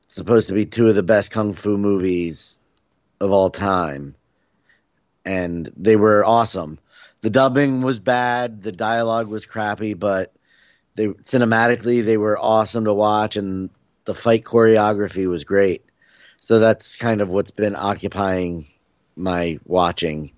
supposed 0.08 0.48
to 0.50 0.54
be 0.54 0.66
two 0.66 0.88
of 0.88 0.96
the 0.96 1.04
best 1.04 1.32
kung 1.32 1.54
fu 1.54 1.78
movies 1.78 2.60
of 3.20 3.32
all 3.32 3.50
time. 3.50 4.16
And 5.26 5.72
they 5.76 5.96
were 5.96 6.26
awesome. 6.26 6.80
The 7.22 7.30
dubbing 7.30 7.82
was 7.82 8.00
bad. 8.00 8.62
The 8.62 8.72
dialogue 8.72 9.28
was 9.28 9.46
crappy 9.46 9.94
but 9.94 10.34
they 10.96 11.08
cinematically 11.08 12.04
they 12.04 12.18
were 12.18 12.38
awesome 12.38 12.86
to 12.86 12.94
watch 12.94 13.38
and 13.38 13.70
the 14.06 14.14
fight 14.14 14.44
choreography 14.44 15.28
was 15.28 15.44
great. 15.44 15.86
So 16.40 16.60
that's 16.60 16.96
kind 16.96 17.22
of 17.22 17.30
what's 17.30 17.52
been 17.52 17.76
occupying 17.76 18.68
my 19.16 19.60
watching. 19.66 20.32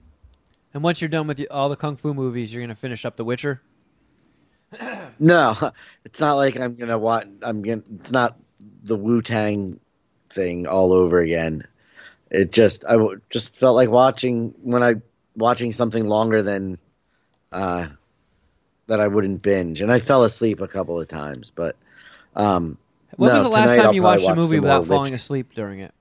And 0.73 0.84
once 0.84 1.01
you're 1.01 1.09
done 1.09 1.27
with 1.27 1.45
all 1.51 1.69
the 1.69 1.75
kung 1.75 1.95
fu 1.95 2.13
movies, 2.13 2.53
you're 2.53 2.61
going 2.61 2.69
to 2.69 2.75
finish 2.75 3.05
up 3.05 3.15
The 3.15 3.25
Witcher. 3.25 3.61
No, 5.19 5.55
it's 6.05 6.19
not 6.19 6.34
like 6.34 6.57
I'm 6.59 6.76
gonna 6.76 6.97
watch. 6.97 7.28
I'm 7.43 7.61
gonna. 7.61 7.84
It's 7.99 8.11
not 8.11 8.38
the 8.84 8.95
Wu 8.95 9.22
Tang 9.22 9.80
thing 10.30 10.67
all 10.67 10.93
over 10.93 11.19
again. 11.19 11.67
It 12.32 12.51
just 12.51 12.86
I 12.86 12.93
w- 12.93 13.22
just 13.30 13.55
felt 13.55 13.76
like 13.76 13.89
watching 13.89 14.53
when 14.61 14.84
I 14.84 14.95
watching 15.36 15.72
something 15.72 16.07
longer 16.07 16.41
than 16.41 16.80
uh, 17.51 17.88
that 18.88 18.99
I 18.99 19.07
wouldn't 19.07 19.41
binge, 19.41 19.82
and 19.82 19.91
I 19.91 19.99
fell 19.99 20.24
asleep 20.24 20.61
a 20.61 20.67
couple 20.67 20.99
of 20.99 21.07
times. 21.07 21.51
But 21.51 21.76
um, 22.36 22.78
When 23.17 23.28
no, 23.28 23.34
was 23.34 23.43
the 23.43 23.49
last 23.49 23.76
time 23.76 23.86
I'll 23.86 23.93
you 23.93 24.03
watched 24.03 24.30
a 24.30 24.34
movie 24.34 24.59
without 24.59 24.86
falling 24.86 25.13
asleep 25.13 25.53
during 25.53 25.80
it? 25.80 25.93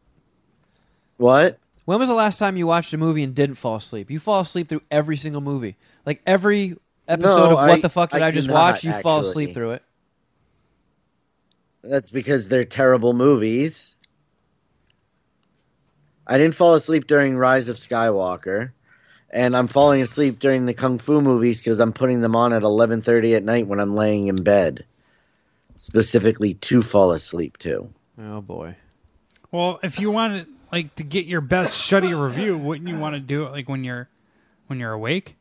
What? 1.18 1.58
When 1.84 1.98
was 1.98 2.08
the 2.08 2.14
last 2.14 2.38
time 2.38 2.56
you 2.56 2.66
watched 2.66 2.92
a 2.92 2.98
movie 2.98 3.22
and 3.22 3.34
didn't 3.34 3.56
fall 3.56 3.76
asleep? 3.76 4.10
You 4.10 4.20
fall 4.20 4.40
asleep 4.40 4.68
through 4.68 4.82
every 4.90 5.16
single 5.16 5.40
movie. 5.40 5.76
Like 6.06 6.22
every 6.26 6.76
episode 7.10 7.36
No, 7.36 7.44
of 7.46 7.52
What 7.52 7.70
I- 7.70 7.80
the 7.80 7.88
Fuck 7.88 8.10
Did 8.10 8.22
I 8.22 8.28
I, 8.28 8.30
Just 8.30 8.50
Watch? 8.50 8.84
You 8.84 8.92
fall 8.92 9.20
asleep 9.20 9.54
through 9.54 9.72
it. 9.72 9.82
That's 11.82 12.10
because 12.10 12.48
they're 12.48 12.64
terrible 12.64 13.12
movies. 13.14 13.94
I 16.26 16.38
didn't 16.38 16.54
fall 16.54 16.74
asleep 16.74 17.06
during 17.06 17.36
Rise 17.36 17.68
of 17.68 17.76
Skywalker, 17.76 18.70
and 19.30 19.56
I'm 19.56 19.66
falling 19.66 20.00
asleep 20.02 20.38
during 20.38 20.66
the 20.66 20.74
kung 20.74 20.98
fu 20.98 21.20
movies 21.20 21.58
because 21.60 21.80
I'm 21.80 21.92
putting 21.92 22.20
them 22.20 22.36
on 22.36 22.52
at 22.52 22.62
11:30 22.62 23.34
at 23.34 23.42
night 23.44 23.66
when 23.66 23.80
I'm 23.80 23.94
laying 23.94 24.28
in 24.28 24.36
bed, 24.36 24.84
specifically 25.78 26.54
to 26.54 26.82
fall 26.82 27.12
asleep 27.12 27.56
to. 27.58 27.88
Oh 28.18 28.40
boy. 28.42 28.76
Well, 29.50 29.80
if 29.82 29.98
you 29.98 30.10
wanted 30.10 30.46
like 30.70 30.94
to 30.96 31.02
get 31.02 31.26
your 31.26 31.40
best 31.40 31.76
shuddy 31.76 32.14
review, 32.16 32.56
wouldn't 32.56 32.88
you 32.88 32.96
want 32.96 33.14
to 33.14 33.20
do 33.20 33.44
it 33.46 33.50
like 33.50 33.68
when 33.68 33.82
you're 33.82 34.08
when 34.68 34.78
you're 34.78 34.92
awake? 34.92 35.36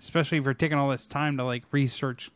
Especially 0.00 0.38
if 0.38 0.44
you're 0.44 0.54
taking 0.54 0.76
all 0.78 0.90
this 0.90 1.06
time 1.06 1.36
to 1.36 1.44
like 1.44 1.62
research 1.70 2.30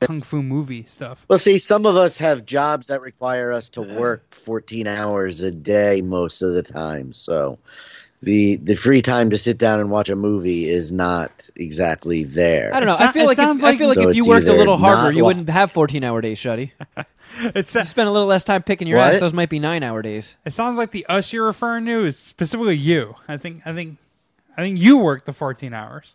kung 0.00 0.22
fu 0.22 0.42
movie 0.42 0.84
stuff. 0.84 1.24
Well, 1.28 1.38
see, 1.38 1.58
some 1.58 1.86
of 1.86 1.96
us 1.96 2.18
have 2.18 2.44
jobs 2.46 2.86
that 2.88 3.00
require 3.00 3.50
us 3.50 3.68
to 3.70 3.82
work 3.82 4.34
14 4.34 4.86
hours 4.86 5.42
a 5.42 5.50
day 5.50 6.02
most 6.02 6.42
of 6.42 6.52
the 6.54 6.62
time, 6.62 7.12
so 7.12 7.58
the 8.22 8.56
the 8.56 8.74
free 8.74 9.02
time 9.02 9.30
to 9.30 9.38
sit 9.38 9.58
down 9.58 9.80
and 9.80 9.90
watch 9.90 10.08
a 10.08 10.16
movie 10.16 10.68
is 10.68 10.92
not 10.92 11.48
exactly 11.56 12.24
there. 12.24 12.74
I 12.74 12.80
don't 12.80 12.86
know. 12.86 12.94
It 12.94 13.00
I 13.00 13.12
feel 13.12 13.22
it 13.22 13.26
like 13.26 13.38
if, 13.38 13.44
sounds 13.44 13.64
I 13.64 13.76
feel 13.76 13.88
like 13.88 13.94
So 13.98 14.08
if 14.08 14.16
you 14.16 14.26
worked 14.26 14.46
a 14.48 14.54
little 14.54 14.76
harder, 14.76 15.12
you 15.12 15.22
wa- 15.22 15.28
wouldn't 15.28 15.48
have 15.50 15.70
14 15.72 16.02
hour 16.04 16.20
days, 16.20 16.38
Shuddy. 16.38 16.72
It's 17.38 17.74
You 17.74 17.84
spend 17.84 18.08
a 18.08 18.12
little 18.12 18.28
less 18.28 18.44
time 18.44 18.62
picking 18.62 18.88
your 18.88 18.98
What? 18.98 19.14
ass. 19.14 19.20
Those 19.20 19.34
might 19.34 19.50
be 19.50 19.58
nine 19.58 19.82
hour 19.82 20.00
days. 20.00 20.36
it 20.46 20.52
sounds 20.54 20.78
like 20.78 20.90
the 20.92 21.04
us 21.06 21.32
you're 21.32 21.44
referring 21.44 21.84
to 21.86 22.06
is 22.06 22.18
specifically 22.18 22.76
you. 22.76 23.14
I 23.28 23.36
think 23.36 23.62
I 23.66 23.74
think 23.74 23.98
I 24.56 24.62
think 24.62 24.78
you 24.78 24.96
work 24.98 25.26
the 25.26 25.34
14 25.34 25.74
hours. 25.74 26.14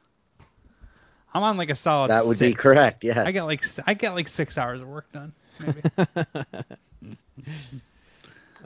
I'm 1.34 1.43
on 1.43 1.57
like 1.57 1.69
a 1.69 1.75
solid. 1.75 2.09
that 2.09 2.25
would 2.25 2.39
be 2.39 2.53
correct. 2.53 3.03
Yes. 3.03 3.17
I 3.17 3.32
get 3.32 3.43
like 3.43 3.63
s- 3.63 3.79
I 3.88 3.93
get 3.93 4.13
like 4.15 4.27
six 4.27 4.57
hours 4.57 4.82
of 4.82 4.88
work 4.88 5.11
done. 5.11 5.34
Maybe. 5.59 5.82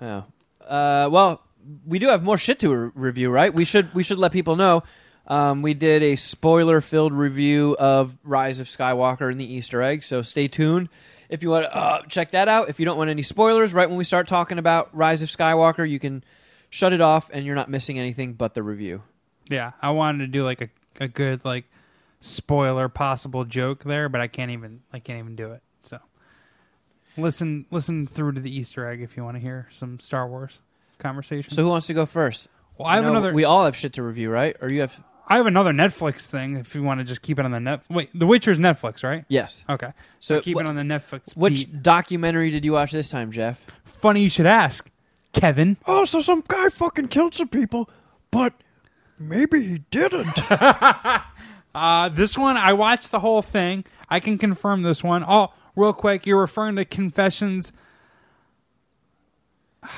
Oh. 0.01 0.25
Uh, 0.65 1.07
well, 1.11 1.41
we 1.85 1.99
do 1.99 2.07
have 2.07 2.23
more 2.23 2.37
shit 2.37 2.59
to 2.59 2.75
re- 2.75 2.91
review, 2.95 3.29
right? 3.29 3.53
We 3.53 3.65
should 3.65 3.93
we 3.93 4.03
should 4.03 4.17
let 4.17 4.31
people 4.31 4.55
know. 4.55 4.83
Um, 5.27 5.61
we 5.61 5.73
did 5.73 6.03
a 6.03 6.15
spoiler 6.17 6.81
filled 6.81 7.13
review 7.13 7.75
of 7.79 8.17
Rise 8.23 8.59
of 8.59 8.67
Skywalker 8.67 9.31
and 9.31 9.39
the 9.39 9.45
Easter 9.53 9.81
egg, 9.81 10.03
so 10.03 10.21
stay 10.21 10.47
tuned 10.47 10.89
if 11.29 11.41
you 11.41 11.49
want 11.49 11.65
to 11.65 11.75
uh, 11.75 12.01
check 12.03 12.31
that 12.31 12.47
out. 12.47 12.69
If 12.69 12.79
you 12.79 12.85
don't 12.85 12.97
want 12.97 13.09
any 13.09 13.23
spoilers, 13.23 13.73
right 13.73 13.87
when 13.89 13.97
we 13.97 14.03
start 14.03 14.27
talking 14.27 14.59
about 14.59 14.89
Rise 14.95 15.21
of 15.21 15.29
Skywalker, 15.29 15.89
you 15.89 15.97
can 15.99 16.23
shut 16.69 16.93
it 16.93 17.01
off 17.01 17.29
and 17.33 17.45
you're 17.45 17.55
not 17.55 17.69
missing 17.69 17.97
anything 17.97 18.33
but 18.33 18.53
the 18.53 18.61
review. 18.61 19.01
yeah, 19.49 19.71
I 19.81 19.91
wanted 19.91 20.19
to 20.19 20.27
do 20.27 20.43
like 20.43 20.61
a 20.61 20.69
a 20.99 21.07
good 21.07 21.43
like 21.45 21.65
spoiler 22.25 22.89
possible 22.89 23.45
joke 23.45 23.83
there, 23.83 24.09
but 24.09 24.21
I 24.21 24.27
can't 24.27 24.51
even 24.51 24.81
I 24.91 24.99
can't 24.99 25.19
even 25.19 25.35
do 25.35 25.51
it. 25.51 25.61
So 25.83 25.99
listen 27.17 27.65
listen 27.71 28.07
through 28.07 28.33
to 28.33 28.41
the 28.41 28.55
Easter 28.55 28.87
egg 28.89 29.01
if 29.01 29.15
you 29.17 29.23
want 29.23 29.35
to 29.37 29.41
hear 29.41 29.67
some 29.71 29.99
Star 29.99 30.27
Wars 30.27 30.59
conversation. 30.99 31.51
So 31.53 31.63
who 31.63 31.69
wants 31.69 31.87
to 31.87 31.93
go 31.93 32.05
first? 32.05 32.47
well, 32.77 32.87
I 32.87 32.95
have 32.95 33.03
know 33.03 33.11
another 33.11 33.33
We 33.33 33.43
all 33.45 33.65
have 33.65 33.75
shit 33.75 33.93
to 33.93 34.03
review, 34.03 34.29
right? 34.29 34.55
Or 34.61 34.71
you 34.71 34.81
have? 34.81 35.01
I 35.27 35.37
have 35.37 35.47
another 35.47 35.71
Netflix 35.71 36.21
thing 36.27 36.55
if 36.57 36.75
you 36.75 36.83
want 36.83 36.99
to 36.99 37.03
just 37.03 37.23
keep 37.23 37.39
it 37.39 37.45
on 37.45 37.51
the 37.51 37.59
net. 37.59 37.81
Wait, 37.89 38.09
The 38.13 38.27
Witcher's 38.27 38.59
Netflix, 38.59 39.03
right? 39.03 39.25
Yes. 39.27 39.63
Okay, 39.67 39.91
so 40.19 40.37
So 40.37 40.41
keep 40.41 40.55
wh- 40.57 40.59
it 40.61 40.67
on 40.67 40.75
the 40.75 40.83
Netflix. 40.83 41.35
Which 41.35 41.65
beat. 41.71 41.81
documentary 41.81 42.51
did 42.51 42.63
you 42.63 42.73
watch 42.73 42.91
this 42.91 43.09
time, 43.09 43.31
Jeff? 43.31 43.59
funny 43.85 44.21
you 44.21 44.29
should 44.29 44.45
ask, 44.45 44.87
Kevin. 45.33 45.77
Oh, 45.87 46.05
so 46.05 46.19
some 46.21 46.43
guy 46.47 46.69
fucking 46.69 47.07
killed 47.07 47.33
some 47.33 47.47
people, 47.47 47.89
but 48.29 48.53
maybe 49.17 49.65
he 49.65 49.79
didn't. 49.89 50.37
Uh, 51.75 52.09
this 52.09 52.37
one, 52.37 52.55
I 52.57 52.73
watched 52.73 53.11
the 53.11 53.19
whole 53.19 53.41
thing. 53.41 53.83
I 54.09 54.19
can 54.21 54.37
confirm 54.37 54.81
this 54.83 55.03
one. 55.03 55.23
Oh, 55.27 55.53
real 55.75 55.91
quick, 55.93 56.25
you're 56.25 56.39
referring 56.39 56.77
to 56.77 56.85
Confessions. 56.85 57.73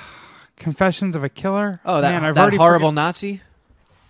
Confessions 0.57 1.15
of 1.15 1.23
a 1.23 1.29
Killer. 1.29 1.79
Oh, 1.85 2.01
that 2.01 2.09
Man, 2.11 2.25
I've 2.25 2.35
that 2.35 2.41
already 2.41 2.57
horrible 2.57 2.89
forget- 2.89 2.95
Nazi. 2.95 3.41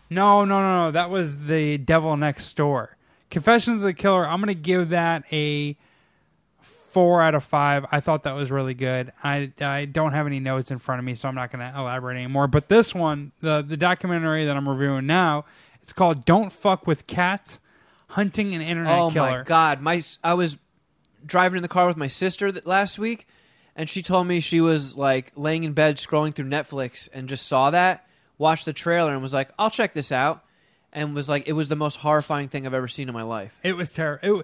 No, 0.09 0.45
no, 0.45 0.61
no, 0.61 0.85
no. 0.85 0.91
That 0.91 1.09
was 1.09 1.37
the 1.47 1.77
Devil 1.77 2.15
Next 2.15 2.53
Door. 2.55 2.95
Confessions 3.29 3.77
of 3.77 3.87
the 3.87 3.93
Killer. 3.93 4.25
I'm 4.25 4.39
gonna 4.39 4.53
give 4.53 4.89
that 4.89 5.25
a 5.33 5.75
four 6.61 7.21
out 7.21 7.35
of 7.35 7.43
five. 7.43 7.85
I 7.91 7.99
thought 7.99 8.23
that 8.23 8.33
was 8.33 8.49
really 8.49 8.73
good. 8.73 9.11
I 9.21 9.51
I 9.59 9.83
don't 9.83 10.13
have 10.13 10.25
any 10.25 10.39
notes 10.39 10.71
in 10.71 10.77
front 10.77 10.99
of 10.99 11.05
me, 11.05 11.15
so 11.15 11.27
I'm 11.27 11.35
not 11.35 11.51
gonna 11.51 11.73
elaborate 11.77 12.15
anymore. 12.15 12.47
But 12.47 12.69
this 12.69 12.95
one, 12.95 13.33
the 13.41 13.61
the 13.67 13.75
documentary 13.75 14.45
that 14.45 14.55
I'm 14.55 14.69
reviewing 14.69 15.05
now, 15.05 15.43
it's 15.87 15.93
called 15.93 16.25
"Don't 16.25 16.51
Fuck 16.51 16.85
with 16.85 17.07
Cats: 17.07 17.61
Hunting 18.09 18.53
an 18.53 18.61
Internet 18.61 18.99
Oh 18.99 19.09
Killer." 19.09 19.37
my 19.39 19.43
god, 19.45 19.79
my 19.81 20.01
I 20.21 20.33
was 20.33 20.57
driving 21.25 21.55
in 21.55 21.61
the 21.61 21.69
car 21.69 21.87
with 21.87 21.95
my 21.95 22.07
sister 22.07 22.51
that 22.51 22.67
last 22.67 22.99
week, 22.99 23.25
and 23.73 23.89
she 23.89 24.01
told 24.01 24.27
me 24.27 24.41
she 24.41 24.59
was 24.59 24.97
like 24.97 25.31
laying 25.37 25.63
in 25.63 25.71
bed 25.71 25.95
scrolling 25.95 26.33
through 26.35 26.49
Netflix 26.49 27.07
and 27.13 27.29
just 27.29 27.45
saw 27.47 27.69
that, 27.69 28.05
watched 28.37 28.65
the 28.65 28.73
trailer, 28.73 29.13
and 29.13 29.21
was 29.21 29.33
like, 29.33 29.49
"I'll 29.57 29.69
check 29.69 29.93
this 29.93 30.11
out," 30.11 30.43
and 30.91 31.15
was 31.15 31.29
like, 31.29 31.47
"It 31.47 31.53
was 31.53 31.69
the 31.69 31.77
most 31.77 31.95
horrifying 31.99 32.49
thing 32.49 32.65
I've 32.67 32.73
ever 32.73 32.89
seen 32.89 33.07
in 33.07 33.13
my 33.13 33.23
life." 33.23 33.57
It 33.63 33.77
was 33.77 33.93
terrible. 33.93 34.43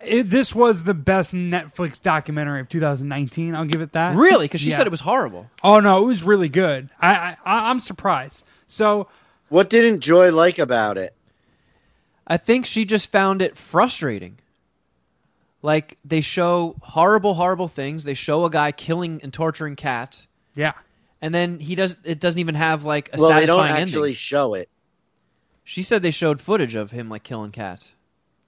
It, 0.00 0.30
this 0.30 0.54
was 0.54 0.84
the 0.84 0.94
best 0.94 1.32
Netflix 1.34 2.00
documentary 2.00 2.60
of 2.60 2.68
2019. 2.68 3.54
I'll 3.56 3.64
give 3.66 3.80
it 3.80 3.92
that. 3.92 4.16
Really? 4.16 4.44
Because 4.46 4.60
she 4.62 4.70
Yeah. 4.70 4.76
said 4.78 4.86
it 4.86 4.90
was 4.90 5.00
horrible. 5.00 5.50
Oh 5.64 5.80
no, 5.80 6.02
it 6.04 6.06
was 6.06 6.22
really 6.22 6.48
good. 6.48 6.88
I 7.00 7.36
I- 7.44 7.68
I'm 7.68 7.80
surprised. 7.80 8.44
So 8.68 9.08
What 9.50 9.68
didn't 9.68 10.00
Joy 10.00 10.32
like 10.32 10.58
about 10.58 10.96
it? 10.96 11.14
I 12.26 12.36
think 12.38 12.64
she 12.64 12.84
just 12.84 13.10
found 13.10 13.42
it 13.42 13.56
frustrating. 13.56 14.38
Like 15.62 15.98
they 16.04 16.22
show 16.22 16.76
horrible, 16.80 17.34
horrible 17.34 17.68
things. 17.68 18.04
They 18.04 18.14
show 18.14 18.44
a 18.46 18.50
guy 18.50 18.72
killing 18.72 19.20
and 19.22 19.32
torturing 19.32 19.76
cats, 19.76 20.26
yeah, 20.54 20.72
and 21.20 21.34
then 21.34 21.58
he 21.58 21.74
does. 21.74 21.98
It 22.02 22.18
doesn't 22.18 22.38
even 22.40 22.54
have 22.54 22.84
like 22.84 23.10
a 23.12 23.20
well, 23.20 23.38
they 23.38 23.44
don't 23.44 23.66
actually 23.66 24.10
ending. 24.10 24.14
show 24.14 24.54
it. 24.54 24.70
She 25.64 25.82
said 25.82 26.00
they 26.00 26.12
showed 26.12 26.40
footage 26.40 26.74
of 26.74 26.92
him 26.92 27.10
like 27.10 27.24
killing 27.24 27.50
cats. 27.50 27.92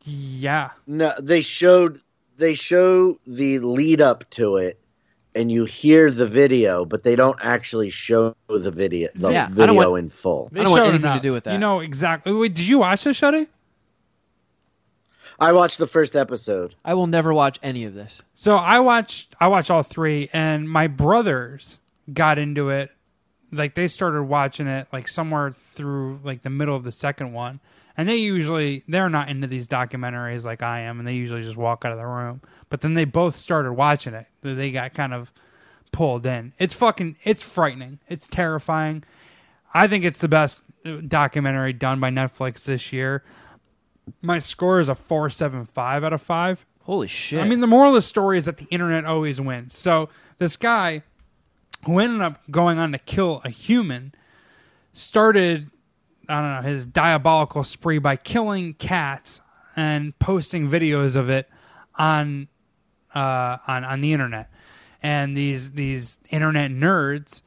yeah. 0.05 0.70
No, 0.86 1.12
they 1.20 1.42
showed 1.42 2.00
they 2.38 2.55
show 2.55 3.18
the 3.26 3.59
lead 3.59 4.00
up 4.00 4.30
to 4.30 4.57
it, 4.57 4.78
and 5.35 5.51
you 5.51 5.64
hear 5.64 6.11
the 6.11 6.26
video, 6.26 6.85
but 6.85 7.03
they 7.05 7.16
don't 7.16 7.39
actually 7.43 7.91
show 7.91 8.35
the 8.49 8.70
video 8.70 9.09
the 9.14 9.30
Yeah, 9.30 9.45
I 9.45 9.47
don't 9.47 9.55
video 9.55 9.91
want- 9.91 9.99
in 10.05 10.11
full. 10.11 10.49
They 10.53 10.61
I 10.61 10.64
don't 10.64 10.72
want 10.72 10.80
showed 10.80 10.89
anything 10.91 11.12
to 11.14 11.20
do 11.20 11.33
with 11.33 11.45
that. 11.45 11.53
You 11.53 11.59
know 11.59 11.80
exactly. 11.80 12.33
Wait, 12.33 12.55
did 12.55 12.66
you 12.66 12.78
watch 12.80 13.05
this, 13.05 13.18
Shuddy? 13.20 13.47
I 15.41 15.53
watched 15.53 15.78
the 15.78 15.87
first 15.87 16.14
episode. 16.14 16.74
I 16.85 16.95
will 16.95 17.07
never 17.07 17.33
watch 17.33 17.59
any 17.62 17.85
of 17.85 17.95
this. 17.95 18.22
So 18.35 18.57
I 18.57 18.80
watched. 18.80 19.35
I 19.41 19.49
watched 19.49 19.70
all 19.70 19.83
three, 19.83 20.28
and 20.33 20.68
my 20.68 20.87
brothers 20.87 21.78
got 22.12 22.39
into 22.39 22.68
it. 22.70 22.91
Like 23.51 23.74
they 23.74 23.89
started 23.89 24.22
watching 24.24 24.66
it 24.66 24.87
like 24.93 25.09
somewhere 25.09 25.51
through 25.53 26.20
like 26.22 26.43
the 26.43 26.51
middle 26.51 26.76
of 26.76 26.85
the 26.85 26.93
second 26.93 27.33
one, 27.33 27.61
and 27.97 28.09
they 28.09 28.16
usually 28.16 28.84
they're 28.88 29.09
not 29.09 29.28
into 29.28 29.47
these 29.47 29.68
documentaries 29.68 30.45
like 30.45 30.62
I 30.62 30.80
am, 30.80 30.99
and 30.99 31.07
they 31.07 31.14
usually 31.14 31.43
just 31.43 31.57
walk 31.57 31.84
out 31.84 31.93
of 31.93 31.99
the 31.99 32.07
room. 32.07 32.40
But 32.68 32.80
then 32.80 32.95
they 32.95 33.05
both 33.05 33.36
started 33.36 33.72
watching 33.72 34.14
it. 34.14 34.26
They 34.43 34.70
got 34.70 34.95
kind 34.95 35.12
of 35.14 35.32
pulled 35.93 36.26
in. 36.26 36.53
It's 36.59 36.74
fucking. 36.74 37.16
It's 37.24 37.43
frightening. 37.43 38.01
It's 38.09 38.28
terrifying. 38.28 39.05
I 39.74 39.88
think 39.88 40.05
it's 40.05 40.18
the 40.18 40.28
best 40.28 40.64
uh, 40.84 40.97
documentary 41.07 41.72
done 41.72 42.01
by 42.01 42.11
Netflix 42.11 42.64
this 42.64 42.93
year. 42.93 43.22
My 44.20 44.38
score 44.38 44.80
is 44.80 44.88
a 44.88 44.95
four 44.95 45.30
seven 45.30 45.64
five 45.64 46.05
out 46.05 46.12
of 46.12 46.22
five. 46.22 46.66
Holy 46.82 47.09
shit! 47.09 47.40
I 47.40 47.47
mean, 47.47 47.61
the 47.61 47.66
moral 47.66 47.90
of 47.90 47.95
the 47.95 48.03
story 48.03 48.38
is 48.38 48.47
that 48.47 48.57
the 48.57 48.66
internet 48.70 49.05
always 49.05 49.40
wins. 49.40 49.76
So 49.76 50.09
this 50.38 50.57
guy 50.57 51.03
who 51.84 51.99
ended 51.99 52.20
up 52.20 52.40
going 52.51 52.78
on 52.78 52.93
to 52.93 52.99
kill 52.99 53.40
a 53.45 53.51
human 53.51 54.14
started, 54.93 55.70
I 56.29 56.41
don't 56.41 56.62
know, 56.62 56.68
his 56.68 56.87
diabolical 56.87 57.64
spree 57.64 57.99
by 57.99 58.16
killing 58.16 58.75
cats 58.75 59.41
and 59.77 60.18
posting 60.18 60.68
videos 60.68 61.16
of 61.16 61.31
it 61.31 61.49
on 61.97 62.49
uh, 63.14 63.59
on 63.66 63.85
on 63.85 64.01
the 64.01 64.12
internet. 64.12 64.51
And 65.03 65.37
these 65.37 65.73
these 65.73 66.18
internet 66.31 66.70
nerds 66.70 67.43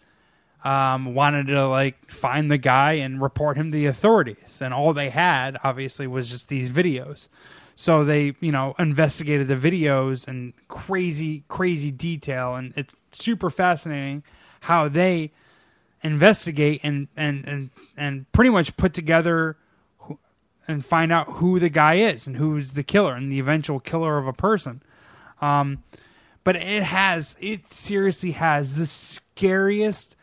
um, 0.65 1.13
wanted 1.13 1.47
to 1.47 1.67
like 1.67 2.09
find 2.09 2.51
the 2.51 2.57
guy 2.57 2.93
and 2.93 3.21
report 3.21 3.55
him 3.55 3.71
to 3.71 3.77
the 3.77 3.85
authorities. 3.85 4.61
And 4.61 4.73
all 4.73 4.93
they 4.93 5.11
had, 5.11 5.57
obviously, 5.63 6.07
was 6.07 6.29
just 6.29 6.49
these 6.49 6.69
videos. 6.69 7.29
So 7.75 8.03
they, 8.03 8.35
you 8.39 8.51
know, 8.51 8.73
investigated 8.79 9.47
the 9.47 9.55
videos 9.55 10.27
and 10.27 10.53
crazy, 10.67 11.43
crazy 11.49 11.91
detail, 11.91 12.55
and 12.55 12.73
it's 12.75 12.95
super 13.11 13.49
fascinating 13.49 14.23
how 14.61 14.87
they 14.87 15.33
investigate 16.05 16.81
and 16.83 17.07
and 17.17 17.47
and 17.47 17.69
and 17.97 18.31
pretty 18.31 18.51
much 18.51 18.77
put 18.77 18.93
together 18.93 19.57
who, 19.99 20.19
and 20.67 20.85
find 20.85 21.11
out 21.11 21.27
who 21.27 21.59
the 21.59 21.69
guy 21.69 21.95
is 21.95 22.27
and 22.27 22.37
who's 22.37 22.71
the 22.71 22.83
killer 22.83 23.15
and 23.15 23.31
the 23.31 23.39
eventual 23.39 23.79
killer 23.79 24.17
of 24.17 24.27
a 24.27 24.33
person. 24.33 24.81
Um, 25.41 25.83
but 26.45 26.55
it 26.55 26.83
has, 26.83 27.35
it 27.39 27.69
seriously 27.69 28.31
has 28.31 28.75
the 28.75 28.85
scariest 28.85 30.15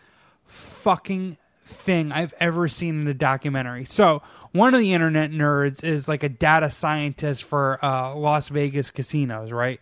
fucking 0.46 1.36
thing 1.66 2.12
I've 2.12 2.32
ever 2.38 2.68
seen 2.68 3.00
in 3.00 3.08
a 3.08 3.14
documentary. 3.14 3.84
So 3.84 4.22
one 4.52 4.72
of 4.72 4.80
the 4.80 4.92
internet 4.92 5.32
nerds 5.32 5.82
is 5.82 6.06
like 6.06 6.22
a 6.22 6.28
data 6.28 6.70
scientist 6.70 7.42
for 7.42 7.84
uh, 7.84 8.14
Las 8.14 8.48
Vegas 8.48 8.90
casinos, 8.92 9.50
right? 9.50 9.80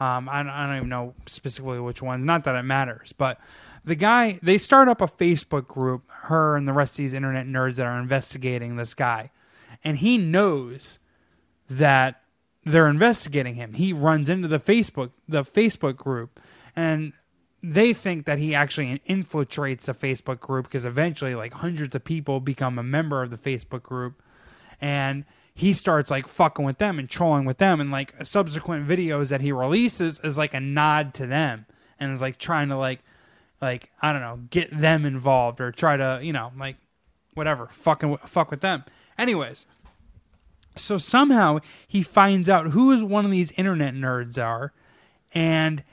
Um, 0.00 0.28
I, 0.30 0.40
I 0.40 0.66
don't 0.66 0.76
even 0.76 0.88
know 0.88 1.14
specifically 1.26 1.78
which 1.78 2.00
ones. 2.00 2.24
Not 2.24 2.44
that 2.44 2.54
it 2.54 2.62
matters, 2.62 3.12
but 3.12 3.38
the 3.84 3.94
guy 3.94 4.38
they 4.42 4.58
start 4.58 4.88
up 4.88 5.00
a 5.00 5.08
Facebook 5.08 5.66
group. 5.66 6.04
Her 6.08 6.56
and 6.56 6.68
the 6.68 6.72
rest 6.72 6.94
of 6.94 6.98
these 6.98 7.14
internet 7.14 7.46
nerds 7.46 7.76
that 7.76 7.86
are 7.86 7.98
investigating 7.98 8.76
this 8.76 8.94
guy, 8.94 9.30
and 9.82 9.98
he 9.98 10.18
knows 10.18 10.98
that 11.68 12.22
they're 12.64 12.88
investigating 12.88 13.56
him. 13.56 13.74
He 13.74 13.92
runs 13.92 14.30
into 14.30 14.48
the 14.48 14.60
Facebook 14.60 15.10
the 15.28 15.42
Facebook 15.42 15.96
group, 15.96 16.40
and 16.76 17.12
they 17.62 17.92
think 17.92 18.26
that 18.26 18.38
he 18.38 18.54
actually 18.54 19.00
infiltrates 19.08 19.84
the 19.84 19.94
Facebook 19.94 20.40
group 20.40 20.66
because 20.66 20.84
eventually, 20.84 21.34
like 21.34 21.54
hundreds 21.54 21.94
of 21.94 22.04
people 22.04 22.40
become 22.40 22.78
a 22.78 22.82
member 22.82 23.22
of 23.22 23.30
the 23.30 23.36
Facebook 23.36 23.82
group, 23.82 24.22
and 24.80 25.24
he 25.54 25.72
starts 25.72 26.10
like 26.10 26.26
fucking 26.26 26.64
with 26.64 26.78
them 26.78 26.98
and 26.98 27.10
trolling 27.10 27.44
with 27.44 27.58
them, 27.58 27.80
and 27.80 27.90
like 27.90 28.14
subsequent 28.24 28.88
videos 28.88 29.28
that 29.28 29.40
he 29.40 29.52
releases 29.52 30.20
is 30.20 30.38
like 30.38 30.54
a 30.54 30.60
nod 30.60 31.14
to 31.14 31.26
them, 31.26 31.66
and 31.98 32.12
is 32.12 32.22
like 32.22 32.38
trying 32.38 32.68
to 32.68 32.76
like, 32.76 33.00
like 33.62 33.90
I 34.02 34.12
don't 34.12 34.20
know, 34.20 34.40
get 34.50 34.76
them 34.78 35.06
involved 35.06 35.60
or 35.60 35.70
try 35.72 35.96
to 35.96 36.20
you 36.22 36.32
know 36.32 36.52
like, 36.58 36.76
whatever, 37.34 37.68
fucking 37.72 38.18
fuck 38.26 38.50
with 38.50 38.60
them. 38.60 38.84
Anyways, 39.16 39.66
so 40.76 40.98
somehow 40.98 41.60
he 41.86 42.02
finds 42.02 42.48
out 42.48 42.68
who 42.68 42.90
is 42.90 43.02
one 43.02 43.24
of 43.24 43.30
these 43.30 43.52
internet 43.52 43.94
nerds 43.94 44.42
are, 44.42 44.72
and 45.32 45.84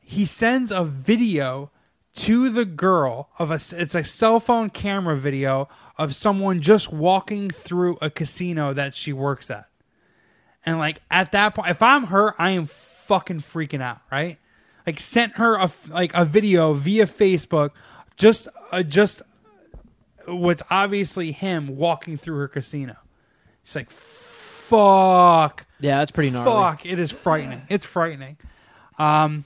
he 0.00 0.24
sends 0.24 0.70
a 0.70 0.84
video 0.84 1.70
to 2.14 2.48
the 2.48 2.64
girl 2.64 3.28
of 3.38 3.50
a 3.50 3.54
it's 3.54 3.94
a 3.94 4.02
cell 4.02 4.40
phone 4.40 4.70
camera 4.70 5.16
video 5.16 5.68
of 5.98 6.14
someone 6.14 6.62
just 6.62 6.90
walking 6.90 7.50
through 7.50 7.98
a 8.00 8.08
casino 8.08 8.72
that 8.72 8.94
she 8.94 9.12
works 9.12 9.50
at. 9.50 9.68
And 10.64 10.78
like 10.78 11.02
at 11.10 11.32
that 11.32 11.54
point 11.54 11.68
if 11.68 11.82
I'm 11.82 12.04
her, 12.04 12.40
I 12.40 12.50
am 12.50 12.66
fucking 12.66 13.40
freaking 13.40 13.82
out, 13.82 14.00
right? 14.10 14.38
Like 14.86 15.00
sent 15.00 15.36
her 15.36 15.56
a 15.56 15.70
like 15.88 16.14
a 16.14 16.24
video 16.24 16.72
via 16.72 17.06
Facebook 17.06 17.70
just 18.16 18.48
uh, 18.72 18.82
just 18.82 19.22
what's 20.26 20.62
obviously 20.70 21.32
him 21.32 21.76
walking 21.76 22.16
through 22.16 22.38
her 22.38 22.48
casino. 22.48 22.96
She's 23.64 23.76
like 23.76 23.90
fuck. 23.90 25.66
Yeah, 25.80 25.98
that's 25.98 26.12
pretty 26.12 26.30
gnarly. 26.30 26.50
fuck 26.50 26.86
it 26.86 26.98
is 26.98 27.10
frightening. 27.12 27.62
It's 27.68 27.84
frightening. 27.84 28.36
Um 28.98 29.44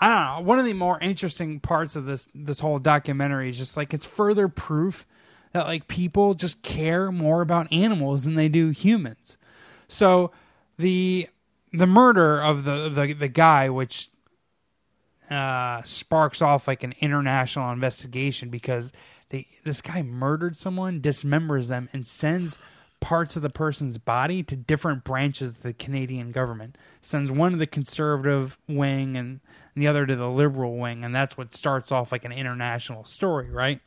i 0.00 0.08
don't 0.08 0.36
know. 0.36 0.48
One 0.48 0.58
of 0.58 0.64
the 0.64 0.74
more 0.74 0.98
interesting 1.00 1.60
parts 1.60 1.96
of 1.96 2.04
this 2.06 2.28
this 2.34 2.60
whole 2.60 2.78
documentary 2.78 3.50
is 3.50 3.58
just 3.58 3.76
like 3.76 3.92
it's 3.92 4.06
further 4.06 4.48
proof 4.48 5.06
that 5.52 5.66
like 5.66 5.88
people 5.88 6.34
just 6.34 6.62
care 6.62 7.10
more 7.10 7.40
about 7.40 7.72
animals 7.72 8.24
than 8.24 8.34
they 8.34 8.48
do 8.48 8.70
humans. 8.70 9.36
So 9.88 10.30
the 10.78 11.28
the 11.72 11.86
murder 11.86 12.40
of 12.40 12.64
the 12.64 12.88
the, 12.88 13.12
the 13.12 13.28
guy 13.28 13.68
which 13.68 14.10
uh 15.30 15.82
sparks 15.82 16.40
off 16.40 16.66
like 16.66 16.82
an 16.82 16.94
international 17.00 17.70
investigation 17.70 18.48
because 18.48 18.92
they 19.30 19.46
this 19.64 19.82
guy 19.82 20.02
murdered 20.02 20.56
someone 20.56 21.00
dismembers 21.00 21.68
them 21.68 21.88
and 21.92 22.06
sends 22.06 22.58
parts 23.00 23.36
of 23.36 23.42
the 23.42 23.50
person's 23.50 23.98
body 23.98 24.42
to 24.42 24.56
different 24.56 25.04
branches 25.04 25.52
of 25.52 25.60
the 25.60 25.72
Canadian 25.72 26.32
government. 26.32 26.76
Sends 27.00 27.30
one 27.30 27.52
to 27.52 27.58
the 27.58 27.66
conservative 27.66 28.58
wing 28.66 29.16
and, 29.16 29.40
and 29.74 29.82
the 29.82 29.86
other 29.86 30.06
to 30.06 30.16
the 30.16 30.28
liberal 30.28 30.76
wing, 30.76 31.04
and 31.04 31.14
that's 31.14 31.36
what 31.36 31.54
starts 31.54 31.92
off 31.92 32.12
like 32.12 32.24
an 32.24 32.32
international 32.32 33.04
story, 33.04 33.50
right? 33.50 33.80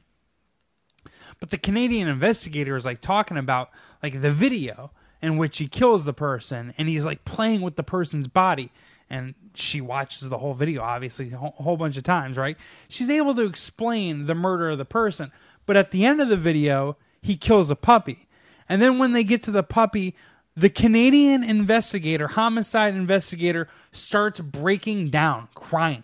But 1.39 1.49
the 1.49 1.57
Canadian 1.57 2.07
investigator 2.07 2.75
is 2.75 2.85
like 2.85 3.01
talking 3.01 3.37
about 3.37 3.69
like 4.01 4.21
the 4.21 4.31
video 4.31 4.91
in 5.21 5.37
which 5.37 5.57
he 5.57 5.67
kills 5.67 6.05
the 6.05 6.13
person 6.13 6.73
and 6.77 6.87
he's 6.87 7.05
like 7.05 7.25
playing 7.25 7.61
with 7.61 7.75
the 7.75 7.83
person's 7.83 8.27
body 8.27 8.71
and 9.11 9.35
she 9.53 9.81
watches 9.81 10.29
the 10.29 10.37
whole 10.37 10.53
video 10.53 10.81
obviously 10.81 11.31
a 11.31 11.37
whole, 11.37 11.77
bunch 11.77 11.97
of 11.97 12.03
times 12.03 12.37
right? 12.37 12.57
She's 12.87 13.09
able 13.09 13.35
to 13.35 13.43
explain 13.43 14.25
the 14.25 14.35
murder 14.35 14.69
of 14.69 14.77
the 14.77 14.85
person 14.85 15.31
but 15.65 15.77
at 15.77 15.91
the 15.91 16.05
end 16.05 16.21
of 16.21 16.29
the 16.29 16.37
video 16.37 16.97
he 17.21 17.37
kills 17.37 17.69
a 17.69 17.75
puppy. 17.75 18.27
And 18.67 18.81
then 18.81 18.97
when 18.97 19.11
they 19.11 19.23
get 19.23 19.43
to 19.43 19.51
the 19.51 19.63
puppy 19.63 20.15
the 20.55 20.69
Canadian 20.69 21.43
investigator 21.43 22.29
homicide 22.29 22.95
investigator 22.95 23.67
starts 23.91 24.39
breaking 24.39 25.09
down 25.09 25.47
crying. 25.53 26.03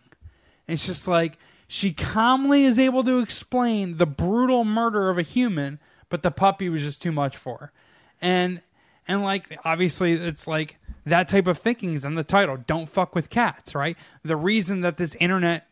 It's 0.67 0.85
just 0.85 1.07
like 1.07 1.37
she 1.67 1.93
calmly 1.93 2.63
is 2.63 2.79
able 2.79 3.03
to 3.03 3.19
explain 3.19 3.97
the 3.97 4.05
brutal 4.05 4.63
murder 4.63 5.09
of 5.09 5.17
a 5.17 5.23
human, 5.23 5.79
but 6.09 6.23
the 6.23 6.31
puppy 6.31 6.69
was 6.69 6.81
just 6.81 7.01
too 7.01 7.11
much 7.11 7.35
for 7.35 7.57
her. 7.57 7.71
And 8.21 8.61
and 9.07 9.23
like 9.23 9.57
obviously 9.63 10.13
it's 10.13 10.47
like 10.47 10.77
that 11.05 11.29
type 11.29 11.47
of 11.47 11.57
thinking 11.57 11.93
is 11.93 12.05
in 12.05 12.15
the 12.15 12.23
title. 12.23 12.57
Don't 12.67 12.89
fuck 12.89 13.15
with 13.15 13.29
cats, 13.29 13.73
right? 13.73 13.97
The 14.23 14.35
reason 14.35 14.81
that 14.81 14.97
this 14.97 15.15
internet 15.15 15.67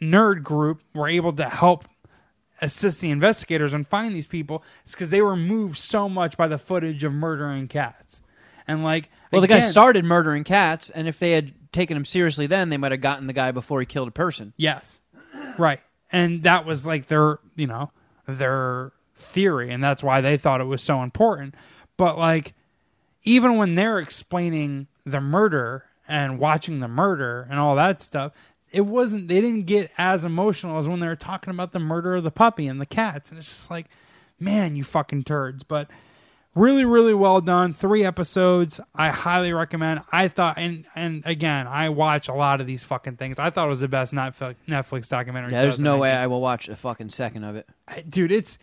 nerd 0.00 0.42
group 0.42 0.82
were 0.94 1.08
able 1.08 1.32
to 1.32 1.48
help 1.48 1.86
assist 2.60 3.00
the 3.00 3.10
investigators 3.10 3.72
and 3.74 3.86
find 3.86 4.14
these 4.14 4.26
people 4.26 4.62
is 4.86 4.92
because 4.92 5.10
they 5.10 5.22
were 5.22 5.36
moved 5.36 5.76
so 5.76 6.08
much 6.08 6.36
by 6.36 6.46
the 6.46 6.58
footage 6.58 7.02
of 7.04 7.12
murdering 7.12 7.68
cats. 7.68 8.22
And 8.66 8.84
like 8.84 9.10
Well, 9.32 9.40
the 9.40 9.48
guy 9.48 9.60
started 9.60 10.04
murdering 10.04 10.44
cats, 10.44 10.88
and 10.88 11.08
if 11.08 11.18
they 11.18 11.32
had 11.32 11.52
taken 11.72 11.96
him 11.96 12.04
seriously 12.04 12.46
then, 12.46 12.70
they 12.70 12.76
might 12.76 12.92
have 12.92 13.00
gotten 13.00 13.26
the 13.26 13.32
guy 13.32 13.50
before 13.50 13.80
he 13.80 13.86
killed 13.86 14.08
a 14.08 14.12
person. 14.12 14.52
Yes. 14.56 15.00
Right. 15.58 15.80
And 16.12 16.44
that 16.44 16.64
was 16.64 16.86
like 16.86 17.08
their, 17.08 17.40
you 17.56 17.66
know, 17.66 17.90
their 18.26 18.92
theory 19.16 19.70
and 19.72 19.82
that's 19.82 20.02
why 20.02 20.20
they 20.20 20.36
thought 20.36 20.60
it 20.60 20.64
was 20.64 20.82
so 20.82 21.02
important. 21.02 21.54
But 21.96 22.18
like 22.18 22.54
even 23.22 23.56
when 23.56 23.74
they're 23.74 23.98
explaining 23.98 24.86
the 25.04 25.20
murder 25.20 25.84
and 26.06 26.38
watching 26.38 26.80
the 26.80 26.88
murder 26.88 27.46
and 27.50 27.58
all 27.58 27.76
that 27.76 28.00
stuff, 28.00 28.32
it 28.70 28.82
wasn't 28.82 29.28
they 29.28 29.40
didn't 29.40 29.66
get 29.66 29.90
as 29.98 30.24
emotional 30.24 30.78
as 30.78 30.88
when 30.88 31.00
they 31.00 31.06
were 31.06 31.16
talking 31.16 31.52
about 31.52 31.72
the 31.72 31.78
murder 31.78 32.16
of 32.16 32.24
the 32.24 32.30
puppy 32.30 32.66
and 32.66 32.80
the 32.80 32.86
cats. 32.86 33.30
And 33.30 33.38
it's 33.38 33.48
just 33.48 33.70
like 33.70 33.86
man, 34.40 34.76
you 34.76 34.84
fucking 34.84 35.22
turds. 35.24 35.62
But 35.62 35.88
really 36.54 36.84
really 36.84 37.14
well 37.14 37.40
done. 37.40 37.72
Three 37.72 38.04
episodes. 38.04 38.80
I 38.94 39.10
highly 39.10 39.52
recommend. 39.52 40.02
I 40.12 40.28
thought 40.28 40.58
and 40.58 40.86
and 40.94 41.22
again 41.24 41.66
i 41.66 41.88
watch 41.88 42.28
a 42.28 42.34
lot 42.34 42.60
of 42.60 42.66
these 42.66 42.84
fucking 42.84 43.16
things. 43.16 43.38
I 43.38 43.50
thought 43.50 43.66
it 43.66 43.70
was 43.70 43.80
the 43.80 43.88
best 43.88 44.12
netflix, 44.12 44.56
netflix 44.68 45.08
documentary 45.08 45.52
Yeah, 45.52 45.62
there's 45.62 45.78
no 45.78 45.98
way 45.98 46.10
I 46.10 46.26
will 46.26 46.40
watch 46.40 46.68
a 46.68 46.76
fucking 46.76 47.08
second 47.10 47.44
of 47.44 47.56
it. 47.56 47.68
I- 47.88 48.02
dude 48.02 48.32
it's 48.32 48.58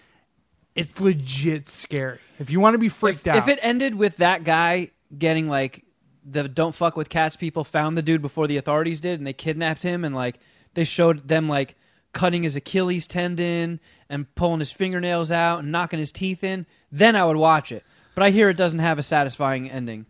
it's 0.76 0.99
legit 0.99 1.67
scary 1.67 2.19
if 2.39 2.49
you 2.49 2.59
want 2.59 2.74
to 2.74 2.78
be 2.78 2.89
freaked 2.89 3.28
If, 3.28 3.28
out 3.28 3.38
if 3.38 3.47
it 3.47 3.59
ended 3.61 3.95
with 3.95 4.17
that 4.17 4.43
guy 4.43 4.91
getting 5.17 5.45
like 5.45 5.86
the 6.24 6.47
don't 6.47 6.76
fuck 6.76 6.95
with 6.95 7.09
cats 7.09 7.36
people 7.36 7.63
found 7.63 7.97
the 7.97 8.01
dude 8.01 8.22
before 8.22 8.47
the 8.47 8.57
authorities 8.57 8.99
did 8.99 9.19
and 9.19 9.28
they 9.28 9.34
kidnapped 9.34 9.84
him 9.84 10.05
and 10.05 10.15
like 10.15 10.39
they 10.74 10.84
showed 10.84 11.28
them 11.28 11.49
like 11.49 11.76
cutting 12.13 12.43
his 12.43 12.55
Achilles 12.55 13.07
tendon 13.07 13.80
and 14.09 14.34
pulling 14.36 14.59
his 14.59 14.72
fingernails 14.72 15.32
out 15.32 15.59
and 15.59 15.72
knocking 15.72 15.99
his 15.99 16.11
teeth 16.11 16.43
in, 16.43 16.65
then 16.91 17.15
I 17.15 17.26
would 17.26 17.38
watch 17.38 17.72
it. 17.72 17.84
But 18.15 18.24
I 18.24 18.32
hear 18.32 18.49
it 18.49 18.57
doesn't 18.57 18.80
have 18.80 18.99
a 18.99 19.03
satisfying 19.03 19.69
ending. 19.69 20.05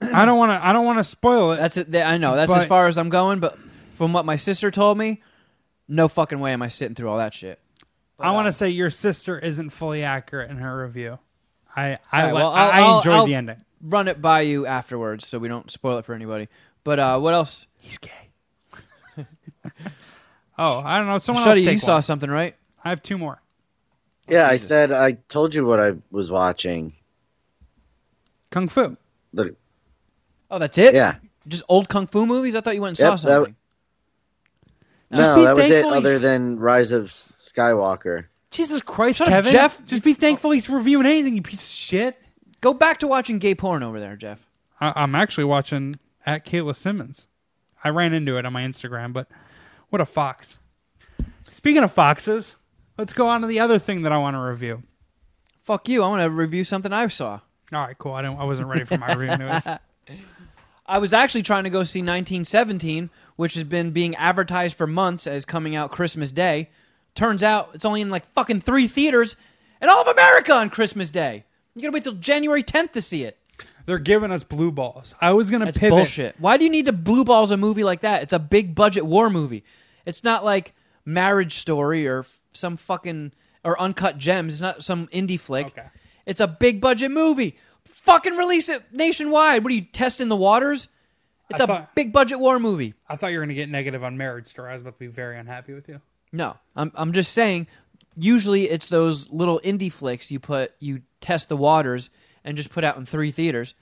i 0.00 0.24
don't 0.24 0.38
want 0.38 0.52
to 0.52 0.64
i 0.64 0.72
don't 0.72 0.86
want 0.86 0.98
to 0.98 1.04
spoil 1.04 1.50
it 1.52 1.56
That's 1.56 1.76
it. 1.76 1.92
I 1.94 2.18
know 2.18 2.36
that's 2.36 2.52
as 2.52 2.66
far 2.66 2.86
as 2.86 2.96
I'm 2.96 3.08
going. 3.08 3.40
But 3.40 3.58
from 3.94 4.12
what 4.12 4.24
my 4.24 4.36
sister 4.36 4.70
told 4.70 4.96
me, 4.96 5.22
no 5.88 6.06
fucking 6.08 6.38
way 6.38 6.52
am 6.52 6.62
I 6.62 6.68
sitting 6.68 6.94
through 6.94 7.08
all 7.08 7.18
that 7.18 7.34
shit. 7.34 7.58
I 8.18 8.30
want 8.32 8.46
to 8.46 8.52
say 8.52 8.68
your 8.68 8.90
sister 8.90 9.38
isn't 9.38 9.70
fully 9.70 10.02
accurate 10.02 10.50
in 10.50 10.56
her 10.58 10.82
review 10.84 11.18
i 11.76 11.82
i, 11.90 11.92
All 11.92 11.98
right, 12.12 12.26
li- 12.26 12.32
well, 12.34 12.50
I, 12.50 12.68
I'll- 12.70 12.94
I 12.94 12.96
enjoyed 12.98 13.14
I'll- 13.14 13.26
the 13.26 13.34
ending 13.34 13.56
Run 13.80 14.08
it 14.08 14.20
by 14.20 14.40
you 14.40 14.66
afterwards, 14.66 15.24
so 15.24 15.38
we 15.38 15.46
don't 15.46 15.70
spoil 15.70 15.98
it 15.98 16.04
for 16.04 16.12
anybody. 16.12 16.48
But 16.82 16.98
uh, 16.98 17.20
what 17.20 17.32
else? 17.32 17.68
he's 17.78 17.96
gay 17.96 18.10
oh 20.58 20.78
i 20.84 20.98
don't 20.98 21.06
know 21.06 21.18
someone 21.18 21.44
Shuddy, 21.44 21.58
else 21.58 21.64
take 21.64 21.72
you 21.74 21.78
saw 21.78 22.00
something, 22.00 22.28
right? 22.30 22.56
i 22.84 22.88
have 22.88 23.02
two 23.02 23.18
more 23.18 23.40
Yeah, 24.28 24.48
I 24.48 24.56
said 24.56 24.90
I 24.92 25.12
told 25.28 25.54
you 25.54 25.64
what 25.64 25.78
I 25.80 25.92
was 26.10 26.30
watching. 26.30 26.92
kung 28.50 28.68
fu 28.68 28.96
The 29.32 29.54
Oh, 30.50 30.58
that's 30.58 30.76
it. 30.78 30.94
yeah, 30.94 31.16
Just 31.46 31.62
old 31.68 31.88
kung 31.88 32.06
fu 32.06 32.24
movies. 32.26 32.54
I 32.56 32.60
thought 32.62 32.74
you 32.74 32.80
went 32.82 32.98
and 32.98 33.06
Yep, 33.10 33.18
saw 33.20 33.28
that- 33.28 33.34
something. 33.36 33.56
Just 35.12 35.22
no, 35.22 35.34
be 35.36 35.42
that 35.44 35.56
was 35.56 35.64
it. 35.64 35.68
thankful 35.68 35.92
he- 35.92 35.96
Other 35.98 36.18
than 36.18 36.58
Rise 36.58 36.92
of 36.92 37.06
Skywalker. 37.10 38.26
Jesus 38.50 38.80
Christ, 38.82 39.18
Shut 39.18 39.28
up, 39.28 39.32
Kevin. 39.32 39.52
Jeff. 39.52 39.84
Just 39.86 40.02
be 40.02 40.14
thankful 40.14 40.50
he's 40.52 40.68
reviewing 40.68 41.06
anything, 41.06 41.36
you 41.36 41.42
piece 41.42 41.60
of 41.62 41.68
shit. 41.68 42.16
Go 42.60 42.72
back 42.74 42.98
to 43.00 43.06
watching 43.06 43.38
gay 43.38 43.54
porn 43.54 43.82
over 43.82 44.00
there, 44.00 44.16
Jeff. 44.16 44.38
I- 44.80 44.92
I'm 44.96 45.14
actually 45.14 45.44
watching 45.44 45.96
at 46.26 46.44
Kayla 46.46 46.74
Simmons. 46.76 47.26
I 47.84 47.90
ran 47.90 48.12
into 48.12 48.36
it 48.36 48.44
on 48.46 48.52
my 48.52 48.62
Instagram, 48.62 49.12
but 49.12 49.28
what 49.90 50.00
a 50.00 50.06
fox. 50.06 50.58
Speaking 51.48 51.82
of 51.82 51.92
foxes, 51.92 52.56
let's 52.98 53.12
go 53.12 53.28
on 53.28 53.40
to 53.42 53.46
the 53.46 53.60
other 53.60 53.78
thing 53.78 54.02
that 54.02 54.12
I 54.12 54.18
want 54.18 54.34
to 54.34 54.40
review. 54.40 54.82
Fuck 55.62 55.88
you. 55.88 56.02
I 56.02 56.08
want 56.08 56.22
to 56.22 56.30
review 56.30 56.64
something 56.64 56.92
I 56.92 57.06
saw. 57.08 57.40
All 57.72 57.86
right, 57.86 57.96
cool. 57.98 58.12
I 58.12 58.22
don't. 58.22 58.38
I 58.38 58.44
wasn't 58.44 58.68
ready 58.68 58.84
for 58.84 58.96
my 58.98 59.12
review 59.14 59.36
news. 59.36 59.62
I 60.88 60.98
was 60.98 61.12
actually 61.12 61.42
trying 61.42 61.64
to 61.64 61.70
go 61.70 61.84
see 61.84 62.00
1917, 62.00 63.10
which 63.36 63.54
has 63.54 63.64
been 63.64 63.90
being 63.90 64.16
advertised 64.16 64.76
for 64.76 64.86
months 64.86 65.26
as 65.26 65.44
coming 65.44 65.76
out 65.76 65.92
Christmas 65.92 66.32
Day. 66.32 66.70
Turns 67.14 67.42
out 67.42 67.70
it's 67.74 67.84
only 67.84 68.00
in 68.00 68.10
like 68.10 68.32
fucking 68.32 68.62
three 68.62 68.88
theaters 68.88 69.36
in 69.82 69.88
all 69.88 70.00
of 70.00 70.08
America 70.08 70.54
on 70.54 70.70
Christmas 70.70 71.10
Day. 71.10 71.44
You 71.74 71.82
gotta 71.82 71.92
wait 71.92 72.04
till 72.04 72.14
January 72.14 72.62
10th 72.62 72.92
to 72.92 73.02
see 73.02 73.24
it. 73.24 73.36
They're 73.84 73.98
giving 73.98 74.32
us 74.32 74.44
blue 74.44 74.70
balls. 74.72 75.14
I 75.20 75.32
was 75.32 75.50
gonna 75.50 75.66
That's 75.66 75.78
pivot. 75.78 75.96
bullshit. 75.96 76.36
Why 76.38 76.56
do 76.56 76.64
you 76.64 76.70
need 76.70 76.86
to 76.86 76.92
blue 76.92 77.24
balls 77.24 77.50
a 77.50 77.56
movie 77.56 77.84
like 77.84 78.00
that? 78.00 78.22
It's 78.22 78.32
a 78.32 78.38
big 78.38 78.74
budget 78.74 79.04
war 79.04 79.30
movie. 79.30 79.64
It's 80.06 80.24
not 80.24 80.44
like 80.44 80.74
Marriage 81.04 81.58
Story 81.58 82.06
or 82.08 82.24
some 82.52 82.76
fucking 82.76 83.32
or 83.62 83.80
Uncut 83.80 84.18
Gems. 84.18 84.54
It's 84.54 84.62
not 84.62 84.82
some 84.82 85.06
indie 85.08 85.38
flick. 85.38 85.66
Okay. 85.68 85.86
It's 86.26 86.40
a 86.40 86.46
big 86.46 86.80
budget 86.80 87.10
movie. 87.10 87.56
Fucking 87.98 88.34
release 88.36 88.68
it 88.68 88.82
nationwide. 88.92 89.62
What 89.62 89.70
are 89.72 89.74
you 89.76 89.82
testing 89.82 90.28
the 90.28 90.36
waters? 90.36 90.88
It's 91.50 91.60
I 91.60 91.64
a 91.64 91.66
thought- 91.66 91.94
big 91.94 92.12
budget 92.12 92.38
war 92.38 92.58
movie. 92.58 92.94
I 93.08 93.16
thought 93.16 93.28
you 93.32 93.38
were 93.38 93.44
gonna 93.44 93.54
get 93.54 93.68
negative 93.68 94.02
on 94.04 94.16
Marriage 94.16 94.46
Story. 94.48 94.70
I 94.70 94.72
was 94.74 94.82
about 94.82 94.94
to 94.94 94.98
be 94.98 95.06
very 95.06 95.38
unhappy 95.38 95.72
with 95.74 95.88
you. 95.88 96.00
No, 96.32 96.56
I'm 96.76 96.92
I'm 96.94 97.12
just 97.12 97.32
saying. 97.32 97.66
Usually, 98.16 98.68
it's 98.68 98.88
those 98.88 99.30
little 99.30 99.60
indie 99.64 99.92
flicks 99.92 100.30
you 100.30 100.40
put 100.40 100.72
you 100.80 101.02
test 101.20 101.48
the 101.48 101.56
waters 101.56 102.10
and 102.44 102.56
just 102.56 102.70
put 102.70 102.84
out 102.84 102.96
in 102.96 103.06
three 103.06 103.30
theaters. 103.30 103.74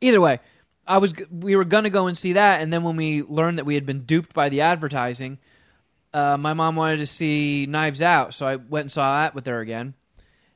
Either 0.00 0.20
way, 0.20 0.40
I 0.86 0.98
was 0.98 1.12
we 1.30 1.56
were 1.56 1.64
gonna 1.64 1.90
go 1.90 2.06
and 2.06 2.16
see 2.16 2.34
that, 2.34 2.60
and 2.62 2.72
then 2.72 2.82
when 2.84 2.96
we 2.96 3.22
learned 3.22 3.58
that 3.58 3.64
we 3.66 3.74
had 3.74 3.84
been 3.84 4.04
duped 4.04 4.32
by 4.32 4.48
the 4.48 4.60
advertising, 4.62 5.38
uh, 6.14 6.36
my 6.38 6.54
mom 6.54 6.76
wanted 6.76 6.98
to 6.98 7.06
see 7.06 7.66
Knives 7.66 8.00
Out, 8.00 8.32
so 8.32 8.46
I 8.46 8.56
went 8.56 8.84
and 8.84 8.92
saw 8.92 9.20
that 9.20 9.34
with 9.34 9.46
her 9.46 9.60
again. 9.60 9.94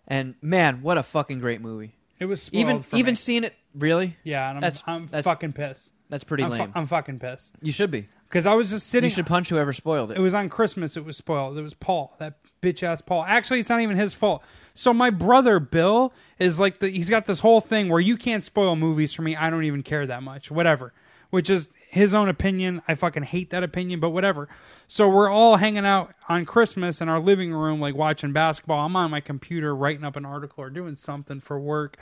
And 0.09 0.35
man, 0.41 0.83
what 0.83 0.97
a 0.99 1.03
fucking 1.03 1.41
great 1.41 1.61
movie! 1.61 1.95
It 2.23 2.27
was 2.27 2.43
spoiled 2.43 2.61
Even 2.61 2.85
even 2.95 3.13
me. 3.13 3.17
seeing 3.17 3.45
it, 3.45 3.55
really, 3.75 4.17
yeah, 4.25 4.49
and 4.49 4.59
I'm, 4.59 4.61
that's- 4.63 4.83
I'm 4.87 5.07
that's 5.07 5.25
fucking 5.27 5.53
pissed. 5.55 5.91
that's 6.09 6.25
pretty 6.25 6.45
I'm, 6.45 6.51
fu- 6.53 6.57
lame. 6.59 6.73
I'm 6.75 6.87
fucking 6.87 7.19
pissed 7.19 7.53
you 7.61 7.73
should 7.73 7.91
be. 7.91 8.07
because 8.29 8.47
I 8.47 8.55
was 8.55 8.71
just 8.71 8.87
sitting. 8.87 9.11
You 9.11 9.15
should 9.15 9.27
punch 9.27 9.49
whoever 9.49 9.73
spoiled 9.73 10.13
it. 10.13 10.17
It 10.19 10.21
was 10.21 10.35
on 10.35 10.49
Christmas. 10.49 10.97
It 10.97 11.05
was 11.05 11.17
spoiled. 11.17 11.59
It 11.59 11.63
was 11.63 11.75
Paul, 11.75 12.15
that 12.19 12.35
bitch 12.63 12.83
ass 12.83 13.01
Paul. 13.03 13.25
Actually, 13.27 13.59
it's 13.61 13.69
not 13.69 13.81
even 13.81 13.97
his 13.97 14.15
fault. 14.15 14.43
So 14.75 14.95
my 14.95 15.11
brother 15.11 15.59
Bill 15.59 16.13
is 16.39 16.59
like 16.61 16.79
the. 16.79 16.89
He's 16.89 17.11
got 17.11 17.27
this 17.27 17.41
whole 17.41 17.61
thing 17.61 17.89
where 17.89 18.01
you 18.01 18.17
can't 18.17 18.45
spoil 18.45 18.77
movies 18.77 19.13
for 19.13 19.23
me. 19.23 19.35
I 19.37 19.51
don't 19.51 19.65
even 19.65 19.83
care 19.83 20.07
that 20.07 20.23
much. 20.23 20.51
Whatever. 20.51 20.93
Which 21.31 21.49
is 21.51 21.71
his 21.93 22.15
own 22.15 22.29
opinion. 22.29 22.83
I 22.89 22.95
fucking 22.95 23.25
hate 23.25 23.51
that 23.51 23.63
opinion, 23.63 24.01
but 24.01 24.11
whatever. 24.11 24.49
So 24.89 25.09
we're 25.09 25.31
all 25.31 25.57
hanging 25.57 25.87
out 25.87 26.15
on 26.29 26.45
Christmas 26.47 27.01
in 27.01 27.09
our 27.09 27.21
living 27.21 27.53
room, 27.53 27.81
like 27.81 27.95
watching 27.95 28.33
basketball. 28.33 28.87
I'm 28.87 28.97
on 28.97 29.11
my 29.11 29.21
computer 29.21 29.75
writing 29.75 30.05
up 30.05 30.17
an 30.17 30.25
article 30.25 30.65
or 30.65 30.71
doing 30.71 30.97
something 30.97 31.41
for 31.41 31.61
work, 31.61 31.97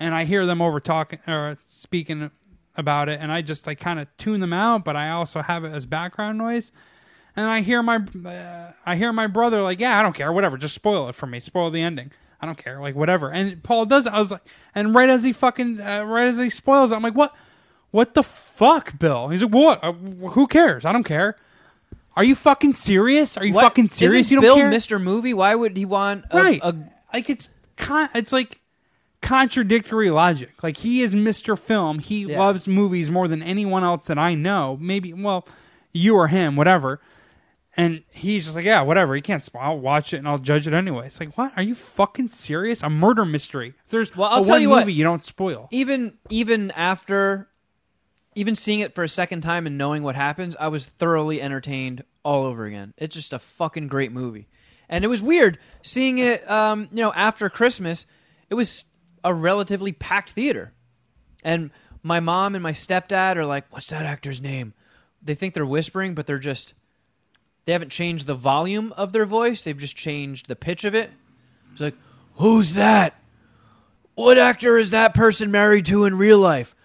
and 0.00 0.14
I 0.14 0.24
hear 0.24 0.46
them 0.46 0.62
over 0.62 0.80
talking 0.80 1.20
or 1.26 1.58
speaking 1.66 2.30
about 2.76 3.08
it, 3.08 3.20
and 3.20 3.30
I 3.32 3.42
just 3.42 3.66
like 3.66 3.78
kind 3.80 4.00
of 4.00 4.08
tune 4.16 4.40
them 4.40 4.52
out, 4.52 4.84
but 4.84 4.96
I 4.96 5.10
also 5.10 5.42
have 5.42 5.64
it 5.64 5.72
as 5.72 5.86
background 5.86 6.38
noise 6.38 6.72
and 7.36 7.46
I 7.46 7.60
hear 7.60 7.82
my 7.82 7.96
uh, 7.96 8.72
I 8.84 8.96
hear 8.96 9.12
my 9.12 9.26
brother 9.26 9.62
like, 9.62 9.78
yeah, 9.78 9.98
I 9.98 10.02
don't 10.02 10.14
care, 10.14 10.32
whatever, 10.32 10.56
just 10.56 10.74
spoil 10.74 11.08
it 11.08 11.14
for 11.14 11.26
me, 11.26 11.38
spoil 11.38 11.70
the 11.70 11.82
ending. 11.82 12.10
I 12.40 12.46
don't 12.46 12.58
care, 12.58 12.80
like 12.80 12.94
whatever. 12.94 13.30
And 13.30 13.62
Paul 13.62 13.86
does 13.86 14.06
it. 14.06 14.12
I 14.12 14.18
was 14.18 14.30
like, 14.30 14.42
and 14.74 14.94
right 14.94 15.08
as 15.08 15.22
he 15.22 15.32
fucking 15.32 15.80
uh, 15.80 16.04
right 16.04 16.26
as 16.26 16.38
he 16.38 16.50
spoils, 16.50 16.92
it, 16.92 16.94
I'm 16.94 17.02
like, 17.02 17.14
what, 17.14 17.34
what 17.90 18.14
the 18.14 18.22
fuck, 18.56 18.98
Bill? 18.98 19.28
He's 19.28 19.42
like, 19.42 19.52
what? 19.52 19.82
Uh, 19.84 19.92
who 19.92 20.46
cares? 20.46 20.84
I 20.84 20.92
don't 20.92 21.04
care. 21.04 21.36
Are 22.16 22.24
you 22.24 22.34
fucking 22.34 22.74
serious? 22.74 23.36
Are 23.36 23.44
you 23.44 23.52
What? 23.52 23.62
fucking 23.64 23.90
serious? 23.90 24.26
Isn't 24.26 24.30
you 24.36 24.36
don't 24.36 24.42
Bill 24.42 24.56
care, 24.56 24.70
Mr. 24.70 25.00
Movie? 25.00 25.34
Why 25.34 25.54
would 25.54 25.76
he 25.76 25.84
want 25.84 26.24
a, 26.30 26.36
right? 26.38 26.60
a 26.62 26.74
like 27.12 27.28
it's 27.28 27.48
con- 27.76 28.08
it's 28.14 28.32
like 28.32 28.58
contradictory 29.20 30.10
logic. 30.10 30.62
Like 30.62 30.78
he 30.78 31.02
is 31.02 31.14
Mr. 31.14 31.58
Film. 31.58 31.98
He 31.98 32.22
Yeah. 32.24 32.38
loves 32.38 32.66
movies 32.68 33.10
more 33.10 33.28
than 33.28 33.42
anyone 33.42 33.84
else 33.84 34.06
that 34.06 34.18
I 34.18 34.34
know. 34.34 34.78
Maybe 34.80 35.12
well, 35.12 35.46
you 35.92 36.14
or 36.16 36.28
him, 36.28 36.56
whatever. 36.56 37.00
And 37.78 38.02
he's 38.10 38.44
just 38.44 38.56
like, 38.56 38.64
yeah, 38.64 38.80
whatever. 38.80 39.14
He 39.14 39.20
can't. 39.20 39.44
Sp- 39.44 39.60
I'll 39.60 39.78
watch 39.78 40.14
it 40.14 40.18
and 40.18 40.26
I'll 40.28 40.38
judge 40.38 40.66
it 40.66 40.72
anyway. 40.72 41.06
It's 41.06 41.20
like, 41.20 41.36
what? 41.36 41.52
Are 41.58 41.62
you 41.62 41.74
fucking 41.74 42.30
serious? 42.30 42.82
A 42.82 42.88
murder 42.88 43.26
mystery. 43.26 43.74
If 43.84 43.90
there's 43.90 44.16
Well, 44.16 44.30
I'll 44.30 44.40
a 44.40 44.44
tell 44.44 44.52
one 44.54 44.62
you 44.62 44.70
what. 44.70 44.80
movie 44.80 44.94
you 44.94 45.04
don't 45.04 45.22
spoil. 45.24 45.68
even 45.70 46.14
even 46.30 46.70
after 46.70 47.48
even 48.36 48.54
seeing 48.54 48.80
it 48.80 48.94
for 48.94 49.02
a 49.02 49.08
second 49.08 49.40
time 49.40 49.66
and 49.66 49.78
knowing 49.78 50.02
what 50.02 50.14
happens, 50.14 50.54
I 50.60 50.68
was 50.68 50.84
thoroughly 50.86 51.40
entertained 51.40 52.04
all 52.22 52.44
over 52.44 52.66
again. 52.66 52.92
It's 52.98 53.14
just 53.14 53.32
a 53.32 53.38
fucking 53.38 53.88
great 53.88 54.12
movie. 54.12 54.46
And 54.88 55.04
it 55.04 55.08
was 55.08 55.22
weird 55.22 55.58
seeing 55.82 56.18
it 56.18 56.48
um, 56.48 56.88
you 56.92 56.98
know, 56.98 57.12
after 57.14 57.48
Christmas. 57.48 58.06
It 58.50 58.54
was 58.54 58.84
a 59.24 59.34
relatively 59.34 59.90
packed 59.90 60.30
theater. 60.30 60.72
And 61.42 61.70
my 62.02 62.20
mom 62.20 62.54
and 62.54 62.62
my 62.62 62.72
stepdad 62.72 63.36
are 63.36 63.46
like, 63.46 63.64
"What's 63.70 63.88
that 63.88 64.04
actor's 64.04 64.40
name?" 64.40 64.74
They 65.22 65.34
think 65.34 65.54
they're 65.54 65.66
whispering, 65.66 66.14
but 66.14 66.26
they're 66.26 66.38
just 66.38 66.74
they 67.64 67.72
haven't 67.72 67.90
changed 67.90 68.26
the 68.26 68.34
volume 68.34 68.92
of 68.92 69.12
their 69.12 69.26
voice. 69.26 69.64
They've 69.64 69.76
just 69.76 69.96
changed 69.96 70.46
the 70.46 70.54
pitch 70.54 70.84
of 70.84 70.94
it. 70.94 71.10
It's 71.72 71.80
like, 71.80 71.96
"Who's 72.34 72.74
that?" 72.74 73.20
What 74.14 74.38
actor 74.38 74.78
is 74.78 74.90
that 74.90 75.14
person 75.14 75.50
married 75.50 75.86
to 75.86 76.04
in 76.04 76.16
real 76.16 76.38
life? 76.38 76.76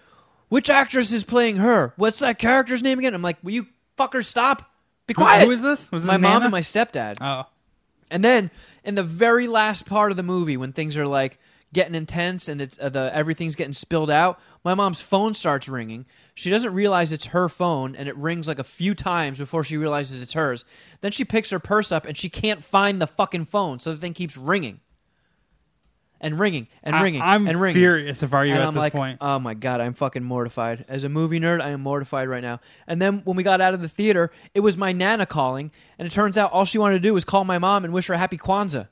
Which 0.52 0.68
actress 0.68 1.10
is 1.12 1.24
playing 1.24 1.56
her? 1.56 1.94
What's 1.96 2.18
that 2.18 2.38
character's 2.38 2.82
name 2.82 2.98
again? 2.98 3.14
I'm 3.14 3.22
like, 3.22 3.38
will 3.42 3.52
you 3.52 3.68
fuckers 3.98 4.26
stop? 4.26 4.70
Be 5.06 5.14
quiet. 5.14 5.46
who 5.46 5.50
is 5.50 5.62
this? 5.62 5.90
Was 5.90 6.02
this 6.02 6.06
my 6.06 6.18
mom 6.18 6.42
and 6.42 6.50
my 6.50 6.60
stepdad. 6.60 7.16
Oh, 7.22 7.46
And 8.10 8.22
then 8.22 8.50
in 8.84 8.94
the 8.94 9.02
very 9.02 9.46
last 9.46 9.86
part 9.86 10.10
of 10.10 10.18
the 10.18 10.22
movie, 10.22 10.58
when 10.58 10.70
things 10.70 10.94
are 10.98 11.06
like 11.06 11.38
getting 11.72 11.94
intense 11.94 12.48
and 12.48 12.60
it's 12.60 12.78
uh, 12.78 12.90
the 12.90 13.10
everything's 13.14 13.54
getting 13.54 13.72
spilled 13.72 14.10
out, 14.10 14.38
my 14.62 14.74
mom's 14.74 15.00
phone 15.00 15.32
starts 15.32 15.70
ringing. 15.70 16.04
She 16.34 16.50
doesn't 16.50 16.74
realize 16.74 17.12
it's 17.12 17.26
her 17.26 17.48
phone, 17.48 17.96
and 17.96 18.06
it 18.06 18.16
rings 18.18 18.46
like 18.46 18.58
a 18.58 18.64
few 18.64 18.94
times 18.94 19.38
before 19.38 19.64
she 19.64 19.78
realizes 19.78 20.20
it's 20.20 20.34
hers. 20.34 20.66
Then 21.00 21.12
she 21.12 21.24
picks 21.24 21.48
her 21.48 21.60
purse 21.60 21.90
up, 21.90 22.04
and 22.04 22.14
she 22.14 22.28
can't 22.28 22.62
find 22.62 23.00
the 23.00 23.06
fucking 23.06 23.46
phone, 23.46 23.78
so 23.78 23.94
the 23.94 23.98
thing 23.98 24.12
keeps 24.12 24.36
ringing 24.36 24.80
and 26.22 26.38
ringing 26.40 26.68
and 26.82 26.96
I- 26.96 27.02
ringing 27.02 27.20
I'm 27.20 27.46
and 27.46 27.60
ringing. 27.60 27.74
furious 27.74 28.22
if 28.22 28.30
were 28.30 28.44
you 28.44 28.52
and 28.54 28.62
at 28.62 28.68
I'm 28.68 28.74
this 28.74 28.80
like, 28.80 28.92
point. 28.94 29.18
oh 29.20 29.38
my 29.38 29.52
god, 29.54 29.80
I'm 29.82 29.92
fucking 29.92 30.22
mortified. 30.24 30.84
As 30.88 31.04
a 31.04 31.08
movie 31.10 31.38
nerd, 31.40 31.60
I 31.60 31.70
am 31.70 31.82
mortified 31.82 32.28
right 32.28 32.42
now. 32.42 32.60
And 32.86 33.02
then 33.02 33.20
when 33.24 33.36
we 33.36 33.42
got 33.42 33.60
out 33.60 33.74
of 33.74 33.82
the 33.82 33.88
theater, 33.88 34.30
it 34.54 34.60
was 34.60 34.78
my 34.78 34.92
nana 34.92 35.26
calling, 35.26 35.70
and 35.98 36.06
it 36.06 36.12
turns 36.12 36.38
out 36.38 36.52
all 36.52 36.64
she 36.64 36.78
wanted 36.78 36.94
to 36.94 37.00
do 37.00 37.12
was 37.12 37.24
call 37.24 37.44
my 37.44 37.58
mom 37.58 37.84
and 37.84 37.92
wish 37.92 38.06
her 38.06 38.14
a 38.14 38.18
happy 38.18 38.38
Kwanzaa. 38.38 38.88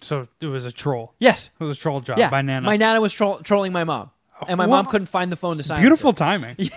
so 0.00 0.28
it 0.40 0.46
was 0.46 0.64
a 0.66 0.72
troll. 0.72 1.14
Yes, 1.18 1.50
It 1.58 1.64
was 1.64 1.76
a 1.76 1.80
troll 1.80 2.00
job 2.00 2.18
yeah. 2.18 2.30
by 2.30 2.42
Nana. 2.42 2.66
My 2.66 2.76
nana 2.76 3.00
was 3.00 3.12
troll- 3.12 3.40
trolling 3.40 3.72
my 3.72 3.84
mom, 3.84 4.10
and 4.46 4.58
my 4.58 4.66
Well, 4.66 4.82
mom 4.82 4.86
couldn't 4.90 5.06
find 5.06 5.32
the 5.32 5.36
phone 5.36 5.56
to 5.56 5.62
silence 5.62 5.82
Beautiful 5.82 6.10
it. 6.10 6.16
timing. 6.16 6.56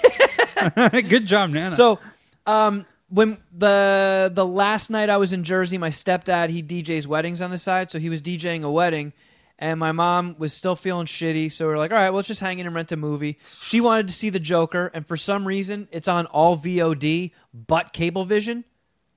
Good 1.09 1.25
job, 1.27 1.49
Nana. 1.51 1.75
So, 1.75 1.99
um, 2.45 2.85
when 3.09 3.37
the 3.55 4.31
the 4.33 4.45
last 4.45 4.89
night 4.89 5.09
I 5.09 5.17
was 5.17 5.33
in 5.33 5.43
Jersey, 5.43 5.77
my 5.77 5.89
stepdad 5.89 6.49
he 6.49 6.61
DJs 6.61 7.07
weddings 7.07 7.41
on 7.41 7.51
the 7.51 7.57
side, 7.57 7.89
so 7.91 7.99
he 7.99 8.09
was 8.09 8.21
DJing 8.21 8.63
a 8.63 8.71
wedding, 8.71 9.13
and 9.57 9.79
my 9.79 9.91
mom 9.91 10.35
was 10.37 10.53
still 10.53 10.75
feeling 10.75 11.05
shitty. 11.05 11.51
So 11.51 11.67
we 11.67 11.73
are 11.73 11.77
like, 11.77 11.91
all 11.91 11.97
right, 11.97 12.09
well, 12.09 12.17
let's 12.17 12.27
just 12.27 12.41
hang 12.41 12.59
in 12.59 12.65
and 12.65 12.75
rent 12.75 12.91
a 12.91 12.97
movie. 12.97 13.39
She 13.61 13.81
wanted 13.81 14.07
to 14.07 14.13
see 14.13 14.29
the 14.29 14.39
Joker, 14.39 14.91
and 14.93 15.07
for 15.07 15.17
some 15.17 15.47
reason, 15.47 15.87
it's 15.91 16.07
on 16.07 16.25
all 16.27 16.57
VOD 16.57 17.31
but 17.53 17.93
Cablevision, 17.93 18.65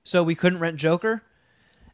so 0.03 0.23
we 0.23 0.35
couldn't 0.35 0.59
rent 0.59 0.77
Joker. 0.77 1.23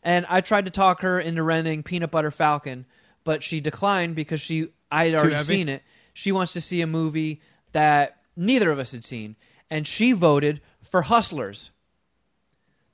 And 0.03 0.25
I 0.29 0.41
tried 0.41 0.65
to 0.65 0.71
talk 0.71 1.01
her 1.01 1.19
into 1.19 1.43
renting 1.43 1.83
Peanut 1.83 2.11
Butter 2.11 2.31
Falcon, 2.31 2.85
but 3.23 3.43
she 3.43 3.59
declined 3.59 4.15
because 4.15 4.39
she 4.39 4.69
I 4.91 5.09
had 5.09 5.15
already 5.19 5.43
seen 5.43 5.67
it. 5.67 5.83
She 6.13 6.31
wants 6.31 6.53
to 6.53 6.61
see 6.61 6.81
a 6.81 6.87
movie 6.87 7.41
that 7.73 8.17
neither 8.35 8.71
of 8.71 8.79
us 8.79 8.91
had 8.91 9.03
seen, 9.03 9.35
and 9.69 9.85
she 9.85 10.13
voted 10.13 10.61
for 10.83 11.01
Hustlers, 11.03 11.71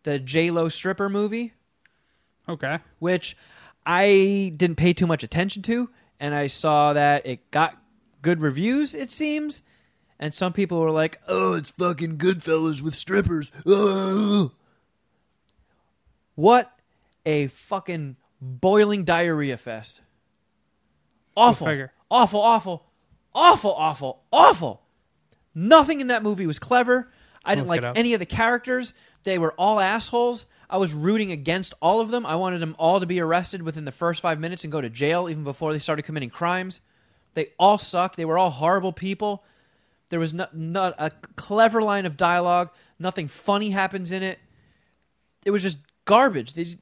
the 0.04 0.20
J 0.20 0.51
Lo 0.51 0.70
stripper 0.70 1.10
movie, 1.10 1.54
okay. 2.47 2.80
which 2.99 3.36
I 3.86 4.54
didn't 4.56 4.76
pay 4.78 4.93
too 4.93 5.08
much 5.08 5.24
attention 5.24 5.62
to, 5.64 5.89
and 6.20 6.34
I 6.36 6.47
saw 6.47 6.93
that 6.93 7.26
it 7.26 7.49
got 7.51 7.78
good 8.22 8.41
reviews. 8.41 8.93
It 8.93 9.12
seems, 9.12 9.62
and 10.20 10.34
some 10.34 10.54
people 10.54 10.80
were 10.80 10.91
like, 10.91 11.20
"Oh, 11.28 11.54
it's 11.54 11.72
fucking 11.72 12.18
Goodfellas 12.18 12.82
with 12.82 12.95
strippers." 12.95 13.51
What 16.36 16.72
a 17.26 17.47
fucking 17.47 18.16
boiling 18.41 19.04
diarrhea 19.04 19.58
fest! 19.58 20.01
Awful, 21.38 21.68
figure. 21.68 21.93
awful, 22.10 22.41
awful, 22.41 22.86
awful, 23.34 23.74
awful, 23.74 24.24
awful. 24.32 24.82
Nothing 25.56 26.01
in 26.01 26.08
that 26.08 26.24
movie 26.24 26.47
was 26.47 26.60
clever. 26.60 27.12
I 27.45 27.56
didn't 27.56 27.68
Look 27.68 27.82
like 27.82 27.89
up. 27.91 27.97
any 27.97 28.14
of 28.14 28.20
the 28.20 28.26
characters. 28.26 28.93
They 29.24 29.38
were 29.38 29.54
all 29.54 29.80
assholes. 29.80 30.46
I 30.70 30.78
was 30.78 30.94
rooting 30.94 31.32
against 31.32 31.74
all 31.82 32.02
of 32.02 32.10
them. 32.10 32.26
I 32.26 32.36
wanted 32.36 32.60
them 32.60 32.76
all 32.80 33.00
to 33.00 33.06
be 33.06 33.20
arrested 33.20 33.62
within 33.62 33.86
the 33.86 33.92
first 33.92 34.22
five 34.22 34.40
minutes 34.40 34.64
and 34.64 34.72
go 34.72 34.82
to 34.82 34.90
jail 34.90 35.30
even 35.30 35.44
before 35.44 35.72
they 35.72 35.80
started 35.80 36.04
committing 36.04 36.30
crimes. 36.30 36.82
They 37.34 37.52
all 37.58 37.78
sucked. 37.78 38.18
They 38.18 38.26
were 38.26 38.38
all 38.38 38.50
horrible 38.50 38.94
people. 38.94 39.44
There 40.10 40.20
was 40.20 40.34
not, 40.34 40.56
not 40.56 40.96
a 40.98 41.12
clever 41.36 41.82
line 41.82 42.06
of 42.06 42.18
dialogue. 42.18 42.70
Nothing 43.00 43.28
funny 43.28 43.72
happens 43.72 44.12
in 44.12 44.24
it. 44.24 44.40
It 45.46 45.52
was 45.52 45.62
just 45.62 45.78
garbage. 46.06 46.54
These 46.54 46.78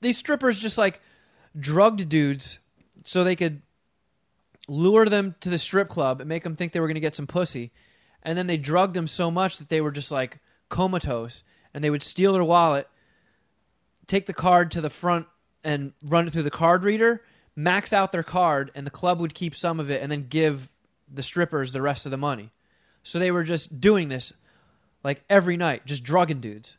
these 0.00 0.18
strippers 0.18 0.58
just 0.58 0.78
like 0.78 1.00
drugged 1.58 2.08
dudes 2.08 2.58
so 3.04 3.22
they 3.22 3.36
could 3.36 3.62
lure 4.68 5.06
them 5.06 5.36
to 5.40 5.48
the 5.48 5.58
strip 5.58 5.88
club 5.88 6.20
and 6.20 6.28
make 6.28 6.42
them 6.42 6.56
think 6.56 6.72
they 6.72 6.80
were 6.80 6.88
going 6.88 6.94
to 6.94 7.00
get 7.00 7.14
some 7.14 7.26
pussy. 7.26 7.70
And 8.22 8.36
then 8.36 8.46
they 8.46 8.56
drugged 8.56 8.94
them 8.94 9.06
so 9.06 9.30
much 9.30 9.58
that 9.58 9.68
they 9.68 9.80
were 9.80 9.90
just 9.90 10.10
like 10.10 10.38
comatose 10.68 11.44
and 11.74 11.82
they 11.82 11.90
would 11.90 12.02
steal 12.02 12.32
their 12.32 12.44
wallet, 12.44 12.88
take 14.06 14.26
the 14.26 14.32
card 14.32 14.70
to 14.72 14.80
the 14.80 14.90
front 14.90 15.26
and 15.64 15.92
run 16.04 16.26
it 16.26 16.32
through 16.32 16.42
the 16.42 16.50
card 16.50 16.84
reader, 16.84 17.22
max 17.56 17.92
out 17.92 18.12
their 18.12 18.22
card, 18.22 18.70
and 18.74 18.86
the 18.86 18.90
club 18.90 19.20
would 19.20 19.34
keep 19.34 19.54
some 19.54 19.80
of 19.80 19.90
it 19.90 20.02
and 20.02 20.10
then 20.10 20.26
give 20.28 20.70
the 21.12 21.22
strippers 21.22 21.72
the 21.72 21.82
rest 21.82 22.06
of 22.06 22.10
the 22.10 22.16
money. 22.16 22.50
So 23.02 23.18
they 23.18 23.30
were 23.30 23.44
just 23.44 23.80
doing 23.80 24.08
this 24.08 24.32
like 25.04 25.22
every 25.28 25.56
night, 25.56 25.86
just 25.86 26.04
drugging 26.04 26.40
dudes 26.40 26.76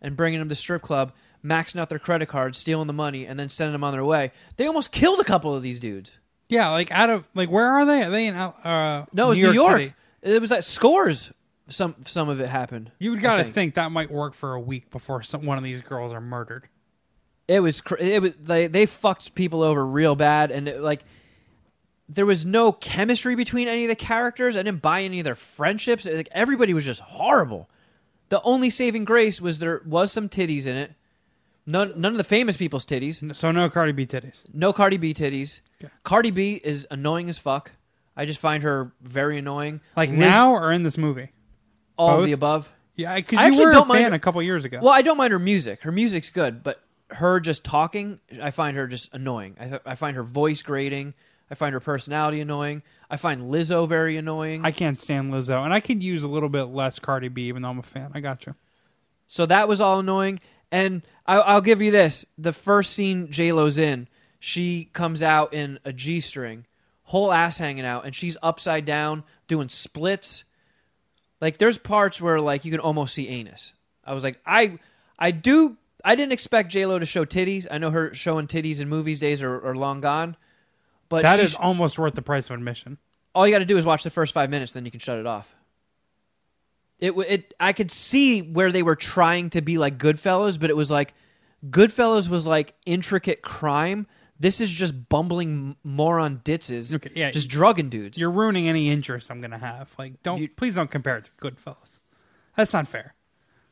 and 0.00 0.16
bringing 0.16 0.38
them 0.38 0.48
to 0.48 0.54
strip 0.54 0.82
club, 0.82 1.12
maxing 1.44 1.80
out 1.80 1.88
their 1.88 1.98
credit 1.98 2.26
cards, 2.26 2.58
stealing 2.58 2.86
the 2.86 2.92
money, 2.92 3.26
and 3.26 3.38
then 3.38 3.48
sending 3.48 3.72
them 3.72 3.84
on 3.84 3.92
their 3.92 4.04
way. 4.04 4.32
They 4.56 4.66
almost 4.66 4.92
killed 4.92 5.20
a 5.20 5.24
couple 5.24 5.54
of 5.54 5.62
these 5.62 5.80
dudes. 5.80 6.18
Yeah, 6.48 6.70
like 6.70 6.90
out 6.90 7.10
of 7.10 7.28
like 7.34 7.50
where 7.50 7.66
are 7.66 7.84
they? 7.84 8.04
Are 8.04 8.10
they 8.10 8.26
in 8.26 8.34
uh, 8.36 9.04
No, 9.12 9.26
it 9.26 9.28
was 9.30 9.38
New 9.38 9.48
New 9.48 9.52
York. 9.52 9.92
It 10.22 10.40
was 10.40 10.50
at 10.50 10.64
scores. 10.64 11.32
Some 11.68 11.96
some 12.06 12.28
of 12.28 12.40
it 12.40 12.48
happened. 12.48 12.90
You 12.98 13.10
would 13.10 13.20
gotta 13.20 13.44
think. 13.44 13.54
think. 13.54 13.74
that 13.74 13.92
might 13.92 14.10
work 14.10 14.34
for 14.34 14.54
a 14.54 14.60
week 14.60 14.90
before 14.90 15.22
some, 15.22 15.44
one 15.44 15.58
of 15.58 15.64
these 15.64 15.82
girls 15.82 16.12
are 16.12 16.20
murdered. 16.20 16.68
It 17.46 17.60
was 17.60 17.80
cr- 17.80 17.96
it 17.98 18.22
was 18.22 18.34
they 18.40 18.66
they 18.66 18.86
fucked 18.86 19.34
people 19.34 19.62
over 19.62 19.84
real 19.84 20.14
bad, 20.14 20.50
and 20.50 20.68
it, 20.68 20.80
like 20.80 21.04
there 22.08 22.26
was 22.26 22.46
no 22.46 22.72
chemistry 22.72 23.34
between 23.34 23.68
any 23.68 23.84
of 23.84 23.88
the 23.88 23.96
characters. 23.96 24.56
I 24.56 24.62
didn't 24.62 24.82
buy 24.82 25.02
any 25.02 25.20
of 25.20 25.24
their 25.24 25.34
friendships. 25.34 26.06
Like 26.06 26.28
everybody 26.32 26.72
was 26.72 26.84
just 26.84 27.00
horrible. 27.00 27.68
The 28.30 28.40
only 28.42 28.70
saving 28.70 29.04
grace 29.04 29.40
was 29.40 29.58
there 29.58 29.82
was 29.84 30.12
some 30.12 30.28
titties 30.28 30.66
in 30.66 30.76
it. 30.76 30.92
None 31.66 31.92
none 32.00 32.12
of 32.12 32.18
the 32.18 32.24
famous 32.24 32.56
people's 32.56 32.86
titties. 32.86 33.34
So 33.36 33.50
no 33.50 33.68
Cardi 33.68 33.92
B 33.92 34.06
titties. 34.06 34.42
No 34.52 34.72
Cardi 34.72 34.96
B 34.96 35.12
titties. 35.12 35.60
Okay. 35.82 35.92
Cardi 36.02 36.30
B 36.30 36.60
is 36.64 36.86
annoying 36.90 37.28
as 37.28 37.36
fuck. 37.38 37.72
I 38.16 38.24
just 38.24 38.40
find 38.40 38.62
her 38.62 38.92
very 39.00 39.38
annoying. 39.38 39.80
Like 39.96 40.10
Liz- 40.10 40.18
now 40.18 40.52
or 40.52 40.72
in 40.72 40.82
this 40.82 40.98
movie? 40.98 41.30
All 41.98 42.20
of 42.20 42.26
the 42.26 42.32
above. 42.32 42.70
Yeah, 42.96 43.14
because 43.16 43.38
I 43.38 43.42
you 43.42 43.48
actually 43.48 43.64
were 43.66 43.72
don't 43.72 43.82
a 43.82 43.86
mind 43.86 44.14
a 44.14 44.18
couple 44.18 44.42
years 44.42 44.64
ago. 44.64 44.80
Well, 44.82 44.92
I 44.92 45.02
don't 45.02 45.16
mind 45.16 45.32
her 45.32 45.38
music. 45.38 45.82
Her 45.82 45.92
music's 45.92 46.30
good, 46.30 46.62
but 46.62 46.82
her 47.10 47.38
just 47.40 47.62
talking, 47.64 48.20
I 48.42 48.50
find 48.50 48.76
her 48.76 48.86
just 48.86 49.12
annoying. 49.14 49.56
I, 49.60 49.68
th- 49.68 49.82
I 49.86 49.94
find 49.94 50.16
her 50.16 50.22
voice 50.22 50.62
grating. 50.62 51.14
I 51.50 51.54
find 51.54 51.72
her 51.72 51.80
personality 51.80 52.40
annoying. 52.40 52.82
I 53.08 53.16
find 53.16 53.50
Lizzo 53.50 53.88
very 53.88 54.16
annoying. 54.16 54.64
I 54.64 54.70
can't 54.72 55.00
stand 55.00 55.32
Lizzo, 55.32 55.64
and 55.64 55.72
I 55.72 55.80
could 55.80 56.02
use 56.02 56.22
a 56.22 56.28
little 56.28 56.48
bit 56.50 56.64
less 56.64 56.98
Cardi 56.98 57.28
B, 57.28 57.48
even 57.48 57.62
though 57.62 57.70
I'm 57.70 57.78
a 57.78 57.82
fan. 57.82 58.10
I 58.14 58.20
got 58.20 58.46
you. 58.46 58.54
so 59.26 59.46
that 59.46 59.68
was 59.68 59.80
all 59.80 60.00
annoying. 60.00 60.40
And 60.70 61.02
I, 61.24 61.36
I'll 61.36 61.60
give 61.62 61.80
you 61.80 61.90
this: 61.90 62.26
the 62.36 62.52
first 62.52 62.92
scene 62.92 63.30
J 63.30 63.52
Lo's 63.52 63.78
in, 63.78 64.08
she 64.40 64.90
comes 64.92 65.22
out 65.22 65.54
in 65.54 65.78
a 65.84 65.92
G 65.92 66.20
string, 66.20 66.66
whole 67.04 67.32
ass 67.32 67.58
hanging 67.58 67.86
out, 67.86 68.04
and 68.04 68.14
she's 68.14 68.36
upside 68.42 68.84
down 68.84 69.22
doing 69.46 69.68
splits. 69.70 70.44
Like 71.40 71.58
there's 71.58 71.78
parts 71.78 72.20
where 72.20 72.40
like 72.40 72.64
you 72.64 72.70
can 72.70 72.80
almost 72.80 73.14
see 73.14 73.28
anus. 73.28 73.72
I 74.04 74.14
was 74.14 74.24
like, 74.24 74.40
I, 74.46 74.78
I 75.18 75.30
do. 75.30 75.76
I 76.04 76.14
didn't 76.14 76.32
expect 76.32 76.70
J 76.70 76.86
Lo 76.86 76.98
to 76.98 77.06
show 77.06 77.24
titties. 77.24 77.66
I 77.70 77.78
know 77.78 77.90
her 77.90 78.14
showing 78.14 78.46
titties 78.46 78.80
in 78.80 78.88
movies 78.88 79.20
days 79.20 79.42
are, 79.42 79.66
are 79.66 79.74
long 79.74 80.00
gone. 80.00 80.36
But 81.08 81.22
that 81.22 81.40
is 81.40 81.54
almost 81.54 81.98
worth 81.98 82.14
the 82.14 82.22
price 82.22 82.50
of 82.50 82.56
admission. 82.56 82.98
all 83.34 83.46
you 83.46 83.54
got 83.54 83.60
to 83.60 83.64
do 83.64 83.78
is 83.78 83.86
watch 83.86 84.02
the 84.02 84.10
first 84.10 84.34
five 84.34 84.50
minutes, 84.50 84.72
then 84.72 84.84
you 84.84 84.90
can 84.90 85.00
shut 85.00 85.18
it 85.18 85.26
off. 85.26 85.54
It 86.98 87.12
it 87.12 87.54
I 87.60 87.72
could 87.72 87.90
see 87.90 88.42
where 88.42 88.72
they 88.72 88.82
were 88.82 88.96
trying 88.96 89.50
to 89.50 89.60
be 89.60 89.78
like 89.78 89.98
Goodfellas, 89.98 90.58
but 90.58 90.70
it 90.70 90.76
was 90.76 90.90
like 90.90 91.14
Goodfellas 91.68 92.28
was 92.28 92.46
like 92.46 92.74
intricate 92.86 93.42
crime. 93.42 94.06
This 94.40 94.60
is 94.60 94.70
just 94.70 95.08
bumbling 95.08 95.74
moron 95.82 96.40
ditzes, 96.44 96.94
Okay, 96.94 97.10
yeah, 97.14 97.30
just 97.30 97.48
drugging 97.48 97.88
dudes. 97.88 98.16
You're 98.18 98.30
ruining 98.30 98.68
any 98.68 98.88
interest 98.88 99.30
I'm 99.30 99.40
gonna 99.40 99.58
have. 99.58 99.88
Like, 99.98 100.22
don't 100.22 100.40
You- 100.40 100.48
please 100.48 100.76
don't 100.76 100.90
compare 100.90 101.16
it 101.16 101.24
to 101.24 101.30
Goodfellas. 101.32 101.98
That's 102.56 102.72
not 102.72 102.86
fair. 102.88 103.14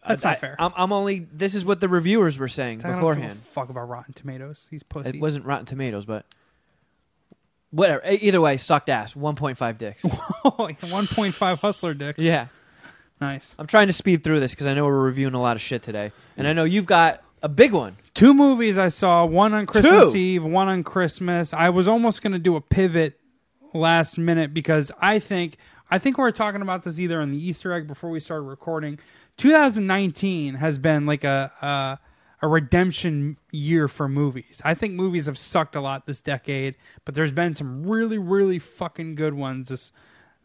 That's 0.06 0.24
I- 0.24 0.30
not 0.30 0.40
fair. 0.40 0.56
I'm, 0.58 0.72
I'm 0.76 0.92
only. 0.92 1.20
This 1.32 1.54
is 1.54 1.64
what 1.64 1.80
the 1.80 1.88
reviewers 1.88 2.36
were 2.38 2.48
saying 2.48 2.80
I 2.80 2.82
don't 2.82 2.90
give 2.92 2.96
a 2.98 3.00
beforehand. 3.00 3.38
fuck 3.38 3.68
about 3.70 3.88
Rotten 3.88 4.12
Tomatoes. 4.14 4.66
These 4.70 4.82
pussies. 4.82 5.14
It 5.14 5.20
wasn't 5.20 5.44
Rotten 5.44 5.66
Tomatoes, 5.66 6.04
but 6.04 6.26
whatever. 7.70 8.02
E- 8.08 8.14
Either 8.22 8.40
way, 8.40 8.56
sucked 8.56 8.88
ass. 8.88 9.14
1.5 9.14 9.78
dicks. 9.78 10.02
1.5 10.44 11.58
hustler 11.58 11.94
dicks. 11.94 12.18
yeah. 12.18 12.46
Nice. 13.20 13.54
I'm 13.58 13.66
trying 13.66 13.86
to 13.86 13.92
speed 13.94 14.22
through 14.22 14.40
this 14.40 14.52
because 14.52 14.66
I 14.66 14.74
know 14.74 14.84
we're 14.84 15.00
reviewing 15.00 15.34
a 15.34 15.40
lot 15.40 15.56
of 15.56 15.62
shit 15.62 15.82
today, 15.82 16.12
and 16.36 16.46
I 16.46 16.52
know 16.52 16.64
you've 16.64 16.84
got 16.86 17.22
a 17.42 17.48
big 17.48 17.72
one. 17.72 17.96
Two 18.16 18.32
movies 18.32 18.78
I 18.78 18.88
saw. 18.88 19.26
One 19.26 19.52
on 19.52 19.66
Christmas 19.66 20.12
Two? 20.12 20.18
Eve. 20.18 20.42
One 20.42 20.68
on 20.68 20.82
Christmas. 20.82 21.52
I 21.52 21.68
was 21.68 21.86
almost 21.86 22.22
gonna 22.22 22.38
do 22.38 22.56
a 22.56 22.62
pivot 22.62 23.20
last 23.74 24.16
minute 24.16 24.54
because 24.54 24.90
I 24.98 25.18
think 25.18 25.58
I 25.90 25.98
think 25.98 26.16
we 26.16 26.22
were 26.22 26.32
talking 26.32 26.62
about 26.62 26.82
this 26.82 26.98
either 26.98 27.20
on 27.20 27.30
the 27.30 27.36
Easter 27.38 27.74
egg 27.74 27.86
before 27.86 28.08
we 28.08 28.18
started 28.20 28.44
recording. 28.44 28.98
2019 29.36 30.54
has 30.54 30.78
been 30.78 31.04
like 31.04 31.24
a 31.24 31.52
a, 31.60 32.46
a 32.46 32.48
redemption 32.48 33.36
year 33.52 33.86
for 33.86 34.08
movies. 34.08 34.62
I 34.64 34.72
think 34.72 34.94
movies 34.94 35.26
have 35.26 35.36
sucked 35.36 35.76
a 35.76 35.82
lot 35.82 36.06
this 36.06 36.22
decade, 36.22 36.76
but 37.04 37.14
there's 37.14 37.32
been 37.32 37.54
some 37.54 37.86
really 37.86 38.16
really 38.16 38.58
fucking 38.58 39.16
good 39.16 39.34
ones 39.34 39.68
this 39.68 39.92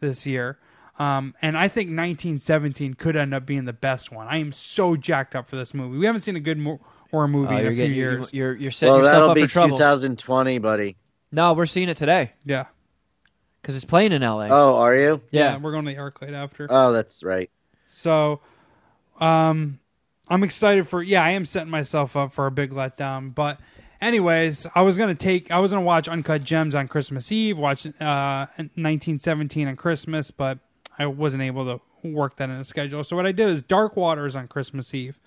this 0.02 0.26
year. 0.26 0.60
Um, 1.00 1.36
and 1.42 1.58
I 1.58 1.70
think 1.70 1.88
1917 1.88 2.96
could 2.96 3.16
end 3.16 3.34
up 3.34 3.46
being 3.46 3.64
the 3.64 3.72
best 3.74 4.12
one. 4.12 4.28
I 4.28 4.38
am 4.38 4.52
so 4.52 4.98
jacked 4.98 5.36
up 5.36 5.48
for 5.48 5.56
this 5.56 5.74
movie. 5.74 5.98
We 5.98 6.06
haven't 6.06 6.22
seen 6.22 6.36
a 6.36 6.42
good 6.42 6.58
mo- 6.58 6.82
horror 7.12 7.28
movie 7.28 7.54
Oh, 7.54 7.58
in 7.58 7.60
a 7.60 7.64
you're, 7.64 7.72
few 7.74 7.78
getting, 7.84 7.94
years. 7.98 8.34
you're 8.34 8.56
you're 8.56 8.72
setting 8.72 8.94
Well, 8.94 9.00
yourself 9.04 9.14
that'll 9.16 9.30
up 9.32 9.36
be 9.36 9.42
for 9.44 9.48
trouble. 9.50 9.78
2020, 9.78 10.60
buddy. 10.60 10.96
No, 11.32 11.54
we're 11.54 11.66
seeing 11.66 11.88
it 11.90 11.98
today 11.98 12.32
yeah. 12.46 12.66
because 13.62 13.76
it's 13.76 13.86
playing 13.86 14.12
in 14.12 14.24
L.A. 14.24 14.48
Oh, 14.50 14.76
are 14.78 14.96
you? 14.96 15.22
yeah. 15.32 15.58
we're 15.58 15.72
going 15.72 15.86
to 15.86 15.92
the 15.92 15.98
Arclight 15.98 16.34
after. 16.34 16.68
Oh, 16.70 16.92
that's 16.92 17.24
right. 17.24 17.50
So, 17.88 18.42
um, 19.20 19.80
I'm 20.28 20.44
excited 20.44 20.88
for. 20.88 21.02
Yeah, 21.04 21.24
I 21.24 21.32
am 21.32 21.46
setting 21.46 21.70
myself 21.70 22.16
up 22.16 22.32
for 22.34 22.48
a 22.48 22.52
big 22.52 22.72
letdown. 22.72 23.34
But, 23.36 23.60
anyways, 24.02 24.66
I 24.76 24.82
was 24.82 24.98
gonna 24.98 25.16
take. 25.16 25.52
I 25.52 25.60
was 25.60 25.72
gonna 25.72 25.84
watch 25.86 26.08
Uncut 26.08 26.44
Gems 26.44 26.74
on 26.76 26.88
Christmas 26.88 27.32
Eve. 27.32 27.58
Watch 27.60 27.86
uh 27.86 28.48
1917 28.58 29.68
on 29.68 29.76
Christmas, 29.76 30.32
but 30.32 30.60
I 30.98 31.06
wasn't 31.08 31.44
able 31.44 31.66
to 31.66 31.82
work 32.08 32.38
that 32.38 32.50
in 32.50 32.58
the 32.58 32.66
schedule. 32.66 33.04
So 33.04 33.16
what 33.16 33.26
I 33.26 33.32
did 33.32 33.50
is 33.50 33.62
Dark 33.64 33.96
Waters 33.96 34.36
on 34.36 34.48
Christmas 34.48 34.94
Eve. 34.94 35.20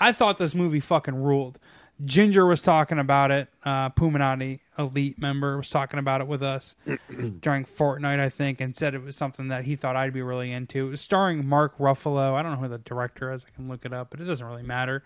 I 0.00 0.12
thought 0.12 0.38
this 0.38 0.54
movie 0.54 0.80
fucking 0.80 1.14
ruled. 1.14 1.58
Ginger 2.04 2.46
was 2.46 2.62
talking 2.62 2.98
about 2.98 3.30
it. 3.30 3.48
Uh, 3.62 3.90
Puminati, 3.90 4.60
elite 4.78 5.18
member, 5.18 5.58
was 5.58 5.68
talking 5.68 5.98
about 5.98 6.22
it 6.22 6.26
with 6.26 6.42
us 6.42 6.74
during 7.40 7.66
Fortnite, 7.66 8.18
I 8.18 8.30
think, 8.30 8.60
and 8.60 8.74
said 8.74 8.94
it 8.94 9.02
was 9.02 9.16
something 9.16 9.48
that 9.48 9.64
he 9.64 9.76
thought 9.76 9.96
I'd 9.96 10.14
be 10.14 10.22
really 10.22 10.50
into. 10.50 10.86
It 10.86 10.90
was 10.90 11.00
starring 11.02 11.46
Mark 11.46 11.76
Ruffalo. 11.78 12.34
I 12.34 12.42
don't 12.42 12.52
know 12.52 12.58
who 12.58 12.68
the 12.68 12.78
director 12.78 13.32
is. 13.32 13.44
I 13.46 13.54
can 13.54 13.68
look 13.68 13.84
it 13.84 13.92
up, 13.92 14.10
but 14.10 14.20
it 14.20 14.24
doesn't 14.24 14.46
really 14.46 14.62
matter. 14.62 15.02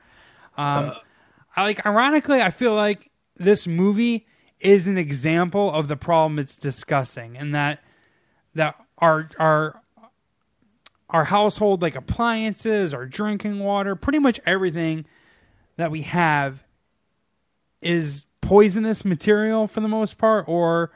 Um, 0.57 0.92
I 1.57 1.62
like, 1.62 1.84
ironically, 1.84 2.40
I 2.40 2.51
feel 2.51 2.74
like 2.74 3.11
this 3.36 3.66
movie 3.66 4.26
is 4.61 4.86
an 4.86 4.97
example 4.97 5.72
of 5.72 5.88
the 5.88 5.97
problem 5.97 6.38
it's 6.38 6.57
discussing, 6.57 7.36
and 7.36 7.55
that 7.55 7.82
that 8.55 8.76
our 8.99 9.28
our 9.38 9.80
our 11.11 11.24
household 11.24 11.82
like 11.82 11.96
appliances, 11.96 12.94
our 12.94 13.07
drinking 13.07 13.61
water, 13.61 13.94
pretty 13.94 14.18
much 14.18 14.40
everything 14.46 15.05
that 15.76 15.90
we 15.90 16.02
have 16.02 16.64
is 17.82 18.26
poisonous 18.40 19.05
material 19.05 19.66
for 19.66 19.80
the 19.80 19.88
most 19.88 20.18
part 20.18 20.46
or 20.48 20.90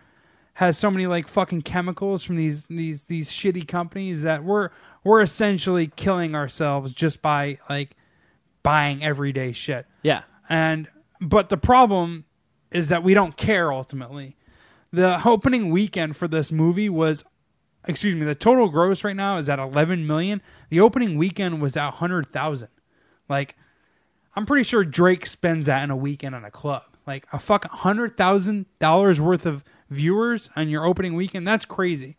has 0.55 0.77
so 0.77 0.91
many 0.91 1.07
like 1.07 1.29
fucking 1.29 1.63
chemicals 1.63 2.25
from 2.25 2.37
these 2.37 2.67
these 2.67 3.05
these 3.05 3.31
shitty 3.31 3.67
companies 3.67 4.23
that 4.23 4.43
we're 4.43 4.71
we're 5.05 5.23
essentially 5.23 5.87
killing 5.87 6.35
ourselves 6.35 6.93
just 6.93 7.23
by 7.23 7.59
like 7.71 7.97
buying 8.63 9.03
everyday 9.03 9.53
shit. 9.53 9.87
yeah. 10.03 10.23
And 10.49 10.89
but 11.21 11.49
the 11.49 11.57
problem 11.57 12.25
is 12.71 12.89
that 12.89 13.03
we 13.03 13.15
don't 13.15 13.37
care 13.37 13.73
ultimately. 13.73 14.37
The 14.93 15.21
opening 15.27 15.71
weekend 15.71 16.17
for 16.17 16.27
this 16.29 16.51
movie 16.51 16.89
was 16.89 17.25
excuse 17.87 18.15
me, 18.15 18.25
the 18.25 18.35
total 18.35 18.69
gross 18.69 19.05
right 19.05 19.17
now 19.17 19.39
is 19.39 19.49
at 19.49 19.59
11 19.59 20.07
million. 20.07 20.43
The 20.71 20.81
opening 20.81 21.17
weekend 21.17 21.61
was 21.63 21.77
at 21.77 21.87
100,000. 21.87 22.69
Like 23.29 23.57
I'm 24.35 24.47
pretty 24.47 24.65
sure 24.65 24.85
Drake 24.85 25.27
spends 25.27 25.67
that 25.67 25.83
in 25.83 25.91
a 25.91 25.97
weekend 25.97 26.35
on 26.35 26.45
a 26.45 26.51
club. 26.51 26.85
Like 27.07 27.27
a 27.33 27.39
fuck 27.39 27.65
$100,000 27.73 29.19
worth 29.19 29.47
of 29.47 29.65
viewers 29.91 30.51
on 30.55 30.69
your 30.69 30.85
opening 30.85 31.15
weekend. 31.15 31.47
That's 31.47 31.65
crazy. 31.65 32.17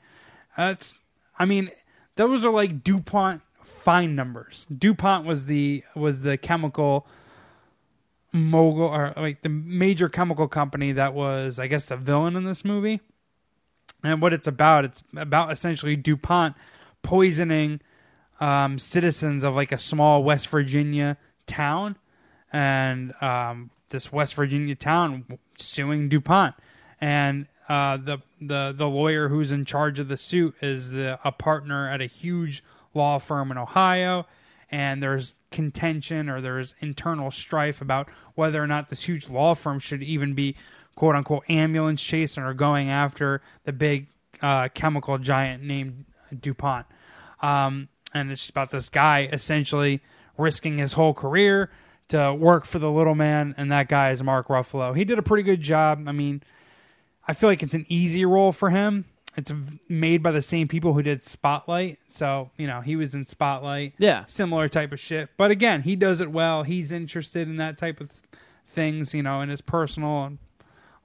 That's 0.58 0.96
I 1.38 1.46
mean, 1.46 1.70
those 2.16 2.44
are 2.44 2.52
like 2.52 2.84
DuPont 2.84 3.42
fine 3.64 4.16
numbers. 4.16 4.66
DuPont 4.76 5.26
was 5.26 5.46
the 5.46 5.84
was 5.96 6.22
the 6.22 6.38
chemical 6.38 7.08
mogul 8.32 8.84
or 8.84 9.14
like 9.16 9.42
the 9.42 9.50
major 9.50 10.10
chemical 10.10 10.48
company 10.48 10.92
that 10.92 11.14
was 11.14 11.60
I 11.60 11.68
guess 11.68 11.88
the 11.88 11.98
villain 11.98 12.36
in 12.36 12.44
this 12.44 12.66
movie. 12.66 13.02
And 14.04 14.22
what 14.22 14.34
it's 14.34 14.48
about, 14.48 14.86
it's 14.86 15.04
about 15.16 15.52
essentially 15.52 15.96
DuPont 15.96 16.56
poisoning 17.02 17.82
um, 18.40 18.80
citizens 18.80 19.44
of 19.44 19.56
like 19.56 19.72
a 19.72 19.78
small 19.78 20.24
West 20.24 20.48
Virginia 20.48 21.18
town, 21.46 21.98
and 22.52 23.14
um, 23.22 23.70
this 23.90 24.12
West 24.12 24.36
Virginia 24.36 24.76
town 24.76 25.26
suing 25.58 26.10
DuPont, 26.10 26.56
and 27.02 27.48
uh, 27.68 27.98
the 27.98 28.20
the 28.42 28.74
the 28.76 28.88
lawyer 28.88 29.30
who's 29.30 29.52
in 29.52 29.66
charge 29.66 30.00
of 30.00 30.08
the 30.08 30.18
suit 30.18 30.56
is 30.62 30.92
the 30.92 31.20
a 31.24 31.32
partner 31.32 31.90
at 31.90 32.02
a 32.02 32.06
huge 32.06 32.64
law 32.94 33.20
firm 33.20 33.52
in 33.52 33.58
Ohio, 33.58 34.26
and 34.72 35.04
there's 35.04 35.36
contention 35.52 36.30
or 36.30 36.42
there's 36.42 36.76
internal 36.80 37.32
strife 37.32 37.82
about 37.82 38.10
whether 38.36 38.62
or 38.64 38.68
not 38.68 38.90
this 38.90 39.04
huge 39.04 39.28
law 39.28 39.54
firm 39.54 39.80
should 39.80 40.02
even 40.02 40.34
be 40.34 40.56
quote 41.00 41.16
unquote 41.16 41.50
ambulance 41.50 42.04
chasing 42.04 42.44
or 42.44 42.54
going 42.54 42.90
after 42.90 43.42
the 43.64 43.72
big 43.72 44.08
uh, 44.42 44.68
chemical 44.74 45.18
giant 45.18 45.64
named 45.64 46.04
DuPont. 46.38 46.86
Um, 47.42 47.88
and 48.14 48.30
it's 48.30 48.50
about 48.50 48.72
this 48.72 48.90
guy 48.90 49.30
essentially 49.32 50.02
risking 50.38 50.78
his 50.78 50.94
whole 50.94 51.14
career 51.14 51.72
to 52.10 52.34
work 52.34 52.66
for 52.66 52.80
the 52.80 52.92
little 52.92 53.16
man, 53.16 53.56
and 53.58 53.72
that 53.72 53.88
guy 53.88 54.12
is 54.12 54.22
Mark 54.22 54.50
Ruffalo. 54.50 54.94
He 54.94 55.06
did 55.06 55.18
a 55.18 55.22
pretty 55.22 55.44
good 55.44 55.62
job. 55.62 56.04
I 56.06 56.12
mean, 56.12 56.44
I 57.26 57.34
feel 57.34 57.50
like 57.50 57.64
it's 57.64 57.74
an 57.74 57.86
easy 57.88 58.26
role 58.26 58.52
for 58.52 58.70
him. 58.70 59.06
It's 59.38 59.54
made 59.88 60.22
by 60.22 60.32
the 60.32 60.42
same 60.42 60.68
people 60.68 60.96
who 60.96 61.02
did 61.02 61.24
Spotlight, 61.24 62.00
so 62.10 62.50
you 62.58 62.68
know 62.68 62.82
he 62.82 62.98
was 62.98 63.16
in 63.16 63.26
Spotlight. 63.26 63.94
Yeah. 64.00 64.26
similar 64.26 64.68
type 64.68 64.92
of 64.92 65.00
shit. 65.00 65.30
But 65.38 65.50
again, 65.50 65.84
he 65.84 65.96
does 65.96 66.20
it 66.20 66.30
well. 66.30 66.64
He's 66.64 66.92
interested 66.92 67.48
in 67.48 67.56
that 67.56 67.78
type 67.78 68.02
of 68.02 68.12
things, 68.68 69.14
you 69.14 69.24
know, 69.24 69.40
in 69.40 69.48
his 69.48 69.62
personal 69.62 70.10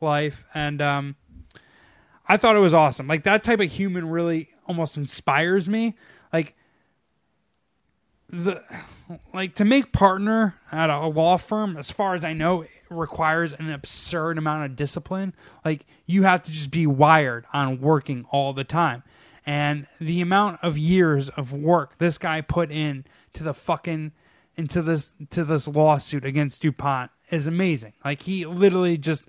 life, 0.04 0.44
and 0.54 0.80
um, 0.80 1.16
I 2.28 2.36
thought 2.36 2.56
it 2.56 2.60
was 2.60 2.74
awesome. 2.74 3.06
Like 3.06 3.24
that 3.24 3.42
type 3.42 3.60
of 3.60 3.70
human 3.70 4.08
really 4.08 4.50
almost 4.66 4.96
inspires 4.96 5.68
me. 5.68 5.94
Like 6.32 6.54
the 8.28 8.62
like 9.32 9.54
to 9.56 9.64
make 9.64 9.92
partner 9.92 10.56
at 10.72 10.90
a 10.90 11.06
law 11.06 11.36
firm, 11.36 11.76
as 11.76 11.90
far 11.90 12.14
as 12.14 12.24
I 12.24 12.32
know, 12.32 12.64
requires 12.90 13.52
an 13.52 13.70
absurd 13.70 14.38
amount 14.38 14.64
of 14.64 14.76
discipline. 14.76 15.34
Like 15.64 15.86
you 16.06 16.22
have 16.22 16.42
to 16.44 16.52
just 16.52 16.70
be 16.70 16.86
wired 16.86 17.46
on 17.52 17.80
working 17.80 18.26
all 18.30 18.52
the 18.52 18.64
time. 18.64 19.02
And 19.46 19.86
the 20.00 20.22
amount 20.22 20.60
of 20.62 20.78
years 20.78 21.28
of 21.30 21.52
work 21.52 21.98
this 21.98 22.16
guy 22.16 22.40
put 22.40 22.70
in 22.70 23.04
to 23.34 23.42
the 23.42 23.52
fucking 23.52 24.12
into 24.56 24.80
this 24.80 25.12
to 25.30 25.44
this 25.44 25.68
lawsuit 25.68 26.24
against 26.24 26.62
DuPont 26.62 27.10
is 27.30 27.46
amazing. 27.46 27.92
Like 28.04 28.22
he 28.22 28.46
literally 28.46 28.96
just 28.96 29.28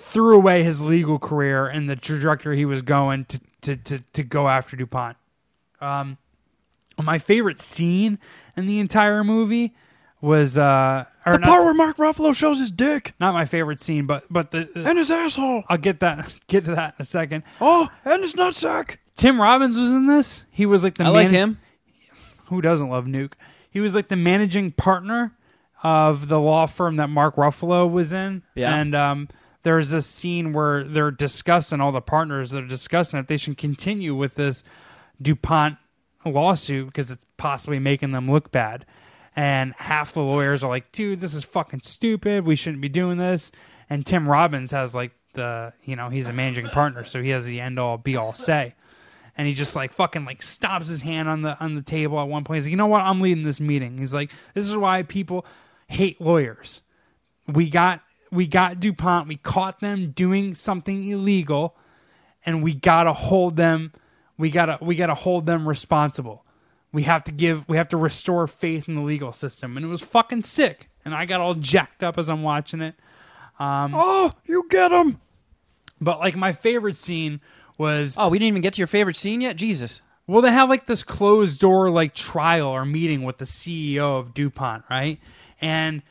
threw 0.00 0.36
away 0.36 0.62
his 0.62 0.80
legal 0.80 1.18
career 1.18 1.66
and 1.66 1.88
the 1.88 1.96
trajectory 1.96 2.56
he 2.56 2.64
was 2.64 2.82
going 2.82 3.24
to 3.26 3.40
to 3.62 3.76
to, 3.76 3.98
to 4.12 4.22
go 4.22 4.48
after 4.48 4.76
DuPont. 4.76 5.16
Um, 5.80 6.18
my 7.00 7.18
favorite 7.18 7.60
scene 7.60 8.18
in 8.56 8.66
the 8.66 8.78
entire 8.78 9.24
movie 9.24 9.74
was 10.20 10.58
uh, 10.58 11.04
or 11.24 11.32
The 11.32 11.38
not, 11.38 11.48
part 11.48 11.64
where 11.64 11.74
Mark 11.74 11.96
Ruffalo 11.96 12.34
shows 12.34 12.58
his 12.58 12.70
dick 12.70 13.14
not 13.20 13.32
my 13.32 13.44
favorite 13.44 13.80
scene, 13.80 14.06
but 14.06 14.24
but 14.30 14.50
the 14.50 14.68
and 14.74 14.98
his 14.98 15.10
asshole. 15.10 15.64
I'll 15.68 15.78
get 15.78 16.00
that 16.00 16.34
get 16.46 16.64
to 16.66 16.74
that 16.74 16.94
in 16.98 17.02
a 17.02 17.06
second. 17.06 17.44
Oh, 17.60 17.88
and 18.04 18.22
his 18.22 18.34
nutsack. 18.34 18.96
Tim 19.16 19.40
Robbins 19.40 19.76
was 19.76 19.90
in 19.92 20.06
this. 20.06 20.44
He 20.50 20.64
was 20.66 20.82
like 20.82 20.96
the 20.96 21.04
I 21.04 21.08
like 21.08 21.28
him. 21.28 21.58
who 22.46 22.60
doesn't 22.62 22.88
love 22.88 23.04
Nuke? 23.04 23.32
He 23.70 23.80
was 23.80 23.94
like 23.94 24.08
the 24.08 24.16
managing 24.16 24.72
partner 24.72 25.36
of 25.82 26.28
the 26.28 26.40
law 26.40 26.66
firm 26.66 26.96
that 26.96 27.08
Mark 27.08 27.36
Ruffalo 27.36 27.90
was 27.90 28.12
in. 28.12 28.42
Yeah. 28.54 28.74
And 28.74 28.94
um, 28.94 29.28
there's 29.62 29.90
this 29.90 30.06
scene 30.06 30.52
where 30.52 30.84
they're 30.84 31.10
discussing 31.10 31.80
all 31.80 31.92
the 31.92 32.00
partners. 32.00 32.50
They're 32.50 32.62
discussing 32.62 33.20
if 33.20 33.26
they 33.26 33.36
should 33.36 33.58
continue 33.58 34.14
with 34.14 34.34
this 34.34 34.62
DuPont 35.20 35.76
lawsuit 36.24 36.86
because 36.86 37.10
it's 37.10 37.26
possibly 37.36 37.78
making 37.78 38.12
them 38.12 38.30
look 38.30 38.50
bad. 38.50 38.86
And 39.36 39.74
half 39.76 40.12
the 40.12 40.22
lawyers 40.22 40.64
are 40.64 40.70
like, 40.70 40.92
dude, 40.92 41.20
this 41.20 41.34
is 41.34 41.44
fucking 41.44 41.80
stupid. 41.80 42.44
We 42.44 42.56
shouldn't 42.56 42.82
be 42.82 42.88
doing 42.88 43.18
this. 43.18 43.52
And 43.88 44.04
Tim 44.04 44.28
Robbins 44.28 44.70
has 44.72 44.94
like 44.94 45.12
the, 45.34 45.72
you 45.84 45.96
know, 45.96 46.08
he's 46.08 46.28
a 46.28 46.32
managing 46.32 46.68
partner, 46.68 47.04
so 47.04 47.22
he 47.22 47.30
has 47.30 47.44
the 47.44 47.60
end 47.60 47.78
all 47.78 47.98
be 47.98 48.16
all 48.16 48.32
say 48.32 48.74
and 49.40 49.46
he 49.48 49.54
just 49.54 49.74
like 49.74 49.90
fucking 49.90 50.26
like 50.26 50.42
stops 50.42 50.88
his 50.88 51.00
hand 51.00 51.26
on 51.26 51.40
the 51.40 51.58
on 51.60 51.74
the 51.74 51.80
table 51.80 52.20
at 52.20 52.28
one 52.28 52.44
point. 52.44 52.58
He's 52.58 52.64
like, 52.64 52.72
you 52.72 52.76
know 52.76 52.86
what? 52.86 53.00
I'm 53.00 53.22
leading 53.22 53.44
this 53.44 53.58
meeting. 53.58 53.96
He's 53.96 54.12
like, 54.12 54.30
this 54.52 54.68
is 54.68 54.76
why 54.76 55.02
people 55.02 55.46
hate 55.88 56.20
lawyers. 56.20 56.82
We 57.46 57.70
got 57.70 58.02
we 58.30 58.46
got 58.46 58.80
DuPont. 58.80 59.28
We 59.28 59.36
caught 59.36 59.80
them 59.80 60.12
doing 60.12 60.54
something 60.54 61.08
illegal, 61.08 61.76
and 62.44 62.62
we 62.62 62.74
gotta 62.74 63.12
hold 63.12 63.56
them. 63.56 63.92
We 64.38 64.50
gotta 64.50 64.78
we 64.80 64.94
gotta 64.94 65.14
hold 65.14 65.46
them 65.46 65.68
responsible. 65.68 66.44
We 66.92 67.04
have 67.04 67.24
to 67.24 67.32
give. 67.32 67.68
We 67.68 67.76
have 67.76 67.88
to 67.88 67.96
restore 67.96 68.46
faith 68.46 68.88
in 68.88 68.94
the 68.94 69.02
legal 69.02 69.32
system. 69.32 69.76
And 69.76 69.84
it 69.86 69.88
was 69.88 70.00
fucking 70.00 70.42
sick. 70.44 70.88
And 71.04 71.14
I 71.14 71.24
got 71.24 71.40
all 71.40 71.54
jacked 71.54 72.02
up 72.02 72.18
as 72.18 72.28
I'm 72.28 72.42
watching 72.42 72.80
it. 72.80 72.94
Um, 73.58 73.94
oh, 73.94 74.32
you 74.46 74.66
get 74.68 74.90
him. 74.90 75.20
But 76.00 76.18
like 76.18 76.36
my 76.36 76.52
favorite 76.52 76.96
scene 76.96 77.40
was 77.78 78.16
Oh, 78.18 78.28
we 78.28 78.38
didn't 78.38 78.48
even 78.48 78.62
get 78.62 78.74
to 78.74 78.78
your 78.78 78.86
favorite 78.86 79.16
scene 79.16 79.40
yet. 79.40 79.56
Jesus. 79.56 80.00
Well, 80.26 80.42
they 80.42 80.52
have 80.52 80.68
like 80.68 80.86
this 80.86 81.02
closed 81.02 81.60
door 81.60 81.90
like 81.90 82.14
trial 82.14 82.68
or 82.68 82.84
meeting 82.84 83.22
with 83.22 83.38
the 83.38 83.44
CEO 83.44 84.18
of 84.18 84.32
DuPont, 84.32 84.84
right? 84.88 85.18
And 85.60 86.02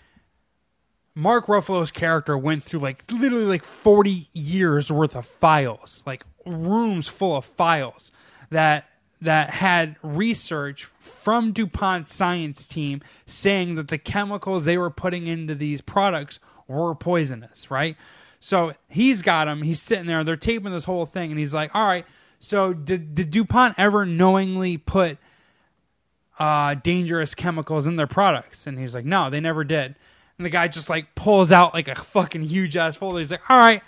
Mark 1.19 1.47
Ruffalo's 1.47 1.91
character 1.91 2.37
went 2.37 2.63
through 2.63 2.79
like 2.79 3.03
literally 3.11 3.45
like 3.45 3.63
40 3.63 4.27
years 4.33 4.91
worth 4.91 5.15
of 5.15 5.25
files, 5.25 6.01
like 6.05 6.23
rooms 6.45 7.07
full 7.07 7.35
of 7.35 7.45
files 7.45 8.11
that 8.49 8.85
that 9.21 9.49
had 9.49 9.97
research 10.01 10.85
from 10.97 11.51
DuPont's 11.51 12.13
science 12.13 12.65
team 12.65 13.01
saying 13.25 13.75
that 13.75 13.89
the 13.89 13.97
chemicals 13.97 14.63
they 14.63 14.77
were 14.77 14.89
putting 14.89 15.27
into 15.27 15.53
these 15.53 15.81
products 15.81 16.39
were 16.69 16.95
poisonous, 16.95 17.69
right? 17.69 17.97
So 18.39 18.73
he's 18.87 19.21
got 19.21 19.49
him. 19.49 19.63
He's 19.63 19.81
sitting 19.81 20.05
there. 20.05 20.23
They're 20.23 20.37
taping 20.37 20.71
this 20.71 20.85
whole 20.85 21.05
thing, 21.05 21.31
and 21.31 21.39
he's 21.39 21.53
like, 21.53 21.75
"All 21.75 21.85
right, 21.85 22.05
so 22.39 22.71
did, 22.71 23.13
did 23.13 23.31
DuPont 23.31 23.75
ever 23.77 24.05
knowingly 24.05 24.77
put 24.77 25.17
uh, 26.39 26.75
dangerous 26.75 27.35
chemicals 27.35 27.85
in 27.85 27.97
their 27.97 28.07
products?" 28.07 28.65
And 28.65 28.79
he's 28.79 28.95
like, 28.95 29.03
"No, 29.03 29.29
they 29.29 29.41
never 29.41 29.65
did." 29.65 29.95
And 30.39 30.45
the 30.45 30.49
guy 30.49 30.69
just 30.69 30.89
like 30.89 31.13
pulls 31.15 31.51
out 31.51 31.73
like 31.73 31.89
a 31.89 31.95
fucking 31.95 32.43
huge 32.43 32.77
ass 32.77 32.95
folder. 32.95 33.19
He's 33.19 33.29
like, 33.29 33.47
"All 33.49 33.57
right, 33.57 33.83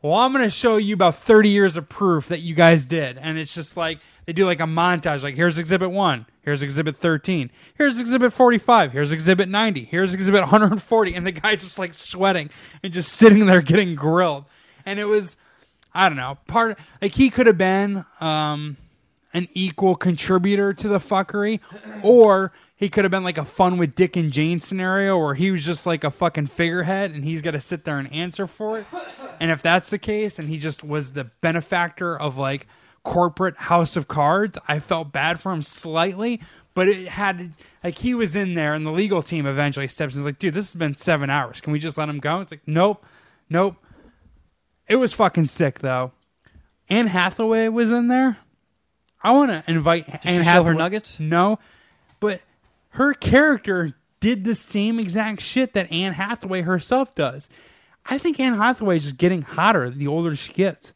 well, 0.00 0.14
I'm 0.14 0.32
gonna 0.32 0.48
show 0.48 0.78
you 0.78 0.94
about 0.94 1.16
30 1.16 1.50
years 1.50 1.76
of 1.76 1.90
proof 1.90 2.28
that 2.28 2.40
you 2.40 2.54
guys 2.54 2.86
did." 2.86 3.18
And 3.18 3.38
it's 3.38 3.54
just 3.54 3.76
like 3.76 3.98
they 4.24 4.32
do 4.32 4.46
like 4.46 4.60
a 4.60 4.64
montage. 4.64 5.22
Like, 5.22 5.34
here's 5.34 5.58
Exhibit 5.58 5.90
One. 5.90 6.24
Here's 6.42 6.62
Exhibit 6.62 6.96
13. 6.96 7.50
Here's 7.74 8.00
Exhibit 8.00 8.32
45. 8.32 8.92
Here's 8.92 9.12
Exhibit 9.12 9.48
90. 9.48 9.84
Here's 9.84 10.14
Exhibit 10.14 10.40
140. 10.40 11.14
And 11.14 11.26
the 11.26 11.32
guy's 11.32 11.60
just 11.60 11.78
like 11.78 11.92
sweating 11.92 12.48
and 12.82 12.92
just 12.92 13.12
sitting 13.12 13.44
there 13.44 13.60
getting 13.60 13.94
grilled. 13.94 14.46
And 14.86 14.98
it 14.98 15.04
was, 15.04 15.36
I 15.92 16.08
don't 16.08 16.16
know, 16.16 16.38
part 16.46 16.78
like 17.02 17.12
he 17.12 17.28
could 17.28 17.46
have 17.46 17.58
been 17.58 18.06
um, 18.20 18.78
an 19.34 19.48
equal 19.52 19.96
contributor 19.96 20.72
to 20.72 20.88
the 20.88 20.98
fuckery, 20.98 21.60
or 22.02 22.52
he 22.80 22.88
could 22.88 23.04
have 23.04 23.10
been 23.10 23.22
like 23.22 23.36
a 23.36 23.44
fun 23.44 23.76
with 23.76 23.94
Dick 23.94 24.16
and 24.16 24.32
Jane 24.32 24.58
scenario 24.58 25.18
where 25.18 25.34
he 25.34 25.50
was 25.50 25.62
just 25.66 25.84
like 25.84 26.02
a 26.02 26.10
fucking 26.10 26.46
figurehead 26.46 27.10
and 27.10 27.24
he's 27.24 27.42
got 27.42 27.50
to 27.50 27.60
sit 27.60 27.84
there 27.84 27.98
and 27.98 28.10
answer 28.10 28.46
for 28.46 28.78
it. 28.78 28.86
And 29.38 29.50
if 29.50 29.60
that's 29.60 29.90
the 29.90 29.98
case, 29.98 30.38
and 30.38 30.48
he 30.48 30.56
just 30.56 30.82
was 30.82 31.12
the 31.12 31.24
benefactor 31.42 32.18
of 32.18 32.38
like 32.38 32.66
corporate 33.04 33.56
House 33.58 33.96
of 33.96 34.08
Cards, 34.08 34.56
I 34.66 34.78
felt 34.78 35.12
bad 35.12 35.40
for 35.40 35.52
him 35.52 35.60
slightly. 35.60 36.40
But 36.72 36.88
it 36.88 37.08
had 37.08 37.52
like 37.84 37.98
he 37.98 38.14
was 38.14 38.34
in 38.34 38.54
there, 38.54 38.72
and 38.72 38.86
the 38.86 38.92
legal 38.92 39.20
team 39.22 39.44
eventually 39.44 39.86
steps 39.86 40.14
in. 40.14 40.20
and 40.20 40.22
is 40.22 40.24
like, 40.26 40.38
"Dude, 40.38 40.54
this 40.54 40.68
has 40.72 40.76
been 40.76 40.96
seven 40.96 41.28
hours. 41.28 41.60
Can 41.60 41.74
we 41.74 41.78
just 41.78 41.98
let 41.98 42.08
him 42.08 42.18
go?" 42.18 42.40
It's 42.40 42.50
like, 42.52 42.62
"Nope, 42.66 43.04
nope." 43.50 43.76
It 44.88 44.96
was 44.96 45.12
fucking 45.12 45.46
sick 45.46 45.80
though. 45.80 46.12
Anne 46.88 47.08
Hathaway 47.08 47.68
was 47.68 47.90
in 47.90 48.08
there. 48.08 48.38
I 49.22 49.32
want 49.32 49.50
to 49.50 49.64
invite 49.66 50.08
Anne 50.24 50.38
show 50.38 50.38
her 50.38 50.42
Hathaway. 50.44 50.74
nuggets? 50.76 51.20
No, 51.20 51.58
but 52.20 52.40
her 52.90 53.14
character 53.14 53.94
did 54.20 54.44
the 54.44 54.54
same 54.54 54.98
exact 54.98 55.40
shit 55.40 55.72
that 55.74 55.90
Anne 55.90 56.12
Hathaway 56.12 56.62
herself 56.62 57.14
does. 57.14 57.48
I 58.06 58.18
think 58.18 58.38
Anne 58.40 58.54
Hathaway 58.54 58.96
is 58.96 59.04
just 59.04 59.18
getting 59.18 59.42
hotter 59.42 59.90
the 59.90 60.06
older 60.06 60.34
she 60.36 60.52
gets, 60.52 60.92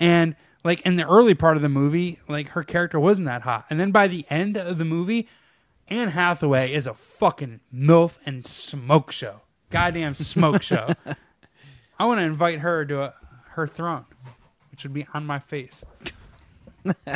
and 0.00 0.36
like 0.64 0.80
in 0.82 0.96
the 0.96 1.06
early 1.06 1.34
part 1.34 1.56
of 1.56 1.62
the 1.62 1.68
movie, 1.68 2.20
like 2.28 2.48
her 2.50 2.62
character 2.62 2.98
wasn't 2.98 3.26
that 3.26 3.42
hot, 3.42 3.66
and 3.70 3.78
then 3.78 3.90
by 3.90 4.08
the 4.08 4.24
end 4.30 4.56
of 4.56 4.78
the 4.78 4.84
movie, 4.84 5.28
Anne 5.88 6.08
Hathaway 6.08 6.72
is 6.72 6.86
a 6.86 6.94
fucking 6.94 7.60
milf 7.74 8.18
and 8.26 8.44
smoke 8.44 9.10
show. 9.10 9.40
Goddamn 9.70 10.14
smoke 10.14 10.62
show. 10.62 10.92
I 11.98 12.06
want 12.06 12.18
to 12.18 12.24
invite 12.24 12.60
her 12.60 12.84
to 12.86 13.02
a, 13.02 13.14
her 13.50 13.66
throne, 13.66 14.04
which 14.70 14.84
would 14.84 14.92
be 14.94 15.06
on 15.14 15.26
my 15.26 15.38
face. 15.38 15.84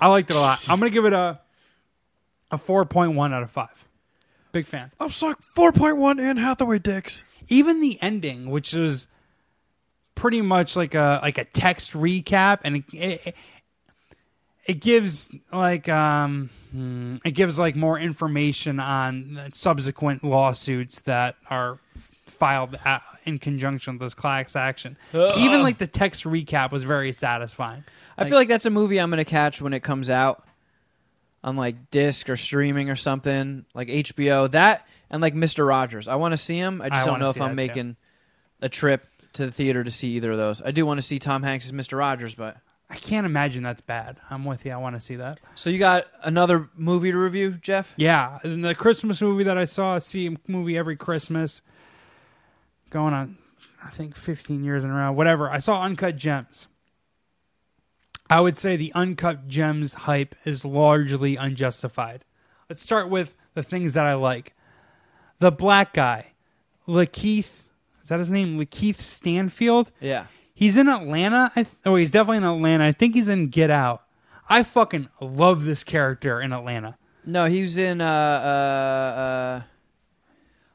I 0.00 0.08
liked 0.08 0.30
it 0.30 0.36
a 0.36 0.40
lot. 0.40 0.64
I'm 0.68 0.78
gonna 0.78 0.90
give 0.90 1.04
it 1.04 1.12
a 1.12 1.40
a 2.54 2.58
four 2.58 2.84
point 2.84 3.14
one 3.14 3.34
out 3.34 3.42
of 3.42 3.50
five. 3.50 3.84
Big 4.54 4.66
fan. 4.66 4.92
I'm 5.00 5.10
suck 5.10 5.42
4.1 5.56 6.22
Anne 6.22 6.36
Hathaway 6.36 6.78
dicks. 6.78 7.24
Even 7.48 7.80
the 7.80 7.98
ending, 8.00 8.48
which 8.48 8.72
was 8.72 9.08
pretty 10.14 10.40
much 10.40 10.76
like 10.76 10.94
a 10.94 11.18
like 11.22 11.38
a 11.38 11.44
text 11.44 11.92
recap, 11.92 12.60
and 12.62 12.76
it, 12.76 12.84
it, 12.92 13.34
it 14.66 14.80
gives 14.80 15.28
like 15.52 15.88
um 15.88 16.50
hmm, 16.70 17.16
it 17.24 17.32
gives 17.32 17.58
like 17.58 17.74
more 17.74 17.98
information 17.98 18.78
on 18.78 19.50
subsequent 19.52 20.22
lawsuits 20.22 21.00
that 21.02 21.34
are 21.50 21.80
filed 22.26 22.74
a 22.74 23.00
in 23.24 23.38
conjunction 23.40 23.94
with 23.94 24.02
this 24.02 24.14
class 24.14 24.54
action. 24.54 24.96
Even 25.36 25.62
like 25.62 25.78
the 25.78 25.86
text 25.88 26.22
recap 26.24 26.70
was 26.70 26.84
very 26.84 27.10
satisfying. 27.12 27.82
I 28.16 28.28
feel 28.28 28.38
like 28.38 28.48
that's 28.48 28.66
a 28.66 28.70
movie 28.70 28.98
I'm 28.98 29.10
going 29.10 29.18
to 29.18 29.24
catch 29.24 29.60
when 29.60 29.72
it 29.72 29.80
comes 29.80 30.08
out. 30.08 30.46
On 31.44 31.56
like 31.56 31.90
disc 31.90 32.28
or 32.30 32.36
streaming 32.36 32.90
or 32.90 32.96
something 32.96 33.66
like 33.74 33.88
HBO. 33.88 34.50
That 34.50 34.88
and 35.10 35.22
like 35.22 35.34
Mister 35.34 35.64
Rogers. 35.64 36.08
I 36.08 36.16
want 36.16 36.32
to 36.32 36.38
see 36.38 36.56
him. 36.56 36.80
I 36.82 36.88
just 36.88 37.02
I 37.02 37.04
don't 37.06 37.20
know 37.20 37.28
if 37.28 37.40
I'm 37.40 37.54
that, 37.54 37.62
too. 37.62 37.68
making 37.68 37.96
a 38.62 38.68
trip 38.68 39.06
to 39.34 39.46
the 39.46 39.52
theater 39.52 39.84
to 39.84 39.90
see 39.90 40.08
either 40.16 40.32
of 40.32 40.38
those. 40.38 40.62
I 40.62 40.70
do 40.70 40.86
want 40.86 40.98
to 40.98 41.02
see 41.02 41.18
Tom 41.18 41.42
Hanks 41.42 41.66
as 41.66 41.72
Mister 41.72 41.98
Rogers, 41.98 42.34
but 42.34 42.56
I 42.88 42.96
can't 42.96 43.26
imagine 43.26 43.62
that's 43.62 43.82
bad. 43.82 44.18
I'm 44.30 44.44
with 44.46 44.64
you. 44.64 44.72
I 44.72 44.78
want 44.78 44.96
to 44.96 45.00
see 45.00 45.16
that. 45.16 45.38
so 45.54 45.68
you 45.68 45.78
got 45.78 46.06
another 46.22 46.70
movie 46.76 47.12
to 47.12 47.18
review, 47.18 47.52
Jeff? 47.60 47.92
Yeah, 47.96 48.38
the 48.42 48.74
Christmas 48.74 49.20
movie 49.20 49.44
that 49.44 49.58
I 49.58 49.66
saw, 49.66 49.96
I 49.96 49.98
see 49.98 50.28
a 50.28 50.36
movie 50.50 50.78
every 50.78 50.96
Christmas, 50.96 51.60
going 52.90 53.12
on, 53.12 53.36
I 53.82 53.90
think 53.90 54.16
15 54.16 54.64
years 54.64 54.84
in 54.84 54.90
a 54.90 54.94
row, 54.94 55.12
whatever. 55.12 55.50
I 55.50 55.58
saw 55.58 55.82
Uncut 55.82 56.16
Gems. 56.16 56.68
I 58.30 58.40
would 58.40 58.56
say 58.56 58.76
the 58.76 58.92
Uncut 58.94 59.48
Gems 59.48 59.94
hype 59.94 60.34
is 60.44 60.64
largely 60.64 61.36
unjustified. 61.36 62.24
Let's 62.68 62.82
start 62.82 63.10
with 63.10 63.36
the 63.54 63.62
things 63.62 63.92
that 63.92 64.04
I 64.06 64.14
like. 64.14 64.54
The 65.38 65.52
black 65.52 65.92
guy, 65.92 66.32
Lakeith, 66.88 67.68
is 68.02 68.08
that 68.08 68.18
his 68.18 68.30
name? 68.30 68.58
Lakeith 68.58 69.00
Stanfield? 69.00 69.90
Yeah. 70.00 70.26
He's 70.54 70.76
in 70.76 70.88
Atlanta. 70.88 71.50
I 71.56 71.64
th- 71.64 71.76
oh, 71.84 71.96
he's 71.96 72.10
definitely 72.10 72.38
in 72.38 72.44
Atlanta. 72.44 72.86
I 72.86 72.92
think 72.92 73.14
he's 73.14 73.28
in 73.28 73.48
Get 73.48 73.70
Out. 73.70 74.04
I 74.48 74.62
fucking 74.62 75.08
love 75.20 75.64
this 75.64 75.84
character 75.84 76.40
in 76.40 76.52
Atlanta. 76.52 76.96
No, 77.26 77.46
he 77.46 77.62
was 77.62 77.76
in 77.76 78.00
uh 78.00 78.04
uh 78.04 79.20
uh. 79.20 79.62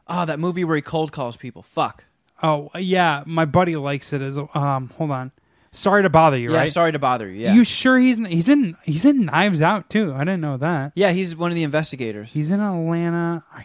Oh, 0.08 0.26
that 0.26 0.40
movie 0.40 0.64
where 0.64 0.76
he 0.76 0.82
cold 0.82 1.12
calls 1.12 1.38
people. 1.38 1.62
Fuck. 1.62 2.06
Oh 2.42 2.70
yeah, 2.76 3.24
my 3.26 3.46
buddy 3.46 3.76
likes 3.76 4.12
it. 4.12 4.22
As 4.22 4.40
um, 4.54 4.92
hold 4.98 5.12
on. 5.12 5.32
Sorry 5.72 6.02
to 6.04 6.10
bother 6.10 6.38
you. 6.38 6.52
Yeah, 6.52 6.58
right? 6.60 6.72
sorry 6.72 6.92
to 6.94 7.00
bother 7.00 7.30
you. 7.30 7.42
Yeah. 7.42 7.54
You 7.54 7.64
sure 7.64 8.00
he's 8.00 8.18
in, 8.18 8.26
he's 8.26 8.48
in 8.50 8.76
he's 8.84 9.06
in 9.06 9.26
Knives 9.26 9.62
Out 9.62 9.90
too? 9.90 10.14
I 10.16 10.20
didn't 10.20 10.42
know 10.42 10.58
that. 10.58 10.94
yeah, 10.96 11.12
he's 11.12 11.36
one 11.36 11.52
of 11.52 11.56
the 11.56 11.64
investigators. 11.64 12.32
He's 12.34 12.50
in 12.50 12.60
Atlanta. 12.60 13.44
Are 13.54 13.64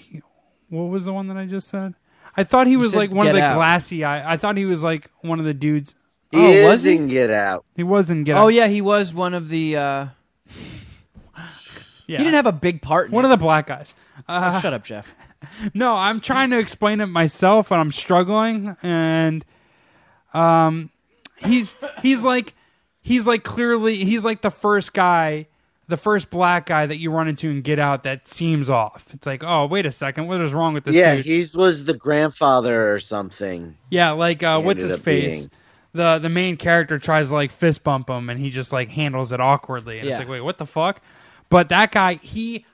What 0.69 0.85
was 0.91 1.05
the 1.07 1.13
one 1.13 1.29
that 1.29 1.37
I 1.37 1.47
just 1.47 1.69
said? 1.69 1.95
I 2.37 2.45
thought 2.45 2.67
he 2.67 2.77
was 2.77 2.91
said 2.91 2.99
like 2.99 3.11
one 3.13 3.27
of 3.29 3.35
the 3.35 3.43
Out. 3.43 3.55
glassy 3.57 4.05
eye. 4.05 4.33
I 4.33 4.37
thought 4.37 4.57
he 4.57 4.65
was 4.67 4.83
like 4.83 5.11
one 5.23 5.39
of 5.39 5.45
the 5.47 5.55
dudes. 5.55 5.95
He 6.31 6.39
Oh, 6.39 6.51
is 6.51 6.67
was 6.67 6.83
he? 6.83 6.97
in 6.97 7.07
Get 7.07 7.31
Out. 7.31 7.65
He 7.77 7.83
was 7.85 8.11
in 8.11 8.25
Get 8.25 8.37
Out. 8.37 8.45
Oh 8.45 8.49
yeah, 8.49 8.67
he 8.69 8.81
was 8.83 9.15
one 9.15 9.33
of 9.35 9.49
the. 9.49 9.77
uh 9.77 10.07
yeah. 12.07 12.19
He 12.19 12.25
didn't 12.25 12.35
have 12.35 12.47
a 12.47 12.53
big 12.53 12.83
part. 12.83 13.07
In 13.09 13.13
one 13.13 13.25
it. 13.25 13.29
of 13.29 13.31
the 13.31 13.43
black 13.43 13.67
guys. 13.67 13.95
Oh, 14.29 14.61
shut 14.61 14.73
up, 14.73 14.85
Jeff. 14.85 15.11
No, 15.75 15.95
I'm 15.95 16.21
trying 16.23 16.49
to 16.51 16.59
explain 16.59 17.03
it 17.03 17.07
myself, 17.07 17.71
and 17.71 17.79
I'm 17.79 17.93
struggling. 17.93 18.79
And 18.83 19.45
um, 20.33 20.89
he's 21.39 21.75
he's 22.03 22.23
like 22.23 22.55
he's 23.01 23.27
like 23.27 23.45
clearly 23.45 24.05
he's 24.05 24.25
like 24.25 24.43
the 24.43 24.51
first 24.51 24.93
guy, 24.93 25.47
the 25.89 25.97
first 25.97 26.31
black 26.31 26.67
guy 26.67 26.87
that 26.87 26.99
you 26.99 27.11
run 27.11 27.29
into 27.29 27.51
and 27.51 27.63
Get 27.65 27.79
Out 27.79 28.03
that 28.05 28.27
seems 28.29 28.71
off. 28.71 29.07
It's 29.13 29.27
like, 29.27 29.43
oh, 29.45 29.67
wait 29.67 29.87
a 29.87 29.93
second, 29.93 30.27
what 30.27 30.41
is 30.41 30.53
wrong 30.53 30.75
with 30.75 30.85
this 30.85 30.95
yeah, 30.95 31.17
dude? 31.17 31.25
he 31.27 31.47
was 31.55 31.85
the 31.85 31.97
grandfather 31.97 32.93
or 32.93 32.99
something. 32.99 33.77
yeah, 33.91 34.13
like 34.13 34.43
uh, 34.43 34.61
what's 34.61 34.83
his 34.83 34.97
face? 34.99 35.39
being. 35.41 35.51
The 35.93 36.19
the 36.19 36.29
main 36.29 36.57
character 36.57 36.99
tries 36.99 37.29
to 37.29 37.35
like 37.35 37.53
fist 37.53 37.85
bump 37.85 38.11
him, 38.11 38.29
and 38.29 38.41
he 38.41 38.51
just 38.51 38.73
like 38.73 38.89
handles 38.89 39.31
it 39.33 39.41
awkwardly, 39.41 39.99
and 39.99 40.07
Yeah. 40.09 40.15
it's 40.15 40.19
like, 40.19 40.29
wait, 40.29 40.41
what 40.41 40.59
the 40.59 40.67
fuck? 40.67 41.01
But 41.51 41.69
that 41.69 41.93
guy, 41.93 42.15
he, 42.15 42.67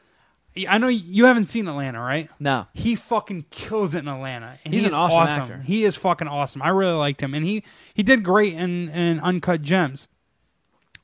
I 0.69 0.79
know 0.79 0.89
you 0.89 1.27
haven't 1.27 1.47
seen 1.47 1.69
Atlanta, 1.69 2.01
right? 2.01 2.29
No. 2.41 2.67
he 2.75 2.97
fucking 2.97 3.47
kills 3.51 3.95
it 3.95 4.01
in 4.01 4.09
Atlanta. 4.09 4.59
And 4.65 4.75
He's 4.75 4.85
an 4.85 4.95
awesome 4.95 5.29
actor. 5.29 5.63
He 5.65 5.85
is 5.85 5.97
fucking 5.97 6.27
awesome. 6.29 6.61
I 6.63 6.69
really 6.71 6.95
liked 6.95 7.23
him, 7.23 7.35
and 7.35 7.47
he 7.47 7.65
he 7.95 8.03
did 8.03 8.23
great 8.25 8.55
in 8.55 8.89
in 8.89 9.21
Uncut 9.21 9.63
Gems. 9.63 10.09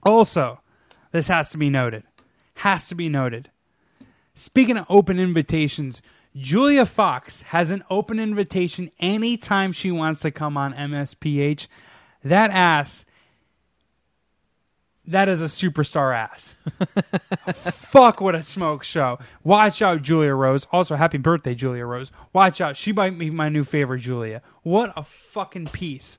Also, 0.03 0.61
this 1.13 1.29
has 1.29 1.51
to 1.51 1.59
be 1.59 1.71
noted. 1.71 2.03
Has 2.57 2.89
to 2.89 2.95
be 2.95 3.09
noted. 3.09 3.51
Speaking 4.35 4.77
of 4.77 4.87
open 4.91 5.19
invitations, 5.19 6.03
Julia 6.37 6.85
Fox 6.85 7.43
has 7.43 7.71
an 7.71 7.83
open 7.89 8.21
invitation 8.21 8.91
anytime 8.99 9.73
she 9.73 9.91
wants 9.91 10.21
to 10.21 10.31
come 10.31 10.57
on 10.57 10.75
MSPH. 10.75 11.67
That 12.23 12.51
ass. 12.51 13.06
That 15.09 15.29
is 15.29 15.41
a 15.41 15.45
superstar 15.45 16.15
ass. 16.15 16.57
Fuck 17.55 18.21
what 18.21 18.35
a 18.35 18.43
smoke 18.43 18.83
show. 18.83 19.19
Watch 19.45 19.81
out, 19.81 20.03
Julia 20.03 20.35
Rose. 20.35 20.67
Also, 20.73 20.97
happy 20.97 21.19
birthday, 21.19 21.55
Julia 21.55 21.85
Rose. 21.87 22.11
Watch 22.33 22.61
out. 22.61 22.77
She 22.77 22.93
might 22.93 23.17
be 23.19 23.31
my 23.31 23.49
new 23.49 23.63
favorite, 23.63 24.01
Julia. 24.01 24.43
What 24.63 24.93
a 24.97 25.05
fucking 25.05 25.69
piece. 25.69 26.19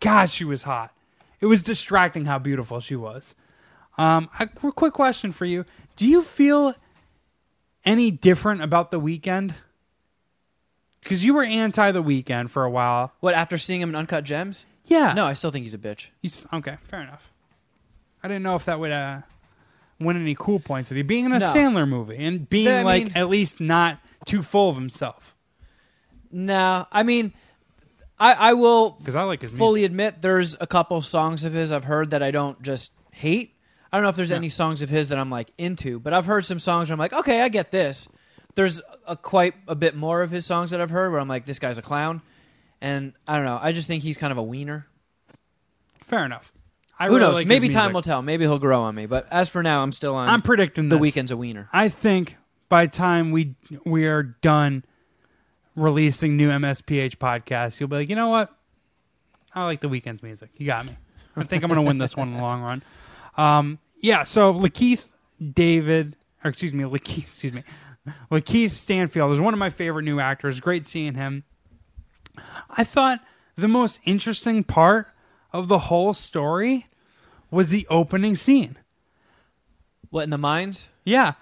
God, 0.00 0.30
she 0.30 0.44
was 0.44 0.64
hot. 0.64 0.92
It 1.40 1.46
was 1.46 1.62
distracting 1.62 2.26
how 2.26 2.38
beautiful 2.38 2.80
she 2.80 2.94
was. 2.96 3.34
Um, 3.96 4.28
a 4.38 4.46
quick 4.46 4.92
question 4.92 5.32
for 5.32 5.46
you. 5.46 5.64
Do 5.96 6.06
you 6.06 6.20
feel 6.22 6.74
any 7.86 8.10
different 8.10 8.62
about 8.62 8.90
the 8.90 9.00
Weeknd? 9.00 9.54
Because 11.02 11.24
you 11.24 11.32
were 11.32 11.44
anti 11.44 11.90
the 11.92 12.02
Weeknd 12.02 12.50
for 12.50 12.64
a 12.64 12.70
while. 12.70 13.12
What 13.20 13.34
after 13.34 13.56
seeing 13.56 13.80
him 13.80 13.88
in 13.90 13.94
Uncut 13.96 14.24
Gems? 14.24 14.66
Yeah. 14.84 15.14
No, 15.14 15.24
I 15.24 15.32
still 15.32 15.50
think 15.50 15.62
he's 15.64 15.72
a 15.74 15.78
bitch. 15.78 16.08
You 16.20 16.28
s- 16.28 16.44
okay, 16.52 16.76
fair 16.90 17.00
enough. 17.00 17.32
I 18.26 18.28
didn't 18.28 18.42
know 18.42 18.56
if 18.56 18.64
that 18.64 18.80
would 18.80 18.90
uh, 18.90 19.20
win 20.00 20.16
any 20.20 20.34
cool 20.34 20.58
points 20.58 20.90
with 20.90 20.96
you. 20.98 21.04
Being 21.04 21.26
in 21.26 21.32
a 21.32 21.38
No. 21.38 21.54
Sandler 21.54 21.88
movie 21.88 22.16
and 22.16 22.48
being 22.50 22.68
I 22.68 22.82
like 22.82 23.04
mean- 23.04 23.12
at 23.16 23.28
least 23.28 23.60
not 23.60 24.00
too 24.24 24.42
full 24.42 24.68
of 24.68 24.74
himself. 24.74 25.36
No, 26.32 26.86
I 26.90 27.04
mean, 27.04 27.32
I 28.18 28.32
I 28.32 28.52
will 28.54 28.90
Because 28.98 29.14
I 29.14 29.22
like 29.22 29.42
his 29.42 29.52
fully 29.52 29.80
music. 29.82 29.90
admit 29.92 30.22
there's 30.22 30.56
a 30.60 30.66
couple 30.66 31.00
songs 31.02 31.44
of 31.44 31.52
his 31.52 31.70
I've 31.70 31.84
heard 31.84 32.10
that 32.10 32.22
I 32.22 32.32
don't 32.32 32.60
just 32.62 32.90
hate. 33.12 33.54
I 33.92 33.96
don't 33.96 34.02
know 34.02 34.08
if 34.10 34.16
there's 34.16 34.32
any 34.32 34.48
songs 34.48 34.82
of 34.82 34.88
his 34.90 35.10
that 35.10 35.18
I'm 35.18 35.30
like 35.30 35.50
into, 35.56 36.00
but 36.00 36.12
I've 36.12 36.26
heard 36.26 36.44
some 36.44 36.58
songs 36.58 36.88
where 36.90 36.94
I'm 36.94 36.98
like, 36.98 37.12
okay, 37.12 37.40
I 37.42 37.48
get 37.48 37.70
this. 37.70 38.08
There's 38.56 38.82
a 39.06 39.16
quite 39.16 39.54
a 39.68 39.76
bit 39.76 39.94
more 39.94 40.22
of 40.22 40.32
his 40.32 40.44
songs 40.44 40.70
that 40.70 40.80
I've 40.80 40.90
heard 40.90 41.12
where 41.12 41.20
I'm 41.20 41.28
like, 41.28 41.46
this 41.46 41.60
guy's 41.60 41.78
a 41.78 41.82
clown, 41.82 42.22
and 42.80 43.12
I 43.28 43.36
don't 43.36 43.44
know. 43.44 43.60
I 43.62 43.70
just 43.72 43.86
think 43.86 44.02
he's 44.02 44.16
kind 44.18 44.32
of 44.32 44.38
a 44.38 44.42
wiener. 44.42 44.88
Fair 46.02 46.24
enough. 46.24 46.52
I 46.98 47.06
Who 47.08 47.14
really 47.14 47.20
knows? 47.26 47.34
like 47.34 47.44
his 47.44 47.48
Maybe 47.48 47.68
time 47.68 47.84
music. 47.84 47.94
will 47.94 48.02
tell. 48.02 48.22
Maybe 48.22 48.44
he'll 48.44 48.58
grow 48.58 48.82
on 48.82 48.94
me. 48.94 49.06
But 49.06 49.26
as 49.30 49.48
for 49.48 49.62
now, 49.62 49.82
I'm 49.82 49.92
still 49.92 50.14
on. 50.14 50.28
I'm 50.28 50.42
predicting 50.42 50.88
the 50.88 50.96
this. 50.98 51.14
Weeknd's 51.14 51.30
a 51.30 51.36
wiener. 51.36 51.68
I 51.72 51.88
think 51.88 52.36
by 52.68 52.86
the 52.86 52.92
time 52.92 53.32
we 53.32 53.54
we 53.84 54.06
are 54.06 54.22
done 54.22 54.84
releasing 55.74 56.36
new 56.36 56.50
MSPH 56.50 57.16
podcasts, 57.16 57.78
you'll 57.80 57.88
be 57.88 57.96
like, 57.96 58.08
you 58.08 58.16
know 58.16 58.28
what? 58.28 58.50
I 59.54 59.64
like 59.64 59.80
the 59.80 59.88
Weeknd's 59.88 60.22
music. 60.22 60.50
You 60.58 60.66
got 60.66 60.86
me. 60.86 60.96
I 61.36 61.44
think 61.44 61.62
I'm 61.62 61.68
going 61.68 61.76
to 61.76 61.82
win 61.86 61.98
this 61.98 62.16
one 62.16 62.28
in 62.28 62.34
the 62.36 62.42
long 62.42 62.62
run. 62.62 62.82
Um, 63.36 63.78
yeah. 63.98 64.24
So 64.24 64.54
Lakeith 64.54 65.02
David, 65.52 66.16
or 66.42 66.50
excuse 66.50 66.72
me, 66.72 66.84
Lakeith, 66.84 67.24
excuse 67.28 67.52
me, 67.52 67.62
Lakeith 68.30 68.72
Stanfield 68.72 69.32
is 69.34 69.40
one 69.40 69.52
of 69.52 69.58
my 69.58 69.68
favorite 69.68 70.04
new 70.04 70.18
actors. 70.18 70.60
Great 70.60 70.86
seeing 70.86 71.14
him. 71.14 71.44
I 72.70 72.84
thought 72.84 73.20
the 73.54 73.68
most 73.68 74.00
interesting 74.04 74.64
part 74.64 75.08
of 75.56 75.68
the 75.68 75.78
whole 75.78 76.14
story 76.14 76.86
was 77.50 77.70
the 77.70 77.86
opening 77.88 78.36
scene. 78.36 78.76
What 80.10 80.24
in 80.24 80.30
the 80.30 80.38
mines? 80.38 80.88
Yeah. 81.04 81.32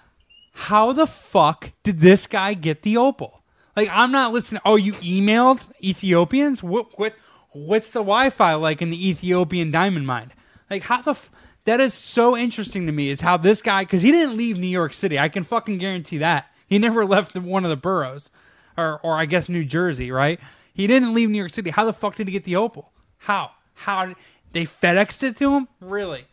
How 0.53 0.93
the 0.93 1.07
fuck 1.07 1.71
did 1.83 1.99
this 1.99 2.27
guy 2.27 2.53
get 2.53 2.83
the 2.83 2.97
opal? 2.97 3.43
Like 3.75 3.89
I'm 3.91 4.11
not 4.11 4.31
listening. 4.31 4.61
Oh, 4.63 4.77
you 4.77 4.93
emailed 4.93 5.69
Ethiopians? 5.83 6.63
What 6.63 6.97
what 6.97 7.13
what's 7.51 7.91
the 7.91 7.99
Wi-Fi 7.99 8.53
like 8.55 8.81
in 8.81 8.89
the 8.89 9.09
Ethiopian 9.09 9.69
diamond 9.69 10.07
mine? 10.07 10.31
Like 10.69 10.83
how 10.83 11.01
the 11.01 11.11
f- 11.11 11.29
that 11.65 11.81
is 11.81 11.93
so 11.93 12.37
interesting 12.37 12.85
to 12.85 12.91
me 12.93 13.09
is 13.09 13.21
how 13.21 13.35
this 13.35 13.61
guy 13.61 13.83
cuz 13.83 14.01
he 14.01 14.11
didn't 14.11 14.37
leave 14.37 14.57
New 14.57 14.67
York 14.67 14.93
City. 14.93 15.19
I 15.19 15.27
can 15.27 15.43
fucking 15.43 15.77
guarantee 15.77 16.19
that. 16.19 16.47
He 16.67 16.79
never 16.79 17.05
left 17.15 17.33
the, 17.33 17.41
one 17.41 17.65
of 17.65 17.69
the 17.69 17.75
boroughs 17.75 18.31
or 18.77 18.99
or 19.03 19.17
I 19.17 19.25
guess 19.25 19.49
New 19.49 19.65
Jersey, 19.65 20.09
right? 20.09 20.39
He 20.73 20.87
didn't 20.87 21.13
leave 21.13 21.29
New 21.29 21.37
York 21.37 21.51
City. 21.51 21.71
How 21.71 21.83
the 21.83 21.93
fuck 21.93 22.15
did 22.15 22.27
he 22.27 22.31
get 22.31 22.45
the 22.45 22.55
opal? 22.55 22.93
How? 23.17 23.51
How 23.75 24.15
they 24.51 24.65
FedExed 24.65 25.23
it 25.23 25.37
to 25.37 25.53
him? 25.53 25.67
Really? 25.79 26.25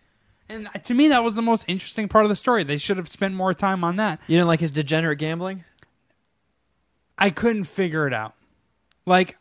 And 0.49 0.69
to 0.85 0.95
me, 0.95 1.09
that 1.09 1.25
was 1.25 1.35
the 1.35 1.43
most 1.43 1.65
interesting 1.69 2.09
part 2.09 2.25
of 2.25 2.29
the 2.29 2.37
story. 2.37 2.63
They 2.65 2.79
should 2.79 2.97
have 2.97 3.09
spent 3.09 3.35
more 3.35 3.55
time 3.55 3.85
on 3.85 3.97
that. 3.97 4.21
You 4.27 4.37
didn't 4.37 4.49
like 4.49 4.61
his 4.61 4.71
degenerate 4.71 5.19
gambling? 5.19 5.65
I 7.19 7.31
couldn't 7.31 7.65
figure 7.65 8.07
it 8.07 8.13
out. 8.13 8.35
Like, 9.07 9.37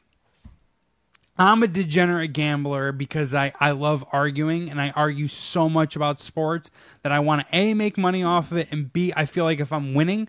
I'm 1.37 1.63
a 1.63 1.67
degenerate 1.67 2.33
gambler 2.33 2.91
because 2.91 3.33
I, 3.33 3.51
I 3.59 3.71
love 3.71 4.05
arguing 4.11 4.69
and 4.69 4.79
I 4.79 4.91
argue 4.91 5.27
so 5.27 5.67
much 5.67 5.95
about 5.95 6.19
sports 6.19 6.69
that 7.03 7.11
I 7.11 7.19
want 7.19 7.41
to 7.41 7.55
A, 7.55 7.73
make 7.73 7.97
money 7.97 8.23
off 8.23 8.51
of 8.51 8.57
it, 8.57 8.67
and 8.71 8.93
B, 8.93 9.11
I 9.15 9.25
feel 9.25 9.43
like 9.43 9.59
if 9.59 9.73
I'm 9.73 9.93
winning 9.93 10.27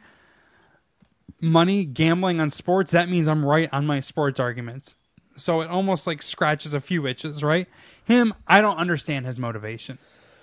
money 1.40 1.84
gambling 1.84 2.40
on 2.40 2.50
sports, 2.50 2.92
that 2.92 3.08
means 3.08 3.28
I'm 3.28 3.44
right 3.44 3.68
on 3.72 3.86
my 3.86 4.00
sports 4.00 4.40
arguments. 4.40 4.94
So 5.42 5.60
it 5.60 5.68
almost 5.68 6.06
like 6.06 6.22
scratches 6.22 6.72
a 6.72 6.80
few 6.80 7.06
itches, 7.06 7.42
right? 7.42 7.66
Him, 8.04 8.34
I 8.46 8.60
don't 8.60 8.76
understand 8.76 9.26
his 9.26 9.38
motivation. 9.38 9.98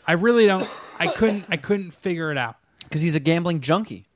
I 0.05 0.13
really 0.13 0.45
don't. 0.45 0.67
I 0.99 1.07
couldn't. 1.07 1.45
I 1.49 1.57
couldn't 1.57 1.91
figure 1.91 2.31
it 2.31 2.38
out. 2.38 2.55
Because 2.84 3.01
he's 3.01 3.15
a 3.15 3.19
gambling 3.19 3.61
junkie. 3.61 4.07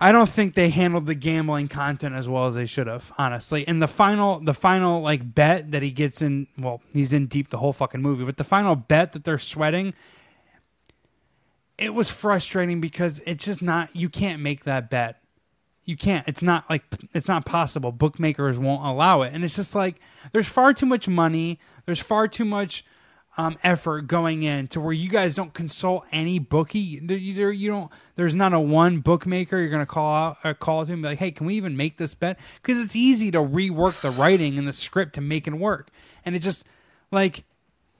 I 0.00 0.12
don't 0.12 0.28
think 0.28 0.54
they 0.54 0.68
handled 0.68 1.06
the 1.06 1.14
gambling 1.14 1.66
content 1.66 2.14
as 2.14 2.28
well 2.28 2.46
as 2.46 2.54
they 2.54 2.66
should 2.66 2.86
have, 2.86 3.12
honestly. 3.18 3.66
And 3.66 3.82
the 3.82 3.88
final, 3.88 4.38
the 4.38 4.54
final 4.54 5.00
like 5.00 5.34
bet 5.34 5.72
that 5.72 5.82
he 5.82 5.90
gets 5.90 6.22
in, 6.22 6.46
well, 6.56 6.80
he's 6.92 7.12
in 7.12 7.26
deep 7.26 7.50
the 7.50 7.58
whole 7.58 7.72
fucking 7.72 8.00
movie, 8.00 8.24
but 8.24 8.36
the 8.36 8.44
final 8.44 8.76
bet 8.76 9.12
that 9.12 9.24
they're 9.24 9.38
sweating, 9.38 9.94
it 11.78 11.94
was 11.94 12.10
frustrating 12.10 12.80
because 12.80 13.20
it's 13.26 13.44
just 13.44 13.60
not 13.60 13.94
you 13.96 14.08
can't 14.08 14.40
make 14.40 14.64
that 14.64 14.88
bet. 14.88 15.20
You 15.88 15.96
can't. 15.96 16.28
It's 16.28 16.42
not 16.42 16.68
like 16.68 16.82
it's 17.14 17.28
not 17.28 17.46
possible. 17.46 17.92
Bookmakers 17.92 18.58
won't 18.58 18.84
allow 18.84 19.22
it, 19.22 19.32
and 19.32 19.42
it's 19.42 19.56
just 19.56 19.74
like 19.74 19.98
there's 20.32 20.46
far 20.46 20.74
too 20.74 20.84
much 20.84 21.08
money. 21.08 21.58
There's 21.86 21.98
far 21.98 22.28
too 22.28 22.44
much 22.44 22.84
um, 23.38 23.56
effort 23.62 24.02
going 24.02 24.42
in 24.42 24.68
to 24.68 24.82
where 24.82 24.92
you 24.92 25.08
guys 25.08 25.34
don't 25.34 25.54
consult 25.54 26.04
any 26.12 26.38
bookie. 26.38 27.00
There, 27.00 27.16
you, 27.16 27.48
you 27.48 27.70
don't. 27.70 27.90
There's 28.16 28.34
not 28.34 28.52
a 28.52 28.60
one 28.60 29.00
bookmaker 29.00 29.58
you're 29.58 29.70
gonna 29.70 29.86
call 29.86 30.14
out, 30.14 30.36
uh, 30.44 30.52
call 30.52 30.84
to 30.84 30.92
and 30.92 31.00
be 31.00 31.08
like, 31.08 31.20
"Hey, 31.20 31.30
can 31.30 31.46
we 31.46 31.54
even 31.54 31.74
make 31.74 31.96
this 31.96 32.14
bet?" 32.14 32.38
Because 32.56 32.84
it's 32.84 32.94
easy 32.94 33.30
to 33.30 33.38
rework 33.38 34.02
the 34.02 34.10
writing 34.10 34.58
and 34.58 34.68
the 34.68 34.74
script 34.74 35.14
to 35.14 35.22
make 35.22 35.46
it 35.46 35.54
work, 35.54 35.88
and 36.22 36.36
it 36.36 36.40
just 36.40 36.66
like 37.10 37.44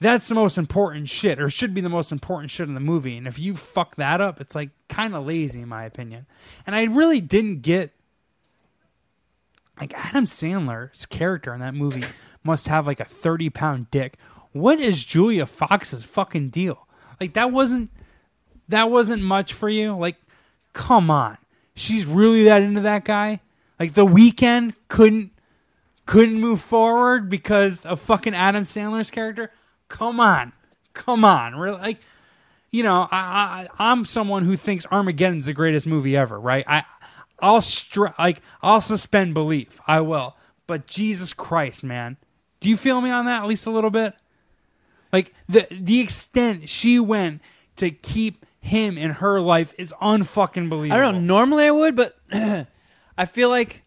that's 0.01 0.29
the 0.29 0.35
most 0.35 0.59
important 0.59 1.09
shit, 1.09 1.41
or 1.41 1.51
should 1.51 1.75
be 1.75 1.81
the 1.81 1.89
most 1.89 2.13
important 2.13 2.51
shit 2.51 2.69
in 2.69 2.75
the 2.75 2.81
movie. 2.81 3.17
And 3.17 3.27
if 3.27 3.39
you 3.39 3.57
fuck 3.57 3.97
that 3.97 4.21
up, 4.21 4.41
it's 4.41 4.55
like 4.55 4.71
kind 4.89 5.15
of 5.15 5.27
lazy, 5.27 5.63
in 5.63 5.69
my 5.69 5.85
opinion. 5.85 6.27
And 6.67 6.77
I 6.77 6.85
really 6.85 7.21
didn't 7.21 7.63
get 7.63 7.93
like 9.81 9.93
Adam 9.95 10.27
Sandler's 10.27 11.07
character 11.07 11.53
in 11.55 11.61
that 11.61 11.75
movie 11.75 12.05
must 12.45 12.69
have 12.69 12.87
like 12.87 13.01
a 13.01 13.05
thirty 13.05 13.51
pound 13.51 13.91
dick 13.91 14.17
what 14.53 14.81
is 14.81 15.05
Julia 15.05 15.47
Fox's 15.47 16.05
fucking 16.05 16.51
deal? 16.51 16.87
Like 17.21 17.35
that 17.35 17.53
wasn't 17.53 17.91
that 18.69 18.91
wasn't 18.91 19.23
much 19.23 19.53
for 19.53 19.69
you. 19.69 19.97
Like, 19.97 20.17
come 20.73 21.11
on, 21.11 21.39
she's 21.75 22.05
really 22.07 22.45
that 22.45 22.63
into 22.63 22.83
that 22.83 23.05
guy. 23.05 23.41
Like 23.79 23.95
the 23.95 24.07
Weeknd 24.07 24.75
couldn't 24.89 25.33
couldn't 26.07 26.41
move 26.41 26.61
forward 26.61 27.29
because 27.29 27.85
of 27.85 28.01
fucking 28.01 28.35
Adam 28.35 28.65
Sandler's 28.65 29.11
character. 29.11 29.51
Come 29.89 30.21
on, 30.21 30.53
come 30.95 31.25
on, 31.25 31.57
really? 31.57 31.81
Like, 31.81 31.99
you 32.71 32.83
know, 32.83 33.09
I, 33.11 33.67
I 33.79 33.91
I'm 33.91 34.05
someone 34.05 34.45
who 34.45 34.57
thinks 34.57 34.87
Armageddon's 34.87 35.47
the 35.47 35.53
greatest 35.53 35.87
movie 35.87 36.17
ever, 36.17 36.39
right? 36.39 36.65
I 36.69 36.85
I'll 37.41 37.63
str- 37.63 38.09
like 38.19 38.43
I'll 38.63 38.81
suspend 38.81 39.35
belief. 39.35 39.81
I 39.87 40.01
will. 40.01 40.37
But 40.67 40.87
Jesus 40.87 41.33
Christ, 41.33 41.83
man. 41.83 42.19
Do 42.61 42.69
you 42.69 42.77
feel 42.77 43.01
me 43.01 43.11
on 43.11 43.27
that 43.27 43.43
at 43.43 43.49
least 43.49 43.67
a 43.67 43.71
little 43.71 43.91
bit? 43.91 44.15
Like 45.13 45.33
the 45.49 45.67
the 45.71 46.01
extent 46.01 46.69
she 46.69 46.99
went 46.99 47.41
to 47.77 47.91
keep 47.91 48.45
him 48.61 48.99
in 48.99 49.13
her 49.13 49.41
life 49.41 49.73
is 49.79 49.95
unfucking 50.03 50.69
believable. 50.69 51.01
I 51.01 51.01
don't 51.01 51.27
know. 51.27 51.35
Normally 51.37 51.65
I 51.67 51.71
would, 51.71 51.97
but 51.97 52.19
I 53.17 53.25
feel 53.27 53.49
like 53.49 53.85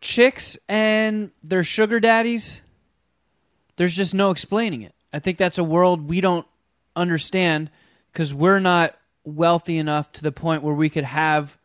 chicks 0.00 0.58
and 0.68 1.30
their 1.42 1.62
sugar 1.62 2.00
daddies. 2.00 2.60
There's 3.76 3.94
just 3.94 4.14
no 4.14 4.30
explaining 4.30 4.82
it. 4.82 4.94
I 5.12 5.18
think 5.18 5.38
that's 5.38 5.58
a 5.58 5.64
world 5.64 6.08
we 6.08 6.20
don't 6.20 6.46
understand 6.94 7.70
because 8.12 8.34
we're 8.34 8.60
not 8.60 8.96
wealthy 9.24 9.78
enough 9.78 10.10
to 10.12 10.22
the 10.22 10.32
point 10.32 10.62
where 10.62 10.74
we 10.74 10.88
could 10.88 11.04
have 11.04 11.56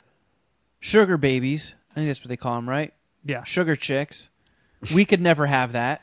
sugar 0.80 1.18
babies. 1.18 1.76
I 1.92 1.96
think 1.96 2.08
that's 2.08 2.22
what 2.22 2.30
they 2.30 2.38
call 2.38 2.56
them, 2.56 2.70
right? 2.70 2.94
Yeah. 3.26 3.44
Sugar 3.44 3.76
chicks. 3.76 4.30
We 4.94 5.06
could 5.06 5.22
never 5.22 5.46
have 5.46 5.74
that. 5.74 6.02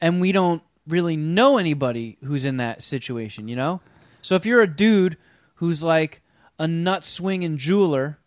And 0.00 0.20
we 0.20 0.32
don't 0.32 0.62
really 0.86 1.16
know 1.16 1.58
anybody 1.58 2.16
who's 2.24 2.44
in 2.44 2.58
that 2.58 2.82
situation, 2.82 3.48
you 3.48 3.56
know? 3.56 3.80
So 4.22 4.34
if 4.34 4.46
you're 4.46 4.62
a 4.62 4.66
dude 4.66 5.16
who's 5.56 5.82
like 5.82 6.22
a 6.58 6.68
nut 6.68 7.04
swinging 7.04 7.56
jeweler, 7.56 8.18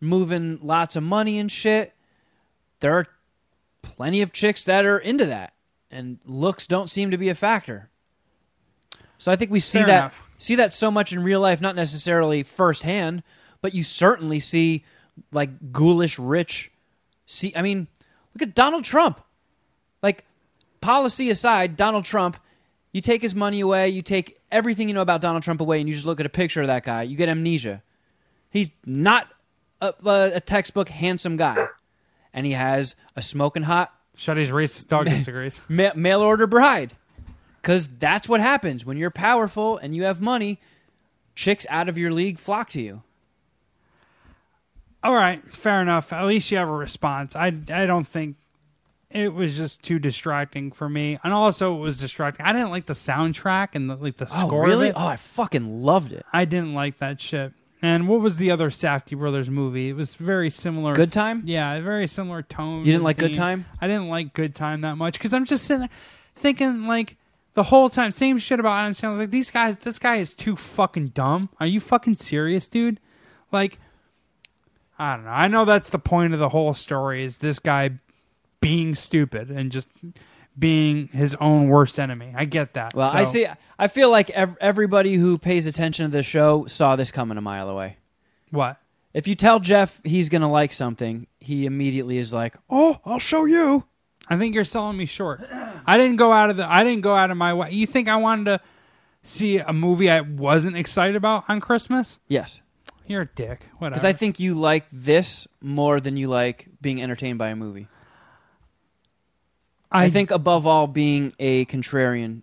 moving 0.00 0.58
lots 0.62 0.96
of 0.96 1.02
money 1.02 1.38
and 1.38 1.50
shit, 1.50 1.94
there 2.80 2.94
are 2.94 3.06
plenty 3.82 4.22
of 4.22 4.32
chicks 4.32 4.64
that 4.64 4.84
are 4.84 4.98
into 4.98 5.26
that, 5.26 5.52
and 5.90 6.18
looks 6.24 6.66
don't 6.66 6.88
seem 6.88 7.10
to 7.10 7.18
be 7.18 7.28
a 7.28 7.34
factor. 7.34 7.88
So 9.18 9.30
I 9.30 9.36
think 9.36 9.50
we 9.50 9.60
see 9.60 9.78
Fair 9.78 9.86
that 9.86 9.98
enough. 9.98 10.22
see 10.38 10.54
that 10.56 10.72
so 10.72 10.90
much 10.90 11.12
in 11.12 11.22
real 11.22 11.40
life, 11.40 11.60
not 11.60 11.76
necessarily 11.76 12.42
firsthand, 12.42 13.22
but 13.60 13.74
you 13.74 13.82
certainly 13.82 14.40
see 14.40 14.84
like 15.32 15.72
ghoulish 15.72 16.18
rich. 16.18 16.70
See, 17.26 17.52
I 17.54 17.62
mean, 17.62 17.86
look 18.34 18.42
at 18.42 18.54
Donald 18.54 18.84
Trump. 18.84 19.20
Like 20.02 20.24
policy 20.80 21.28
aside, 21.30 21.76
Donald 21.76 22.04
Trump, 22.04 22.38
you 22.92 23.00
take 23.00 23.22
his 23.22 23.34
money 23.34 23.60
away, 23.60 23.90
you 23.90 24.02
take 24.02 24.38
everything 24.50 24.88
you 24.88 24.94
know 24.94 25.02
about 25.02 25.20
Donald 25.20 25.42
Trump 25.42 25.60
away, 25.60 25.80
and 25.80 25.88
you 25.88 25.94
just 25.94 26.06
look 26.06 26.20
at 26.20 26.26
a 26.26 26.30
picture 26.30 26.62
of 26.62 26.68
that 26.68 26.84
guy, 26.84 27.02
you 27.02 27.16
get 27.16 27.28
amnesia. 27.28 27.82
He's 28.48 28.70
not 28.84 29.28
a, 29.80 29.94
a, 30.04 30.30
a 30.36 30.40
textbook 30.40 30.88
handsome 30.88 31.36
guy, 31.36 31.66
and 32.32 32.46
he 32.46 32.52
has 32.52 32.96
a 33.14 33.22
smoking 33.22 33.64
hot 33.64 33.94
Shuddy's 34.14 34.50
racist 34.50 34.88
dog 34.88 35.06
disagrees. 35.06 35.60
ma- 35.68 35.92
mail 35.94 36.20
order 36.20 36.46
bride. 36.46 36.96
Because 37.60 37.88
that's 37.88 38.28
what 38.28 38.40
happens 38.40 38.84
when 38.84 38.96
you're 38.96 39.10
powerful 39.10 39.76
and 39.78 39.94
you 39.94 40.04
have 40.04 40.20
money. 40.20 40.58
Chicks 41.34 41.66
out 41.68 41.88
of 41.88 41.96
your 41.96 42.10
league 42.12 42.38
flock 42.38 42.70
to 42.70 42.80
you. 42.80 43.02
All 45.02 45.14
right, 45.14 45.42
fair 45.54 45.80
enough. 45.80 46.12
At 46.12 46.26
least 46.26 46.50
you 46.50 46.58
have 46.58 46.68
a 46.68 46.72
response. 46.72 47.34
I 47.34 47.46
I 47.46 47.86
don't 47.86 48.06
think 48.06 48.36
it 49.10 49.32
was 49.32 49.56
just 49.56 49.82
too 49.82 49.98
distracting 49.98 50.70
for 50.70 50.88
me, 50.88 51.18
and 51.24 51.32
also 51.32 51.74
it 51.76 51.80
was 51.80 51.98
distracting. 51.98 52.44
I 52.44 52.52
didn't 52.52 52.70
like 52.70 52.86
the 52.86 52.94
soundtrack 52.94 53.70
and 53.72 53.88
the, 53.88 53.96
like 53.96 54.18
the 54.18 54.28
oh, 54.30 54.46
score. 54.46 54.68
of 54.68 54.82
it. 54.82 54.92
Oh, 54.96 55.06
I 55.06 55.16
fucking 55.16 55.82
loved 55.82 56.12
it. 56.12 56.24
I 56.32 56.44
didn't 56.44 56.74
like 56.74 56.98
that 56.98 57.20
shit. 57.20 57.52
And 57.82 58.08
what 58.08 58.20
was 58.20 58.36
the 58.36 58.50
other 58.50 58.70
Safdie 58.70 59.18
brothers 59.18 59.48
movie? 59.48 59.88
It 59.88 59.96
was 59.96 60.14
very 60.14 60.50
similar. 60.50 60.92
Good 60.94 61.12
Time? 61.12 61.42
Yeah, 61.46 61.80
very 61.80 62.06
similar 62.06 62.42
tone. 62.42 62.80
You 62.80 62.92
didn't 62.92 63.04
like 63.04 63.18
Good. 63.18 63.34
Time? 63.34 63.64
I 63.80 63.86
didn't 63.86 64.08
like 64.08 64.34
Good 64.34 64.54
Time 64.54 64.82
that 64.82 64.96
much 64.96 65.14
because 65.14 65.32
I'm 65.32 65.46
just 65.46 65.64
sitting 65.64 65.80
there 65.80 65.90
thinking 66.34 66.86
like 66.86 67.16
the 67.54 67.64
whole 67.64 67.90
time 67.90 68.12
same 68.12 68.38
shit 68.38 68.60
about 68.60 68.76
Adam 68.76 68.92
Sandler. 68.92 69.18
Like 69.18 69.30
these 69.30 69.50
guys, 69.50 69.78
this 69.78 69.98
guy 69.98 70.16
is 70.16 70.34
too 70.34 70.56
fucking 70.56 71.08
dumb. 71.08 71.48
Are 71.58 71.66
you 71.66 71.80
fucking 71.80 72.16
serious, 72.16 72.68
dude? 72.68 73.00
Like, 73.50 73.78
I 74.98 75.16
don't 75.16 75.24
know. 75.24 75.30
I 75.30 75.48
know 75.48 75.64
that's 75.64 75.90
the 75.90 75.98
point 75.98 76.34
of 76.34 76.40
the 76.40 76.50
whole 76.50 76.74
story 76.74 77.24
is 77.24 77.38
this 77.38 77.58
guy 77.58 77.92
being 78.60 78.94
stupid 78.94 79.50
and 79.50 79.72
just 79.72 79.88
being 80.58 81.08
his 81.08 81.34
own 81.36 81.68
worst 81.68 81.98
enemy. 81.98 82.32
I 82.36 82.44
get 82.44 82.74
that. 82.74 82.94
Well, 82.94 83.10
I 83.12 83.24
see. 83.24 83.46
I 83.78 83.88
feel 83.88 84.10
like 84.10 84.30
ev- 84.30 84.56
everybody 84.60 85.14
who 85.14 85.38
pays 85.38 85.66
attention 85.66 86.10
to 86.10 86.16
the 86.16 86.22
show 86.22 86.66
saw 86.66 86.96
this 86.96 87.10
coming 87.10 87.38
a 87.38 87.40
mile 87.40 87.68
away. 87.68 87.96
what. 88.50 88.76
If 89.12 89.26
you 89.26 89.34
tell 89.34 89.58
Jeff 89.58 90.00
he's 90.04 90.28
going 90.28 90.42
to 90.42 90.46
like 90.48 90.72
something, 90.72 91.26
he 91.40 91.66
immediately 91.66 92.18
is 92.18 92.32
like, 92.32 92.56
Oh, 92.70 93.00
I'll 93.04 93.18
show 93.18 93.44
you. 93.44 93.84
I 94.28 94.36
think 94.38 94.54
you're 94.54 94.62
selling 94.64 94.96
me 94.96 95.06
short. 95.06 95.40
I 95.84 95.98
didn't 95.98 96.16
go 96.16 96.32
out 96.32 96.50
of 96.50 96.56
the. 96.56 96.70
I 96.70 96.84
didn't 96.84 97.00
go 97.00 97.16
out 97.16 97.30
of 97.32 97.36
my 97.36 97.52
way. 97.54 97.70
You 97.72 97.86
think 97.86 98.08
I 98.08 98.16
wanted 98.16 98.44
to 98.44 98.60
see 99.24 99.58
a 99.58 99.72
movie 99.72 100.08
I 100.10 100.20
wasn't 100.20 100.76
excited 100.76 101.16
about 101.16 101.44
on 101.48 101.60
Christmas? 101.60 102.18
yes. 102.28 102.60
You're 103.06 103.22
a 103.22 103.26
dick. 103.26 103.62
Whatever. 103.78 103.94
Because 103.94 104.04
I 104.04 104.12
think 104.12 104.38
you 104.38 104.54
like 104.54 104.86
this 104.92 105.48
more 105.60 105.98
than 105.98 106.16
you 106.16 106.28
like 106.28 106.68
being 106.80 107.02
entertained 107.02 107.40
by 107.40 107.48
a 107.48 107.56
movie. 107.56 107.88
I, 109.90 110.10
think 110.10 110.30
above 110.30 110.66
all, 110.66 110.86
being 110.86 111.32
a 111.38 111.64
contrarian 111.66 112.42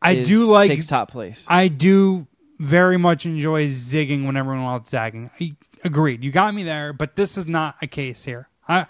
I 0.00 0.12
is- 0.12 0.28
do 0.28 0.50
like. 0.50 0.68
takes 0.68 0.86
top 0.86 1.10
place. 1.10 1.44
I 1.46 1.68
do 1.68 2.26
very 2.58 2.96
much 2.96 3.24
enjoy 3.24 3.68
zigging 3.68 4.26
when 4.26 4.36
everyone 4.36 4.64
else 4.64 4.84
is 4.84 4.90
zagging. 4.90 5.30
I, 5.40 5.56
agreed. 5.84 6.24
You 6.24 6.30
got 6.30 6.54
me 6.54 6.64
there, 6.64 6.92
but 6.92 7.16
this 7.16 7.36
is 7.36 7.46
not 7.46 7.76
a 7.82 7.86
case 7.86 8.24
here. 8.24 8.48
I 8.68 8.86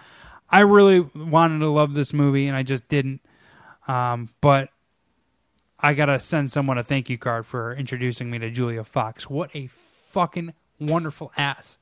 I 0.50 0.60
really 0.60 1.00
wanted 1.00 1.58
to 1.60 1.68
love 1.68 1.92
this 1.92 2.12
movie 2.12 2.46
and 2.46 2.56
I 2.56 2.62
just 2.62 2.88
didn't. 2.88 3.20
Um, 3.86 4.30
but 4.40 4.70
I 5.78 5.94
gotta 5.94 6.20
send 6.20 6.50
someone 6.50 6.78
a 6.78 6.84
thank 6.84 7.08
you 7.10 7.18
card 7.18 7.46
for 7.46 7.74
introducing 7.74 8.30
me 8.30 8.38
to 8.38 8.50
Julia 8.50 8.84
Fox. 8.84 9.28
What 9.28 9.54
a 9.54 9.68
fucking 10.10 10.54
wonderful 10.80 11.32
ass. 11.36 11.78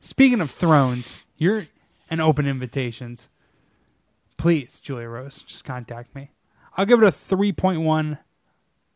Speaking 0.00 0.40
of 0.40 0.50
thrones, 0.50 1.24
you're 1.36 1.66
an 2.10 2.20
open 2.20 2.46
invitations. 2.46 3.28
Please, 4.42 4.80
Julia 4.80 5.06
Rose, 5.08 5.44
just 5.46 5.64
contact 5.64 6.16
me. 6.16 6.32
I'll 6.76 6.84
give 6.84 7.00
it 7.00 7.06
a 7.06 7.12
three 7.12 7.52
point 7.52 7.80
one 7.82 8.18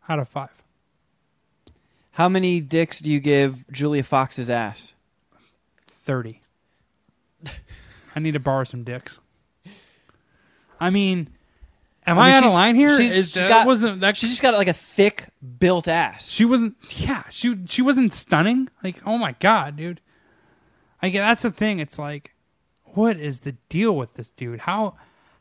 out 0.09 0.19
of 0.19 0.29
five. 0.29 0.51
How 2.11 2.29
many 2.29 2.59
dicks 2.61 2.99
do 2.99 3.09
you 3.09 3.21
give 3.21 3.65
Julia 3.71 4.03
Fox's 4.03 4.51
ass? 4.51 4.95
30. 5.87 6.43
I 8.17 8.19
need 8.19 8.33
to 8.33 8.41
borrow 8.41 8.65
some 8.65 8.83
dicks. 8.83 9.21
I 10.81 10.91
mean, 10.91 11.29
am 12.09 12.19
I, 12.19 12.27
mean, 12.27 12.35
out 12.39 12.45
of 12.45 12.53
line 12.53 12.75
here? 12.75 12.97
she's- 12.99 13.13
Is 13.13 13.25
she's 13.27 13.35
that 13.35 13.49
got- 13.49 13.67
wasn't 13.69 14.01
that 14.01 14.17
She's 14.17 14.31
just 14.31 14.43
got 14.43 14.55
like 14.55 14.67
a 14.67 14.73
thick 14.73 15.29
built 15.61 15.87
ass. 15.87 16.29
she 16.29 16.45
wasn't 16.45 16.75
yeah, 16.99 17.23
she 17.31 17.57
she 17.67 17.83
wasn't 17.83 18.13
stunning. 18.13 18.69
Like, 18.83 19.01
oh 19.07 19.17
my 19.17 19.37
god, 19.39 19.77
dude. 19.77 20.01
I 21.01 21.11
get 21.11 21.21
that's 21.21 21.43
the 21.43 21.53
thing. 21.53 21.79
It's 21.79 22.01
like 22.01 22.33
what 22.83 23.17
is 23.17 23.41
the 23.41 23.53
deal 23.69 23.95
with 23.95 24.15
this 24.15 24.31
dude? 24.31 24.59
How 24.63 24.97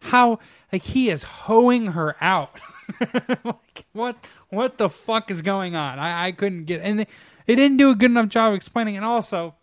how 0.05 0.39
like 0.71 0.83
he 0.83 1.09
is 1.09 1.23
hoeing 1.23 1.87
her 1.87 2.15
out. 2.21 2.59
like 3.43 3.85
what 3.93 4.27
what 4.49 4.77
the 4.77 4.89
fuck 4.89 5.31
is 5.31 5.41
going 5.41 5.75
on? 5.75 5.99
I 5.99 6.27
I 6.27 6.31
couldn't 6.31 6.65
get 6.65 6.81
and 6.81 6.99
they, 6.99 7.07
they 7.45 7.55
didn't 7.55 7.77
do 7.77 7.89
a 7.89 7.95
good 7.95 8.11
enough 8.11 8.29
job 8.29 8.53
explaining 8.53 8.95
and 8.95 9.05
also 9.05 9.55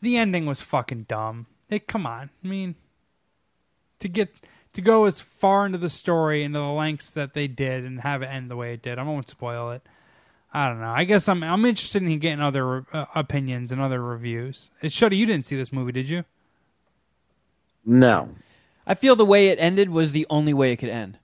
the 0.00 0.16
ending 0.16 0.46
was 0.46 0.60
fucking 0.60 1.04
dumb. 1.04 1.46
It 1.70 1.86
come 1.86 2.06
on. 2.06 2.30
I 2.44 2.48
mean 2.48 2.74
to 4.00 4.08
get 4.08 4.34
to 4.74 4.80
go 4.80 5.06
as 5.06 5.20
far 5.20 5.66
into 5.66 5.78
the 5.78 5.90
story 5.90 6.44
into 6.44 6.58
the 6.58 6.66
lengths 6.66 7.10
that 7.10 7.34
they 7.34 7.46
did 7.46 7.84
and 7.84 8.00
have 8.00 8.22
it 8.22 8.26
end 8.26 8.50
the 8.50 8.56
way 8.56 8.74
it 8.74 8.82
did. 8.82 8.98
I 8.98 9.02
won't 9.02 9.28
spoil 9.28 9.70
it. 9.70 9.82
I 10.52 10.66
don't 10.68 10.80
know. 10.80 10.92
I 10.94 11.04
guess 11.04 11.28
I'm 11.28 11.42
I'm 11.42 11.64
interested 11.64 12.02
in 12.02 12.18
getting 12.18 12.40
other 12.40 12.86
uh, 12.92 13.06
opinions 13.14 13.72
and 13.72 13.80
other 13.80 14.02
reviews. 14.02 14.70
Showed 14.88 15.12
you 15.14 15.26
didn't 15.26 15.46
see 15.46 15.56
this 15.56 15.72
movie, 15.72 15.92
did 15.92 16.08
you? 16.08 16.24
No. 17.84 18.28
I 18.88 18.94
feel 18.94 19.14
the 19.14 19.26
way 19.26 19.48
it 19.48 19.58
ended 19.60 19.90
was 19.90 20.12
the 20.12 20.26
only 20.30 20.54
way 20.54 20.72
it 20.72 20.76
could 20.76 20.88
end. 20.88 21.18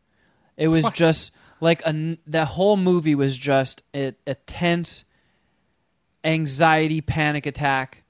It 0.56 0.68
was 0.68 0.88
just 0.90 1.32
like 1.60 1.82
a 1.86 2.18
the 2.26 2.44
whole 2.44 2.76
movie 2.76 3.14
was 3.14 3.36
just 3.36 3.82
a, 3.94 4.12
a 4.26 4.34
tense 4.34 5.04
anxiety 6.22 7.00
panic 7.00 7.46
attack 7.46 8.02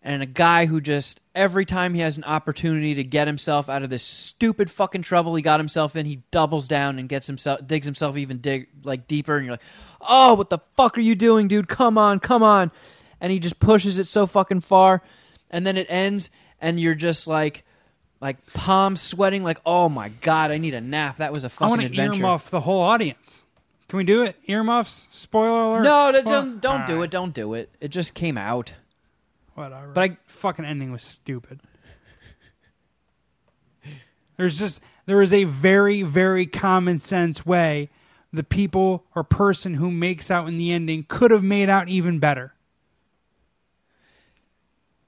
and 0.00 0.22
a 0.22 0.26
guy 0.26 0.66
who 0.66 0.80
just 0.80 1.20
every 1.34 1.64
time 1.64 1.94
he 1.94 2.00
has 2.02 2.16
an 2.16 2.24
opportunity 2.24 2.94
to 2.94 3.02
get 3.02 3.26
himself 3.26 3.68
out 3.68 3.82
of 3.82 3.90
this 3.90 4.02
stupid 4.02 4.70
fucking 4.70 5.02
trouble 5.02 5.34
he 5.34 5.42
got 5.42 5.58
himself 5.58 5.96
in, 5.96 6.06
he 6.06 6.22
doubles 6.30 6.68
down 6.68 6.98
and 6.98 7.08
gets 7.08 7.26
himself 7.26 7.66
digs 7.66 7.86
himself 7.86 8.16
even 8.16 8.38
dig 8.38 8.68
like 8.84 9.08
deeper 9.08 9.36
and 9.36 9.44
you're 9.44 9.54
like, 9.54 9.62
"Oh, 10.00 10.34
what 10.34 10.50
the 10.50 10.60
fuck 10.76 10.96
are 10.96 11.02
you 11.02 11.16
doing, 11.16 11.48
dude? 11.48 11.68
Come 11.68 11.98
on, 11.98 12.20
come 12.20 12.44
on." 12.44 12.70
And 13.20 13.32
he 13.32 13.40
just 13.40 13.58
pushes 13.58 13.98
it 13.98 14.06
so 14.06 14.26
fucking 14.26 14.60
far 14.60 15.02
and 15.50 15.66
then 15.66 15.76
it 15.76 15.86
ends 15.90 16.30
and 16.60 16.78
you're 16.78 16.94
just 16.94 17.26
like 17.26 17.64
like 18.24 18.38
palms 18.54 19.02
sweating 19.02 19.44
like, 19.44 19.58
"Oh 19.66 19.88
my 19.90 20.08
god, 20.08 20.50
I 20.50 20.56
need 20.58 20.72
a 20.74 20.80
nap. 20.80 21.18
That 21.18 21.32
was 21.32 21.44
a 21.44 21.50
fucking 21.50 21.66
I 21.66 21.68
want 21.68 21.80
to 21.82 21.86
adventure." 21.86 22.22
earmuff 22.22 22.48
the 22.48 22.62
whole 22.62 22.80
audience. 22.80 23.42
Can 23.88 23.98
we 23.98 24.04
do 24.04 24.22
it? 24.22 24.34
Earmuffs? 24.46 25.06
Spoiler 25.10 25.62
alert. 25.62 25.82
no, 25.82 26.10
Spoil- 26.10 26.22
don't 26.22 26.60
don't 26.60 26.86
do 26.86 26.92
Alright, 26.94 27.04
it. 27.04 27.10
Don't 27.10 27.34
do 27.34 27.52
it. 27.54 27.70
It 27.80 27.88
just 27.88 28.14
came 28.14 28.38
out. 28.38 28.72
Whatever. 29.54 29.88
But 29.92 30.00
I- 30.10 30.16
fucking 30.26 30.64
ending 30.64 30.90
was 30.90 31.02
stupid. 31.02 31.60
There's 34.36 34.58
just 34.58 34.80
there 35.06 35.22
is 35.22 35.32
a 35.32 35.44
very 35.44 36.02
very 36.02 36.46
common 36.46 36.98
sense 36.98 37.44
way 37.46 37.90
the 38.32 38.42
people 38.42 39.04
or 39.14 39.22
person 39.22 39.74
who 39.74 39.90
makes 39.90 40.30
out 40.30 40.48
in 40.48 40.56
the 40.58 40.72
ending 40.72 41.04
could 41.06 41.30
have 41.30 41.44
made 41.44 41.68
out 41.68 41.88
even 41.88 42.18
better. 42.18 42.52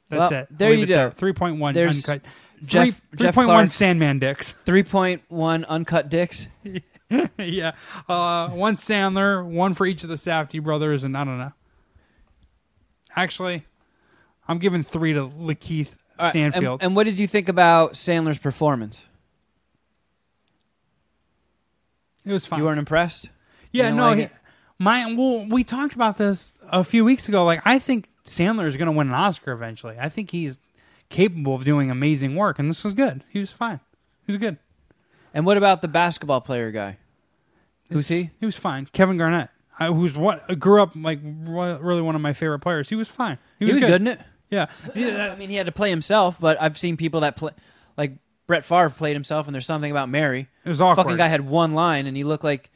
That's 0.09 0.31
Well, 0.31 0.41
it. 0.43 0.49
there 0.57 0.71
Leave 0.71 0.79
you 0.79 0.85
it 0.85 0.89
go. 0.89 1.11
Three 1.11 1.33
point 1.33 1.59
one 1.59 1.77
uncut. 1.77 2.23
Jeff- 2.65 3.01
Three 3.11 3.19
Jeff 3.19 3.35
point 3.35 3.49
one 3.49 3.57
Clark's- 3.57 3.75
Sandman 3.75 4.19
dicks. 4.19 4.55
3.1 4.65 5.65
uncut 5.67 6.09
dicks. 6.09 6.47
yeah, 7.39 7.73
uh, 8.09 8.49
one 8.51 8.77
Sandler, 8.77 9.45
one 9.45 9.75
for 9.75 9.87
each 9.87 10.03
of 10.03 10.09
the 10.09 10.17
Safdie 10.17 10.63
brothers, 10.63 11.05
and 11.05 11.17
I 11.17 11.25
don't 11.25 11.39
know. 11.39 11.53
Actually, 13.15 13.61
I'm 14.49 14.59
giving 14.59 14.83
three 14.83 15.13
to 15.13 15.21
Lakeith 15.29 15.91
All 16.19 16.27
right, 16.27 16.37
and- 16.37 16.53
Stanfield. 16.53 16.83
and, 16.83 16.97
what 16.97 17.05
did 17.07 17.19
you 17.19 17.27
think 17.27 17.49
about 17.49 17.93
Sandler's 17.95 18.39
performance? 18.39 19.07
it 22.25 22.33
was 22.33 22.45
fine. 22.47 22.59
You 22.59 22.65
weren't 22.65 22.79
impressed? 22.79 23.31
Yeah, 23.73 23.91
no, 23.91 24.09
like 24.09 24.19
he, 24.19 24.29
my 24.79 25.15
well, 25.15 25.47
we 25.47 25.63
talked 25.65 25.95
about 25.95 26.17
this 26.17 26.53
a 26.71 26.83
few 26.83 27.05
weeks 27.05 27.29
ago. 27.29 27.45
Like, 27.45 27.63
I 27.65 27.79
think 27.79 28.09
Sandler 28.25 28.67
is 28.67 28.77
going 28.77 28.87
to 28.87 28.93
win 28.93 29.09
an 29.09 29.15
Oscar 29.15 29.53
eventually. 29.53 29.97
I 29.99 30.09
think 30.09 30.31
he's 30.31 30.59
capable 31.09 31.55
of 31.55 31.65
doing 31.65 31.91
amazing 31.91 32.35
work, 32.35 32.59
and 32.59 32.69
this 32.69 32.85
was 32.85 32.95
good. 32.95 33.25
He 33.29 33.39
was 33.41 33.51
fine. 33.53 33.81
He 34.27 34.33
was 34.33 34.39
good. 34.39 34.59
And 35.33 35.45
what 35.45 35.57
about 35.57 35.83
the 35.83 35.89
basketball 35.89 36.41
player 36.41 36.71
guy? 36.71 36.99
Who's 37.91 38.09
he? 38.09 38.31
He 38.41 38.47
was 38.47 38.57
fine. 38.57 38.87
Kevin 38.93 39.17
Garnett, 39.17 39.49
I, 39.79 39.89
who's 39.89 40.17
what 40.17 40.59
grew 40.59 40.83
up 40.83 40.93
like 40.97 41.21
really 41.23 42.03
one 42.03 42.15
of 42.15 42.21
my 42.21 42.33
favorite 42.33 42.61
players. 42.61 42.89
He 42.89 42.97
was 42.97 43.09
fine. 43.09 43.39
He 43.59 43.67
He 43.67 43.73
was, 43.73 43.83
was 43.83 43.91
good 43.91 44.07
it. 44.09 44.21
Yeah, 44.51 44.67
yeah. 44.95 45.33
I 45.33 45.37
mean, 45.37 45.51
he 45.51 45.57
had 45.57 45.67
to 45.67 45.73
play 45.73 45.91
himself, 45.91 46.41
but 46.41 46.61
I've 46.61 46.79
seen 46.79 46.97
people 46.97 47.21
that 47.21 47.37
play, 47.37 47.53
like 47.97 48.13
Brett 48.47 48.65
Favre 48.65 48.91
played 48.91 49.15
himself, 49.15 49.47
and 49.47 49.55
there's 49.55 49.67
something 49.67 49.91
about 49.91 50.09
Mary. 50.09 50.49
It 50.65 50.69
was 50.69 50.81
awkward. 50.81 51.05
Fucking 51.05 51.17
guy 51.17 51.29
had 51.29 51.47
one 51.47 51.75
line, 51.75 52.07
and 52.07 52.17
he 52.17 52.25
looked 52.25 52.45
like 52.45 52.71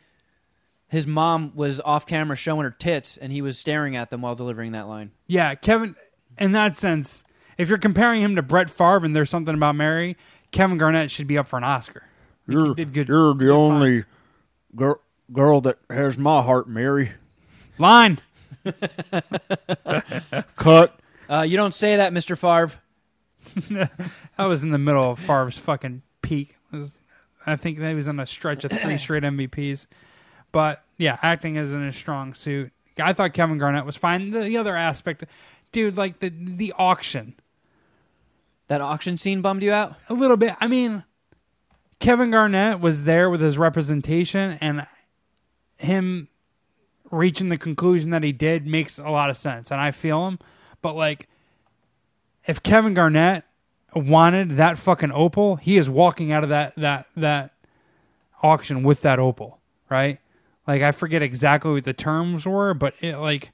his 0.89 1.07
mom 1.07 1.53
was 1.55 1.81
off 1.81 2.07
camera 2.07 2.37
showing 2.37 2.65
her 2.65 2.71
tits, 2.77 3.17
and 3.17 3.33
he 3.33 3.41
was 3.43 3.59
staring 3.59 3.95
at 3.97 4.11
them 4.11 4.23
while 4.23 4.35
delivering 4.35 4.73
that 4.73 4.89
line. 4.89 5.13
Yeah, 5.27 5.55
Kevin. 5.55 5.95
In 6.39 6.53
that 6.53 6.77
sense, 6.77 7.23
if 7.61 7.69
you're 7.69 7.79
comparing 7.79 8.23
him 8.23 8.37
to 8.37 8.43
Brett 8.43 8.71
Favre 8.71 9.05
and 9.05 9.15
there's 9.15 9.31
something 9.31 9.55
about 9.55 9.75
Mary, 9.77 10.17
Kevin 10.51 10.79
Garnett 10.79 11.11
should 11.11 11.27
be 11.27 11.37
up 11.39 11.47
for 11.47 11.57
an 11.59 11.65
Oscar. 11.65 12.03
Like, 12.47 12.55
You're, 12.59 12.75
did 12.75 12.93
good. 12.93 13.09
you're 13.09 13.35
the 13.35 13.45
did 13.45 13.51
only 13.51 14.05
girl, 14.75 15.01
girl 15.33 15.61
that 15.61 15.79
has 15.89 16.17
my 16.19 16.43
heart, 16.43 16.69
Mary. 16.69 17.13
line. 17.79 18.19
Cut. 20.57 20.99
Uh, 21.29 21.43
you 21.43 21.57
don't 21.57 21.75
say 21.75 21.97
that, 21.97 22.13
Mister 22.13 22.37
Favre. 22.37 22.73
I 24.39 24.47
was 24.47 24.63
in 24.63 24.71
the 24.71 24.79
middle 24.79 25.11
of 25.13 25.19
Favre's 25.19 25.59
fucking 25.59 26.03
peak. 26.23 26.57
Was- 26.73 26.93
I 27.47 27.57
think 27.57 27.79
that 27.79 27.89
he 27.89 27.95
was 27.95 28.07
on 28.09 28.21
a 28.21 28.27
stretch 28.27 28.65
of 28.65 28.73
three 28.73 28.99
straight 28.99 29.23
MVPs. 29.23 29.87
But 30.53 30.85
yeah, 30.99 31.19
acting 31.23 31.57
is 31.57 31.73
in 31.73 31.83
a 31.83 31.93
strong 31.93 32.35
suit. 32.35 32.73
I 32.99 33.13
thought 33.13 33.33
Kevin 33.33 33.57
Garnett 33.59 33.87
was 33.87 33.97
fine. 33.97 34.31
The, 34.31 34.41
the 34.41 34.57
other 34.59 34.77
aspect, 34.77 35.25
dude, 35.73 35.97
like 35.97 36.21
the 36.21 36.29
the 36.31 36.75
auction, 36.77 37.35
That 38.71 38.81
auction 38.81 39.17
scene 39.17 39.43
bummed 39.43 39.65
you 39.65 39.73
out? 39.73 39.97
a 40.09 40.15
little 40.15 40.37
bit. 40.37 40.55
I 40.61 40.69
mean, 40.69 41.03
Kevin 41.99 42.31
Garnett 42.31 42.79
was 42.79 43.03
there 43.03 43.29
with 43.29 43.41
his 43.41 43.59
representation, 43.59 44.59
and 44.61 44.87
him 45.77 46.29
reaching 47.11 47.49
the 47.49 47.57
conclusion 47.57 48.11
that 48.11 48.23
he 48.23 48.31
did 48.31 48.69
makes 48.69 48.97
a 48.97 49.11
lot 49.11 49.29
of 49.29 49.37
sense, 49.37 49.73
and 49.73 49.81
I 49.81 49.91
feel 49.91 50.29
him. 50.29 50.39
But 50.83 50.95
like, 50.95 51.29
if 52.47 52.63
Kevin 52.63 52.95
Garnett 52.95 53.43
wanted 53.93 54.51
that 54.51 54.79
fucking 54.79 55.11
opal, 55.11 55.57
he 55.57 55.77
is 55.77 55.91
walking 55.91 56.31
out 56.31 56.45
of 56.45 56.51
that 56.51 56.77
that 56.77 57.07
that 57.17 57.55
auction 58.41 58.85
with 58.85 59.01
that 59.01 59.19
opal, 59.19 59.59
right? 59.91 60.21
Like 60.69 60.83
I 60.83 60.93
forget 60.93 61.23
exactly 61.23 61.73
what 61.73 61.83
the 61.83 61.93
terms 61.93 62.47
were, 62.47 62.73
but 62.73 62.95
it 63.01 63.17
like 63.17 63.51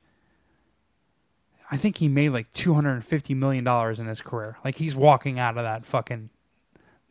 I 1.70 1.76
think 1.76 1.98
he 1.98 2.08
made 2.08 2.30
like 2.30 2.52
two 2.52 2.74
hundred 2.74 2.92
and 2.94 3.04
fifty 3.04 3.34
million 3.34 3.64
dollars 3.64 3.98
in 3.98 4.06
his 4.06 4.20
career. 4.20 4.56
Like 4.64 4.76
he's 4.76 4.94
walking 4.94 5.38
out 5.38 5.56
of 5.58 5.64
that 5.64 5.84
fucking 5.84 6.30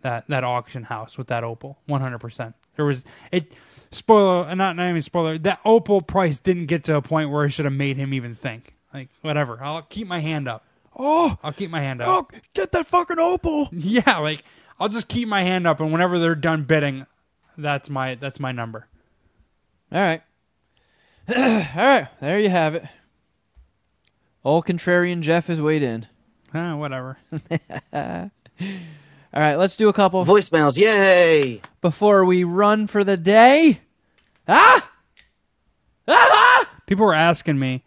that 0.02 0.26
that 0.30 0.44
auction 0.44 0.84
house 0.84 1.18
with 1.18 1.27
that 1.27 1.44
opal, 1.44 1.80
one 1.88 2.02
hundred 2.02 2.19
percent. 2.19 2.56
There 2.76 2.86
was 2.86 3.03
it. 3.32 3.53
Spoiler, 3.91 4.53
not 4.56 4.76
not 4.76 4.90
even 4.90 5.02
spoiler. 5.02 5.38
That 5.38 5.60
opal 5.64 6.02
price 6.02 6.40
didn't 6.40 6.65
get 6.65 6.84
to 6.86 6.95
a 6.95 7.02
point 7.02 7.30
where 7.30 7.45
it 7.45 7.52
should 7.52 7.65
have 7.65 7.73
made 7.73 7.98
him 7.98 8.14
even 8.14 8.36
think. 8.36 8.73
Like 8.94 9.10
whatever, 9.22 9.60
I'll 9.61 9.82
keep 9.84 10.07
my 10.07 10.19
hand 10.19 10.48
up. 10.48 10.65
Oh, 10.98 11.38
I'll 11.44 11.53
keep 11.53 11.69
my 11.69 11.82
hand 11.82 12.02
up. 12.02 12.07
oh, 12.07 12.40
get 12.53 12.72
that 12.72 12.88
fucking 12.88 13.19
opal. 13.19 13.69
Yeah, 13.73 14.18
like 14.19 14.44
I'll 14.80 14.90
just 14.90 15.07
keep 15.07 15.27
my 15.27 15.44
hand 15.44 15.65
up, 15.68 15.80
and 15.80 15.91
whenever 15.91 16.19
they're 16.19 16.36
done 16.36 16.64
bidding, 16.64 17.06
that's 17.57 17.90
my 17.90 18.15
that's 18.15 18.40
my 18.40 18.52
number. 18.52 18.88
All 19.91 19.99
right. 19.99 20.22
All 21.30 21.36
right. 21.36 22.07
There 22.19 22.40
you 22.40 22.49
have 22.49 22.76
it. 22.76 22.86
Old 24.45 24.65
contrarian 24.65 25.22
Jeff 25.22 25.49
is 25.49 25.59
weighed 25.59 25.84
in. 25.84 26.05
Eh, 26.53 26.73
whatever. 26.73 27.17
All 27.93 28.30
right, 29.41 29.55
let's 29.55 29.76
do 29.76 29.89
a 29.89 29.93
couple 29.93 30.23
Voicemails, 30.23 30.77
yay! 30.77 31.59
before 31.81 32.23
we 32.23 32.43
run 32.45 32.88
for 32.88 33.03
the 33.03 33.17
day. 33.17 33.81
Ah! 34.47 34.89
Ah! 36.07 36.69
People 36.85 37.05
were 37.05 37.13
asking 37.13 37.59
me 37.59 37.84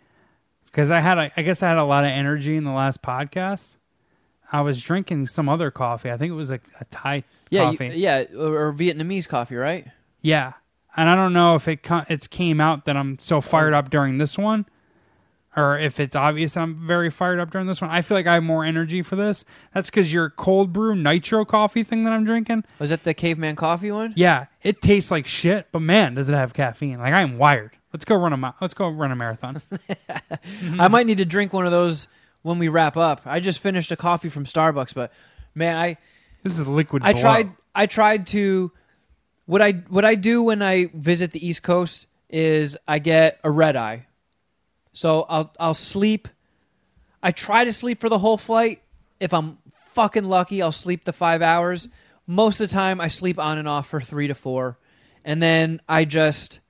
because 0.66 0.90
I 0.90 1.01
had, 1.01 1.16
a, 1.18 1.30
I 1.36 1.43
guess, 1.43 1.62
I 1.62 1.68
had 1.68 1.78
a 1.78 1.85
lot 1.85 2.05
of 2.05 2.10
energy 2.10 2.56
in 2.56 2.64
the 2.64 2.72
last 2.72 3.01
podcast. 3.01 3.68
I 4.52 4.60
was 4.62 4.82
drinking 4.82 5.28
some 5.28 5.48
other 5.48 5.70
coffee. 5.70 6.10
I 6.10 6.16
think 6.18 6.30
it 6.32 6.35
was 6.35 6.51
a, 6.51 6.60
a 6.80 6.85
Thai 6.90 7.24
Yeah, 7.51 7.70
you- 7.70 7.78
coffee. 7.78 7.93
yeah, 7.98 8.24
or, 8.36 8.68
or 8.68 8.72
Vietnamese 8.74 9.28
coffee, 9.28 9.56
right? 9.56 9.86
Yeah, 10.20 10.55
and 10.97 11.09
I 11.09 11.14
don't 11.14 11.32
know 11.32 11.55
if 11.55 11.68
it 11.68 11.82
co- 11.82 12.05
it's 12.09 12.26
came 12.26 12.60
out 12.60 12.85
that 12.86 12.97
I'm 12.97 13.18
so 13.20 13.40
fired 13.40 13.72
up 13.72 13.89
during 13.89 14.18
this 14.18 14.36
one, 14.36 14.66
or 15.59 15.78
if 15.78 15.98
it's 15.98 16.14
obvious 16.14 16.56
I'm 16.56 16.76
very 16.76 17.10
fired 17.10 17.40
up 17.40 17.51
during 17.51 17.66
this 17.66 17.80
one. 17.80 17.90
I 17.90 18.02
feel 18.02 18.16
like 18.16 18.26
I 18.26 18.35
have 18.35 18.43
more 18.43 18.64
energy 18.64 19.02
for 19.02 19.16
this. 19.16 19.44
That's 19.74 19.90
because 19.90 20.12
your 20.12 20.30
cold 20.30 20.72
brew 20.72 20.94
nitro 20.94 21.44
coffee 21.44 21.82
thing 21.82 22.05
that 22.05 22.12
I'm 22.12 22.24
drinking. 22.24 22.64
Oh, 22.66 22.72
Was 22.78 22.90
that 22.90 23.02
the 23.05 23.14
caveman 23.14 23.56
coffee 23.56 23.90
one? 23.90 24.12
Yeah, 24.16 24.47
it 24.62 24.80
tastes 24.80 25.10
like 25.10 25.26
shit, 25.26 25.66
but 25.72 25.80
man, 25.80 26.14
does 26.14 26.28
it 26.28 26.35
have 26.35 26.55
caffeine? 26.55 26.98
Like 26.98 27.12
I'm 27.12 27.39
wired. 27.39 27.72
Let's 27.93 28.05
go 28.05 28.14
run 28.16 28.32
a 28.32 28.36
ma- 28.36 28.52
let's 28.60 28.74
go 28.74 28.89
run 28.89 29.10
a 29.10 29.16
marathon. 29.16 29.60
I 30.78 30.89
might 30.89 31.06
need 31.06 31.18
to 31.18 31.24
drink 31.24 31.52
one 31.52 31.66
of 31.66 31.72
those 31.72 32.06
when 32.43 32.59
we 32.59 32.68
wrap 32.68 32.97
up. 32.97 33.22
I 33.24 33.40
just 33.40 33.59
finished 33.59 33.90
a 33.90 33.97
coffee 33.97 34.28
from 34.28 34.44
Starbucks, 34.44 34.94
but 34.94 35.12
man, 35.55 35.76
I 35.76 35.97
this 36.43 36.59
is 36.59 36.66
liquid. 36.68 37.02
I 37.05 37.12
blow. 37.12 37.22
tried 37.22 37.52
I 37.74 37.86
tried 37.86 38.26
to 38.28 38.72
what 39.47 39.62
I 39.62 39.72
what 39.89 40.05
I 40.05 40.14
do 40.14 40.43
when 40.43 40.62
I 40.62 40.90
visit 40.94 41.32
the 41.32 41.44
East 41.44 41.62
Coast 41.62 42.06
is 42.28 42.76
I 42.86 42.98
get 42.98 43.40
a 43.43 43.51
red 43.51 43.76
eye. 43.76 44.06
So 44.93 45.27
I'll 45.28 45.55
I'll 45.60 45.74
sleep 45.74 46.28
I 47.23 47.32
try 47.32 47.65
to 47.65 47.73
sleep 47.73 48.01
for 48.01 48.09
the 48.09 48.19
whole 48.19 48.36
flight. 48.36 48.82
If 49.20 49.35
I'm 49.35 49.59
fucking 49.93 50.24
lucky, 50.24 50.62
I'll 50.62 50.70
sleep 50.73 51.05
the 51.05 51.12
5 51.12 51.43
hours. 51.43 51.89
Most 52.27 52.60
of 52.60 52.69
the 52.69 52.73
time 52.74 53.01
I 53.01 53.09
sleep 53.09 53.39
on 53.39 53.59
and 53.59 53.66
off 53.69 53.89
for 53.89 54.01
3 54.01 54.28
to 54.28 54.35
4. 54.35 54.78
And 55.24 55.43
then 55.43 55.81
I 55.89 56.05
just 56.05 56.60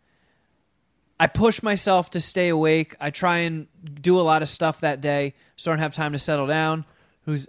I 1.21 1.27
push 1.27 1.63
myself 1.63 2.11
to 2.11 2.21
stay 2.21 2.49
awake. 2.49 2.95
I 3.01 3.11
try 3.11 3.39
and 3.39 3.67
do 4.01 4.21
a 4.21 4.23
lot 4.23 4.43
of 4.43 4.49
stuff 4.49 4.81
that 4.81 5.01
day 5.01 5.35
so 5.57 5.71
I 5.71 5.75
don't 5.75 5.83
have 5.83 5.95
time 5.95 6.13
to 6.13 6.19
settle 6.19 6.47
down. 6.47 6.85
Who's 7.27 7.47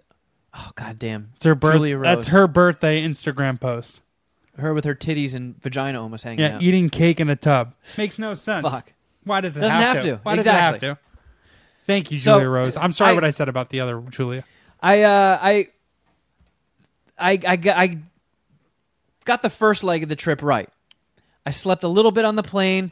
oh 0.54 0.72
goddamn. 0.76 1.32
It's 1.36 1.46
her 1.46 1.56
birth- 1.56 1.74
Julia 1.76 1.98
Rose. 1.98 2.16
That's 2.16 2.28
her 2.28 2.48
birthday 2.48 3.02
Instagram 3.02 3.60
post. 3.62 4.02
Her 4.58 4.74
with 4.74 4.84
her 4.84 4.96
titties 4.96 5.36
and 5.36 5.62
vagina 5.62 6.02
almost 6.02 6.26
hanging 6.26 6.42
Yeah, 6.42 6.56
out. 6.56 6.62
eating 6.62 6.90
cake 6.90 7.22
in 7.22 7.30
a 7.30 7.36
tub 7.38 7.74
makes 7.98 8.20
no 8.20 8.34
sense. 8.34 8.68
Fuck. 8.70 8.92
Why 9.30 9.42
does 9.42 9.56
it 9.56 9.62
Doesn't 9.62 9.78
have, 9.78 9.96
have 9.98 10.06
to? 10.06 10.12
to. 10.12 10.20
Why 10.24 10.34
Exactly. 10.36 10.80
does 10.80 10.84
it 10.84 10.88
have 10.88 10.98
to? 10.98 11.02
Thank 11.88 12.12
you, 12.12 12.20
So, 12.20 12.34
Julia 12.36 12.50
Rose. 12.50 12.78
I'm 12.78 12.94
sorry 12.94 13.12
I- 13.12 13.16
what 13.16 13.24
I 13.24 13.30
said 13.32 13.50
about 13.50 13.70
the 13.70 13.80
other 13.82 14.02
Julia. 14.10 14.44
I 14.82 15.02
uh, 15.04 15.40
I 15.42 15.68
I 17.18 17.32
I 17.48 17.56
got, 17.58 17.78
I 17.78 17.98
got 19.26 19.42
the 19.42 19.50
first 19.50 19.84
leg 19.84 20.04
of 20.04 20.10
the 20.10 20.16
trip 20.16 20.42
right. 20.42 20.70
I 21.46 21.52
slept 21.52 21.84
a 21.84 21.88
little 21.88 22.12
bit 22.12 22.26
on 22.26 22.36
the 22.36 22.44
plane, 22.44 22.92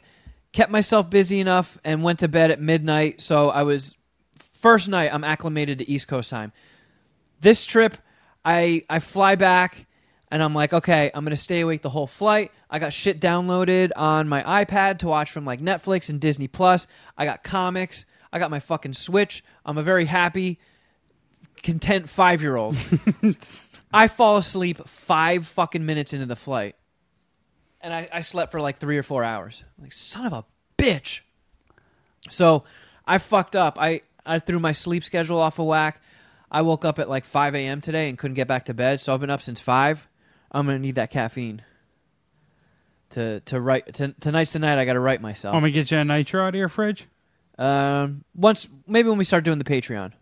kept 0.52 0.70
myself 0.70 1.08
busy 1.10 1.40
enough, 1.40 1.78
and 1.84 2.02
went 2.02 2.18
to 2.20 2.28
bed 2.28 2.50
at 2.50 2.60
midnight. 2.60 3.20
So 3.20 3.50
I 3.50 3.62
was 3.62 3.94
first 4.36 4.88
night. 4.88 5.12
I'm 5.12 5.24
acclimated 5.24 5.78
to 5.78 5.88
East 5.88 6.08
Coast 6.08 6.30
time. 6.30 6.52
This 7.40 7.64
trip, 7.64 7.96
I 8.44 8.82
I 8.90 8.98
fly 8.98 9.34
back. 9.36 9.86
And 10.30 10.42
I'm 10.42 10.54
like, 10.54 10.72
okay, 10.72 11.10
I'm 11.14 11.24
gonna 11.24 11.36
stay 11.36 11.60
awake 11.60 11.82
the 11.82 11.90
whole 11.90 12.06
flight. 12.06 12.52
I 12.70 12.78
got 12.78 12.92
shit 12.92 13.20
downloaded 13.20 13.92
on 13.96 14.28
my 14.28 14.64
iPad 14.64 14.98
to 15.00 15.08
watch 15.08 15.30
from 15.30 15.44
like 15.44 15.60
Netflix 15.60 16.08
and 16.08 16.20
Disney 16.20 16.48
Plus. 16.48 16.86
I 17.16 17.24
got 17.24 17.42
comics. 17.42 18.04
I 18.32 18.38
got 18.38 18.50
my 18.50 18.60
fucking 18.60 18.92
Switch. 18.92 19.42
I'm 19.64 19.78
a 19.78 19.82
very 19.82 20.04
happy, 20.04 20.58
content 21.62 22.08
five 22.08 22.42
year 22.42 22.56
old. 22.56 22.76
I 23.92 24.08
fall 24.08 24.36
asleep 24.36 24.86
five 24.86 25.46
fucking 25.46 25.84
minutes 25.84 26.12
into 26.12 26.26
the 26.26 26.36
flight. 26.36 26.76
And 27.80 27.94
I, 27.94 28.08
I 28.12 28.20
slept 28.22 28.52
for 28.52 28.60
like 28.60 28.78
three 28.78 28.98
or 28.98 29.02
four 29.02 29.24
hours. 29.24 29.64
like, 29.80 29.92
son 29.92 30.26
of 30.26 30.32
a 30.32 30.44
bitch. 30.76 31.20
So 32.28 32.64
I 33.06 33.18
fucked 33.18 33.56
up. 33.56 33.78
I, 33.80 34.02
I 34.26 34.40
threw 34.40 34.58
my 34.58 34.72
sleep 34.72 35.04
schedule 35.04 35.38
off 35.38 35.58
of 35.58 35.66
whack. 35.66 36.02
I 36.50 36.62
woke 36.62 36.84
up 36.84 36.98
at 36.98 37.08
like 37.08 37.24
5 37.24 37.54
a.m. 37.54 37.80
today 37.80 38.08
and 38.08 38.18
couldn't 38.18 38.34
get 38.34 38.48
back 38.48 38.66
to 38.66 38.74
bed. 38.74 39.00
So 39.00 39.14
I've 39.14 39.20
been 39.20 39.30
up 39.30 39.42
since 39.42 39.60
5. 39.60 40.07
I'm 40.52 40.66
going 40.66 40.76
to 40.76 40.82
need 40.82 40.94
that 40.96 41.10
caffeine. 41.10 41.62
To, 43.10 43.40
to 43.40 43.58
write 43.60 43.94
to, 43.94 44.08
tonight's 44.20 44.50
tonight. 44.52 44.78
I 44.78 44.84
got 44.84 44.92
to 44.92 45.00
write 45.00 45.22
myself. 45.22 45.54
Want 45.54 45.64
me 45.64 45.70
to 45.70 45.74
get 45.74 45.90
you 45.90 45.96
a 45.98 46.04
nitro 46.04 46.42
out 46.44 46.50
of 46.50 46.54
your 46.56 46.68
fridge? 46.68 47.06
Um, 47.58 48.22
once 48.34 48.68
maybe 48.86 49.08
when 49.08 49.16
we 49.18 49.24
start 49.24 49.44
doing 49.44 49.58
the 49.58 49.64
Patreon. 49.64 50.12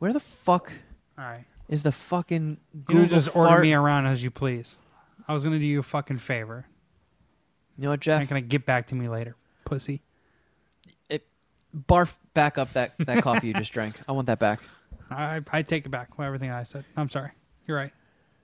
Where 0.00 0.12
the 0.12 0.20
fuck 0.20 0.70
All 1.18 1.24
right. 1.24 1.44
is 1.68 1.82
the 1.82 1.92
fucking 1.92 2.58
You 2.74 2.80
Google 2.84 3.02
don't 3.02 3.08
just 3.08 3.34
order 3.34 3.48
fart? 3.48 3.62
me 3.62 3.72
around 3.72 4.04
as 4.06 4.22
you 4.22 4.30
please. 4.30 4.76
I 5.26 5.32
was 5.32 5.44
gonna 5.44 5.58
do 5.58 5.64
you 5.64 5.80
a 5.80 5.82
fucking 5.82 6.18
favor. 6.18 6.66
You 7.78 7.84
know 7.84 7.90
what, 7.90 8.04
You're 8.04 8.16
Jeff? 8.16 8.22
not 8.22 8.28
gonna 8.28 8.40
get 8.42 8.66
back 8.66 8.88
to 8.88 8.94
me 8.94 9.08
later, 9.08 9.34
pussy. 9.64 10.02
It 11.08 11.26
Barf 11.88 12.14
back 12.34 12.58
up 12.58 12.72
that, 12.74 12.92
that 12.98 13.22
coffee 13.22 13.46
you 13.48 13.54
just 13.54 13.72
drank. 13.72 13.96
I 14.06 14.12
want 14.12 14.26
that 14.26 14.38
back. 14.38 14.60
I 15.10 15.40
I 15.50 15.62
take 15.62 15.86
it 15.86 15.88
back. 15.88 16.10
Everything 16.20 16.50
I 16.50 16.64
said. 16.64 16.84
I'm 16.98 17.08
sorry. 17.08 17.30
You're 17.66 17.78
right. 17.78 17.92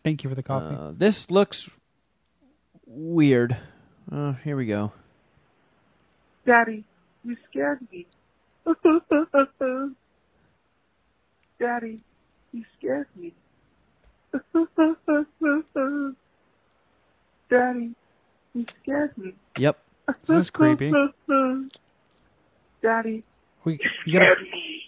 Thank 0.03 0.25
you 0.25 0.31
for 0.31 0.37
the 0.37 0.43
coffee. 0.43 0.75
Uh, 0.75 0.93
this 0.97 1.31
looks 1.31 1.69
weird. 2.87 3.57
Uh, 4.11 4.33
here 4.45 4.57
we 4.57 4.67
go. 4.67 4.93
Daddy, 6.47 6.85
you 7.25 7.37
scared 7.51 7.81
me. 7.93 8.07
Daddy, 11.61 11.99
you 12.53 12.65
scared 12.79 13.07
me. 13.17 13.35
Daddy, 17.51 17.91
you 18.55 18.65
scared 18.83 19.17
me. 19.19 19.35
Yep. 19.59 19.79
this 20.27 20.37
is 20.39 20.51
creepy. 20.51 20.91
Daddy, 22.83 23.23
We 23.65 23.79
you 24.07 24.13
gotta, 24.15 24.25
scared 24.25 24.41
me. 24.41 24.83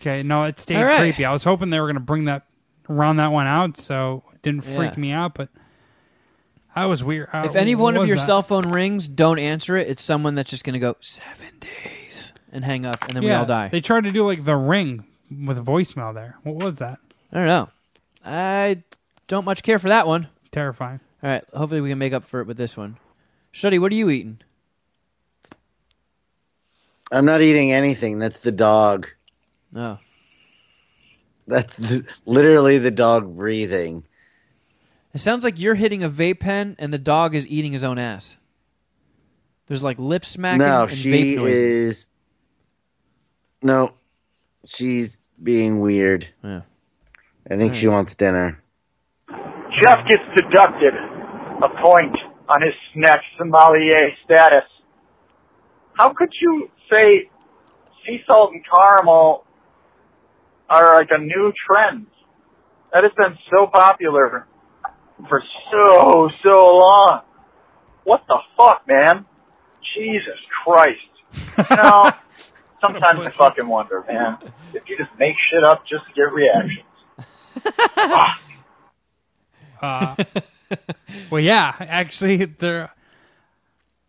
okay. 0.00 0.22
No, 0.24 0.42
it 0.44 0.58
stayed 0.58 0.78
All 0.78 0.84
right. 0.84 0.98
creepy. 0.98 1.24
I 1.24 1.32
was 1.32 1.44
hoping 1.44 1.70
they 1.70 1.78
were 1.78 1.86
gonna 1.86 2.00
bring 2.00 2.24
that 2.24 2.46
round 2.90 3.18
that 3.18 3.32
one 3.32 3.46
out, 3.46 3.76
so 3.76 4.22
it 4.34 4.42
didn't 4.42 4.62
freak 4.62 4.92
Yeah. 4.92 5.00
me 5.00 5.12
out. 5.12 5.34
But 5.34 5.48
I 6.74 6.86
was 6.86 7.02
weird. 7.02 7.28
Uh, 7.32 7.42
If 7.44 7.56
any 7.56 7.74
what 7.74 7.82
one 7.84 7.96
of 7.96 8.00
was 8.00 8.08
your 8.08 8.16
that? 8.18 8.26
cell 8.26 8.42
phone 8.42 8.70
rings, 8.70 9.08
don't 9.08 9.38
answer 9.38 9.76
it. 9.76 9.88
It's 9.88 10.02
someone 10.02 10.34
that's 10.34 10.50
just 10.50 10.64
going 10.64 10.74
to 10.74 10.80
go 10.80 10.96
seven 11.00 11.48
days 11.60 12.32
and 12.52 12.64
hang 12.64 12.84
up, 12.86 13.04
and 13.04 13.14
then 13.14 13.22
we 13.24 13.30
all 13.32 13.46
die. 13.46 13.68
They 13.68 13.80
tried 13.80 14.04
to 14.04 14.10
do 14.10 14.26
like 14.26 14.44
the 14.44 14.56
ring 14.56 15.04
with 15.46 15.64
voicemail 15.64 16.12
there. 16.14 16.36
What 16.42 16.56
was 16.56 16.76
that? 16.76 16.98
I 17.32 17.36
don't 17.36 17.46
know. 17.46 17.68
I 18.24 18.82
don't 19.28 19.44
much 19.44 19.62
care 19.62 19.78
for 19.78 19.88
that 19.88 20.06
one. 20.06 20.28
Terrifying. 20.52 21.00
All 21.22 21.30
right. 21.30 21.44
Hopefully, 21.54 21.80
we 21.80 21.88
can 21.90 21.98
make 21.98 22.12
up 22.12 22.24
for 22.24 22.40
it 22.40 22.46
with 22.46 22.56
this 22.56 22.76
one. 22.76 22.96
Shuddy, 23.54 23.78
what 23.80 23.92
are 23.92 23.96
you 23.96 24.10
eating? 24.10 24.38
I'm 27.12 27.24
not 27.24 27.40
eating 27.40 27.72
anything. 27.72 28.18
That's 28.18 28.38
the 28.38 28.52
dog. 28.52 29.08
Oh, 29.74 29.98
That's 31.50 31.76
the, 31.76 32.06
literally 32.26 32.78
the 32.78 32.90
dog 32.90 33.36
breathing. 33.36 34.04
it 35.12 35.18
sounds 35.18 35.44
like 35.44 35.58
you're 35.58 35.74
hitting 35.74 36.02
a 36.02 36.08
vape 36.08 36.40
pen, 36.40 36.76
and 36.78 36.92
the 36.92 36.98
dog 36.98 37.34
is 37.34 37.46
eating 37.48 37.72
his 37.72 37.84
own 37.84 37.98
ass. 37.98 38.36
There's 39.66 39.82
like 39.82 39.98
lip 39.98 40.24
smacking 40.24 40.58
No, 40.66 40.82
and 40.82 40.90
she 40.92 41.12
vape 41.12 41.36
noises. 41.36 41.96
is. 41.96 42.06
No, 43.62 43.92
she's 44.64 45.18
being 45.42 45.80
weird. 45.80 46.26
Yeah. 46.42 46.62
I 47.50 47.56
think 47.56 47.74
she 47.74 47.88
wants 47.88 48.14
dinner. 48.14 48.62
Jeff 49.28 49.98
gets 50.08 50.22
deducted 50.36 50.94
a 50.94 51.68
point 51.82 52.16
on 52.48 52.62
his 52.62 52.74
snack 52.94 53.20
sommelier 53.38 54.10
status. 54.24 54.64
How 55.94 56.12
could 56.14 56.30
you 56.40 56.68
say 56.90 57.30
sea 58.06 58.18
salt 58.26 58.52
and 58.52 58.62
caramel 58.64 59.44
are 60.78 60.94
like 60.96 61.08
a 61.10 61.18
new 61.18 61.52
trend? 61.66 62.06
That 62.92 63.04
has 63.04 63.12
been 63.16 63.36
so 63.50 63.66
popular 63.66 64.46
for 65.28 65.42
so, 65.70 66.28
so 66.42 66.50
long. 66.50 67.22
What 68.04 68.24
the 68.26 68.38
fuck, 68.56 68.86
man? 68.88 69.26
Jesus 69.82 70.38
Christ. 70.64 70.98
You 71.70 71.76
know, 71.76 72.10
sometimes 72.80 73.20
I 73.20 73.28
fucking 73.28 73.68
wonder, 73.68 74.04
man, 74.08 74.38
if 74.74 74.88
you 74.88 74.96
just 74.96 75.10
make 75.18 75.34
shit 75.50 75.64
up 75.64 75.84
just 75.86 76.04
to 76.06 76.12
get 76.14 76.32
reactions. 76.32 76.86
Uh, 79.82 80.14
well, 81.30 81.40
yeah, 81.40 81.74
actually, 81.80 82.44
there. 82.44 82.90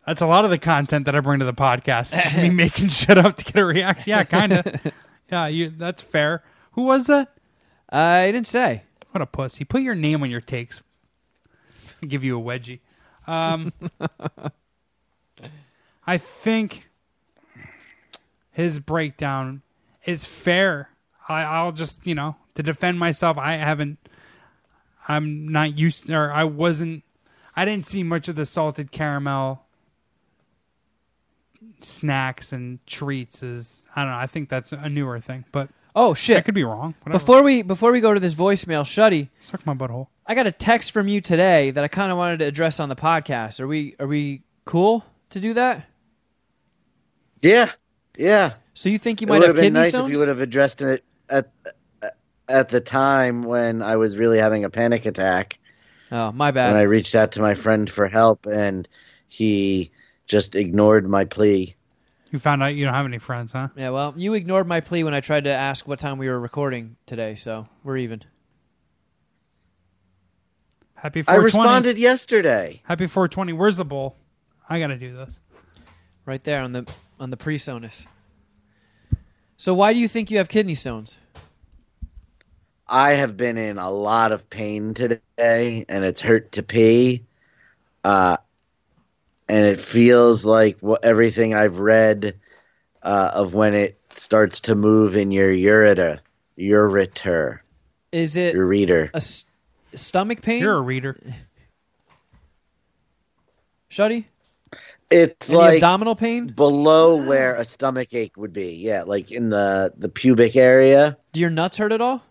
That's 0.06 0.20
a 0.20 0.26
lot 0.26 0.44
of 0.44 0.50
the 0.50 0.58
content 0.58 1.06
that 1.06 1.16
I 1.16 1.20
bring 1.20 1.38
to 1.38 1.46
the 1.46 1.54
podcast. 1.54 2.12
Me 2.36 2.50
making 2.54 2.88
shit 2.88 3.16
up 3.16 3.36
to 3.36 3.44
get 3.44 3.56
a 3.56 3.64
reaction. 3.64 4.10
Yeah, 4.10 4.24
kind 4.24 4.52
of. 4.52 4.66
yeah, 5.30 5.46
you. 5.46 5.70
That's 5.70 6.02
fair. 6.02 6.42
Who 6.72 6.82
was 6.82 7.06
that? 7.06 7.34
I 7.88 8.26
didn't 8.32 8.46
say. 8.46 8.82
What 9.10 9.22
a 9.22 9.26
pussy. 9.26 9.64
Put 9.64 9.82
your 9.82 9.94
name 9.94 10.22
on 10.22 10.30
your 10.30 10.40
takes. 10.40 10.82
Give 12.06 12.24
you 12.24 12.38
a 12.38 12.42
wedgie. 12.42 12.80
Um, 13.26 13.72
I 16.06 16.18
think 16.18 16.88
his 18.50 18.80
breakdown 18.80 19.62
is 20.04 20.24
fair. 20.24 20.90
I, 21.28 21.42
I'll 21.42 21.72
just, 21.72 22.06
you 22.06 22.14
know, 22.14 22.36
to 22.54 22.62
defend 22.62 22.98
myself, 22.98 23.38
I 23.38 23.52
haven't, 23.54 23.98
I'm 25.06 25.48
not 25.48 25.78
used, 25.78 26.10
or 26.10 26.32
I 26.32 26.44
wasn't, 26.44 27.04
I 27.54 27.64
didn't 27.64 27.86
see 27.86 28.02
much 28.02 28.28
of 28.28 28.36
the 28.36 28.44
salted 28.44 28.90
caramel 28.90 29.64
snacks 31.80 32.52
and 32.52 32.84
treats 32.86 33.42
as, 33.42 33.84
I 33.94 34.02
don't 34.02 34.10
know, 34.10 34.18
I 34.18 34.26
think 34.26 34.48
that's 34.48 34.72
a 34.72 34.88
newer 34.88 35.20
thing, 35.20 35.44
but 35.52 35.68
Oh 35.94 36.14
shit! 36.14 36.36
I 36.38 36.40
could 36.40 36.54
be 36.54 36.64
wrong. 36.64 36.94
Whatever. 37.02 37.18
Before 37.18 37.42
we 37.42 37.62
before 37.62 37.92
we 37.92 38.00
go 38.00 38.14
to 38.14 38.20
this 38.20 38.34
voicemail, 38.34 38.82
Shuddy, 38.84 39.28
Suck 39.40 39.64
my 39.66 39.74
butthole. 39.74 40.08
I 40.26 40.34
got 40.34 40.46
a 40.46 40.52
text 40.52 40.92
from 40.92 41.08
you 41.08 41.20
today 41.20 41.70
that 41.70 41.84
I 41.84 41.88
kind 41.88 42.10
of 42.10 42.16
wanted 42.16 42.38
to 42.38 42.46
address 42.46 42.80
on 42.80 42.88
the 42.88 42.96
podcast. 42.96 43.60
Are 43.60 43.66
we 43.68 43.94
are 44.00 44.06
we 44.06 44.42
cool 44.64 45.04
to 45.30 45.40
do 45.40 45.52
that? 45.54 45.84
Yeah, 47.42 47.70
yeah. 48.16 48.54
So 48.74 48.88
you 48.88 48.98
think 48.98 49.20
you 49.20 49.26
It 49.26 49.30
might 49.30 49.38
would 49.40 49.48
have 49.48 49.56
have 49.56 49.62
been 49.62 49.74
kidney 49.74 49.80
nice 49.80 49.90
stones? 49.90 50.08
if 50.08 50.12
you 50.12 50.18
would 50.20 50.28
have 50.28 50.40
addressed 50.40 50.80
it 50.80 51.04
at 51.28 51.50
at 52.48 52.68
the 52.68 52.80
time 52.80 53.44
when 53.44 53.82
I 53.82 53.96
was 53.96 54.16
really 54.16 54.38
having 54.38 54.64
a 54.64 54.70
panic 54.70 55.06
attack. 55.06 55.58
Oh, 56.10 56.30
my 56.32 56.50
bad. 56.50 56.70
And. 56.70 56.78
I 56.78 56.82
reached 56.82 57.14
out 57.14 57.32
to 57.32 57.40
my 57.40 57.54
friend 57.54 57.88
for 57.88 58.06
help, 58.06 58.46
and 58.46 58.86
he 59.28 59.90
just 60.26 60.54
ignored 60.54 61.08
my 61.08 61.24
plea. 61.24 61.74
You 62.32 62.38
found 62.38 62.62
out 62.62 62.74
you 62.74 62.86
don't 62.86 62.94
have 62.94 63.04
any 63.04 63.18
friends, 63.18 63.52
huh? 63.52 63.68
Yeah, 63.76 63.90
well, 63.90 64.14
you 64.16 64.32
ignored 64.32 64.66
my 64.66 64.80
plea 64.80 65.04
when 65.04 65.12
I 65.12 65.20
tried 65.20 65.44
to 65.44 65.50
ask 65.50 65.86
what 65.86 65.98
time 65.98 66.16
we 66.16 66.28
were 66.28 66.40
recording 66.40 66.96
today, 67.04 67.34
so 67.34 67.68
we're 67.84 67.98
even. 67.98 68.24
Happy 70.94 71.22
I 71.28 71.36
responded 71.36 71.98
yesterday. 71.98 72.80
Happy 72.84 73.06
420. 73.06 73.52
Where's 73.52 73.76
the 73.76 73.84
bowl? 73.84 74.16
I 74.66 74.80
got 74.80 74.86
to 74.86 74.96
do 74.96 75.14
this. 75.14 75.38
Right 76.24 76.42
there 76.42 76.62
on 76.62 76.72
the 76.72 76.86
on 77.20 77.28
the 77.28 77.36
presonus. 77.36 78.06
So 79.58 79.74
why 79.74 79.92
do 79.92 79.98
you 79.98 80.08
think 80.08 80.30
you 80.30 80.38
have 80.38 80.48
kidney 80.48 80.74
stones? 80.74 81.18
I 82.88 83.12
have 83.12 83.36
been 83.36 83.58
in 83.58 83.76
a 83.76 83.90
lot 83.90 84.32
of 84.32 84.48
pain 84.48 84.94
today, 84.94 85.84
and 85.86 86.02
it's 86.02 86.22
hurt 86.22 86.52
to 86.52 86.62
pee. 86.62 87.24
Uh, 88.02 88.38
and 89.48 89.66
it 89.66 89.80
feels 89.80 90.44
like 90.44 90.78
what 90.80 91.04
everything 91.04 91.54
I've 91.54 91.78
read 91.78 92.36
uh, 93.02 93.30
of 93.34 93.54
when 93.54 93.74
it 93.74 93.98
starts 94.16 94.60
to 94.60 94.74
move 94.74 95.16
in 95.16 95.30
your 95.30 95.50
ureter, 95.52 96.20
ureter, 96.58 97.60
Is 98.12 98.36
it 98.36 98.54
your 98.54 98.66
reader. 98.66 99.10
a 99.14 99.16
s- 99.16 99.44
stomach 99.94 100.42
pain? 100.42 100.60
You're 100.60 100.76
a 100.76 100.80
reader. 100.80 101.18
Shuddy? 103.90 104.24
It's 105.10 105.50
Any 105.50 105.58
like 105.58 105.74
abdominal 105.76 106.14
pain? 106.16 106.46
below 106.46 107.16
where 107.16 107.56
a 107.56 107.64
stomach 107.66 108.14
ache 108.14 108.36
would 108.38 108.52
be. 108.54 108.72
Yeah, 108.76 109.02
like 109.02 109.30
in 109.30 109.50
the 109.50 109.92
the 109.98 110.08
pubic 110.08 110.56
area. 110.56 111.18
Do 111.32 111.40
your 111.40 111.50
nuts 111.50 111.76
hurt 111.76 111.92
at 111.92 112.00
all? 112.00 112.22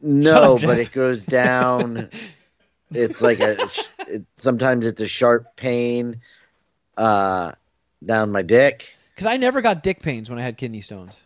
No, 0.00 0.54
up, 0.54 0.62
but 0.62 0.78
it 0.78 0.90
goes 0.92 1.24
down. 1.24 2.08
it's 2.92 3.20
like 3.22 3.40
a. 3.40 3.68
It, 4.10 4.24
sometimes 4.34 4.86
it's 4.86 5.00
a 5.00 5.06
sharp 5.06 5.54
pain, 5.54 6.20
uh, 6.96 7.52
down 8.04 8.32
my 8.32 8.42
dick. 8.42 8.96
Because 9.14 9.26
I 9.26 9.36
never 9.36 9.60
got 9.60 9.84
dick 9.84 10.02
pains 10.02 10.28
when 10.28 10.36
I 10.36 10.42
had 10.42 10.56
kidney 10.56 10.80
stones. 10.80 11.16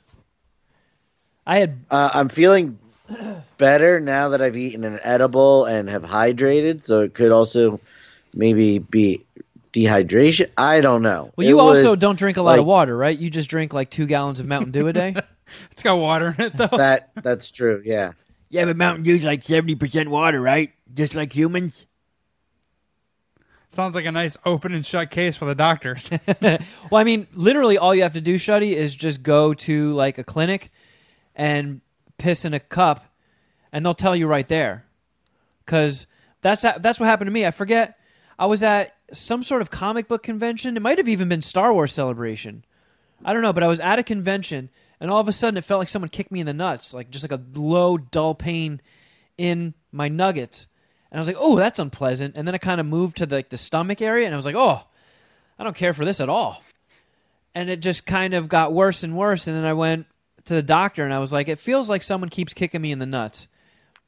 I 1.47 1.61
had 1.61 1.79
Uh, 1.91 2.11
I'm 2.13 2.29
feeling 2.29 2.79
better 3.57 4.01
now 4.01 4.31
that 4.31 4.43
I've 4.43 4.57
eaten 4.59 4.85
an 4.85 5.01
edible 5.03 5.65
and 5.65 5.89
have 5.89 6.03
hydrated. 6.03 6.85
So 6.85 7.01
it 7.01 7.15
could 7.15 7.33
also 7.33 7.81
maybe 8.35 8.79
be 8.79 9.25
dehydration. 9.73 10.51
I 10.57 10.81
don't 10.81 11.03
know. 11.03 11.33
Well, 11.37 11.47
It 11.47 11.51
you 11.51 11.61
also 11.61 11.97
don't 11.97 12.19
drink 12.19 12.37
a 12.37 12.43
lot 12.43 12.59
of 12.59 12.67
water, 12.67 12.97
right? 12.97 13.19
You 13.19 13.31
just 13.31 13.51
drink 13.51 13.73
like 13.73 13.91
two 13.91 14.07
gallons 14.07 14.41
of 14.41 14.47
Mountain 14.47 14.73
Dew 14.73 14.89
a 14.89 14.93
day. 14.93 15.15
It's 15.71 15.83
got 15.83 15.99
water 15.99 16.35
in 16.37 16.47
it 16.47 16.57
though. 16.57 16.77
that. 16.79 17.11
That's 17.23 17.51
true. 17.51 17.83
Yeah. 17.85 18.13
Yeah, 18.49 18.65
but 18.65 18.77
Mountain 18.77 19.05
Dew's 19.05 19.25
like 19.25 19.43
seventy 19.43 19.75
percent 19.75 20.11
water, 20.11 20.41
right? 20.41 20.73
Just 20.93 21.15
like 21.15 21.33
humans. 21.33 21.87
Sounds 23.71 23.97
like 23.97 24.05
a 24.05 24.13
nice 24.13 24.37
open 24.47 24.73
and 24.73 24.87
shut 24.87 25.11
case 25.11 25.37
for 25.37 25.47
the 25.47 25.55
doctors. 25.55 26.09
Well, 26.91 27.01
I 27.01 27.05
mean, 27.05 27.27
literally, 27.33 27.77
all 27.77 27.95
you 27.95 28.03
have 28.03 28.13
to 28.13 28.21
do, 28.21 28.37
Shuddy, 28.37 28.73
is 28.75 28.95
just 28.95 29.23
go 29.23 29.53
to 29.55 29.93
like 29.93 30.19
a 30.19 30.25
clinic 30.25 30.71
and 31.35 31.81
piss 32.19 32.45
in 32.45 32.55
a 32.55 32.61
cup, 32.61 33.05
and 33.73 33.85
they'll 33.85 33.95
tell 33.95 34.15
you 34.15 34.29
right 34.29 34.47
there. 34.47 34.85
Because 35.65 36.07
that's 36.41 36.63
ha- 36.63 36.79
that's 36.79 37.01
what 37.01 37.07
happened 37.07 37.27
to 37.27 37.33
me. 37.33 37.45
I 37.47 37.51
forget. 37.51 37.99
I 38.39 38.47
was 38.47 38.63
at 38.63 38.95
some 39.13 39.43
sort 39.43 39.63
of 39.63 39.71
comic 39.71 40.07
book 40.09 40.23
convention. 40.23 40.77
It 40.77 40.81
might 40.81 40.99
have 40.99 41.09
even 41.09 41.29
been 41.29 41.43
Star 41.43 41.73
Wars 41.73 41.93
Celebration. 41.93 42.65
I 43.25 43.33
don't 43.33 43.43
know, 43.43 43.53
but 43.53 43.63
I 43.63 43.69
was 43.69 43.81
at 43.81 43.99
a 43.99 44.03
convention, 44.03 44.71
and 45.01 45.11
all 45.11 45.21
of 45.21 45.29
a 45.29 45.33
sudden, 45.33 45.59
it 45.59 45.65
felt 45.65 45.79
like 45.81 45.89
someone 45.89 46.09
kicked 46.09 46.31
me 46.31 46.41
in 46.41 46.47
the 46.47 46.53
nuts, 46.55 46.95
like 46.95 47.11
just 47.11 47.29
like 47.29 47.39
a 47.39 47.43
low, 47.59 47.99
dull 47.99 48.35
pain 48.35 48.81
in 49.37 49.75
my 49.93 50.09
nuggets. 50.09 50.67
And 51.11 51.19
I 51.19 51.21
was 51.21 51.29
like, 51.29 51.37
"Oh, 51.39 51.57
that's 51.57 51.79
unpleasant." 51.79 52.37
And 52.37 52.47
then 52.47 52.55
I 52.55 52.59
kind 52.59 52.81
of 52.81 52.87
moved 52.87 53.19
to 53.19 53.27
the, 53.27 53.37
like 53.37 53.49
the 53.49 53.57
stomach 53.57 54.01
area, 54.01 54.27
and 54.27 54.35
I 54.35 54.37
was 54.37 54.47
like, 54.47 54.57
"Oh, 54.57 54.83
I 55.59 55.65
don't 55.65 55.77
care 55.77 55.95
for 55.95 56.05
this 56.05 56.21
at 56.21 56.29
all." 56.29 56.63
And 57.55 57.71
it 57.71 57.81
just 57.81 58.05
kind 58.05 58.35
of 58.35 58.49
got 58.49 58.73
worse 58.73 59.03
and 59.03 59.17
worse. 59.17 59.47
And 59.47 59.57
then 59.57 59.65
I 59.65 59.75
went 59.75 60.07
to 60.47 60.55
the 60.55 60.63
doctor, 60.63 61.05
and 61.05 61.15
I 61.15 61.21
was 61.21 61.33
like, 61.33 61.49
"It 61.49 61.59
feels 61.59 61.89
like 61.89 62.03
someone 62.03 62.31
keeps 62.31 62.53
kicking 62.53 62.83
me 62.83 62.93
in 62.93 62.99
the 62.99 63.07
nuts." 63.07 63.49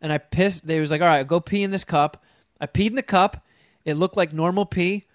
And 0.01 0.13
I 0.13 0.19
pissed. 0.19 0.67
They 0.67 0.81
was 0.81 0.91
like, 0.91 1.01
"All 1.01 1.07
right, 1.07 1.27
go 1.27 1.41
pee 1.41 1.63
in 1.63 1.71
this 1.71 1.85
cup." 1.85 2.23
I 2.61 2.67
peed 2.67 2.89
in 2.89 2.97
the 2.97 3.03
cup. 3.03 3.45
It 3.85 3.95
looked 3.95 4.17
like 4.17 4.33
normal 4.33 4.67
pee. 4.67 5.07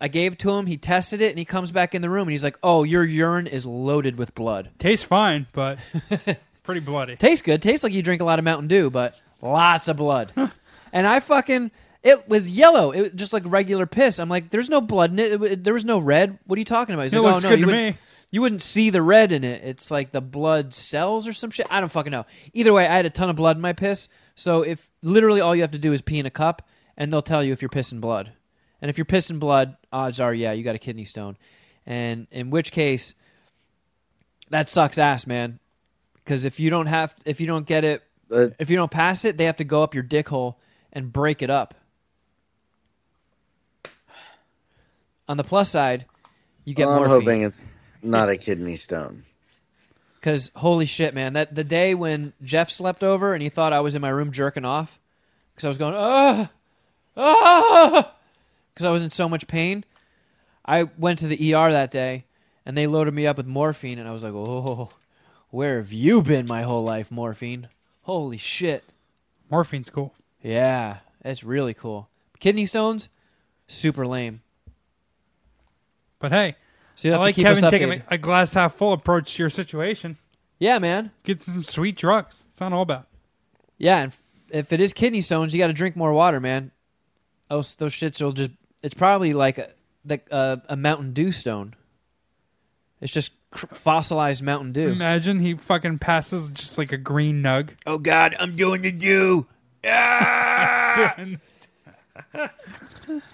I 0.00 0.08
gave 0.08 0.32
it 0.32 0.38
to 0.40 0.50
him. 0.52 0.66
He 0.66 0.76
tested 0.76 1.20
it, 1.20 1.30
and 1.30 1.38
he 1.38 1.44
comes 1.44 1.72
back 1.72 1.94
in 1.94 2.00
the 2.02 2.08
room, 2.10 2.22
and 2.28 2.32
he's 2.32 2.42
like, 2.44 2.56
"Oh, 2.62 2.84
your 2.84 3.04
urine 3.04 3.46
is 3.46 3.66
loaded 3.66 4.16
with 4.16 4.34
blood." 4.34 4.70
Tastes 4.78 5.04
fine, 5.04 5.46
but 5.52 5.78
pretty 6.62 6.80
bloody. 6.80 7.16
Tastes 7.18 7.42
good. 7.42 7.62
Tastes 7.62 7.84
like 7.84 7.92
you 7.92 8.02
drink 8.02 8.22
a 8.22 8.24
lot 8.24 8.38
of 8.38 8.44
Mountain 8.44 8.68
Dew, 8.68 8.90
but 8.90 9.20
lots 9.42 9.88
of 9.88 9.96
blood. 9.96 10.32
and 10.92 11.06
I 11.06 11.20
fucking 11.20 11.70
it 12.02 12.26
was 12.28 12.50
yellow. 12.50 12.92
It 12.92 13.00
was 13.02 13.10
just 13.10 13.32
like 13.34 13.42
regular 13.46 13.84
piss. 13.86 14.18
I'm 14.18 14.30
like, 14.30 14.48
there's 14.50 14.70
no 14.70 14.80
blood 14.80 15.10
in 15.12 15.18
it. 15.18 15.32
It- 15.32 15.42
it- 15.52 15.64
there 15.64 15.74
was 15.74 15.84
no 15.84 15.98
red. 15.98 16.38
What 16.46 16.56
are 16.56 16.60
you 16.60 16.64
talking 16.64 16.94
about? 16.94 17.02
He's 17.04 17.12
It 17.12 17.20
like, 17.20 17.34
looks 17.34 17.44
oh, 17.44 17.48
no, 17.48 17.52
good 17.54 17.58
you 17.60 17.66
to 17.66 17.72
wouldn't- 17.72 17.96
me. 17.96 18.00
You 18.32 18.40
wouldn't 18.42 18.62
see 18.62 18.90
the 18.90 19.02
red 19.02 19.32
in 19.32 19.42
it. 19.42 19.62
It's 19.64 19.90
like 19.90 20.12
the 20.12 20.20
blood 20.20 20.72
cells 20.72 21.26
or 21.26 21.32
some 21.32 21.50
shit. 21.50 21.66
I 21.68 21.80
don't 21.80 21.88
fucking 21.90 22.12
know. 22.12 22.26
Either 22.54 22.72
way, 22.72 22.86
I 22.86 22.94
had 22.94 23.04
a 23.04 23.10
ton 23.10 23.28
of 23.28 23.34
blood 23.34 23.56
in 23.56 23.60
my 23.60 23.72
piss. 23.72 24.08
So 24.36 24.62
if 24.62 24.88
literally 25.02 25.40
all 25.40 25.52
you 25.54 25.62
have 25.62 25.72
to 25.72 25.78
do 25.78 25.92
is 25.92 26.00
pee 26.00 26.20
in 26.20 26.26
a 26.26 26.30
cup, 26.30 26.62
and 26.96 27.12
they'll 27.12 27.22
tell 27.22 27.42
you 27.42 27.52
if 27.52 27.60
you're 27.60 27.68
pissing 27.68 28.00
blood. 28.00 28.30
And 28.82 28.88
if 28.88 28.98
you're 28.98 29.04
pissing 29.04 29.38
blood, 29.38 29.76
odds 29.92 30.20
are, 30.20 30.32
yeah, 30.32 30.52
you 30.52 30.62
got 30.62 30.74
a 30.74 30.78
kidney 30.78 31.04
stone. 31.04 31.36
And 31.86 32.26
in 32.30 32.50
which 32.50 32.72
case, 32.72 33.14
that 34.50 34.68
sucks 34.70 34.98
ass, 34.98 35.26
man. 35.26 35.58
Because 36.14 36.44
if 36.44 36.60
you 36.60 36.70
don't 36.70 36.86
have, 36.86 37.14
if 37.24 37.40
you 37.40 37.46
don't 37.46 37.66
get 37.66 37.84
it, 37.84 38.02
But 38.28 38.54
if 38.58 38.70
you 38.70 38.76
don't 38.76 38.90
pass 38.90 39.24
it, 39.24 39.36
they 39.36 39.44
have 39.44 39.56
to 39.56 39.64
go 39.64 39.82
up 39.82 39.94
your 39.94 40.02
dick 40.02 40.28
hole 40.28 40.58
and 40.92 41.12
break 41.12 41.42
it 41.42 41.50
up. 41.50 41.74
On 45.28 45.36
the 45.36 45.44
plus 45.44 45.70
side, 45.70 46.06
you 46.64 46.74
get 46.74 46.88
I'm 46.88 46.96
morphine. 46.96 47.20
hoping 47.20 47.42
it's 47.42 47.62
not 48.02 48.28
a 48.28 48.36
kidney 48.36 48.74
stone. 48.74 49.24
Because 50.18 50.50
holy 50.54 50.86
shit, 50.86 51.14
man! 51.14 51.32
That 51.34 51.54
the 51.54 51.64
day 51.64 51.94
when 51.94 52.32
Jeff 52.42 52.70
slept 52.70 53.02
over 53.02 53.32
and 53.32 53.42
he 53.42 53.48
thought 53.48 53.72
I 53.72 53.80
was 53.80 53.94
in 53.94 54.02
my 54.02 54.08
room 54.08 54.32
jerking 54.32 54.64
off, 54.64 54.98
because 55.54 55.64
I 55.64 55.68
was 55.68 55.78
going 55.78 55.94
ah 55.96 56.50
ah, 57.16 58.12
because 58.80 58.88
I 58.88 58.92
was 58.92 59.02
in 59.02 59.10
so 59.10 59.28
much 59.28 59.46
pain. 59.46 59.84
I 60.64 60.84
went 60.96 61.18
to 61.18 61.26
the 61.26 61.54
ER 61.54 61.70
that 61.70 61.90
day, 61.90 62.24
and 62.64 62.76
they 62.78 62.86
loaded 62.86 63.12
me 63.12 63.26
up 63.26 63.36
with 63.36 63.46
morphine, 63.46 63.98
and 63.98 64.08
I 64.08 64.12
was 64.12 64.22
like, 64.22 64.32
oh, 64.32 64.88
where 65.50 65.76
have 65.76 65.92
you 65.92 66.22
been 66.22 66.46
my 66.48 66.62
whole 66.62 66.82
life, 66.82 67.10
morphine? 67.10 67.68
Holy 68.02 68.38
shit! 68.38 68.84
Morphine's 69.50 69.90
cool. 69.90 70.14
Yeah, 70.42 70.98
it's 71.22 71.44
really 71.44 71.74
cool. 71.74 72.08
Kidney 72.38 72.64
stones, 72.64 73.10
super 73.68 74.06
lame. 74.06 74.40
But 76.18 76.32
hey, 76.32 76.56
So 76.94 77.08
you 77.08 77.14
I 77.14 77.18
like 77.18 77.34
to 77.34 77.40
keep 77.40 77.46
Kevin 77.46 77.70
taking 77.70 77.92
a, 77.92 78.02
a 78.08 78.18
glass 78.18 78.54
half 78.54 78.74
full 78.74 78.94
approach 78.94 79.34
to 79.34 79.42
your 79.42 79.50
situation. 79.50 80.16
Yeah, 80.58 80.78
man. 80.78 81.10
Get 81.24 81.42
some 81.42 81.64
sweet 81.64 81.96
drugs. 81.96 82.44
It's 82.50 82.60
not 82.60 82.72
all 82.72 82.86
bad. 82.86 83.04
Yeah, 83.76 83.98
and 83.98 84.12
if 84.50 84.72
it 84.72 84.80
is 84.80 84.94
kidney 84.94 85.20
stones, 85.20 85.52
you 85.52 85.58
got 85.58 85.66
to 85.66 85.72
drink 85.74 85.96
more 85.96 86.12
water, 86.14 86.40
man. 86.40 86.70
Those 87.50 87.74
those 87.74 87.92
shits 87.92 88.22
will 88.22 88.32
just. 88.32 88.50
It's 88.82 88.94
probably 88.94 89.32
like 89.32 89.58
a 89.58 89.70
like 90.06 90.26
a, 90.30 90.62
a 90.68 90.76
Mountain 90.76 91.12
Dew 91.12 91.30
stone. 91.30 91.74
It's 93.00 93.12
just 93.12 93.32
cr- 93.50 93.66
fossilized 93.74 94.42
Mountain 94.42 94.72
Dew. 94.72 94.88
Imagine 94.88 95.40
he 95.40 95.54
fucking 95.54 95.98
passes 95.98 96.48
just 96.50 96.78
like 96.78 96.92
a 96.92 96.96
green 96.98 97.42
nug. 97.42 97.70
Oh 97.86 97.98
God, 97.98 98.34
I'm 98.38 98.56
doing 98.56 98.82
the 98.82 98.92
Dew. 98.92 99.46
Ah! 99.82 101.16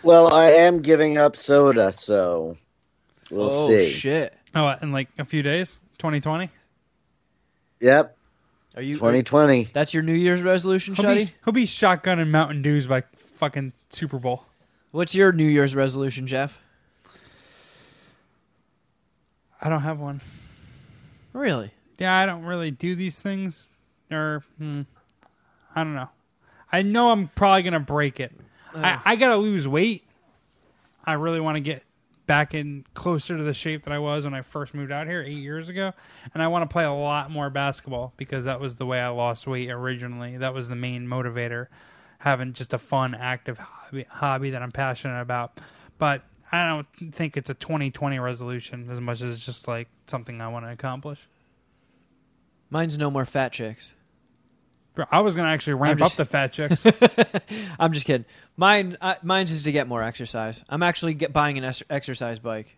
Well, 0.03 0.33
I 0.33 0.53
am 0.53 0.81
giving 0.81 1.19
up 1.19 1.37
soda, 1.37 1.93
so 1.93 2.57
we'll 3.31 3.51
oh 3.51 3.69
see. 3.69 3.91
shit! 3.91 4.33
oh, 4.55 4.75
in 4.81 4.91
like 4.93 5.09
a 5.19 5.25
few 5.25 5.43
days, 5.43 5.81
2020. 5.99 6.49
Yep, 7.81 8.17
Are 8.77 8.83
you? 8.83 8.95
2020. 8.95 9.65
That's 9.75 9.93
your 9.93 10.03
New 10.03 10.15
Year's 10.15 10.41
resolution, 10.43 10.95
He'll 10.95 11.05
Shuddy? 11.05 11.27
be, 11.27 11.33
he'll 11.45 11.53
be 11.53 11.67
shotgunning 11.67 12.29
Mountain 12.29 12.63
Dews 12.63 12.87
by 12.87 13.03
fucking 13.35 13.73
Super 13.91 14.19
Bowl. 14.19 14.45
What's 14.97 15.15
your 15.15 15.31
New 15.31 15.45
Year's 15.45 15.75
resolution, 15.75 16.27
Jeff? 16.27 16.59
I 19.61 19.69
don't 19.69 19.83
have 19.83 20.01
one. 20.01 20.23
Really? 21.35 21.71
Yeah, 21.99 22.17
I 22.17 22.25
don't 22.25 22.45
really 22.45 22.71
do 22.71 22.95
these 22.95 23.19
things, 23.19 23.67
or 24.11 24.43
hmm, 24.57 24.83
I 25.75 25.85
don't 25.85 25.95
know. 25.95 26.09
I 26.73 26.81
know 26.81 27.11
I'm 27.11 27.29
probably 27.29 27.63
gonna 27.63 27.79
break 27.79 28.21
it. 28.21 28.33
I, 28.75 28.99
I 29.05 29.17
gotta 29.17 29.37
lose 29.37 29.69
weight. 29.69 30.03
I 31.05 31.13
really 31.13 31.41
want 31.41 31.57
to 31.57 31.61
get 31.61 31.83
back 32.27 32.55
in 32.55 32.87
closer 32.95 33.37
to 33.37 33.43
the 33.43 33.53
shape 33.53 33.85
that 33.85 33.93
I 33.93 33.99
was 33.99 34.25
when 34.25 34.33
I 34.33 34.41
first 34.41 34.73
moved 34.73 34.93
out 34.93 35.07
here 35.07 35.21
eight 35.21 35.33
years 35.37 35.69
ago, 35.69 35.93
and 36.33 36.43
I 36.43 36.49
want 36.49 36.63
to 36.63 36.73
play 36.73 36.85
a 36.85 36.93
lot 36.93 37.31
more 37.31 37.51
basketball 37.51 38.15
because 38.17 38.47
that 38.47 38.61
was 38.61 38.77
the 38.77 38.87
way 38.87 38.99
I 38.99 39.09
lost 39.09 39.47
weight 39.47 39.71
originally. 39.71 40.39
That 40.39 40.55
was 40.55 40.71
the 40.71 40.75
main 40.75 41.07
motivator, 41.07 41.67
having 42.19 42.53
just 42.53 42.73
a 42.75 42.79
fun, 42.79 43.15
active 43.15 43.59
hobby, 43.59 44.07
hobby 44.09 44.51
that 44.51 44.63
I'm 44.63 44.73
passionate 44.73 45.21
about. 45.21 45.61
But 45.99 46.23
I 46.53 46.69
don't 46.69 47.15
think 47.15 47.37
it's 47.37 47.51
a 47.51 47.55
2020 47.55 48.19
resolution 48.19 48.89
as 48.91 49.01
much 49.01 49.23
as 49.23 49.35
it's 49.35 49.45
just 49.47 49.67
like 49.69 49.89
something 50.07 50.41
I 50.41 50.49
want 50.49 50.65
to 50.67 50.71
accomplish. 50.73 51.27
Mine's 52.71 52.99
no 52.99 53.11
more 53.11 53.25
fat 53.25 53.53
chicks. 53.53 53.95
Bro, 54.95 55.07
I 55.11 55.21
was 55.21 55.35
gonna 55.35 55.51
actually 55.51 55.75
ramp 55.75 55.99
just- 55.99 56.15
up 56.15 56.17
the 56.17 56.25
fat 56.25 56.53
chicks. 56.53 56.85
I'm 57.79 57.93
just 57.93 58.07
kidding. 58.07 58.25
Mine, 58.57 58.97
uh, 59.01 59.15
mine's 59.23 59.53
is 59.53 59.63
to 59.65 59.73
get 59.73 59.87
more 59.89 60.03
exercise. 60.03 60.65
I'm 60.69 60.83
actually 60.83 61.15
get, 61.15 61.33
buying 61.33 61.59
an 61.59 61.65
es- 61.65 61.83
exercise 61.91 62.39
bike. 62.39 62.77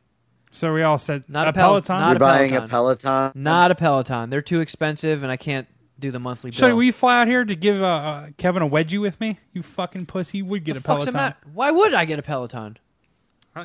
so 0.51 0.75
we 0.75 0.83
all 0.83 0.99
said 0.99 1.25
Not 1.29 1.47
a 1.47 1.51
a 1.51 1.53
Pel- 1.53 1.69
Peloton. 1.81 2.01
not 2.01 2.09
You're 2.09 2.17
a 2.17 2.19
buying 2.19 2.51
Peloton. 2.51 2.65
a 2.65 2.69
Peloton. 2.69 3.33
Not 3.43 3.71
a 3.71 3.75
Peloton. 3.77 4.31
They're 4.31 4.43
too 4.43 4.61
expensive, 4.61 5.23
and 5.23 5.31
I 5.31 5.37
can't 5.37 5.69
do 5.99 6.11
the 6.11 6.19
monthly 6.19 6.51
bill. 6.51 6.59
Should 6.59 6.75
we 6.75 6.91
fly 6.91 7.21
out 7.23 7.29
here 7.29 7.45
to 7.45 7.55
give 7.57 7.83
uh, 7.83 7.87
uh, 7.87 8.27
Kevin 8.37 8.63
a 8.63 8.69
wedgie 8.69 9.01
with 9.01 9.21
me? 9.21 9.39
You 9.53 9.63
fucking 9.63 10.07
pussy! 10.07 10.39
You 10.39 10.45
would 10.47 10.65
get 10.65 10.75
The 10.75 10.79
a 10.79 10.83
fuck's 10.83 11.05
the 11.07 11.13
Peloton. 11.13 11.15
matter? 11.15 11.37
Why 11.53 11.71
would 11.71 11.95
I 11.95 12.05
get 12.05 12.19
a 12.19 12.23
Peloton? 12.23 12.79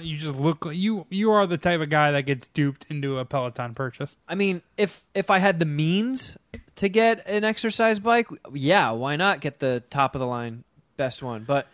You 0.01 0.17
just 0.17 0.35
look 0.35 0.65
like 0.65 0.75
you. 0.75 1.05
You 1.11 1.29
are 1.31 1.45
the 1.45 1.57
type 1.59 1.79
of 1.79 1.89
guy 1.89 2.09
that 2.11 2.23
gets 2.23 2.47
duped 2.47 2.87
into 2.89 3.19
a 3.19 3.25
Peloton 3.25 3.75
purchase. 3.75 4.17
I 4.27 4.33
mean, 4.33 4.63
if 4.75 5.05
if 5.13 5.29
I 5.29 5.37
had 5.37 5.59
the 5.59 5.67
means 5.67 6.35
to 6.77 6.89
get 6.89 7.27
an 7.27 7.43
exercise 7.43 7.99
bike, 7.99 8.27
yeah, 8.53 8.89
why 8.91 9.17
not 9.17 9.39
get 9.39 9.59
the 9.59 9.83
top 9.91 10.15
of 10.15 10.19
the 10.19 10.25
line 10.25 10.63
best 10.97 11.21
one? 11.21 11.43
But 11.43 11.67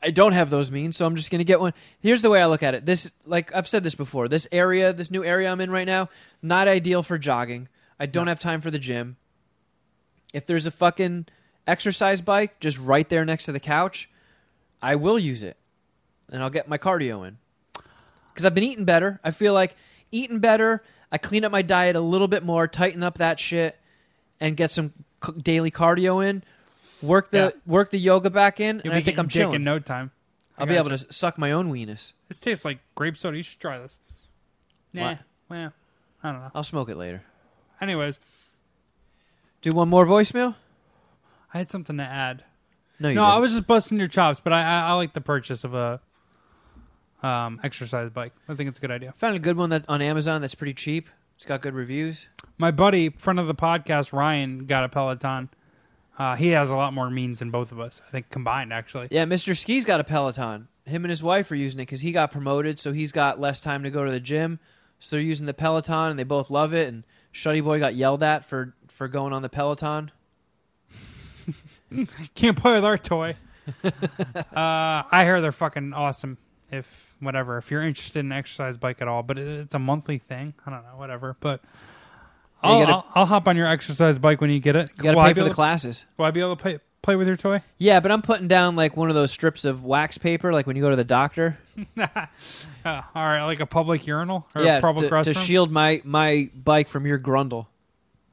I 0.00 0.12
don't 0.12 0.32
have 0.34 0.50
those 0.50 0.70
means, 0.70 0.96
so 0.96 1.04
I'm 1.04 1.16
just 1.16 1.32
going 1.32 1.40
to 1.40 1.44
get 1.44 1.58
one. 1.58 1.74
Here's 1.98 2.22
the 2.22 2.30
way 2.30 2.40
I 2.40 2.46
look 2.46 2.62
at 2.62 2.74
it. 2.74 2.86
This 2.86 3.10
like 3.26 3.52
I've 3.52 3.66
said 3.66 3.82
this 3.82 3.96
before. 3.96 4.28
This 4.28 4.46
area, 4.52 4.92
this 4.92 5.10
new 5.10 5.24
area 5.24 5.50
I'm 5.50 5.60
in 5.60 5.70
right 5.70 5.86
now, 5.86 6.10
not 6.42 6.68
ideal 6.68 7.02
for 7.02 7.18
jogging. 7.18 7.66
I 7.98 8.06
don't 8.06 8.28
have 8.28 8.38
time 8.38 8.60
for 8.60 8.70
the 8.70 8.78
gym. 8.78 9.16
If 10.32 10.46
there's 10.46 10.66
a 10.66 10.70
fucking 10.70 11.26
exercise 11.66 12.20
bike 12.20 12.58
just 12.60 12.78
right 12.78 13.08
there 13.08 13.24
next 13.24 13.44
to 13.44 13.52
the 13.52 13.60
couch, 13.60 14.08
I 14.80 14.96
will 14.96 15.18
use 15.18 15.42
it. 15.42 15.56
and 16.30 16.42
I'll 16.42 16.48
get 16.50 16.66
my 16.66 16.78
cardio 16.78 17.26
in. 17.28 17.36
Because 18.32 18.46
I've 18.46 18.54
been 18.54 18.64
eating 18.64 18.86
better. 18.86 19.20
I 19.22 19.30
feel 19.32 19.52
like 19.52 19.76
eating 20.10 20.38
better. 20.38 20.82
I 21.10 21.18
clean 21.18 21.44
up 21.44 21.52
my 21.52 21.60
diet 21.60 21.94
a 21.94 22.00
little 22.00 22.28
bit 22.28 22.42
more, 22.42 22.66
tighten 22.66 23.02
up 23.02 23.18
that 23.18 23.38
shit, 23.38 23.78
and 24.40 24.56
get 24.56 24.70
some 24.70 24.94
daily 25.42 25.70
cardio 25.70 26.26
in. 26.26 26.42
Work 27.02 27.30
the 27.30 27.52
Yeah. 27.54 27.60
work 27.70 27.90
the 27.90 27.98
yoga 27.98 28.30
back 28.30 28.60
in, 28.60 28.76
You'll 28.82 28.94
and 28.94 28.94
I 28.94 29.02
think 29.02 29.18
I'm 29.18 29.28
chilling. 29.28 29.56
in 29.56 29.64
no 29.64 29.78
time. 29.78 30.10
I 30.56 30.62
I'll 30.62 30.66
be 30.66 30.76
able 30.76 30.88
to 30.96 31.12
suck 31.12 31.36
my 31.36 31.52
own 31.52 31.70
weenus. 31.70 32.14
This 32.28 32.38
tastes 32.38 32.64
like 32.64 32.78
grape 32.94 33.18
soda. 33.18 33.36
You 33.36 33.42
should 33.42 33.60
try 33.60 33.78
this. 33.78 33.98
Nah. 34.94 35.08
What? 35.08 35.18
Well, 35.50 35.72
I 36.22 36.32
don't 36.32 36.40
know. 36.40 36.50
I'll 36.54 36.62
smoke 36.64 36.88
it 36.88 36.96
later. 36.96 37.22
Anyways, 37.80 38.20
Do 39.62 39.70
one 39.70 39.88
more 39.88 40.04
voicemail? 40.06 40.56
I 41.54 41.58
had 41.58 41.70
something 41.70 41.96
to 41.96 42.02
add. 42.02 42.44
No, 42.98 43.08
you 43.08 43.14
No, 43.14 43.24
I 43.24 43.30
didn't. 43.30 43.42
was 43.42 43.52
just 43.52 43.66
busting 43.66 43.98
your 43.98 44.08
chops, 44.08 44.40
but 44.40 44.52
I, 44.52 44.62
I, 44.62 44.80
I 44.88 44.92
like 44.92 45.12
the 45.12 45.20
purchase 45.20 45.64
of 45.64 45.74
a 45.74 46.00
um, 47.22 47.60
exercise 47.62 48.10
bike. 48.10 48.32
I 48.48 48.54
think 48.54 48.68
it's 48.68 48.78
a 48.78 48.80
good 48.80 48.90
idea. 48.90 49.12
found 49.16 49.36
a 49.36 49.40
good 49.40 49.56
one 49.56 49.70
that 49.70 49.84
on 49.88 50.02
Amazon 50.02 50.40
that's 50.40 50.54
pretty 50.54 50.74
cheap. 50.74 51.08
It's 51.36 51.44
got 51.44 51.60
good 51.62 51.74
reviews. 51.74 52.28
My 52.58 52.70
buddy, 52.70 53.08
friend 53.10 53.40
of 53.40 53.46
the 53.46 53.54
podcast, 53.54 54.12
Ryan, 54.12 54.66
got 54.66 54.84
a 54.84 54.88
Peloton. 54.88 55.48
Uh, 56.18 56.36
he 56.36 56.48
has 56.48 56.70
a 56.70 56.76
lot 56.76 56.92
more 56.92 57.10
means 57.10 57.38
than 57.38 57.50
both 57.50 57.72
of 57.72 57.80
us. 57.80 58.00
I 58.06 58.10
think 58.10 58.30
combined, 58.30 58.72
actually. 58.72 59.08
Yeah, 59.10 59.24
Mr. 59.24 59.56
Ski's 59.56 59.84
got 59.84 59.98
a 59.98 60.04
Peloton. 60.04 60.68
Him 60.84 61.04
and 61.04 61.10
his 61.10 61.22
wife 61.22 61.50
are 61.50 61.56
using 61.56 61.80
it 61.80 61.82
because 61.82 62.00
he 62.02 62.12
got 62.12 62.30
promoted, 62.32 62.78
so 62.78 62.92
he's 62.92 63.12
got 63.12 63.40
less 63.40 63.60
time 63.60 63.82
to 63.84 63.90
go 63.90 64.04
to 64.04 64.10
the 64.10 64.20
gym. 64.20 64.58
So 64.98 65.16
they're 65.16 65.24
using 65.24 65.46
the 65.46 65.54
Peloton, 65.54 66.10
and 66.10 66.18
they 66.18 66.24
both 66.24 66.50
love 66.50 66.74
it. 66.74 66.88
And 66.88 67.04
Shuddy 67.32 67.62
Boy 67.64 67.78
got 67.80 67.94
yelled 67.94 68.22
at 68.22 68.44
for 68.44 68.74
for 69.02 69.08
going 69.08 69.32
on 69.32 69.42
the 69.42 69.48
Peloton. 69.48 70.12
Can't 72.36 72.56
play 72.56 72.74
with 72.74 72.84
our 72.84 72.96
toy. 72.96 73.34
uh, 73.84 73.90
I 74.54 75.22
hear 75.24 75.40
they're 75.40 75.50
fucking 75.50 75.92
awesome. 75.92 76.38
If 76.70 77.16
whatever, 77.18 77.58
if 77.58 77.68
you're 77.72 77.82
interested 77.82 78.20
in 78.20 78.26
an 78.26 78.38
exercise 78.38 78.76
bike 78.76 79.02
at 79.02 79.08
all, 79.08 79.24
but 79.24 79.40
it, 79.40 79.48
it's 79.48 79.74
a 79.74 79.80
monthly 79.80 80.18
thing. 80.18 80.54
I 80.64 80.70
don't 80.70 80.84
know, 80.84 80.96
whatever. 80.96 81.36
But 81.40 81.62
I'll, 82.62 82.78
gotta- 82.78 82.92
I'll, 82.92 83.06
I'll 83.16 83.26
hop 83.26 83.48
on 83.48 83.56
your 83.56 83.66
exercise 83.66 84.20
bike 84.20 84.40
when 84.40 84.50
you 84.50 84.60
get 84.60 84.76
it. 84.76 84.90
You 84.96 85.02
got 85.02 85.10
to 85.10 85.16
will 85.16 85.24
pay 85.24 85.30
be 85.30 85.34
for 85.34 85.40
the 85.40 85.46
able, 85.46 85.54
classes. 85.56 86.04
Will 86.16 86.26
I 86.26 86.30
be 86.30 86.38
able 86.38 86.54
to 86.54 86.62
play 86.62 86.78
play 87.02 87.16
with 87.16 87.26
your 87.26 87.36
toy? 87.36 87.60
Yeah, 87.78 87.98
but 87.98 88.12
I'm 88.12 88.22
putting 88.22 88.46
down 88.46 88.76
like 88.76 88.96
one 88.96 89.08
of 89.08 89.16
those 89.16 89.32
strips 89.32 89.64
of 89.64 89.82
wax 89.84 90.16
paper, 90.16 90.52
like 90.52 90.68
when 90.68 90.76
you 90.76 90.82
go 90.82 90.90
to 90.90 90.96
the 90.96 91.04
doctor. 91.04 91.58
Uh, 92.84 93.00
all 93.14 93.22
right, 93.22 93.44
like 93.44 93.60
a 93.60 93.66
public 93.66 94.08
urinal 94.08 94.44
or 94.56 94.64
yeah, 94.64 94.78
a 94.78 94.80
public 94.80 95.08
to, 95.08 95.22
to 95.22 95.30
restroom. 95.30 95.46
shield 95.46 95.70
my 95.70 96.02
my 96.04 96.50
bike 96.52 96.88
from 96.88 97.06
your 97.06 97.16
grundle. 97.16 97.66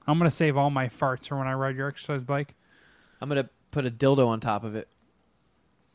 I'm 0.09 0.17
gonna 0.17 0.31
save 0.31 0.57
all 0.57 0.69
my 0.69 0.87
farts 0.87 1.27
for 1.27 1.37
when 1.37 1.47
I 1.47 1.53
ride 1.53 1.75
your 1.75 1.87
exercise 1.87 2.23
bike. 2.23 2.55
I'm 3.21 3.29
gonna 3.29 3.49
put 3.71 3.85
a 3.85 3.91
dildo 3.91 4.27
on 4.27 4.39
top 4.39 4.63
of 4.63 4.75
it. 4.75 4.87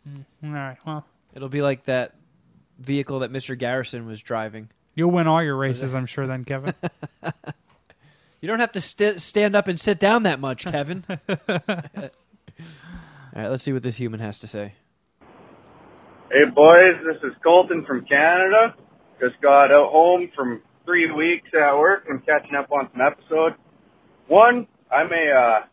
Mm, 0.09 0.25
all 0.45 0.51
right, 0.51 0.77
well, 0.87 1.07
It'll 1.35 1.49
be 1.49 1.63
like 1.63 1.85
that 1.87 2.15
vehicle 2.79 3.21
that 3.21 3.33
Mr. 3.33 3.59
Garrison 3.59 4.07
was 4.07 4.21
driving. 4.21 4.69
you'll 4.95 5.11
win 5.11 5.27
all 5.27 5.43
your 5.43 5.57
races, 5.57 5.95
I'm 5.95 6.07
sure. 6.07 6.27
Then, 6.27 6.45
Kevin. 6.45 6.75
You 8.41 8.49
don't 8.49 8.61
have 8.61 8.73
to 8.73 8.81
st- 8.83 9.23
stand 9.23 9.57
up 9.57 9.69
and 9.69 9.81
sit 9.81 9.99
down 9.99 10.25
that 10.25 10.39
much, 10.39 10.67
Kevin. 10.67 11.03
All 11.09 11.17
right, 13.35 13.49
let's 13.49 13.63
see 13.63 13.73
what 13.73 13.83
this 13.83 13.97
human 13.97 14.21
has 14.21 14.39
to 14.41 14.47
say. 14.47 14.75
Hey 16.31 16.45
boys, 16.55 16.97
this 17.07 17.17
is 17.23 17.35
Colton 17.43 17.87
from 17.87 18.05
Canada. 18.05 18.75
Just 19.19 19.41
got 19.41 19.73
out 19.73 19.91
home 19.91 20.31
from 20.37 20.61
three 20.85 21.11
weeks 21.11 21.49
at 21.55 21.75
work 21.75 22.05
and 22.11 22.21
catching 22.27 22.55
up 22.55 22.71
on 22.71 22.91
some 22.93 23.01
episodes. 23.01 23.57
One, 24.29 24.67
I'm 24.91 25.13
a 25.13 25.31
uh, 25.31 25.67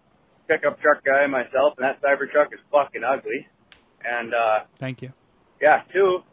pickup 0.48 0.82
truck 0.82 1.04
guy 1.06 1.26
myself, 1.28 1.74
and 1.78 1.86
that 1.86 2.02
Cybertruck 2.02 2.54
is 2.54 2.60
fucking 2.72 3.04
ugly. 3.04 3.48
And 4.04 4.34
uh, 4.34 4.60
Thank 4.80 5.02
you. 5.02 5.14
yeah, 5.62 5.84
two, 5.94 6.24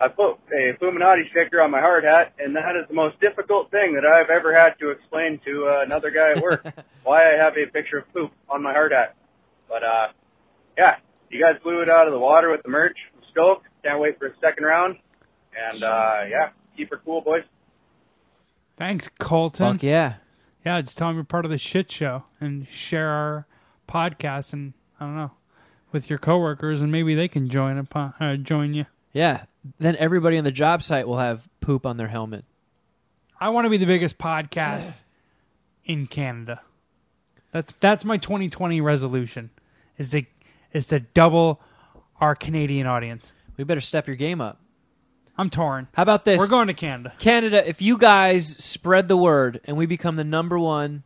I 0.00 0.08
put 0.08 0.38
a 0.52 0.76
Fuminati 0.80 1.28
sticker 1.30 1.60
on 1.60 1.70
my 1.70 1.80
hard 1.80 2.04
hat, 2.04 2.34
and 2.38 2.54
that 2.54 2.76
is 2.76 2.86
the 2.88 2.94
most 2.94 3.20
difficult 3.20 3.70
thing 3.70 3.94
that 3.94 4.06
I've 4.06 4.30
ever 4.30 4.54
had 4.54 4.78
to 4.78 4.90
explain 4.90 5.40
to 5.44 5.66
uh, 5.66 5.82
another 5.84 6.10
guy 6.10 6.32
at 6.36 6.42
work. 6.42 6.64
why 7.02 7.22
I 7.22 7.36
have 7.42 7.54
a 7.56 7.70
picture 7.70 7.98
of 7.98 8.12
poop 8.12 8.30
on 8.48 8.62
my 8.62 8.72
hard 8.72 8.92
hat. 8.92 9.16
But 9.68 9.82
uh, 9.82 10.08
yeah, 10.76 10.96
you 11.30 11.42
guys 11.42 11.60
blew 11.62 11.82
it 11.82 11.90
out 11.90 12.06
of 12.06 12.12
the 12.12 12.18
water 12.18 12.50
with 12.50 12.62
the 12.62 12.68
merch. 12.68 12.96
I'm 13.16 13.22
stoked. 13.30 13.66
Can't 13.82 14.00
wait 14.00 14.18
for 14.18 14.26
a 14.26 14.34
second 14.40 14.64
round. 14.64 14.96
And 15.56 15.82
uh, 15.82 16.20
yeah, 16.30 16.50
keep 16.76 16.90
her 16.90 17.00
cool, 17.04 17.20
boys. 17.20 17.42
Thanks, 18.76 19.08
Colton. 19.18 19.74
Fuck 19.74 19.82
yeah. 19.82 20.16
Yeah, 20.64 20.80
just 20.80 20.98
tell 20.98 21.08
them 21.08 21.16
you're 21.16 21.24
part 21.24 21.44
of 21.44 21.50
the 21.50 21.58
shit 21.58 21.90
show 21.90 22.24
and 22.40 22.68
share 22.68 23.08
our 23.08 23.46
podcast 23.88 24.52
and 24.52 24.74
I 25.00 25.04
don't 25.04 25.16
know 25.16 25.30
with 25.92 26.10
your 26.10 26.18
coworkers 26.18 26.82
and 26.82 26.92
maybe 26.92 27.14
they 27.14 27.28
can 27.28 27.48
join 27.48 27.78
upon, 27.78 28.14
uh, 28.20 28.36
join 28.36 28.74
you. 28.74 28.86
Yeah. 29.12 29.44
Then 29.78 29.96
everybody 29.96 30.38
on 30.38 30.44
the 30.44 30.52
job 30.52 30.82
site 30.82 31.06
will 31.08 31.18
have 31.18 31.48
poop 31.60 31.86
on 31.86 31.96
their 31.96 32.08
helmet. 32.08 32.44
I 33.40 33.50
want 33.50 33.66
to 33.66 33.70
be 33.70 33.76
the 33.76 33.86
biggest 33.86 34.18
podcast 34.18 34.96
in 35.84 36.06
Canada. 36.06 36.60
That's 37.52 37.72
that's 37.80 38.04
my 38.04 38.18
2020 38.18 38.80
resolution 38.80 39.50
is 39.96 40.10
to 40.10 40.24
is 40.72 40.86
to 40.88 41.00
double 41.00 41.60
our 42.20 42.34
Canadian 42.34 42.86
audience. 42.86 43.32
We 43.56 43.64
better 43.64 43.80
step 43.80 44.06
your 44.06 44.16
game 44.16 44.40
up. 44.40 44.60
I'm 45.38 45.50
torn. 45.50 45.86
How 45.94 46.02
about 46.02 46.24
this? 46.24 46.38
We're 46.38 46.48
going 46.48 46.66
to 46.66 46.74
Canada. 46.74 47.12
Canada, 47.20 47.66
if 47.66 47.80
you 47.80 47.96
guys 47.96 48.48
spread 48.62 49.06
the 49.06 49.16
word 49.16 49.60
and 49.64 49.76
we 49.76 49.86
become 49.86 50.16
the 50.16 50.24
number 50.24 50.58
one 50.58 51.04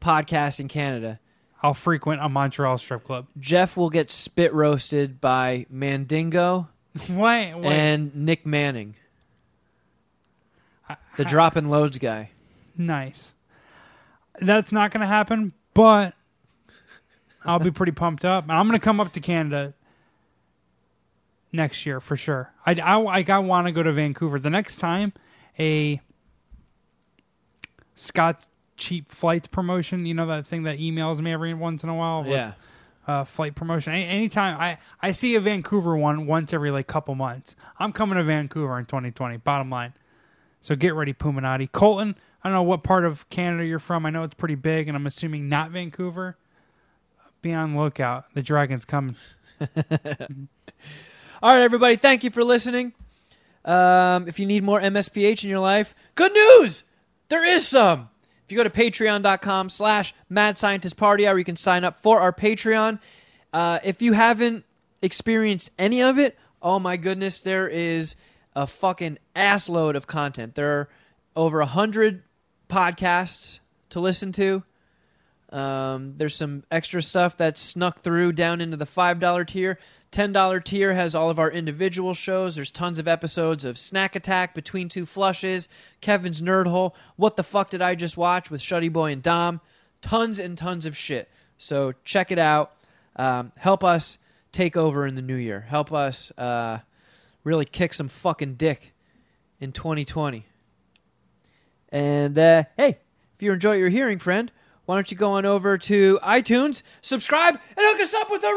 podcast 0.00 0.60
in 0.60 0.68
Canada, 0.68 1.18
I'll 1.60 1.74
frequent 1.74 2.22
a 2.22 2.28
Montreal 2.28 2.78
strip 2.78 3.02
club. 3.02 3.26
Jeff 3.38 3.76
will 3.76 3.90
get 3.90 4.12
spit 4.12 4.54
roasted 4.54 5.20
by 5.20 5.66
Mandingo 5.68 6.68
Wait, 7.10 7.54
wait. 7.54 7.66
and 7.66 8.14
Nick 8.14 8.46
Manning, 8.46 8.94
the 11.16 11.24
dropping 11.24 11.68
loads 11.68 11.98
guy. 11.98 12.30
Nice. 12.76 13.34
That's 14.40 14.70
not 14.70 14.92
going 14.92 15.00
to 15.00 15.06
happen, 15.06 15.52
but 15.74 16.14
I'll 17.44 17.58
be 17.58 17.72
pretty 17.72 17.92
pumped 17.92 18.24
up. 18.24 18.44
And 18.44 18.52
I'm 18.52 18.68
going 18.68 18.78
to 18.78 18.84
come 18.84 19.00
up 19.00 19.12
to 19.14 19.20
Canada 19.20 19.74
next 21.52 21.86
year 21.86 22.00
for 22.00 22.16
sure. 22.16 22.52
I, 22.66 22.72
I, 22.74 23.24
I 23.28 23.38
want 23.38 23.66
to 23.66 23.72
go 23.72 23.82
to 23.82 23.92
Vancouver. 23.92 24.38
The 24.38 24.50
next 24.50 24.78
time 24.78 25.12
a 25.58 26.00
Scott's 27.94 28.48
cheap 28.76 29.08
flights 29.08 29.46
promotion, 29.46 30.06
you 30.06 30.14
know, 30.14 30.26
that 30.26 30.46
thing 30.46 30.62
that 30.64 30.78
emails 30.78 31.20
me 31.20 31.32
every 31.32 31.54
once 31.54 31.82
in 31.82 31.88
a 31.88 31.94
while? 31.94 32.22
with, 32.22 32.30
Yeah. 32.30 32.52
Uh, 33.06 33.24
flight 33.24 33.54
promotion. 33.54 33.94
Any, 33.94 34.04
anytime 34.04 34.60
I, 34.60 34.76
I 35.00 35.12
see 35.12 35.34
a 35.34 35.40
Vancouver 35.40 35.96
one 35.96 36.26
once 36.26 36.52
every 36.52 36.70
like 36.70 36.86
couple 36.86 37.14
months. 37.14 37.56
I'm 37.78 37.92
coming 37.92 38.16
to 38.18 38.24
Vancouver 38.24 38.78
in 38.78 38.84
2020. 38.84 39.38
Bottom 39.38 39.70
line. 39.70 39.94
So 40.60 40.76
get 40.76 40.94
ready, 40.94 41.14
Puminati. 41.14 41.72
Colton, 41.72 42.16
I 42.44 42.48
don't 42.48 42.54
know 42.54 42.62
what 42.62 42.82
part 42.82 43.04
of 43.06 43.28
Canada 43.30 43.64
you're 43.64 43.78
from. 43.78 44.04
I 44.04 44.10
know 44.10 44.24
it's 44.24 44.34
pretty 44.34 44.56
big, 44.56 44.88
and 44.88 44.96
I'm 44.96 45.06
assuming 45.06 45.48
not 45.48 45.70
Vancouver. 45.70 46.36
Be 47.40 47.54
on 47.54 47.76
lookout. 47.76 48.26
The 48.34 48.42
dragon's 48.42 48.84
coming. 48.84 49.16
All 51.40 51.54
right, 51.54 51.62
everybody, 51.62 51.94
thank 51.94 52.24
you 52.24 52.30
for 52.30 52.42
listening. 52.42 52.94
Um, 53.64 54.26
if 54.26 54.40
you 54.40 54.46
need 54.46 54.64
more 54.64 54.80
MSPH 54.80 55.44
in 55.44 55.50
your 55.50 55.60
life, 55.60 55.94
good 56.16 56.32
news! 56.32 56.82
There 57.28 57.44
is 57.44 57.64
some. 57.64 58.08
If 58.44 58.50
you 58.50 58.56
go 58.56 58.64
to 58.64 58.70
patreon.com 58.70 59.68
slash 59.68 60.14
mad 60.28 60.58
scientist 60.58 60.96
party 60.96 61.22
you 61.22 61.44
can 61.44 61.54
sign 61.54 61.84
up 61.84 62.02
for 62.02 62.20
our 62.20 62.32
Patreon. 62.32 62.98
Uh, 63.52 63.78
if 63.84 64.02
you 64.02 64.14
haven't 64.14 64.64
experienced 65.00 65.70
any 65.78 66.02
of 66.02 66.18
it, 66.18 66.36
oh 66.60 66.80
my 66.80 66.96
goodness, 66.96 67.40
there 67.40 67.68
is 67.68 68.16
a 68.56 68.66
fucking 68.66 69.18
assload 69.36 69.94
of 69.94 70.08
content. 70.08 70.56
There 70.56 70.72
are 70.72 70.88
over 71.36 71.60
a 71.60 71.66
hundred 71.66 72.24
podcasts 72.68 73.60
to 73.90 74.00
listen 74.00 74.32
to. 74.32 74.64
Um, 75.50 76.14
there's 76.16 76.34
some 76.34 76.64
extra 76.70 77.00
stuff 77.00 77.36
that's 77.36 77.60
snuck 77.60 78.00
through 78.02 78.32
down 78.32 78.60
into 78.60 78.76
the 78.76 78.86
$5 78.86 79.46
tier. 79.46 79.78
$10 80.12 80.64
tier 80.64 80.94
has 80.94 81.14
all 81.14 81.28
of 81.30 81.38
our 81.38 81.50
individual 81.50 82.14
shows. 82.14 82.54
There's 82.54 82.70
tons 82.70 82.98
of 82.98 83.06
episodes 83.06 83.64
of 83.64 83.76
Snack 83.76 84.16
Attack, 84.16 84.54
Between 84.54 84.88
Two 84.88 85.04
Flushes, 85.04 85.68
Kevin's 86.00 86.40
Nerd 86.40 86.66
Hole, 86.66 86.94
What 87.16 87.36
the 87.36 87.42
Fuck 87.42 87.70
Did 87.70 87.82
I 87.82 87.94
Just 87.94 88.16
Watch 88.16 88.50
with 88.50 88.60
Shuddy 88.60 88.90
Boy 88.92 89.12
and 89.12 89.22
Dom. 89.22 89.60
Tons 90.00 90.38
and 90.38 90.56
tons 90.56 90.86
of 90.86 90.96
shit. 90.96 91.28
So 91.58 91.92
check 92.04 92.30
it 92.30 92.38
out. 92.38 92.72
Um, 93.16 93.52
help 93.56 93.84
us 93.84 94.18
take 94.52 94.76
over 94.76 95.06
in 95.06 95.14
the 95.14 95.22
new 95.22 95.36
year. 95.36 95.60
Help 95.60 95.92
us 95.92 96.32
uh, 96.38 96.78
really 97.44 97.64
kick 97.64 97.92
some 97.92 98.08
fucking 98.08 98.54
dick 98.54 98.94
in 99.60 99.72
2020. 99.72 100.46
And 101.90 102.38
uh, 102.38 102.64
hey, 102.76 102.98
if 103.36 103.42
you 103.42 103.52
enjoy 103.52 103.70
what 103.70 103.78
you're 103.78 103.88
hearing, 103.88 104.18
friend, 104.18 104.52
why 104.88 104.94
don't 104.94 105.10
you 105.10 105.18
go 105.18 105.32
on 105.32 105.44
over 105.44 105.76
to 105.76 106.18
iTunes, 106.22 106.80
subscribe, 107.02 107.56
and 107.56 107.60
hook 107.76 108.00
us 108.00 108.14
up 108.14 108.30
with 108.30 108.42
a 108.42 108.54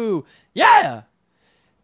review? 0.00 0.24
Yeah! 0.54 1.02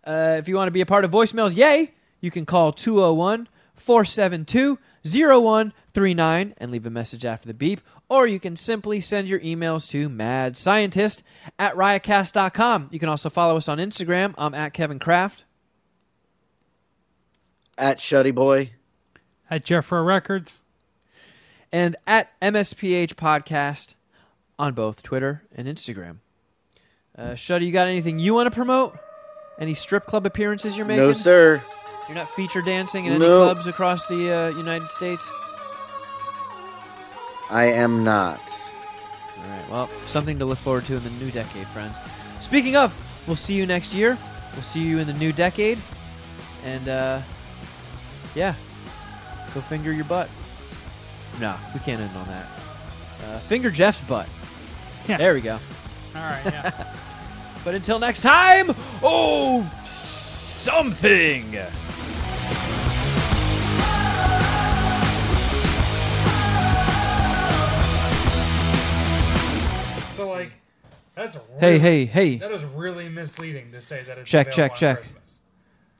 Uh, 0.03 0.37
if 0.39 0.49
you 0.49 0.57
want 0.57 0.69
to 0.69 0.73
be 0.73 0.81
a 0.81 0.87
part 0.87 1.05
of 1.05 1.11
voicemails, 1.11 1.55
yay! 1.55 1.93
You 2.23 2.31
can 2.31 2.47
call 2.47 2.73
201 2.73 3.49
472 3.75 4.79
0139 5.05 6.55
and 6.57 6.71
leave 6.71 6.87
a 6.87 6.91
message 6.91 7.27
after 7.27 7.47
the 7.47 7.53
beep. 7.53 7.83
Or 8.09 8.27
you 8.27 8.41
can 8.41 8.57
simply 8.57 9.03
send 9.03 9.29
your 9.29 9.41
emails 9.41 9.91
to 9.91 10.09
madscientist 10.09 11.21
at 11.59 11.75
riotcast.com. 11.75 12.89
You 12.91 12.99
can 12.99 13.11
also 13.11 13.29
follow 13.29 13.59
us 13.59 13.69
on 13.69 13.77
Instagram. 13.77 14.33
I'm 14.39 14.55
at 14.55 14.73
Kevin 14.73 14.99
Kraft. 14.99 15.45
At 17.77 17.99
Shuddy 17.99 18.35
Boy. 18.35 18.71
At 19.51 19.67
Jeffro 19.67 20.03
Records. 20.03 20.63
And 21.73 21.97
at 22.07 22.39
MSPH 22.41 23.15
Podcast 23.15 23.95
on 24.59 24.75
both 24.75 25.03
Twitter 25.03 25.43
and 25.55 25.67
Instagram. 25.69 26.17
Uh, 27.17 27.31
Shuddy, 27.31 27.67
you 27.67 27.73
got 27.73 27.87
anything 27.89 28.19
you 28.19 28.35
want 28.35 28.47
to 28.47 28.51
promote? 28.55 28.99
Any 29.59 29.75
strip 29.75 30.07
club 30.07 30.27
appearances 30.27 30.77
you're 30.77 30.87
making? 30.87 31.03
No, 31.05 31.13
sir. 31.13 31.63
You're 32.09 32.15
not 32.15 32.31
feature 32.31 32.63
dancing 32.63 33.07
in 33.07 33.13
any 33.15 33.21
No. 33.21 33.45
clubs 33.45 33.67
across 33.67 34.07
the 34.07 34.33
uh, 34.33 34.49
United 34.51 34.89
States? 34.89 35.27
I 37.51 37.67
am 37.67 38.05
not. 38.05 38.41
All 39.39 39.45
right, 39.49 39.71
well, 39.71 39.91
something 40.07 40.39
to 40.39 40.45
look 40.45 40.59
forward 40.59 40.85
to 40.87 40.97
in 40.97 41.03
the 41.03 41.11
new 41.11 41.31
decade, 41.31 41.67
friends. 41.69 41.99
Speaking 42.41 42.77
of, 42.77 42.95
we'll 43.27 43.37
see 43.37 43.55
you 43.55 43.67
next 43.67 43.95
year. 43.95 44.19
We'll 44.53 44.63
see 44.63 44.83
you 44.83 44.99
in 44.99 45.07
the 45.07 45.13
new 45.15 45.33
decade. 45.33 45.79
And, 46.65 46.89
uh, 46.89 47.21
yeah, 48.35 48.55
go 49.55 49.61
finger 49.61 49.93
your 49.93 50.05
butt. 50.05 50.29
No, 51.41 51.55
we 51.75 51.81
can't 51.81 52.01
end 52.01 52.17
on 52.17 52.27
that. 52.29 52.47
Uh, 53.25 53.39
finger 53.41 53.71
Jeff's 53.71 54.01
butt. 54.03 54.29
Yeah. 55.09 55.17
There 55.19 55.35
we 55.35 55.41
go. 55.41 55.55
All 56.15 56.23
right, 56.23 56.43
yeah. 56.45 56.93
But 57.65 57.75
until 57.75 57.99
next 57.99 58.21
time, 58.21 58.73
oh, 59.03 59.69
something. 59.85 61.59
so, 70.17 70.29
like, 70.31 70.53
that's 71.15 71.37
Hey, 71.61 71.73
really- 71.73 71.79
hey, 71.79 72.05
hey. 72.07 72.37
That 72.37 72.53
is 72.53 72.65
really 72.65 73.09
misleading 73.11 73.73
to 73.73 73.81
say 73.83 74.03
that 74.05 74.17
it's 74.19 74.31
Check, 74.31 74.51
check, 74.51 74.75
check. 74.75 74.99
Christmas. 74.99 75.39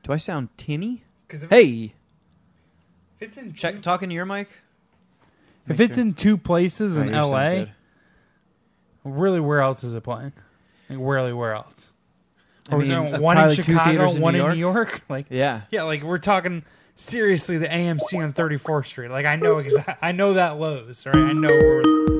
Do 0.03 0.11
I 0.13 0.17
sound 0.17 0.49
tinny? 0.57 1.03
Hey, 1.49 1.93
If 3.19 3.27
it's 3.29 3.37
in 3.37 3.53
check. 3.53 3.75
two, 3.75 3.81
Talking 3.81 4.09
to 4.09 4.15
your 4.15 4.25
mic. 4.25 4.47
If 5.67 5.79
it's 5.79 5.95
sure. 5.95 6.03
in 6.03 6.13
two 6.13 6.37
places 6.37 6.97
Oh, 6.97 7.01
in 7.01 7.11
sounds 7.11 7.29
LA, 7.31 7.65
really, 9.03 9.39
where 9.39 9.61
else 9.61 9.83
is 9.83 9.93
it 9.93 10.01
playing? 10.03 10.33
Like, 10.89 10.99
really, 11.01 11.33
where 11.33 11.53
else? 11.53 11.91
I 12.69 12.75
Are 12.75 12.77
we 12.77 12.85
mean, 12.85 12.93
doing 12.93 13.15
uh, 13.15 13.19
one 13.19 13.37
in 13.37 13.41
probably 13.41 13.55
two 13.57 13.63
Chicago, 13.63 13.91
theaters 13.91 14.15
in 14.15 14.21
one 14.21 14.33
New 14.33 14.45
in 14.45 14.51
New 14.53 14.57
York? 14.57 15.01
Like, 15.09 15.27
Yeah. 15.29 15.61
yeah, 15.71 15.83
like 15.83 16.03
we're 16.03 16.17
talking 16.17 16.63
seriously 16.95 17.57
the 17.57 17.67
AMC 17.67 18.21
on 18.23 18.33
34th 18.33 18.87
Street. 18.87 19.09
Like, 19.09 19.25
I 19.25 19.35
know 19.35 19.59
exactly, 19.59 19.95
I 20.01 20.11
know 20.11 20.33
that 20.33 20.57
Lowe's, 20.59 21.05
right? 21.05 21.15
I 21.15 21.33
know 21.33 21.47
where. 21.49 22.16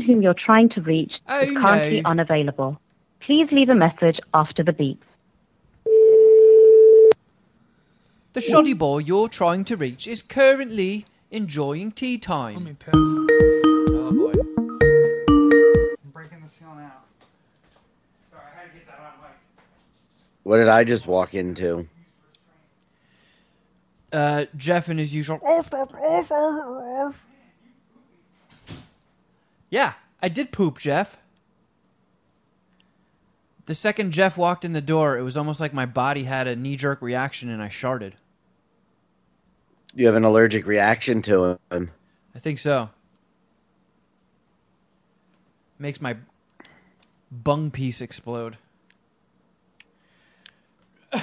Person 0.00 0.14
whom 0.14 0.22
you're 0.22 0.34
trying 0.34 0.68
to 0.70 0.80
reach 0.80 1.12
Oh, 1.28 1.40
is 1.40 1.52
currently 1.56 2.00
no. 2.00 2.10
unavailable. 2.10 2.80
Please 3.20 3.48
leave 3.52 3.68
a 3.68 3.74
message 3.74 4.18
after 4.32 4.62
the 4.62 4.72
beep. 4.72 5.02
The 8.32 8.40
Shuddy 8.40 8.76
boy 8.76 8.98
you're 8.98 9.28
trying 9.28 9.64
to 9.66 9.76
reach 9.76 10.06
is 10.06 10.22
currently 10.22 11.04
enjoying 11.30 11.92
tea 11.92 12.14
Let 12.14 12.22
time. 12.22 12.64
me 12.64 12.76
piss. 12.78 12.94
Oh 12.94 14.12
boy. 14.12 14.32
I'm 15.28 16.10
breaking 16.12 16.40
the 16.42 16.48
ceiling 16.48 16.84
out. 16.84 17.04
Sorry, 18.30 18.42
I 18.56 18.60
had 18.60 18.70
to 18.70 18.78
get 18.78 18.86
that 18.86 19.00
on. 19.00 19.30
What 20.44 20.56
did 20.58 20.68
I 20.68 20.84
just 20.84 21.06
walk 21.06 21.34
into? 21.34 21.86
Uh, 24.12 24.46
Jeff 24.56 24.88
and 24.88 24.98
his 24.98 25.14
usual. 25.14 25.38
Yeah, 29.70 29.94
I 30.20 30.28
did 30.28 30.52
poop, 30.52 30.78
Jeff. 30.78 31.16
The 33.66 33.74
second 33.74 34.10
Jeff 34.10 34.36
walked 34.36 34.64
in 34.64 34.72
the 34.72 34.80
door, 34.80 35.16
it 35.16 35.22
was 35.22 35.36
almost 35.36 35.60
like 35.60 35.72
my 35.72 35.86
body 35.86 36.24
had 36.24 36.48
a 36.48 36.56
knee 36.56 36.74
jerk 36.76 37.00
reaction 37.00 37.48
and 37.48 37.62
I 37.62 37.68
sharted. 37.68 38.14
You 39.94 40.06
have 40.06 40.16
an 40.16 40.24
allergic 40.24 40.66
reaction 40.66 41.22
to 41.22 41.58
him. 41.70 41.90
I 42.34 42.38
think 42.40 42.58
so. 42.58 42.90
Makes 45.78 46.00
my 46.00 46.16
bung 47.30 47.70
piece 47.70 48.00
explode. 48.00 48.56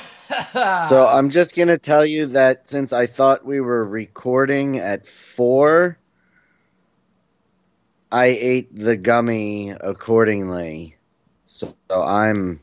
So 0.88 1.08
I'm 1.08 1.30
just 1.30 1.56
gonna 1.56 1.78
tell 1.78 2.06
you 2.06 2.26
that 2.28 2.68
since 2.68 2.92
I 2.92 3.08
thought 3.08 3.46
we 3.46 3.62
were 3.62 3.86
recording 3.86 4.78
at 4.78 5.08
four, 5.08 5.98
I 8.12 8.28
ate 8.28 8.74
the 8.74 8.96
gummy 8.96 9.72
accordingly. 9.72 10.96
So 11.46 11.74
I'm 11.92 12.62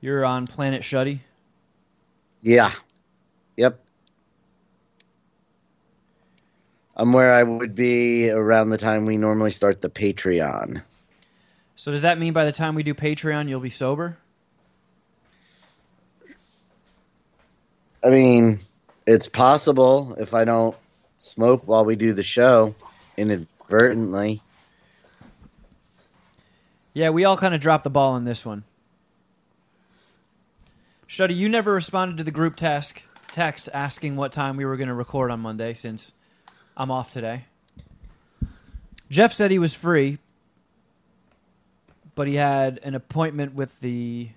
You're 0.00 0.24
on 0.24 0.46
Planet 0.46 0.82
Shuddy. 0.82 1.20
yeah, 2.40 2.72
yep. 3.56 3.80
I'm 6.96 7.12
where 7.12 7.32
I 7.32 7.42
would 7.42 7.74
be 7.74 8.30
around 8.30 8.70
the 8.70 8.78
time 8.78 9.06
we 9.06 9.16
normally 9.16 9.50
start 9.50 9.80
the 9.80 9.90
Patreon. 9.90 10.82
So 11.76 11.92
does 11.92 12.02
that 12.02 12.18
mean 12.18 12.32
by 12.32 12.44
the 12.44 12.52
time 12.52 12.74
we 12.74 12.82
do 12.82 12.94
Patreon, 12.94 13.48
you'll 13.48 13.60
be 13.60 13.70
sober? 13.70 14.18
I 18.04 18.10
mean, 18.10 18.60
it's 19.06 19.28
possible 19.28 20.14
if 20.18 20.34
I 20.34 20.44
don't 20.44 20.76
smoke 21.18 21.62
while 21.66 21.84
we 21.84 21.96
do 21.96 22.14
the 22.14 22.22
show 22.22 22.74
inadvertently. 23.16 24.40
Yeah, 26.94 27.10
we 27.10 27.24
all 27.24 27.36
kind 27.36 27.54
of 27.54 27.60
dropped 27.60 27.84
the 27.84 27.90
ball 27.90 28.14
on 28.14 28.24
this 28.24 28.44
one. 28.44 28.64
Shuddy, 31.06 31.36
you 31.36 31.48
never 31.48 31.72
responded 31.72 32.18
to 32.18 32.24
the 32.24 32.30
group 32.30 32.56
task 32.56 33.02
text 33.32 33.68
asking 33.72 34.16
what 34.16 34.32
time 34.32 34.56
we 34.56 34.64
were 34.64 34.76
going 34.76 34.88
to 34.88 34.94
record 34.94 35.30
on 35.30 35.40
Monday 35.40 35.74
since 35.74 36.12
I'm 36.76 36.90
off 36.90 37.12
today. 37.12 37.44
Jeff 39.10 39.32
said 39.32 39.50
he 39.50 39.58
was 39.58 39.74
free, 39.74 40.18
but 42.14 42.26
he 42.26 42.34
had 42.34 42.80
an 42.82 42.94
appointment 42.94 43.54
with 43.54 43.78
the 43.80 44.28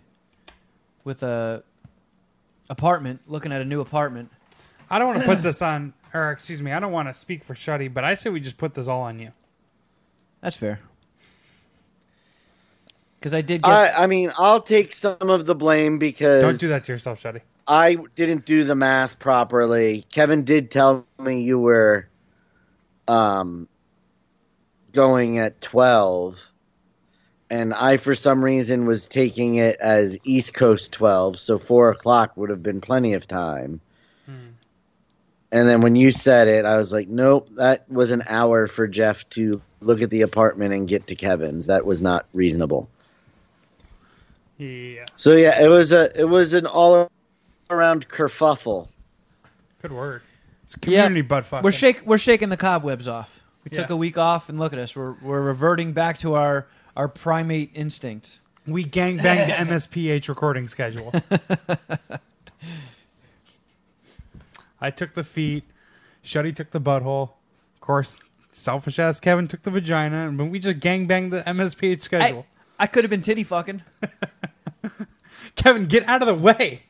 with 1.03 1.23
a 1.23 1.63
apartment, 2.69 3.21
looking 3.27 3.51
at 3.51 3.61
a 3.61 3.65
new 3.65 3.81
apartment. 3.81 4.31
I 4.89 4.99
don't 4.99 5.07
want 5.07 5.19
to 5.19 5.25
put 5.25 5.41
this 5.41 5.61
on, 5.61 5.93
or 6.13 6.31
excuse 6.31 6.61
me, 6.61 6.71
I 6.71 6.79
don't 6.79 6.91
want 6.91 7.07
to 7.07 7.13
speak 7.13 7.43
for 7.43 7.53
Shuddy, 7.53 7.93
but 7.93 8.03
I 8.03 8.15
say 8.15 8.29
we 8.29 8.39
just 8.39 8.57
put 8.57 8.73
this 8.73 8.87
all 8.87 9.01
on 9.01 9.19
you. 9.19 9.31
That's 10.41 10.57
fair. 10.57 10.79
Because 13.19 13.33
I 13.35 13.41
did 13.41 13.61
get 13.61 13.71
I, 13.71 14.03
I 14.03 14.07
mean, 14.07 14.31
I'll 14.35 14.61
take 14.61 14.93
some 14.93 15.29
of 15.29 15.45
the 15.45 15.53
blame 15.53 15.99
because 15.99 16.41
Don't 16.41 16.59
do 16.59 16.69
that 16.69 16.85
to 16.85 16.91
yourself, 16.91 17.21
Shuddy. 17.21 17.41
I 17.67 17.97
didn't 18.15 18.45
do 18.45 18.63
the 18.63 18.75
math 18.75 19.19
properly. 19.19 20.05
Kevin 20.11 20.43
did 20.43 20.71
tell 20.71 21.05
me 21.19 21.41
you 21.41 21.59
were 21.59 22.09
um, 23.07 23.67
going 24.91 25.37
at 25.37 25.61
12. 25.61 26.47
And 27.51 27.73
I, 27.73 27.97
for 27.97 28.15
some 28.15 28.43
reason, 28.43 28.87
was 28.87 29.07
taking 29.07 29.55
it 29.55 29.77
as 29.79 30.17
East 30.23 30.53
Coast 30.53 30.91
12. 30.93 31.37
So 31.37 31.59
4 31.59 31.91
o'clock 31.91 32.35
would 32.37 32.49
have 32.49 32.63
been 32.63 32.81
plenty 32.81 33.13
of 33.13 33.27
time. 33.27 33.81
And 35.51 35.67
then 35.67 35.81
when 35.81 35.95
you 35.95 36.11
said 36.11 36.47
it, 36.47 36.65
I 36.65 36.77
was 36.77 36.93
like, 36.93 37.09
nope, 37.09 37.49
that 37.57 37.89
was 37.91 38.11
an 38.11 38.23
hour 38.27 38.67
for 38.67 38.87
Jeff 38.87 39.27
to 39.31 39.61
look 39.81 40.01
at 40.01 40.09
the 40.09 40.21
apartment 40.21 40.73
and 40.73 40.87
get 40.87 41.07
to 41.07 41.15
Kevin's. 41.15 41.65
That 41.65 41.85
was 41.85 42.01
not 42.01 42.25
reasonable. 42.33 42.87
Yeah, 44.57 45.05
So 45.17 45.33
yeah, 45.33 45.59
it 45.61 45.67
was 45.69 45.91
a 45.91 46.17
it 46.19 46.29
was 46.29 46.53
an 46.53 46.67
all 46.67 47.09
around 47.71 48.07
kerfuffle. 48.07 48.87
good 49.81 49.91
word. 49.91 50.21
It's 50.65 50.75
community 50.75 51.21
butt 51.21 51.45
fucking. 51.45 51.63
We're 51.63 51.71
shake 51.71 52.03
we're 52.05 52.19
shaking 52.19 52.49
the 52.49 52.57
cobwebs 52.57 53.07
off. 53.07 53.39
We 53.63 53.71
took 53.71 53.89
a 53.89 53.95
week 53.95 54.17
off 54.19 54.49
and 54.49 54.59
look 54.59 54.71
at 54.71 54.79
us. 54.79 54.95
We're 54.95 55.13
we're 55.21 55.41
reverting 55.41 55.93
back 55.93 56.19
to 56.19 56.35
our 56.35 56.67
our 56.95 57.07
primate 57.07 57.71
instincts. 57.73 58.39
We 58.67 58.83
gang 58.83 59.17
banged 59.17 59.49
the 59.49 59.73
MSPH 59.73 60.27
recording 60.29 60.67
schedule. 60.67 61.11
I 64.81 64.91
took 64.91 65.13
the 65.13 65.23
feet. 65.23 65.63
Shuddy 66.23 66.55
took 66.55 66.71
the 66.71 66.81
butthole. 66.81 67.29
Of 67.75 67.81
course, 67.81 68.17
selfish 68.53 68.99
ass 68.99 69.19
Kevin 69.19 69.47
took 69.47 69.63
the 69.63 69.71
vagina, 69.71 70.31
but 70.31 70.45
we 70.45 70.59
just 70.59 70.79
gang 70.79 71.07
banged 71.07 71.31
the 71.31 71.43
MSPH 71.43 72.01
schedule. 72.01 72.45
I 72.79 72.87
could 72.87 73.03
have 73.03 73.11
been 73.11 73.21
titty 73.21 73.43
fucking. 73.43 73.83
Kevin, 75.55 75.85
get 75.85 76.07
out 76.07 76.21
of 76.21 76.27
the 76.27 76.35
way. 76.35 76.83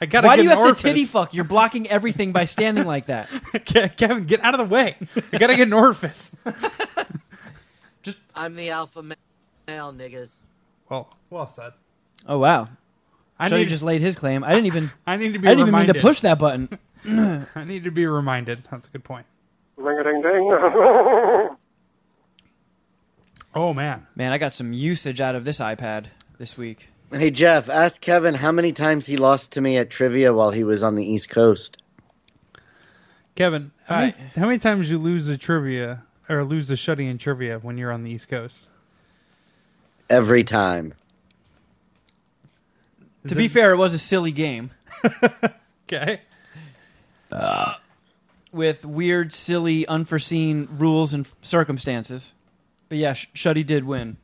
I 0.00 0.06
gotta 0.06 0.26
Why 0.26 0.36
do 0.36 0.42
you 0.42 0.50
have 0.50 0.58
orifice. 0.58 0.82
to 0.82 0.88
titty 0.88 1.04
fuck? 1.04 1.34
You're 1.34 1.44
blocking 1.44 1.88
everything 1.88 2.32
by 2.32 2.44
standing 2.44 2.84
like 2.84 3.06
that. 3.06 3.28
Ke- 3.66 3.96
Kevin, 3.96 4.24
get 4.24 4.42
out 4.42 4.54
of 4.54 4.58
the 4.58 4.72
way. 4.72 4.96
I 5.32 5.38
gotta 5.38 5.56
get 5.56 5.66
an 5.68 5.72
orifice. 5.72 6.32
I'm 8.36 8.56
the 8.56 8.70
alpha 8.70 9.02
male, 9.02 9.92
niggas. 9.92 10.40
Well, 10.88 11.16
well 11.30 11.46
said. 11.46 11.72
Oh 12.26 12.38
wow. 12.38 12.68
I 13.38 13.48
Shuddy 13.48 13.58
need, 13.58 13.68
just 13.68 13.82
laid 13.82 14.00
his 14.00 14.16
claim. 14.16 14.44
I 14.44 14.50
didn't 14.50 14.66
even. 14.66 14.90
I 15.06 15.16
need 15.16 15.32
to 15.34 15.38
be 15.38 15.46
I 15.48 15.52
didn't 15.52 15.68
even 15.68 15.80
mean 15.80 15.94
to 15.94 16.00
push 16.00 16.20
that 16.20 16.38
button. 16.38 16.78
I 17.54 17.64
need 17.64 17.84
to 17.84 17.90
be 17.90 18.06
reminded. 18.06 18.64
That's 18.70 18.88
a 18.88 18.90
good 18.90 19.04
point. 19.04 19.26
Ring 19.76 19.98
a 19.98 20.04
ding 20.04 20.22
ding. 20.22 21.48
Oh 23.56 23.72
man, 23.72 24.04
Man, 24.16 24.32
I 24.32 24.38
got 24.38 24.52
some 24.52 24.72
usage 24.72 25.20
out 25.20 25.36
of 25.36 25.44
this 25.44 25.60
iPad 25.60 26.06
this 26.38 26.58
week. 26.58 26.88
Hey 27.12 27.30
Jeff, 27.30 27.68
ask 27.68 28.00
Kevin 28.00 28.34
how 28.34 28.50
many 28.50 28.72
times 28.72 29.06
he 29.06 29.16
lost 29.16 29.52
to 29.52 29.60
me 29.60 29.76
at 29.76 29.90
trivia 29.90 30.34
while 30.34 30.50
he 30.50 30.64
was 30.64 30.82
on 30.82 30.96
the 30.96 31.04
East 31.08 31.28
Coast. 31.28 31.80
Kevin, 33.36 33.70
how, 33.84 33.94
Alright. 33.94 34.18
many, 34.18 34.30
how 34.34 34.46
many 34.46 34.58
times 34.58 34.90
you 34.90 34.98
lose 34.98 35.26
the 35.26 35.38
trivia 35.38 36.02
or 36.28 36.42
lose 36.42 36.66
the 36.66 36.74
Shuddy 36.74 37.08
in 37.08 37.16
trivia 37.16 37.60
when 37.60 37.78
you're 37.78 37.92
on 37.92 38.02
the 38.02 38.10
East 38.10 38.28
Coast? 38.28 38.58
Every 40.10 40.42
time. 40.42 40.94
Is 43.22 43.28
to 43.30 43.36
be 43.36 43.46
fair, 43.46 43.70
it 43.72 43.76
was 43.76 43.94
a 43.94 43.98
silly 44.00 44.32
game 44.32 44.72
okay. 45.86 46.22
With 48.52 48.84
weird, 48.84 49.32
silly, 49.32 49.86
unforeseen 49.86 50.68
rules 50.72 51.12
and 51.14 51.26
circumstances. 51.42 52.32
But 52.88 52.98
yeah, 52.98 53.14
Sh- 53.14 53.28
Shuddy 53.34 53.64
did 53.64 53.84
win 53.84 54.16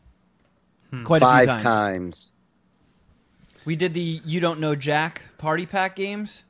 quite 1.04 1.22
a 1.22 1.38
few 1.38 1.46
times. 1.46 1.62
times. 1.62 2.32
We 3.64 3.76
did 3.76 3.94
the 3.94 4.20
You 4.24 4.40
Don't 4.40 4.60
Know 4.60 4.74
Jack 4.74 5.22
party 5.38 5.66
pack 5.66 5.96
games, 5.96 6.44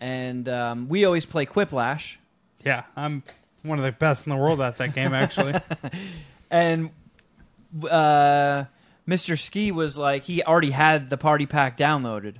and 0.00 0.48
um, 0.48 0.88
we 0.88 1.04
always 1.04 1.26
play 1.26 1.46
Quiplash. 1.46 2.16
Yeah, 2.64 2.84
I'm 2.96 3.22
one 3.62 3.78
of 3.78 3.84
the 3.84 3.92
best 3.92 4.26
in 4.26 4.30
the 4.30 4.36
world 4.36 4.60
at 4.60 4.76
that 4.76 4.94
game. 4.94 5.12
Actually, 5.12 5.54
And 6.50 6.90
uh, 7.90 8.64
Mr. 9.08 9.38
Ski 9.38 9.72
was 9.72 9.96
like, 9.96 10.24
he 10.24 10.42
already 10.42 10.70
had 10.70 11.08
the 11.08 11.16
party 11.16 11.46
pack 11.46 11.78
downloaded, 11.78 12.36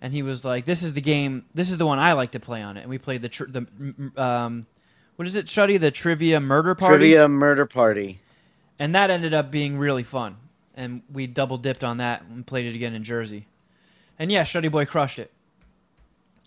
and 0.00 0.12
he 0.12 0.22
was 0.22 0.44
like, 0.44 0.64
"This 0.64 0.82
is 0.82 0.94
the 0.94 1.00
game. 1.00 1.44
This 1.54 1.70
is 1.70 1.78
the 1.78 1.86
one 1.86 1.98
I 1.98 2.12
like 2.14 2.32
to 2.32 2.40
play 2.40 2.62
on 2.62 2.76
it." 2.76 2.80
And 2.82 2.90
we 2.90 2.98
played 2.98 3.22
the 3.22 3.28
tr- 3.28 3.44
the 3.46 3.66
um, 4.16 4.66
what 5.16 5.26
is 5.28 5.36
it, 5.36 5.46
Shuddy? 5.46 5.78
The 5.78 5.90
trivia 5.90 6.40
murder 6.40 6.74
party. 6.74 6.96
Trivia 6.96 7.28
murder 7.28 7.66
party. 7.66 8.20
and 8.78 8.94
that 8.94 9.10
ended 9.10 9.34
up 9.34 9.50
being 9.50 9.76
really 9.78 10.02
fun. 10.02 10.36
And 10.74 11.02
we 11.12 11.26
double 11.26 11.58
dipped 11.58 11.84
on 11.84 11.98
that 11.98 12.22
and 12.22 12.46
played 12.46 12.64
it 12.66 12.74
again 12.74 12.94
in 12.94 13.04
Jersey. 13.04 13.46
And 14.18 14.32
yeah, 14.32 14.44
Shuddy 14.44 14.70
Boy 14.70 14.86
crushed 14.86 15.18
it. 15.18 15.30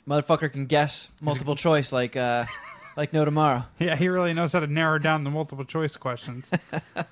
Motherfucker 0.07 0.51
can 0.51 0.65
guess 0.65 1.07
multiple 1.21 1.55
choice 1.55 1.91
like 1.91 2.15
uh, 2.15 2.45
like 2.97 3.13
no 3.13 3.23
tomorrow. 3.25 3.65
yeah, 3.79 3.95
he 3.95 4.07
really 4.09 4.33
knows 4.33 4.51
how 4.53 4.59
to 4.59 4.67
narrow 4.67 4.97
down 4.97 5.23
the 5.23 5.29
multiple 5.29 5.65
choice 5.65 5.95
questions. 5.95 6.49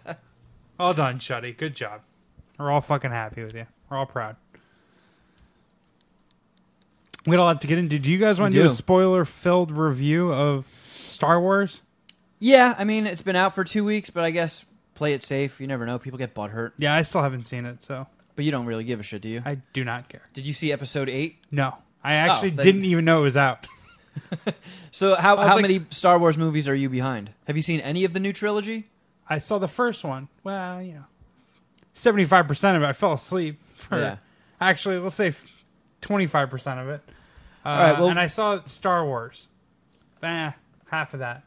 all 0.79 0.93
done, 0.93 1.19
Shuddy. 1.19 1.55
Good 1.55 1.75
job. 1.75 2.01
We're 2.57 2.71
all 2.71 2.81
fucking 2.81 3.11
happy 3.11 3.43
with 3.43 3.55
you. 3.55 3.65
We're 3.89 3.97
all 3.97 4.05
proud. 4.05 4.35
We 7.27 7.35
don't 7.35 7.47
have 7.47 7.59
to 7.59 7.67
get 7.67 7.77
into. 7.77 7.99
Do 7.99 8.11
you 8.11 8.17
guys 8.17 8.39
want 8.39 8.53
to 8.53 8.59
do 8.59 8.65
a 8.65 8.69
spoiler-filled 8.69 9.71
review 9.71 10.33
of 10.33 10.65
Star 11.05 11.39
Wars? 11.39 11.81
Yeah, 12.39 12.73
I 12.77 12.83
mean 12.83 13.05
it's 13.05 13.21
been 13.21 13.35
out 13.35 13.53
for 13.53 13.63
two 13.63 13.83
weeks, 13.85 14.09
but 14.09 14.23
I 14.23 14.31
guess 14.31 14.65
play 14.95 15.13
it 15.13 15.21
safe. 15.23 15.61
You 15.61 15.67
never 15.67 15.85
know. 15.85 15.99
People 15.99 16.17
get 16.17 16.33
butthurt, 16.33 16.71
Yeah, 16.77 16.95
I 16.95 17.03
still 17.03 17.21
haven't 17.21 17.43
seen 17.45 17.65
it, 17.65 17.83
so 17.83 18.07
but 18.35 18.45
you 18.45 18.51
don't 18.51 18.65
really 18.65 18.83
give 18.83 18.99
a 18.99 19.03
shit, 19.03 19.21
do 19.21 19.29
you? 19.29 19.43
I 19.45 19.59
do 19.73 19.83
not 19.83 20.09
care. 20.09 20.23
Did 20.33 20.47
you 20.47 20.53
see 20.53 20.71
episode 20.71 21.09
eight? 21.09 21.37
No, 21.51 21.75
I 22.03 22.13
actually 22.13 22.51
oh, 22.53 22.55
then- 22.55 22.65
didn't 22.65 22.85
even 22.85 23.05
know 23.05 23.19
it 23.19 23.23
was 23.23 23.37
out. 23.37 23.67
So 24.91 25.15
how 25.15 25.37
was 25.37 25.47
how 25.47 25.53
like- 25.55 25.61
many 25.61 25.85
Star 25.89 26.19
Wars 26.19 26.37
movies 26.37 26.67
are 26.67 26.75
you 26.75 26.89
behind? 26.89 27.31
Have 27.47 27.55
you 27.55 27.61
seen 27.63 27.79
any 27.79 28.03
of 28.03 28.11
the 28.13 28.19
new 28.19 28.33
trilogy? 28.33 28.87
I 29.29 29.37
saw 29.37 29.57
the 29.57 29.69
first 29.69 30.03
one. 30.03 30.27
Well, 30.43 30.81
you 30.81 30.95
know, 30.95 31.05
seventy-five 31.93 32.47
percent 32.47 32.75
of 32.75 32.83
it, 32.83 32.87
I 32.87 32.93
fell 32.93 33.13
asleep. 33.13 33.59
For, 33.75 33.97
Yeah. 33.99 34.17
Actually, 34.59 34.97
let's 34.97 35.15
say 35.15 35.33
twenty-five 36.01 36.49
percent 36.49 36.79
of 36.79 36.89
it. 36.89 37.01
Uh, 37.65 37.69
right, 37.69 37.99
well- 37.99 38.09
and 38.09 38.19
I 38.19 38.27
saw 38.27 38.63
Star 38.65 39.05
Wars. 39.05 39.47
Eh, 40.23 40.51
half 40.89 41.13
of 41.13 41.19
that. 41.21 41.43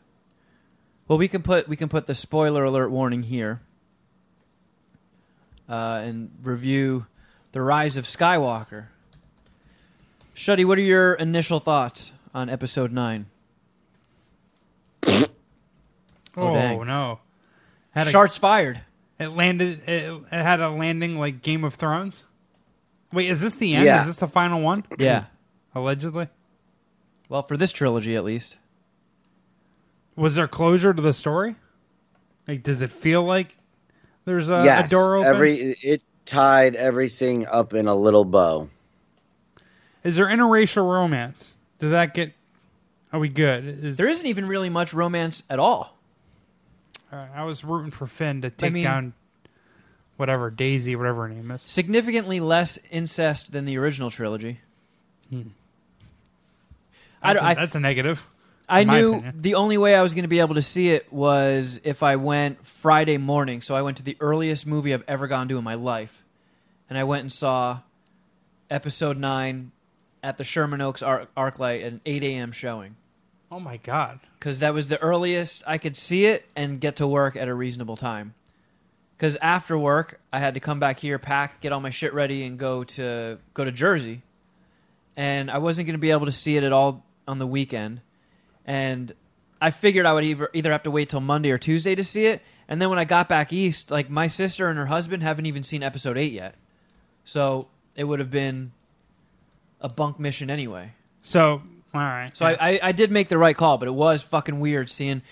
Well, 1.06 1.18
we 1.18 1.28
can 1.28 1.42
put 1.42 1.68
we 1.68 1.76
can 1.76 1.88
put 1.88 2.06
the 2.06 2.14
spoiler 2.14 2.64
alert 2.64 2.88
warning 2.90 3.24
here, 3.24 3.60
uh, 5.68 6.00
and 6.04 6.30
review 6.42 7.06
the 7.52 7.60
Rise 7.60 7.96
of 7.96 8.04
Skywalker. 8.06 8.86
Shuddy, 10.34 10.64
what 10.64 10.78
are 10.78 10.82
your 10.82 11.14
initial 11.14 11.60
thoughts 11.60 12.12
on 12.34 12.48
Episode 12.48 12.90
Nine? 12.92 13.26
Oh, 16.36 16.52
dang. 16.54 16.84
no! 16.86 17.20
Had 17.92 18.08
a, 18.08 18.10
Sharks 18.10 18.36
fired. 18.36 18.80
it 19.20 19.28
landed. 19.28 19.88
It, 19.88 20.10
it 20.12 20.42
had 20.42 20.58
a 20.60 20.68
landing 20.68 21.16
like 21.16 21.42
Game 21.42 21.62
of 21.62 21.74
Thrones. 21.74 22.24
Wait, 23.14 23.30
is 23.30 23.40
this 23.40 23.54
the 23.56 23.74
end? 23.74 23.84
Yeah. 23.84 24.00
Is 24.02 24.08
this 24.08 24.16
the 24.16 24.28
final 24.28 24.60
one? 24.60 24.84
Yeah. 24.98 25.24
Allegedly. 25.74 26.28
Well, 27.28 27.42
for 27.42 27.56
this 27.56 27.72
trilogy 27.72 28.14
at 28.14 28.24
least. 28.24 28.58
Was 30.14 30.36
there 30.36 30.46
closure 30.46 30.94
to 30.94 31.02
the 31.02 31.12
story? 31.12 31.56
Like, 32.46 32.62
does 32.62 32.80
it 32.80 32.92
feel 32.92 33.24
like 33.24 33.56
there's 34.24 34.50
a, 34.50 34.62
yes. 34.64 34.86
a 34.86 34.88
door 34.88 35.16
open? 35.16 35.28
Every 35.28 35.54
it 35.54 36.02
tied 36.26 36.76
everything 36.76 37.46
up 37.46 37.74
in 37.74 37.88
a 37.88 37.94
little 37.94 38.24
bow. 38.24 38.68
Is 40.04 40.16
there 40.16 40.26
interracial 40.26 40.88
romance? 40.88 41.54
Did 41.78 41.90
that 41.90 42.14
get? 42.14 42.34
Are 43.12 43.18
we 43.18 43.28
good? 43.28 43.84
Is 43.84 43.96
There 43.96 44.08
isn't 44.08 44.26
even 44.26 44.46
really 44.46 44.68
much 44.68 44.92
romance 44.94 45.42
at 45.48 45.58
all. 45.58 45.96
Uh, 47.10 47.26
I 47.34 47.44
was 47.44 47.64
rooting 47.64 47.90
for 47.90 48.06
Finn 48.06 48.42
to 48.42 48.50
take 48.50 48.72
mean- 48.72 48.84
down 48.84 49.14
whatever 50.16 50.50
Daisy, 50.50 50.96
whatever 50.96 51.28
her 51.28 51.34
name 51.34 51.50
is. 51.50 51.62
Significantly 51.64 52.40
less 52.40 52.78
incest 52.90 53.52
than 53.52 53.64
the 53.64 53.76
original 53.78 54.10
trilogy. 54.10 54.60
Hmm. 55.30 55.42
I 57.22 57.32
That's, 57.32 57.40
don't- 57.40 57.46
a, 57.46 57.50
I- 57.50 57.54
that's 57.54 57.74
a 57.74 57.80
negative. 57.80 58.26
I 58.66 58.84
knew 58.84 59.12
opinion. 59.16 59.42
the 59.42 59.54
only 59.56 59.76
way 59.76 59.94
I 59.94 60.00
was 60.00 60.14
going 60.14 60.22
to 60.22 60.28
be 60.28 60.40
able 60.40 60.54
to 60.54 60.62
see 60.62 60.88
it 60.90 61.12
was 61.12 61.78
if 61.84 62.02
I 62.02 62.16
went 62.16 62.66
Friday 62.66 63.18
morning. 63.18 63.60
So 63.60 63.74
I 63.76 63.82
went 63.82 63.98
to 63.98 64.02
the 64.02 64.16
earliest 64.20 64.66
movie 64.66 64.94
I've 64.94 65.04
ever 65.06 65.26
gone 65.26 65.48
to 65.48 65.58
in 65.58 65.64
my 65.64 65.74
life, 65.74 66.24
and 66.88 66.96
I 66.98 67.04
went 67.04 67.20
and 67.20 67.30
saw 67.30 67.80
Episode 68.70 69.18
Nine 69.18 69.70
at 70.22 70.38
the 70.38 70.44
Sherman 70.44 70.80
Oaks 70.80 71.02
Ar- 71.02 71.28
ArcLight 71.36 71.82
at 71.84 71.92
an 71.92 72.00
8 72.06 72.22
a.m. 72.24 72.52
showing 72.52 72.96
Oh 73.52 73.60
my 73.60 73.76
god! 73.76 74.20
because 74.38 74.60
that 74.60 74.72
was 74.72 74.88
the 74.88 74.98
earliest 75.02 75.62
I 75.66 75.76
could 75.76 75.94
see 75.94 76.24
it 76.24 76.46
and 76.56 76.80
get 76.80 76.96
to 76.96 77.06
work 77.06 77.36
at 77.36 77.48
a 77.48 77.54
reasonable 77.54 77.96
time. 77.98 78.32
Because 79.24 79.38
after 79.40 79.78
work, 79.78 80.20
I 80.30 80.38
had 80.38 80.52
to 80.52 80.60
come 80.60 80.80
back 80.80 80.98
here, 80.98 81.18
pack, 81.18 81.62
get 81.62 81.72
all 81.72 81.80
my 81.80 81.88
shit 81.88 82.12
ready, 82.12 82.44
and 82.44 82.58
go 82.58 82.84
to 82.84 83.38
go 83.54 83.64
to 83.64 83.72
Jersey. 83.72 84.20
And 85.16 85.50
I 85.50 85.56
wasn't 85.56 85.86
going 85.86 85.94
to 85.94 85.98
be 85.98 86.10
able 86.10 86.26
to 86.26 86.32
see 86.32 86.58
it 86.58 86.62
at 86.62 86.74
all 86.74 87.06
on 87.26 87.38
the 87.38 87.46
weekend. 87.46 88.02
And 88.66 89.14
I 89.62 89.70
figured 89.70 90.04
I 90.04 90.12
would 90.12 90.24
either 90.24 90.50
either 90.52 90.70
have 90.72 90.82
to 90.82 90.90
wait 90.90 91.08
till 91.08 91.22
Monday 91.22 91.52
or 91.52 91.56
Tuesday 91.56 91.94
to 91.94 92.04
see 92.04 92.26
it. 92.26 92.42
And 92.68 92.82
then 92.82 92.90
when 92.90 92.98
I 92.98 93.06
got 93.06 93.30
back 93.30 93.50
east, 93.50 93.90
like 93.90 94.10
my 94.10 94.26
sister 94.26 94.68
and 94.68 94.78
her 94.78 94.84
husband 94.84 95.22
haven't 95.22 95.46
even 95.46 95.62
seen 95.62 95.82
episode 95.82 96.18
eight 96.18 96.32
yet, 96.32 96.54
so 97.24 97.68
it 97.96 98.04
would 98.04 98.18
have 98.18 98.30
been 98.30 98.72
a 99.80 99.88
bunk 99.88 100.20
mission 100.20 100.50
anyway. 100.50 100.92
So 101.22 101.62
all 101.94 102.00
right. 102.00 102.36
So 102.36 102.44
I, 102.44 102.56
I, 102.60 102.80
I 102.82 102.92
did 102.92 103.10
make 103.10 103.30
the 103.30 103.38
right 103.38 103.56
call, 103.56 103.78
but 103.78 103.88
it 103.88 103.94
was 103.94 104.20
fucking 104.20 104.60
weird 104.60 104.90
seeing. 104.90 105.22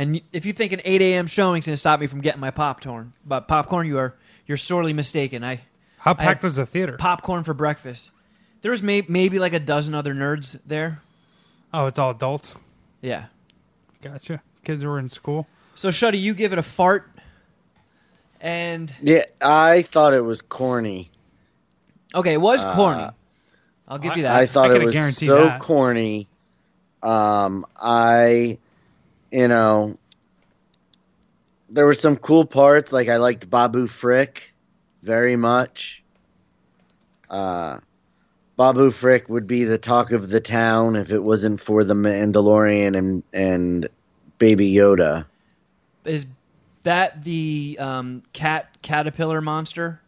And 0.00 0.22
if 0.32 0.46
you 0.46 0.54
think 0.54 0.72
an 0.72 0.80
8 0.82 1.02
a.m. 1.02 1.26
showing's 1.26 1.66
going 1.66 1.74
to 1.74 1.76
stop 1.76 2.00
me 2.00 2.06
from 2.06 2.22
getting 2.22 2.40
my 2.40 2.50
popcorn, 2.50 3.12
but 3.26 3.46
popcorn, 3.48 3.86
you 3.86 3.98
are 3.98 4.14
you're 4.46 4.56
sorely 4.56 4.94
mistaken. 4.94 5.44
I 5.44 5.60
how 5.98 6.12
I 6.12 6.14
packed 6.14 6.26
had 6.38 6.42
was 6.42 6.56
the 6.56 6.64
theater? 6.64 6.96
popcorn 6.96 7.44
for 7.44 7.52
breakfast. 7.52 8.10
There 8.62 8.70
was 8.70 8.82
may, 8.82 9.04
maybe 9.08 9.38
like 9.38 9.52
a 9.52 9.60
dozen 9.60 9.94
other 9.94 10.14
nerds 10.14 10.58
there. 10.64 11.02
oh, 11.74 11.84
it's 11.84 11.98
all 11.98 12.12
adults. 12.12 12.54
Yeah. 13.02 13.26
Gotcha. 14.00 14.40
Kids 14.64 14.84
were 14.86 14.98
in 14.98 15.10
school. 15.10 15.46
So 15.74 15.90
Shuddy, 15.90 16.18
you 16.18 16.32
give 16.32 16.54
it 16.54 16.58
a 16.58 16.62
fart, 16.62 17.10
and 18.40 18.94
Yeah, 19.02 19.24
I 19.42 19.82
thought 19.82 20.14
it 20.14 20.22
was 20.24 20.40
corny. 20.40 21.10
okay, 22.14 22.32
it 22.34 22.40
was 22.40 22.64
Uh, 22.64 22.74
corny. 22.74 23.06
I'll 23.86 23.98
give 23.98 24.16
you 24.16 24.22
that. 24.22 24.34
I 24.34 24.46
thought 24.46 24.66
I 24.66 24.70
it 24.70 24.72
could've 24.72 24.86
was 24.86 24.94
guaranteed 24.94 25.28
so 25.28 25.44
that. 25.44 25.60
corny. 25.60 26.26
Um, 27.02 27.66
I, 27.76 28.56
you 29.30 29.48
know, 29.48 29.98
there 31.68 31.86
were 31.86 31.94
some 31.94 32.16
cool 32.16 32.44
parts. 32.44 32.92
Like 32.92 33.08
I 33.08 33.16
liked 33.18 33.48
Babu 33.48 33.86
Frick 33.86 34.54
very 35.02 35.36
much. 35.36 36.02
Uh, 37.28 37.78
Babu 38.56 38.90
Frick 38.90 39.28
would 39.28 39.46
be 39.46 39.64
the 39.64 39.78
talk 39.78 40.12
of 40.12 40.28
the 40.28 40.40
town 40.40 40.96
if 40.96 41.12
it 41.12 41.20
wasn't 41.20 41.60
for 41.60 41.84
the 41.84 41.94
Mandalorian 41.94 42.96
and 42.96 43.22
and 43.32 43.88
Baby 44.38 44.72
Yoda. 44.72 45.26
Is 46.04 46.26
that 46.82 47.22
the 47.22 47.76
um, 47.78 48.22
cat 48.32 48.68
caterpillar 48.82 49.40
monster? 49.40 50.00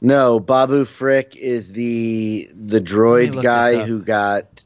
No, 0.00 0.38
Babu 0.38 0.84
Frick 0.84 1.34
is 1.36 1.72
the 1.72 2.50
the 2.54 2.80
droid 2.80 3.42
guy 3.42 3.82
who 3.84 4.02
got 4.02 4.65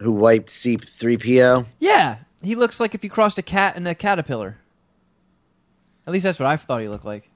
who 0.00 0.12
wiped 0.12 0.48
C3PO. 0.48 1.66
Yeah, 1.78 2.16
he 2.42 2.54
looks 2.54 2.80
like 2.80 2.94
if 2.94 3.04
you 3.04 3.10
crossed 3.10 3.38
a 3.38 3.42
cat 3.42 3.76
and 3.76 3.86
a 3.86 3.94
caterpillar. 3.94 4.56
At 6.06 6.12
least 6.12 6.24
that's 6.24 6.38
what 6.38 6.46
I 6.46 6.56
thought 6.56 6.80
he 6.80 6.88
looked 6.88 7.04
like. 7.04 7.28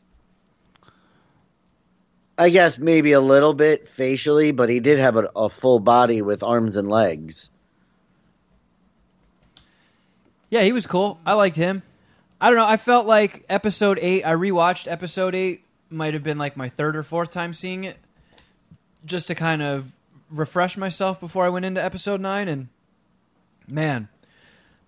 I 2.37 2.49
guess 2.49 2.79
maybe 2.79 3.13
a 3.13 3.21
little 3.21 3.55
bit 3.55 3.87
facially, 3.87 4.51
but 4.51 4.69
he 4.69 4.81
did 4.81 4.99
have 4.99 5.17
a, 5.17 5.31
a 5.37 5.49
full 5.49 5.79
body 5.79 6.21
with 6.23 6.43
arms 6.43 6.77
and 6.77 6.89
legs. 6.89 7.51
Yeah, 10.51 10.63
he 10.63 10.73
was 10.73 10.87
cool. 10.87 11.21
I 11.25 11.35
liked 11.35 11.57
him. 11.57 11.83
I 12.41 12.49
don't 12.49 12.59
know. 12.59 12.67
I 12.67 12.77
felt 12.77 13.07
like 13.07 13.45
episode 13.49 13.99
eight. 14.01 14.25
I 14.25 14.33
rewatched 14.33 14.91
episode 14.91 15.35
eight. 15.35 15.65
Might 15.91 16.15
have 16.15 16.25
been 16.25 16.39
like 16.39 16.57
my 16.57 16.69
third 16.69 16.97
or 16.97 17.03
fourth 17.03 17.33
time 17.33 17.53
seeing 17.53 17.85
it, 17.85 17.99
just 19.05 19.29
to 19.29 19.35
kind 19.35 19.63
of 19.63 19.93
refresh 20.31 20.77
myself 20.77 21.21
before 21.21 21.45
I 21.45 21.49
went 21.49 21.65
into 21.65 21.83
episode 21.83 22.21
nine. 22.21 22.49
And 22.49 22.69
man, 23.67 24.09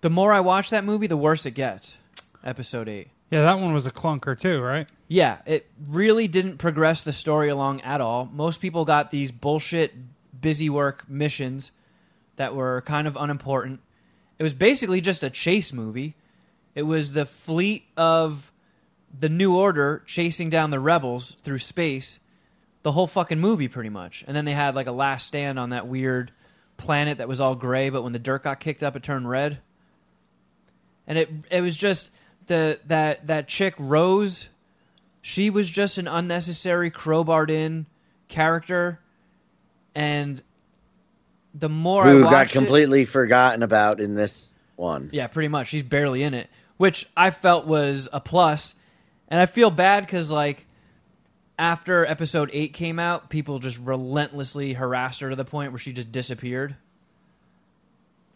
the 0.01 0.09
more 0.09 0.33
I 0.33 0.39
watch 0.39 0.69
that 0.69 0.83
movie, 0.83 1.07
the 1.07 1.17
worse 1.17 1.45
it 1.45 1.51
gets. 1.51 1.97
Episode 2.43 2.87
eight. 2.87 3.09
Yeah, 3.29 3.41
that 3.41 3.59
one 3.59 3.73
was 3.73 3.85
a 3.85 3.91
clunker 3.91 4.39
too, 4.39 4.61
right? 4.61 4.87
Yeah, 5.07 5.39
it 5.45 5.69
really 5.87 6.27
didn't 6.27 6.57
progress 6.57 7.03
the 7.03 7.11
story 7.11 7.49
along 7.49 7.81
at 7.81 7.99
all. 7.99 8.29
Most 8.31 8.61
people 8.61 8.85
got 8.85 9.11
these 9.11 9.31
bullshit 9.31 9.93
busy 10.39 10.69
work 10.69 11.09
missions 11.09 11.71
that 12.37 12.55
were 12.55 12.81
kind 12.81 13.07
of 13.07 13.17
unimportant. 13.17 13.81
It 14.39 14.43
was 14.43 14.53
basically 14.53 15.01
just 15.01 15.23
a 15.23 15.29
chase 15.29 15.73
movie. 15.73 16.15
It 16.75 16.83
was 16.83 17.11
the 17.11 17.25
fleet 17.25 17.85
of 17.97 18.51
the 19.19 19.29
New 19.29 19.55
Order 19.55 20.03
chasing 20.05 20.49
down 20.49 20.69
the 20.69 20.79
rebels 20.79 21.35
through 21.41 21.59
space. 21.59 22.19
The 22.87 22.93
whole 22.93 23.05
fucking 23.05 23.41
movie, 23.41 23.67
pretty 23.67 23.89
much. 23.89 24.23
And 24.25 24.33
then 24.33 24.45
they 24.45 24.53
had 24.53 24.73
like 24.73 24.87
a 24.87 24.93
last 24.93 25.27
stand 25.27 25.59
on 25.59 25.71
that 25.71 25.89
weird 25.89 26.31
planet 26.77 27.17
that 27.17 27.27
was 27.27 27.41
all 27.41 27.53
gray, 27.53 27.89
but 27.89 28.01
when 28.01 28.13
the 28.13 28.17
dirt 28.19 28.43
got 28.45 28.61
kicked 28.61 28.81
up, 28.81 28.95
it 28.95 29.03
turned 29.03 29.29
red. 29.29 29.57
And 31.05 31.17
it 31.17 31.29
it 31.51 31.59
was 31.59 31.75
just 31.75 32.11
the 32.45 32.79
that 32.87 33.27
that 33.27 33.49
chick 33.49 33.73
Rose. 33.77 34.47
She 35.21 35.49
was 35.49 35.69
just 35.69 35.97
an 35.97 36.07
unnecessary 36.07 36.89
crowbarred 36.89 37.49
in 37.49 37.87
character, 38.29 39.01
and 39.93 40.41
the 41.53 41.67
more 41.67 42.05
I 42.05 42.11
who 42.11 42.21
got 42.23 42.31
watched 42.31 42.55
it- 42.55 42.59
completely 42.59 43.03
forgotten 43.03 43.63
about 43.63 43.99
in 43.99 44.15
this 44.15 44.55
one. 44.77 45.09
yeah, 45.11 45.27
pretty 45.27 45.49
much. 45.49 45.67
She's 45.67 45.83
barely 45.83 46.23
in 46.23 46.33
it, 46.33 46.49
which 46.77 47.05
I 47.17 47.31
felt 47.31 47.67
was 47.67 48.07
a 48.13 48.21
plus. 48.21 48.75
And 49.27 49.41
I 49.41 49.45
feel 49.45 49.71
bad 49.71 50.05
because, 50.05 50.31
like, 50.31 50.66
after 51.57 52.05
episode 52.05 52.49
8 52.53 52.73
came 52.73 52.99
out, 52.99 53.29
people 53.29 53.59
just 53.59 53.79
relentlessly 53.79 54.73
harassed 54.73 55.21
her 55.21 55.29
to 55.29 55.35
the 55.35 55.45
point 55.45 55.71
where 55.71 55.79
she 55.79 55.93
just 55.93 56.11
disappeared. 56.11 56.75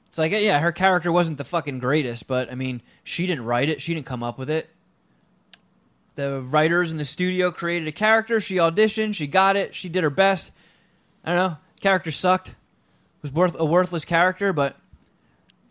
It's 0.08 0.18
like, 0.18 0.32
yeah, 0.32 0.60
her 0.60 0.72
character 0.72 1.12
wasn't 1.12 1.38
the 1.38 1.44
fucking 1.44 1.80
greatest, 1.80 2.28
but, 2.28 2.52
I 2.52 2.56
mean, 2.56 2.82
she 3.04 3.28
didn't 3.28 3.46
write 3.46 3.70
it, 3.70 3.82
she 3.82 3.94
didn't 3.94 4.08
come 4.08 4.24
up 4.24 4.38
with 4.38 4.50
it. 4.50 4.70
The 6.16 6.42
writers 6.42 6.92
in 6.92 6.98
the 6.98 7.06
studio 7.06 7.52
created 7.52 7.88
a 7.88 7.94
character, 7.94 8.40
she 8.40 8.56
auditioned, 8.56 9.16
she 9.16 9.28
got 9.28 9.56
it, 9.56 9.74
she 9.74 9.88
did 9.88 10.04
her 10.04 10.10
best. 10.10 10.52
I 11.24 11.34
don't 11.34 11.52
know, 11.52 11.58
character 11.80 12.12
sucked. 12.12 12.54
Was 13.22 13.32
worth 13.32 13.56
a 13.58 13.64
worthless 13.64 14.04
character, 14.04 14.52
but 14.52 14.76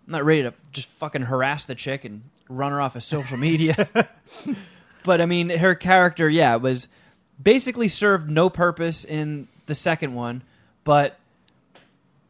I'm 0.07 0.13
not 0.13 0.25
ready 0.25 0.45
to 0.45 0.55
just 0.73 0.89
fucking 0.89 1.23
harass 1.23 1.65
the 1.65 1.75
chick 1.75 2.05
and 2.05 2.23
run 2.49 2.71
her 2.71 2.81
off 2.81 2.95
of 2.95 3.03
social 3.03 3.37
media. 3.37 3.89
but 5.05 5.21
I 5.21 5.27
mean, 5.27 5.51
her 5.51 5.75
character, 5.75 6.29
yeah, 6.29 6.57
was 6.57 6.87
basically 7.43 7.89
served 7.89 8.31
no 8.31 8.51
purpose 8.51 9.05
in 9.05 9.49
the 9.67 9.75
second 9.75 10.15
one, 10.15 10.43
but 10.85 11.19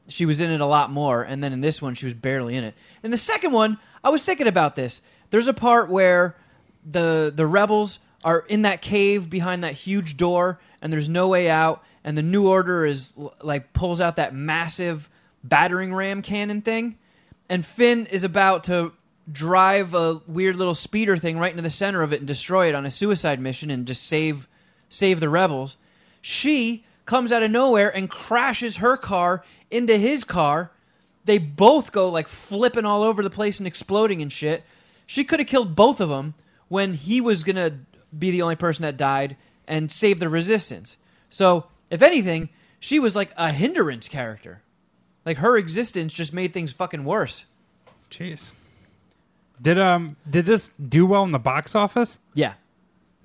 she 0.09 0.27
was 0.27 0.41
in 0.41 0.51
it 0.51 0.61
a 0.61 0.67
lot 0.67 0.91
more. 0.91 1.23
And 1.23 1.43
then 1.43 1.53
in 1.53 1.61
this 1.61 1.81
one, 1.81 1.95
she 1.95 2.07
was 2.07 2.15
barely 2.15 2.57
in 2.57 2.65
it. 2.65 2.75
In 3.03 3.11
the 3.11 3.17
second 3.17 3.53
one, 3.53 3.79
I 4.03 4.11
was 4.11 4.25
thinking 4.25 4.47
about 4.47 4.77
this. 4.77 5.01
There's 5.31 5.49
a 5.49 5.55
part 5.55 5.89
where 5.89 6.37
the 6.91 7.33
the 7.35 7.47
rebels 7.47 7.99
are 8.25 8.41
in 8.49 8.63
that 8.63 8.83
cave 8.83 9.31
behind 9.31 9.65
that 9.65 9.73
huge 9.73 10.17
door, 10.17 10.59
and 10.83 10.93
there's 10.93 11.09
no 11.09 11.29
way 11.29 11.49
out. 11.49 11.85
And 12.03 12.17
the 12.17 12.23
New 12.23 12.49
Order 12.49 12.87
is 12.87 13.13
like 13.43 13.73
pulls 13.73 14.01
out 14.01 14.17
that 14.17 14.35
massive 14.35 15.09
battering 15.45 15.95
ram 15.95 16.23
cannon 16.23 16.63
thing, 16.63 16.99
and 17.49 17.65
Finn 17.65 18.07
is 18.07 18.25
about 18.25 18.65
to 18.65 18.93
drive 19.31 19.95
a 19.95 20.21
weird 20.27 20.57
little 20.57 20.75
speeder 20.75 21.17
thing 21.17 21.39
right 21.39 21.53
into 21.53 21.63
the 21.63 21.71
center 21.71 22.03
of 22.03 22.13
it 22.13 22.19
and 22.19 22.27
destroy 22.27 22.69
it 22.69 22.75
on 22.75 22.85
a 22.85 22.91
suicide 22.91 23.39
mission 23.39 23.71
and 23.71 23.87
just 23.87 24.03
save 24.03 24.49
save 24.91 25.21
the 25.21 25.31
rebels. 25.31 25.79
She 26.21 26.85
comes 27.07 27.33
out 27.33 27.43
of 27.43 27.51
nowhere 27.51 27.89
and 27.89 28.11
crashes 28.11 28.77
her 28.77 28.99
car 28.99 29.43
into 29.71 29.97
his 29.97 30.23
car. 30.23 30.71
They 31.25 31.39
both 31.39 31.93
go 31.93 32.11
like 32.11 32.29
flipping 32.29 32.85
all 32.85 33.03
over 33.03 33.23
the 33.23 33.31
place 33.31 33.59
and 33.59 33.67
exploding 33.67 34.21
and 34.21 34.31
shit. 34.31 34.65
She 35.07 35.25
could 35.25 35.41
have 35.41 35.49
killed 35.49 35.75
both 35.75 36.01
of 36.01 36.11
them 36.11 36.35
when 36.69 36.93
he 36.93 37.23
was 37.23 37.43
going 37.43 37.57
to 37.57 37.75
be 38.17 38.31
the 38.31 38.43
only 38.43 38.57
person 38.57 38.83
that 38.83 38.97
died 38.97 39.37
and 39.67 39.91
save 39.91 40.21
the 40.21 40.29
resistance. 40.29 40.97
So, 41.31 41.67
if 41.91 42.03
anything, 42.03 42.49
she 42.79 42.99
was 42.99 43.17
like 43.17 43.33
a 43.37 43.53
hindrance 43.53 44.09
character. 44.09 44.63
Like 45.25 45.39
her 45.39 45.57
existence 45.57 46.13
just 46.13 46.33
made 46.33 46.53
things 46.53 46.73
fucking 46.73 47.05
worse. 47.05 47.45
Jeez. 48.11 48.51
Did 49.61 49.79
um 49.79 50.17
did 50.29 50.47
this 50.47 50.73
do 50.89 51.05
well 51.07 51.23
in 51.25 51.33
the 51.33 51.39
box 51.39 51.75
office? 51.75 52.19
Yeah. 52.35 52.55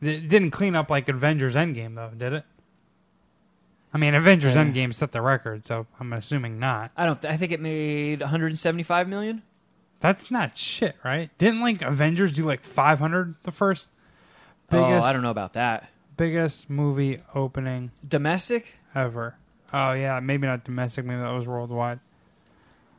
It 0.02 0.28
didn't 0.28 0.52
clean 0.52 0.76
up 0.76 0.90
like 0.90 1.08
Avengers 1.10 1.56
Endgame 1.56 1.96
though, 1.96 2.12
did 2.16 2.34
it? 2.34 2.44
I 3.94 3.98
mean, 3.98 4.14
Avengers 4.14 4.56
Yeah. 4.56 4.66
Endgame 4.66 4.94
set 4.94 5.14
the 5.14 5.22
record, 5.22 5.66
so 5.66 5.88
I'm 6.00 6.12
assuming 6.12 6.60
not. 6.60 6.92
I 6.98 7.06
don't. 7.06 7.22
Th- 7.22 7.34
I 7.34 7.38
think 7.38 7.54
it 7.54 7.62
made 7.62 8.20
175 8.20 9.08
million. 9.08 9.42
That's 10.02 10.30
not 10.30 10.58
shit, 10.58 10.98
right? 11.04 11.30
Didn't 11.38 11.62
like 11.62 11.82
Avengers 11.82 12.34
do 12.34 12.44
like 12.44 12.64
500 12.64 13.36
the 13.44 13.52
first 13.52 13.88
oh, 13.94 14.70
biggest? 14.70 15.04
oh, 15.04 15.08
I 15.08 15.14
don't 15.14 15.22
know 15.22 15.32
about 15.32 15.54
that. 15.54 15.90
Biggest 16.18 16.70
movie 16.70 17.22
opening 17.34 17.92
Domestic? 18.08 18.80
ever. 18.94 19.36
Oh 19.74 19.94
yeah, 19.94 20.20
maybe 20.20 20.46
not 20.48 20.64
domestic. 20.64 21.06
Maybe 21.06 21.22
that 21.22 21.32
was 21.32 21.48
worldwide. 21.48 22.00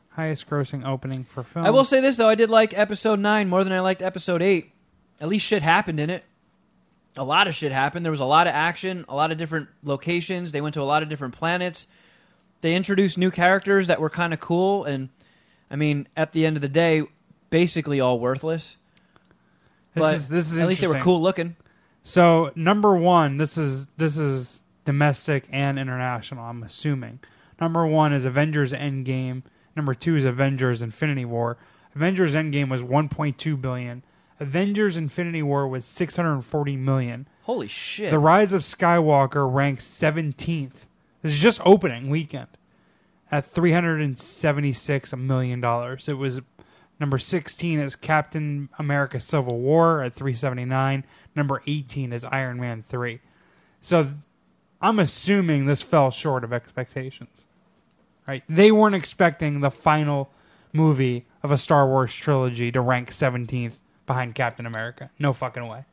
Highest 0.09 0.49
grossing 0.49 0.85
opening 0.85 1.23
for 1.25 1.43
film. 1.43 1.65
I 1.65 1.69
will 1.69 1.83
say 1.83 2.01
this 2.01 2.17
though, 2.17 2.27
I 2.29 2.35
did 2.35 2.49
like 2.49 2.77
episode 2.77 3.19
nine 3.19 3.49
more 3.49 3.63
than 3.63 3.73
I 3.73 3.79
liked 3.79 4.01
episode 4.01 4.41
eight. 4.41 4.71
At 5.21 5.27
least 5.29 5.45
shit 5.45 5.61
happened 5.61 5.99
in 5.99 6.09
it. 6.09 6.23
A 7.17 7.23
lot 7.23 7.47
of 7.47 7.55
shit 7.55 7.71
happened. 7.71 8.05
There 8.05 8.11
was 8.11 8.19
a 8.19 8.25
lot 8.25 8.47
of 8.47 8.53
action, 8.53 9.05
a 9.09 9.15
lot 9.15 9.31
of 9.31 9.37
different 9.37 9.69
locations. 9.83 10.51
They 10.51 10.61
went 10.61 10.75
to 10.75 10.81
a 10.81 10.83
lot 10.83 11.03
of 11.03 11.09
different 11.09 11.33
planets. 11.33 11.87
They 12.61 12.75
introduced 12.75 13.17
new 13.17 13.31
characters 13.31 13.87
that 13.87 13.99
were 13.99 14.09
kind 14.09 14.33
of 14.33 14.39
cool, 14.39 14.85
and 14.85 15.09
I 15.69 15.75
mean, 15.75 16.07
at 16.15 16.31
the 16.31 16.45
end 16.45 16.55
of 16.55 16.61
the 16.61 16.69
day, 16.69 17.03
basically 17.49 17.99
all 17.99 18.19
worthless. 18.19 18.77
This 19.93 20.01
but 20.01 20.15
is 20.15 20.27
this 20.27 20.51
is 20.51 20.57
at 20.57 20.67
least 20.67 20.81
they 20.81 20.87
were 20.87 20.99
cool 20.99 21.21
looking. 21.21 21.55
So 22.03 22.51
number 22.55 22.95
one, 22.95 23.37
this 23.37 23.57
is 23.57 23.87
this 23.97 24.17
is 24.17 24.59
domestic 24.85 25.45
and 25.51 25.77
international. 25.77 26.43
I'm 26.45 26.63
assuming 26.63 27.19
number 27.59 27.85
one 27.85 28.13
is 28.13 28.25
Avengers 28.25 28.73
Endgame. 28.73 29.43
Number 29.75 29.93
two 29.93 30.15
is 30.15 30.23
Avengers 30.23 30.81
Infinity 30.81 31.25
War. 31.25 31.57
Avengers 31.95 32.35
Endgame 32.35 32.69
was 32.69 32.81
1.2 32.81 33.61
billion. 33.61 34.03
Avengers 34.39 34.97
Infinity 34.97 35.41
War 35.41 35.67
was 35.67 35.85
640 35.85 36.75
million. 36.75 37.27
Holy 37.43 37.67
shit! 37.67 38.11
The 38.11 38.19
Rise 38.19 38.53
of 38.53 38.61
Skywalker 38.61 39.51
ranks 39.51 39.87
17th. 39.87 40.85
This 41.21 41.33
is 41.33 41.39
just 41.39 41.61
opening 41.65 42.09
weekend 42.09 42.47
at 43.31 43.45
376 43.45 45.15
million 45.15 45.59
dollars. 45.59 46.07
It 46.07 46.13
was 46.13 46.39
number 46.99 47.17
16 47.17 47.79
is 47.79 47.95
Captain 47.95 48.69
America: 48.77 49.19
Civil 49.19 49.59
War 49.59 50.03
at 50.03 50.13
379. 50.13 51.03
Number 51.35 51.63
18 51.65 52.13
is 52.13 52.23
Iron 52.25 52.59
Man 52.59 52.81
3. 52.81 53.19
So 53.81 54.11
I'm 54.81 54.99
assuming 54.99 55.65
this 55.65 55.81
fell 55.81 56.11
short 56.11 56.43
of 56.43 56.53
expectations. 56.53 57.45
Right? 58.27 58.43
They 58.49 58.71
weren't 58.71 58.95
expecting 58.95 59.61
the 59.61 59.71
final 59.71 60.29
movie 60.73 61.25
of 61.41 61.49
a 61.49 61.57
Star 61.57 61.87
Wars 61.87 62.13
trilogy 62.13 62.71
to 62.73 62.81
rank 62.81 63.09
17th 63.11 63.77
behind 64.07 64.33
Captain 64.33 64.65
America. 64.65 65.11
No 65.19 65.31
fucking 65.33 65.67
way. 65.67 65.85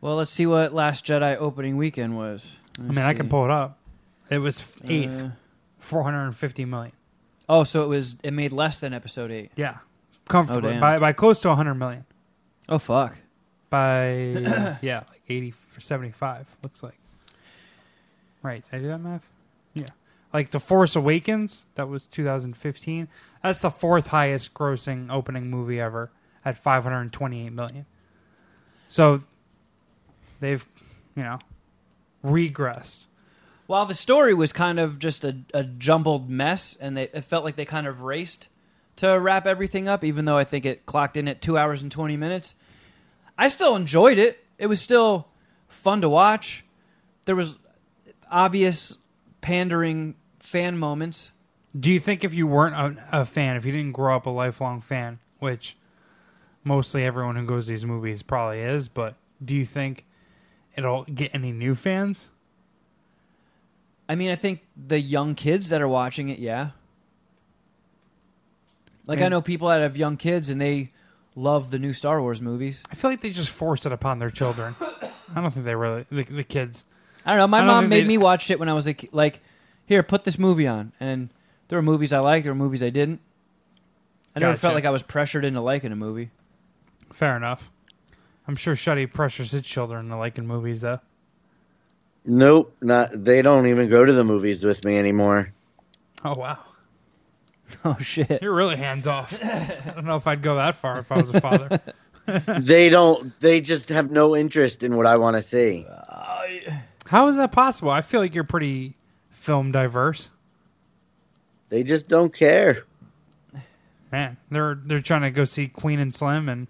well, 0.00 0.16
let's 0.16 0.30
see 0.32 0.46
what 0.46 0.72
Last 0.74 1.04
Jedi 1.06 1.36
opening 1.36 1.76
weekend 1.76 2.16
was. 2.16 2.56
I 2.78 2.82
mean, 2.82 2.98
I 2.98 3.14
can 3.14 3.28
pull 3.28 3.44
it 3.44 3.50
up. 3.52 3.78
It 4.30 4.38
was 4.38 4.64
eighth, 4.84 5.22
Uh, 5.22 5.28
450 5.80 6.64
million. 6.64 6.92
Oh, 7.48 7.64
so 7.64 7.84
it 7.84 7.88
was. 7.88 8.16
It 8.22 8.32
made 8.32 8.52
less 8.52 8.80
than 8.80 8.92
episode 8.94 9.30
eight. 9.30 9.50
Yeah, 9.56 9.78
comfortably 10.28 10.70
Oh, 10.70 10.72
damn. 10.72 10.80
by 10.80 10.98
by 10.98 11.12
close 11.12 11.40
to 11.40 11.48
100 11.48 11.74
million. 11.74 12.04
Oh 12.68 12.78
fuck. 12.78 13.16
By 13.70 14.78
yeah, 14.82 15.02
like 15.10 15.22
80 15.28 15.50
for 15.52 15.80
75 15.80 16.46
looks 16.62 16.82
like. 16.82 16.98
Right, 18.42 18.64
did 18.70 18.76
I 18.76 18.80
do 18.80 18.88
that 18.88 18.98
math? 18.98 19.28
Yeah, 19.74 19.86
like 20.32 20.50
the 20.50 20.60
Force 20.60 20.96
Awakens 20.96 21.66
that 21.74 21.88
was 21.88 22.06
2015. 22.06 23.08
That's 23.42 23.60
the 23.60 23.70
fourth 23.70 24.08
highest 24.08 24.54
grossing 24.54 25.10
opening 25.10 25.50
movie 25.50 25.80
ever 25.80 26.10
at 26.44 26.56
528 26.56 27.52
million. 27.52 27.86
So 28.88 29.22
they've, 30.40 30.64
you 31.14 31.22
know, 31.22 31.38
regressed. 32.24 33.04
While 33.66 33.86
the 33.86 33.94
story 33.94 34.34
was 34.34 34.52
kind 34.52 34.80
of 34.80 34.98
just 34.98 35.24
a, 35.24 35.36
a 35.54 35.62
jumbled 35.62 36.28
mess, 36.28 36.76
and 36.80 36.96
they, 36.96 37.04
it 37.04 37.24
felt 37.24 37.44
like 37.44 37.56
they 37.56 37.64
kind 37.64 37.86
of 37.86 38.02
raced 38.02 38.48
to 38.96 39.18
wrap 39.18 39.46
everything 39.46 39.88
up, 39.88 40.02
even 40.02 40.24
though 40.24 40.36
I 40.36 40.44
think 40.44 40.66
it 40.66 40.86
clocked 40.86 41.16
in 41.16 41.28
at 41.28 41.40
two 41.40 41.56
hours 41.56 41.82
and 41.82 41.90
20 41.90 42.16
minutes. 42.16 42.54
I 43.38 43.48
still 43.48 43.76
enjoyed 43.76 44.18
it. 44.18 44.44
It 44.58 44.66
was 44.66 44.80
still 44.80 45.28
fun 45.68 46.00
to 46.00 46.08
watch. 46.08 46.64
There 47.24 47.36
was 47.36 47.58
obvious 48.30 48.98
pandering 49.40 50.16
fan 50.40 50.76
moments. 50.76 51.32
Do 51.78 51.90
you 51.92 52.00
think 52.00 52.24
if 52.24 52.34
you 52.34 52.46
weren't 52.46 52.74
a, 52.74 53.20
a 53.20 53.24
fan, 53.24 53.56
if 53.56 53.64
you 53.64 53.72
didn't 53.72 53.92
grow 53.92 54.16
up 54.16 54.26
a 54.26 54.30
lifelong 54.30 54.80
fan, 54.80 55.20
which 55.38 55.76
mostly 56.64 57.04
everyone 57.04 57.36
who 57.36 57.44
goes 57.46 57.66
to 57.66 57.72
these 57.72 57.84
movies 57.86 58.22
probably 58.22 58.60
is, 58.60 58.88
but 58.88 59.14
do 59.44 59.54
you 59.54 59.64
think 59.64 60.04
it'll 60.76 61.04
get 61.04 61.30
any 61.34 61.52
new 61.52 61.74
fans? 61.74 62.28
I 64.08 64.14
mean, 64.14 64.30
I 64.30 64.36
think 64.36 64.60
the 64.76 64.98
young 65.00 65.34
kids 65.34 65.68
that 65.68 65.80
are 65.80 65.88
watching 65.88 66.28
it, 66.28 66.38
yeah. 66.38 66.70
Like 69.06 69.20
I 69.20 69.22
And- 69.24 69.32
know 69.32 69.40
people 69.40 69.68
that 69.68 69.80
have 69.80 69.96
young 69.96 70.16
kids 70.16 70.48
and 70.50 70.60
they 70.60 70.90
love 71.36 71.70
the 71.70 71.78
new 71.78 71.92
Star 71.92 72.20
Wars 72.20 72.40
movies. 72.42 72.82
I 72.90 72.94
feel 72.94 73.10
like 73.10 73.20
they 73.20 73.30
just 73.30 73.50
force 73.50 73.86
it 73.86 73.92
upon 73.92 74.18
their 74.18 74.30
children. 74.30 74.74
I 75.34 75.40
don't 75.40 75.52
think 75.52 75.64
they 75.64 75.74
really 75.74 76.06
the, 76.10 76.22
the 76.24 76.44
kids. 76.44 76.84
I 77.24 77.30
don't 77.30 77.38
know. 77.38 77.46
My 77.48 77.58
don't 77.58 77.66
mom 77.68 77.88
made 77.88 78.06
me 78.06 78.18
watch 78.18 78.50
it 78.50 78.58
when 78.58 78.68
I 78.68 78.72
was 78.72 78.86
a 78.86 78.94
ki- 78.94 79.10
like, 79.12 79.40
here, 79.86 80.02
put 80.02 80.24
this 80.24 80.38
movie 80.38 80.66
on, 80.66 80.92
and 81.00 81.28
there 81.68 81.78
were 81.78 81.82
movies 81.82 82.12
I 82.12 82.18
liked, 82.20 82.44
there 82.44 82.52
were 82.52 82.58
movies 82.58 82.82
I 82.82 82.90
didn't. 82.90 83.20
I 84.34 84.40
never 84.40 84.52
Gotcha. 84.52 84.60
felt 84.60 84.74
like 84.74 84.84
I 84.86 84.90
was 84.90 85.02
pressured 85.02 85.44
into 85.44 85.60
liking 85.60 85.92
a 85.92 85.96
movie. 85.96 86.30
Fair 87.12 87.36
enough. 87.36 87.70
I'm 88.46 88.56
sure 88.56 88.74
Shuddy 88.74 89.12
pressures 89.12 89.52
his 89.52 89.62
children 89.62 90.06
into 90.06 90.16
liking 90.16 90.46
movies 90.46 90.80
though. 90.80 91.00
Nope, 92.24 92.74
not. 92.80 93.10
They 93.12 93.42
don't 93.42 93.66
even 93.66 93.88
go 93.88 94.04
to 94.04 94.12
the 94.12 94.24
movies 94.24 94.64
with 94.64 94.84
me 94.84 94.98
anymore. 94.98 95.52
Oh 96.24 96.34
wow, 96.34 96.58
Oh 97.84 97.96
shit! 97.98 98.42
you're 98.42 98.54
really 98.54 98.76
hands 98.76 99.06
off. 99.06 99.32
I 99.42 99.92
don't 99.94 100.04
know 100.04 100.16
if 100.16 100.26
I'd 100.26 100.42
go 100.42 100.56
that 100.56 100.76
far 100.76 100.98
if 100.98 101.10
I 101.10 101.16
was 101.20 101.30
a 101.30 101.40
father. 101.40 101.80
they 102.60 102.88
don't. 102.90 103.38
They 103.40 103.60
just 103.60 103.88
have 103.88 104.10
no 104.10 104.36
interest 104.36 104.82
in 104.82 104.96
what 104.96 105.06
I 105.06 105.16
want 105.16 105.36
to 105.36 105.42
see. 105.42 105.86
How 107.06 107.28
is 107.28 107.36
that 107.36 107.52
possible? 107.52 107.90
I 107.90 108.02
feel 108.02 108.20
like 108.20 108.34
you're 108.34 108.44
pretty 108.44 108.96
film 109.30 109.72
diverse. 109.72 110.28
They 111.70 111.82
just 111.82 112.08
don't 112.08 112.32
care. 112.34 112.84
Man, 114.12 114.36
they're 114.50 114.78
they're 114.84 115.00
trying 115.00 115.22
to 115.22 115.30
go 115.30 115.44
see 115.44 115.68
Queen 115.68 116.00
and 116.00 116.12
Slim 116.14 116.48
and 116.48 116.66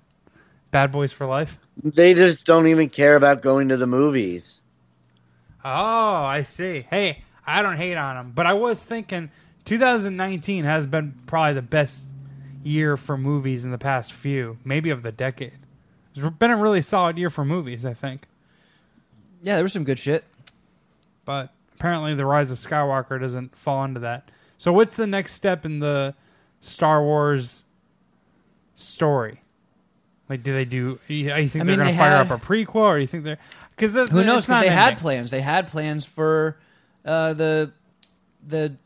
Bad 0.70 0.92
Boys 0.92 1.12
for 1.12 1.26
Life. 1.26 1.58
They 1.82 2.14
just 2.14 2.46
don't 2.46 2.66
even 2.68 2.88
care 2.88 3.16
about 3.16 3.42
going 3.42 3.68
to 3.68 3.76
the 3.76 3.86
movies. 3.86 4.60
Oh, 5.64 6.24
I 6.24 6.42
see. 6.42 6.86
Hey, 6.88 7.24
I 7.46 7.62
don't 7.62 7.76
hate 7.76 7.96
on 7.96 8.16
them, 8.16 8.32
but 8.34 8.46
I 8.46 8.54
was 8.54 8.82
thinking 8.82 9.30
2019 9.64 10.64
has 10.64 10.86
been 10.86 11.14
probably 11.26 11.54
the 11.54 11.62
best 11.62 12.02
year 12.62 12.96
for 12.96 13.16
movies 13.16 13.64
in 13.64 13.70
the 13.70 13.78
past 13.78 14.12
few, 14.12 14.58
maybe 14.64 14.90
of 14.90 15.02
the 15.02 15.12
decade. 15.12 15.58
It's 16.14 16.36
been 16.36 16.50
a 16.50 16.56
really 16.56 16.82
solid 16.82 17.18
year 17.18 17.30
for 17.30 17.44
movies, 17.44 17.86
I 17.86 17.94
think. 17.94 18.26
Yeah, 19.42 19.54
there 19.54 19.62
was 19.62 19.72
some 19.72 19.84
good 19.84 19.98
shit. 19.98 20.24
But 21.24 21.52
apparently, 21.74 22.14
the 22.14 22.26
Rise 22.26 22.50
of 22.50 22.58
Skywalker 22.58 23.20
doesn't 23.20 23.56
fall 23.56 23.84
into 23.84 24.00
that. 24.00 24.30
So, 24.58 24.72
what's 24.72 24.96
the 24.96 25.06
next 25.06 25.34
step 25.34 25.64
in 25.64 25.78
the 25.78 26.14
Star 26.60 27.02
Wars 27.02 27.62
story? 28.74 29.42
Like, 30.30 30.42
do 30.44 30.54
they 30.54 30.64
do? 30.64 30.98
You 31.08 31.28
think 31.28 31.32
I 31.32 31.44
they're 31.46 31.64
mean, 31.64 31.76
going 31.76 31.86
they 31.88 31.92
to 31.92 31.98
fire 31.98 32.16
had- 32.24 32.30
up 32.30 32.42
a 32.42 32.46
prequel, 32.46 32.76
or 32.76 32.98
you 33.00 33.06
think 33.08 33.24
they're 33.24 33.38
because 33.76 33.94
Who 33.94 34.24
knows? 34.24 34.46
Because 34.46 34.60
they 34.62 34.68
had 34.70 34.96
plans. 34.98 35.30
They 35.32 35.40
had 35.40 35.66
plans 35.66 36.04
for 36.06 36.56
uh, 37.04 37.32
the 37.34 37.72
the 38.46 38.76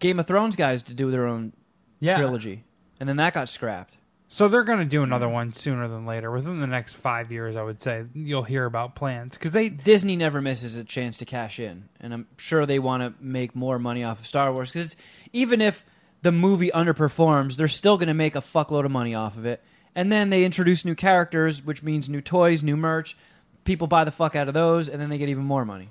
Game 0.00 0.18
of 0.18 0.26
Thrones 0.26 0.56
guys 0.56 0.82
to 0.84 0.94
do 0.94 1.10
their 1.10 1.26
own 1.26 1.52
Yeah. 2.00 2.16
trilogy, 2.16 2.64
and 2.98 3.08
then 3.08 3.16
that 3.16 3.32
got 3.32 3.48
scrapped. 3.48 3.96
So 4.30 4.46
they're 4.48 4.64
going 4.64 4.80
to 4.80 4.84
do 4.84 5.02
another 5.02 5.26
one 5.28 5.54
sooner 5.54 5.88
than 5.88 6.04
later. 6.04 6.30
Within 6.30 6.60
the 6.60 6.66
next 6.66 6.94
five 6.96 7.32
years, 7.32 7.56
I 7.56 7.62
would 7.62 7.80
say 7.80 8.04
you'll 8.12 8.42
hear 8.42 8.66
about 8.66 8.94
plans 8.94 9.34
because 9.34 9.52
they 9.52 9.68
Disney 9.70 10.16
never 10.16 10.42
misses 10.42 10.76
a 10.76 10.84
chance 10.84 11.16
to 11.18 11.24
cash 11.24 11.58
in, 11.60 11.88
and 12.00 12.12
I'm 12.12 12.26
sure 12.36 12.66
they 12.66 12.78
want 12.80 13.02
to 13.04 13.14
make 13.24 13.54
more 13.54 13.78
money 13.78 14.02
off 14.04 14.20
of 14.20 14.26
Star 14.26 14.52
Wars 14.52 14.72
because 14.72 14.96
even 15.32 15.60
if 15.62 15.84
the 16.22 16.32
movie 16.32 16.70
underperforms, 16.74 17.56
they're 17.56 17.68
still 17.68 17.96
going 17.96 18.08
to 18.08 18.14
make 18.14 18.34
a 18.34 18.40
fuckload 18.40 18.84
of 18.84 18.90
money 18.90 19.14
off 19.14 19.36
of 19.36 19.46
it. 19.46 19.62
And 19.94 20.12
then 20.12 20.30
they 20.30 20.44
introduce 20.44 20.84
new 20.84 20.94
characters, 20.94 21.64
which 21.64 21.82
means 21.82 22.08
new 22.08 22.20
toys, 22.20 22.62
new 22.62 22.76
merch. 22.76 23.16
People 23.64 23.86
buy 23.86 24.04
the 24.04 24.10
fuck 24.10 24.36
out 24.36 24.48
of 24.48 24.54
those, 24.54 24.88
and 24.88 25.00
then 25.00 25.10
they 25.10 25.18
get 25.18 25.28
even 25.28 25.44
more 25.44 25.64
money. 25.64 25.90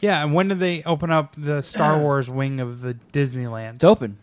yeah. 0.00 0.22
And 0.22 0.34
when 0.34 0.48
did 0.48 0.58
they 0.60 0.82
open 0.84 1.10
up 1.10 1.34
the 1.38 1.62
Star 1.62 1.98
Wars 2.00 2.28
wing 2.28 2.60
of 2.60 2.80
the 2.80 2.94
Disneyland? 3.12 3.76
It's 3.76 3.84
open. 3.84 4.18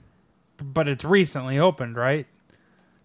but 0.61 0.87
it's 0.87 1.03
recently 1.05 1.57
opened, 1.57 1.95
right? 1.95 2.27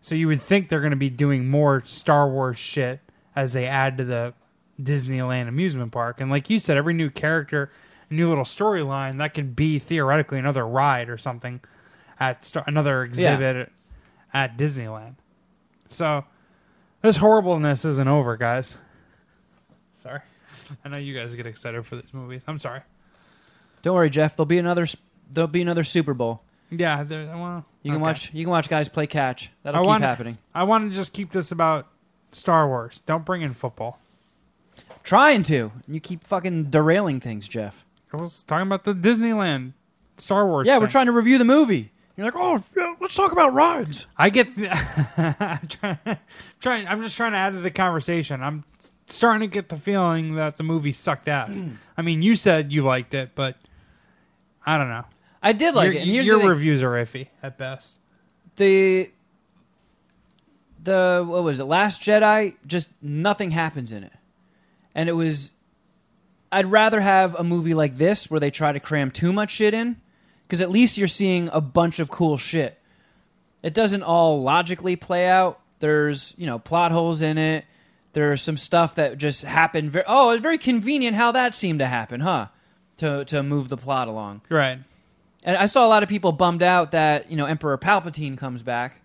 So 0.03 0.15
you 0.15 0.27
would 0.29 0.43
think 0.43 0.69
they're 0.69 0.81
going 0.81 0.91
to 0.91 0.97
be 0.97 1.11
doing 1.11 1.49
more 1.49 1.83
Star 1.87 2.29
Wars 2.29 2.59
shit 2.59 3.01
as 3.35 3.53
they 3.55 3.67
add 3.67 3.97
to 3.99 4.05
the 4.05 4.35
Disneyland 4.81 5.49
amusement 5.49 5.93
park. 5.93 6.21
And 6.21 6.31
like 6.31 6.51
you 6.51 6.61
said, 6.61 6.77
every 6.77 6.95
new 6.95 7.11
character, 7.11 7.71
new 8.11 8.29
little 8.29 8.45
storyline 8.45 9.19
that 9.19 9.33
could 9.35 9.57
be 9.57 9.79
theoretically 9.79 10.39
another 10.39 10.67
ride 10.67 11.09
or 11.09 11.17
something 11.19 11.61
at 12.21 12.45
Star- 12.45 12.65
another 12.67 13.03
exhibit 13.05 13.73
at 14.35 14.57
Disneyland. 14.59 15.15
So 15.89 16.25
this 17.03 17.17
horribleness 17.17 17.85
isn't 17.85 18.09
over, 18.09 18.37
guys. 18.37 18.77
Sorry. 20.03 20.21
I 20.85 20.89
know 20.89 20.99
you 20.99 21.15
guys 21.15 21.35
get 21.35 21.47
excited 21.47 21.85
for 21.87 21.97
these 21.97 22.13
movies. 22.13 22.43
I'm 22.47 22.59
sorry. 22.59 22.81
Don't 23.83 23.95
worry, 23.95 24.11
Jeff. 24.11 24.37
There'll 24.37 24.47
be 24.47 24.59
another. 24.59 24.87
There'll 25.31 25.49
be 25.49 25.63
another 25.63 25.85
Super 25.85 26.15
Bowl. 26.15 26.43
Yeah, 26.71 27.05
there- 27.05 27.27
well, 27.27 27.65
You 27.83 27.93
can 27.93 28.01
okay. 28.01 28.09
watch. 28.09 28.31
You 28.35 28.45
can 28.45 28.51
watch 28.51 28.69
guys 28.69 28.89
play 28.89 29.07
catch. 29.07 29.51
That'll 29.63 29.81
I 29.81 29.83
keep 29.83 29.89
want- 29.89 30.03
happening. 30.05 30.39
I 30.55 30.65
want 30.65 30.91
to 30.91 30.95
just 30.97 31.13
keep 31.13 31.31
this 31.33 31.53
about 31.53 31.87
Star 32.33 32.67
Wars. 32.67 33.03
Don't 33.07 33.25
bring 33.25 33.43
in 33.43 33.53
football. 33.55 34.01
Trying 35.05 35.45
to. 35.45 35.71
You 35.87 36.01
keep 36.01 36.25
fucking 36.25 36.65
derailing 36.71 37.21
things, 37.21 37.47
Jeff. 37.47 37.85
I 38.13 38.17
was 38.17 38.43
talking 38.43 38.67
about 38.67 38.83
the 38.85 38.95
Disneyland 38.95 39.73
Star 40.17 40.47
Wars. 40.47 40.67
Yeah, 40.67 40.79
we're 40.79 40.89
trying 40.89 41.07
to 41.07 41.13
review 41.13 41.39
the 41.39 41.45
movie. 41.45 41.93
You're 42.17 42.27
like, 42.27 42.37
oh, 42.37 42.63
yeah, 42.77 42.95
let's 43.01 43.15
talk 43.15 43.33
about 43.33 43.53
rides. 43.53 44.07
I 44.17 44.31
get. 44.31 44.49
I'm 45.19 45.69
trying, 45.69 45.99
trying. 46.61 46.89
I'm 46.89 47.03
just 47.03 47.17
trying 47.17 47.33
to 47.33 47.39
add 47.39 47.53
to 47.53 47.61
the 47.61 47.71
conversation. 47.71 48.43
I'm 48.43 48.65
starting 49.07 49.49
to 49.49 49.53
get 49.53 49.69
the 49.69 49.77
feeling 49.77 50.37
that 50.37 50.57
the 50.57 50.63
movie 50.63 50.93
sucked 50.93 51.29
ass. 51.29 51.61
I 51.97 52.03
mean, 52.03 52.23
you 52.23 52.35
said 52.37 52.73
you 52.73 52.83
liked 52.83 53.13
it, 53.13 53.33
but 53.35 53.57
I 54.65 54.79
don't 54.79 54.89
know. 54.89 55.05
I 55.43 55.53
did 55.53 55.75
like 55.75 55.93
your, 55.93 55.95
it. 55.95 56.03
And 56.03 56.11
here's 56.11 56.27
your 56.27 56.37
the 56.37 56.41
thing. 56.43 56.49
reviews 56.51 56.83
are 56.83 56.93
iffy 56.93 57.29
at 57.43 57.59
best. 57.59 57.93
the 58.57 59.11
the 60.83 61.25
what 61.27 61.43
was 61.43 61.59
it 61.61 61.65
last 61.65 62.01
jedi 62.01 62.55
just 62.67 62.89
nothing 63.03 63.51
happens 63.51 63.91
in 63.91 64.05
it 64.05 64.13
and 64.95 65.09
it 65.09 65.13
was 65.13 65.53
i'd 66.53 66.67
rather 66.67 67.01
have 67.01 67.35
a 67.35 67.43
movie 67.43 67.75
like 67.75 67.97
this 67.97 68.31
where 68.31 68.39
they 68.39 68.51
try 68.53 68.71
to 68.71 68.79
cram 68.79 69.11
too 69.11 69.33
much 69.33 69.51
shit 69.51 69.75
in 69.75 69.97
because 70.47 70.61
at 70.61 70.71
least 70.71 70.97
you're 70.97 71.09
seeing 71.09 71.49
a 71.53 71.61
bunch 71.61 71.99
of 71.99 72.09
cool 72.11 72.37
shit 72.37 72.79
it 73.63 73.75
doesn't 73.75 74.03
all 74.03 74.43
logically 74.43 74.97
play 74.97 75.27
out 75.27 75.61
there's 75.81 76.35
you 76.37 76.47
know 76.47 76.59
plot 76.59 76.93
holes 76.93 77.21
in 77.23 77.37
it 77.39 77.65
there's 78.13 78.41
some 78.41 78.57
stuff 78.57 78.95
that 78.95 79.19
just 79.19 79.45
happened 79.45 79.91
very 79.91 80.05
oh 80.07 80.31
it's 80.31 80.43
very 80.43 80.59
convenient 80.59 81.17
how 81.17 81.33
that 81.33 81.55
seemed 81.55 81.79
to 81.81 81.87
happen 81.87 82.21
huh 82.21 82.47
to 82.97 83.25
to 83.27 83.43
move 83.43 83.69
the 83.69 83.77
plot 83.77 84.09
along 84.09 84.41
Right. 84.49 84.79
and 85.45 85.57
I 85.57 85.67
saw 85.67 85.87
a 85.87 85.89
lot 85.89 86.03
of 86.03 86.09
people 86.09 86.33
bummed 86.33 86.63
out 86.63 86.93
that 86.93 87.31
you 87.31 87.37
know 87.37 87.47
Emperor 87.47 87.77
Palpatine 87.77 88.39
comes 88.39 88.63
back, 88.63 89.01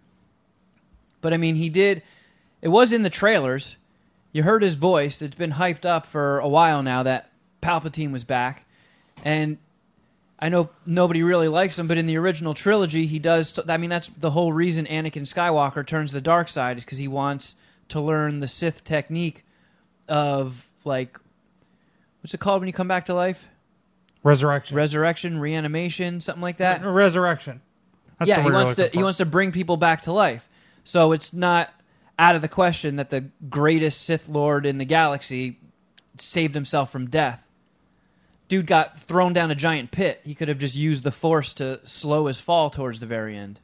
but 1.19 1.34
I 1.34 1.38
mean 1.38 1.55
he 1.55 1.69
did. 1.69 2.03
It 2.61 2.69
was 2.69 2.93
in 2.93 3.03
the 3.03 3.09
trailers. 3.09 3.76
You 4.31 4.43
heard 4.43 4.61
his 4.63 4.76
voice. 4.76 5.22
It's 5.22 5.35
been 5.35 5.51
hyped 5.53 5.84
up 5.85 6.05
for 6.05 6.39
a 6.39 6.47
while 6.47 6.81
now 6.84 7.03
that 7.03 7.31
Palpatine 7.61 8.11
was 8.11 8.23
back, 8.23 8.65
and 9.26 9.57
I 10.41 10.49
know 10.49 10.69
nobody 10.88 11.22
really 11.22 11.47
likes 11.47 11.77
him, 11.77 11.88
but 11.88 11.97
in 11.97 12.07
the 12.07 12.18
original 12.18 12.53
trilogy, 12.55 13.05
he 13.05 13.19
does. 13.19 13.59
I 13.69 13.77
mean, 13.77 13.91
that's 13.91 14.07
the 14.07 14.31
whole 14.31 14.51
reason 14.51 14.88
Anakin 14.88 15.22
Skywalker 15.22 15.85
turns 15.85 16.09
to 16.09 16.15
the 16.15 16.22
dark 16.22 16.49
side 16.49 16.80
is 16.80 16.84
because 16.84 16.97
he 16.97 17.07
wants 17.07 17.55
to 17.89 18.01
learn 18.01 18.39
the 18.39 18.47
Sith 18.47 18.84
technique 18.84 19.45
of 20.07 20.68
like, 20.84 21.19
what's 22.22 22.34
it 22.34 22.39
called 22.39 22.61
when 22.61 22.68
you 22.68 22.73
come 22.73 22.88
back 22.88 23.05
to 23.05 23.13
life? 23.13 23.47
Resurrection. 24.23 24.76
Resurrection, 24.76 25.39
reanimation, 25.39 26.22
something 26.22 26.41
like 26.41 26.57
that. 26.57 26.84
Resurrection. 26.84 27.61
That's 28.18 28.30
yeah, 28.30 28.41
he 28.41 28.51
wants 28.51 28.76
to 28.76 28.88
he 28.89 29.03
wants 29.03 29.18
to 29.18 29.26
bring 29.26 29.51
people 29.51 29.77
back 29.77 30.03
to 30.03 30.11
life. 30.11 30.47
So 30.84 31.11
it's 31.11 31.34
not 31.34 31.73
out 32.18 32.35
of 32.35 32.41
the 32.41 32.47
question 32.47 32.97
that 32.97 33.09
the 33.09 33.30
greatest 33.49 34.01
Sith 34.01 34.27
Lord 34.30 34.65
in 34.65 34.77
the 34.77 34.85
galaxy 34.85 35.59
saved 36.18 36.53
himself 36.55 36.91
from 36.91 37.09
death. 37.09 37.47
Dude 38.51 38.65
got 38.65 38.99
thrown 38.99 39.31
down 39.31 39.49
a 39.49 39.55
giant 39.55 39.91
pit. 39.91 40.19
He 40.25 40.35
could 40.35 40.49
have 40.49 40.57
just 40.57 40.75
used 40.75 41.05
the 41.05 41.11
Force 41.11 41.53
to 41.53 41.79
slow 41.85 42.25
his 42.25 42.41
fall 42.41 42.69
towards 42.69 42.99
the 42.99 43.05
very 43.05 43.37
end. 43.37 43.61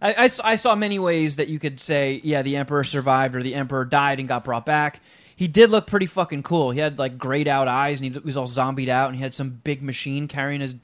I 0.00 0.30
I 0.42 0.56
saw 0.56 0.74
many 0.74 0.98
ways 0.98 1.36
that 1.36 1.48
you 1.48 1.58
could 1.58 1.78
say, 1.78 2.22
yeah, 2.24 2.40
the 2.40 2.56
Emperor 2.56 2.84
survived 2.84 3.36
or 3.36 3.42
the 3.42 3.54
Emperor 3.54 3.84
died 3.84 4.18
and 4.18 4.26
got 4.26 4.44
brought 4.44 4.64
back. 4.64 5.02
he 5.36 5.46
did 5.46 5.70
look 5.70 5.86
pretty 5.86 6.06
fucking 6.06 6.42
cool. 6.42 6.70
He 6.70 6.80
had 6.80 6.98
like 6.98 7.18
grayed 7.18 7.48
out 7.48 7.68
eyes, 7.68 8.00
and 8.00 8.14
he 8.14 8.18
was 8.20 8.34
all 8.34 8.46
zombied 8.46 8.88
out, 8.88 9.08
and 9.08 9.16
he 9.16 9.22
had 9.22 9.34
some 9.34 9.50
big 9.50 9.82
machine 9.82 10.26
carrying 10.26 10.62
his 10.62 10.76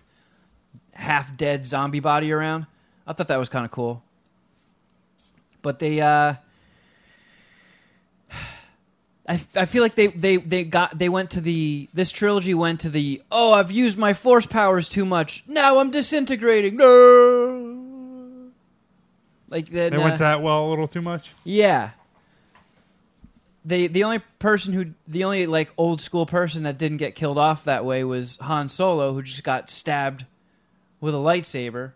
half 0.93 1.35
dead 1.35 1.65
zombie 1.65 2.01
body 2.01 2.31
around. 2.31 2.67
I 3.07 3.15
thought 3.15 3.29
that 3.29 3.39
was 3.39 3.49
kind 3.49 3.65
of 3.65 3.71
cool. 3.71 4.03
But 5.63 5.79
they, 5.79 6.03
uh, 6.03 6.35
I, 9.29 9.41
I 9.57 9.65
feel 9.65 9.83
like 9.83 9.97
they, 9.97 10.07
they, 10.07 10.37
they 10.37 10.63
got 10.65 10.97
they 10.99 11.09
went 11.09 11.31
to 11.33 11.41
the 11.41 11.89
this 11.93 12.13
trilogy 12.13 12.55
went 12.55 12.81
to 12.81 12.89
the 12.91 13.21
oh 13.33 13.53
I've 13.53 13.73
used 13.73 13.99
my 13.99 14.15
force 14.15 14.47
powers 14.47 14.89
too 14.89 15.05
much. 15.05 15.43
Now 15.49 15.79
I'm 15.81 15.91
disintegrating. 15.91 16.77
No. 16.77 17.73
Like 19.49 19.69
that 19.71 19.93
They 19.93 19.99
went 19.99 20.17
to 20.17 20.23
that 20.25 20.43
well 20.43 20.67
a 20.67 20.69
little 20.71 20.89
too 20.89 21.03
much. 21.03 21.33
yeah. 21.45 21.91
They 23.65 23.89
the 23.89 24.05
only 24.05 24.21
person 24.39 24.73
who 24.75 24.93
the 25.09 25.25
only 25.25 25.47
like 25.49 25.73
old 25.77 26.01
school 26.01 26.25
person 26.25 26.63
that 26.63 26.79
didn't 26.79 26.99
get 26.99 27.17
killed 27.17 27.37
off 27.39 27.65
that 27.65 27.85
way 27.85 28.05
was 28.05 28.39
Han 28.43 28.69
Solo 28.69 29.13
who 29.13 29.23
just 29.23 29.43
got 29.43 29.69
stabbed 29.71 30.25
with 31.01 31.15
a 31.15 31.19
lightsaber. 31.19 31.93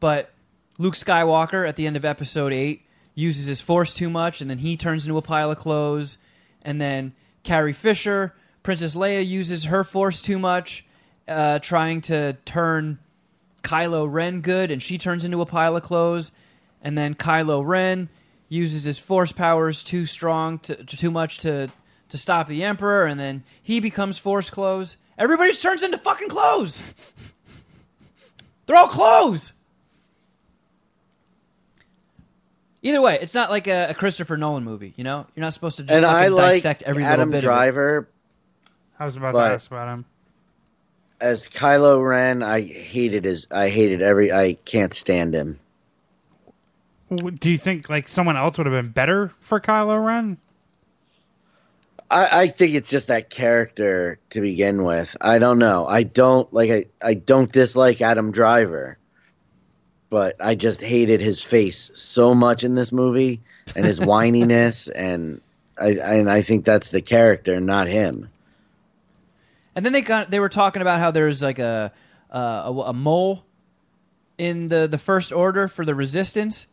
But 0.00 0.30
Luke 0.76 0.94
Skywalker 0.94 1.68
at 1.68 1.76
the 1.76 1.86
end 1.86 1.94
of 1.96 2.04
episode 2.04 2.52
8 2.52 2.82
uses 3.14 3.46
his 3.46 3.60
force 3.60 3.94
too 3.94 4.10
much 4.10 4.40
and 4.40 4.50
then 4.50 4.58
he 4.58 4.76
turns 4.76 5.04
into 5.06 5.16
a 5.16 5.22
pile 5.22 5.52
of 5.52 5.56
clothes 5.56 6.18
and 6.64 6.80
then 6.80 7.12
Carrie 7.42 7.72
Fisher 7.72 8.34
Princess 8.64 8.94
Leia 8.94 9.24
uses 9.24 9.64
her 9.64 9.84
force 9.84 10.22
too 10.22 10.38
much 10.38 10.86
uh, 11.28 11.58
trying 11.58 12.00
to 12.00 12.32
turn 12.46 12.98
Kylo 13.62 14.10
Ren 14.10 14.40
good 14.40 14.70
and 14.70 14.82
she 14.82 14.98
turns 14.98 15.24
into 15.24 15.40
a 15.42 15.46
pile 15.46 15.76
of 15.76 15.82
clothes. 15.82 16.32
And 16.80 16.96
then 16.98 17.14
Kylo 17.14 17.64
Ren 17.64 18.08
uses 18.48 18.84
his 18.84 18.98
force 18.98 19.32
powers 19.32 19.82
too 19.82 20.06
strong 20.06 20.58
to, 20.60 20.76
to 20.76 20.96
too 20.96 21.10
much 21.10 21.38
to 21.38 21.70
to 22.10 22.18
stop 22.18 22.46
the 22.48 22.62
emperor 22.62 23.06
and 23.06 23.18
then 23.18 23.42
he 23.62 23.80
becomes 23.80 24.18
force 24.18 24.50
clothes. 24.50 24.96
Everybody 25.18 25.52
turns 25.54 25.82
into 25.82 25.98
fucking 25.98 26.28
clothes! 26.28 26.80
They're 28.66 28.76
all 28.76 28.88
clothes 28.88 29.53
either 32.84 33.02
way 33.02 33.18
it's 33.20 33.34
not 33.34 33.50
like 33.50 33.66
a, 33.66 33.88
a 33.90 33.94
christopher 33.94 34.36
nolan 34.36 34.62
movie 34.62 34.94
you 34.96 35.02
know 35.02 35.26
you're 35.34 35.42
not 35.42 35.52
supposed 35.52 35.78
to 35.78 35.82
just 35.82 35.92
and 35.96 36.06
I 36.06 36.28
like 36.28 36.54
dissect 36.62 36.82
every 36.82 37.02
Adam 37.02 37.30
little 37.30 37.32
bit 37.32 37.38
of 37.38 37.42
it. 37.42 37.46
Driver 37.46 38.08
I 39.00 39.04
was 39.04 39.16
about 39.16 39.32
But- 39.32 39.48
to 39.48 39.54
ask 39.54 39.70
about 39.70 39.88
him. 39.88 40.04
as 41.20 41.48
Kylo 41.48 42.06
Ren. 42.08 42.42
I 42.44 42.60
hated 42.60 43.24
his. 43.24 43.46
I 43.50 43.68
hated 43.68 44.02
every. 44.02 44.30
I 44.30 44.54
can't 44.54 44.94
stand 44.94 45.34
him. 45.34 45.58
Do 47.14 47.50
you 47.50 47.58
think 47.58 47.88
like 47.88 48.08
someone 48.08 48.36
else 48.36 48.56
would 48.58 48.66
have 48.66 48.72
been 48.72 48.92
better 48.92 49.32
for 49.40 49.60
Kylo 49.60 50.04
Ren? 50.04 50.38
I, 52.10 52.42
I 52.42 52.46
think 52.46 52.74
it's 52.74 52.88
just 52.90 53.08
that 53.08 53.30
character 53.30 54.18
to 54.30 54.40
begin 54.40 54.84
with. 54.84 55.16
I 55.20 55.38
don't 55.38 55.58
know. 55.58 55.86
I 55.86 56.02
don't 56.04 56.52
like. 56.52 56.70
I, 56.70 56.84
I 57.02 57.14
don't 57.14 57.50
dislike 57.50 58.00
Adam 58.00 58.30
Driver, 58.30 58.96
but 60.10 60.36
I 60.40 60.54
just 60.54 60.80
hated 60.80 61.20
his 61.20 61.42
face 61.42 61.90
so 61.94 62.34
much 62.34 62.64
in 62.64 62.74
this 62.74 62.92
movie 62.92 63.40
and 63.74 63.84
his 63.84 64.00
whininess, 64.00 64.88
and 64.94 65.40
I 65.80 65.90
and 65.90 66.30
I 66.30 66.42
think 66.42 66.64
that's 66.64 66.88
the 66.88 67.02
character, 67.02 67.60
not 67.60 67.88
him. 67.88 68.30
And 69.74 69.84
then 69.84 69.92
they 69.92 70.02
got 70.02 70.30
they 70.30 70.40
were 70.40 70.48
talking 70.48 70.82
about 70.82 71.00
how 71.00 71.10
there's 71.10 71.42
like 71.42 71.58
a 71.58 71.92
uh, 72.32 72.38
a, 72.38 72.70
a 72.70 72.92
mole 72.92 73.44
in 74.38 74.68
the 74.68 74.86
the 74.86 74.98
first 74.98 75.32
order 75.32 75.68
for 75.68 75.84
the 75.84 75.94
resistance, 75.94 76.66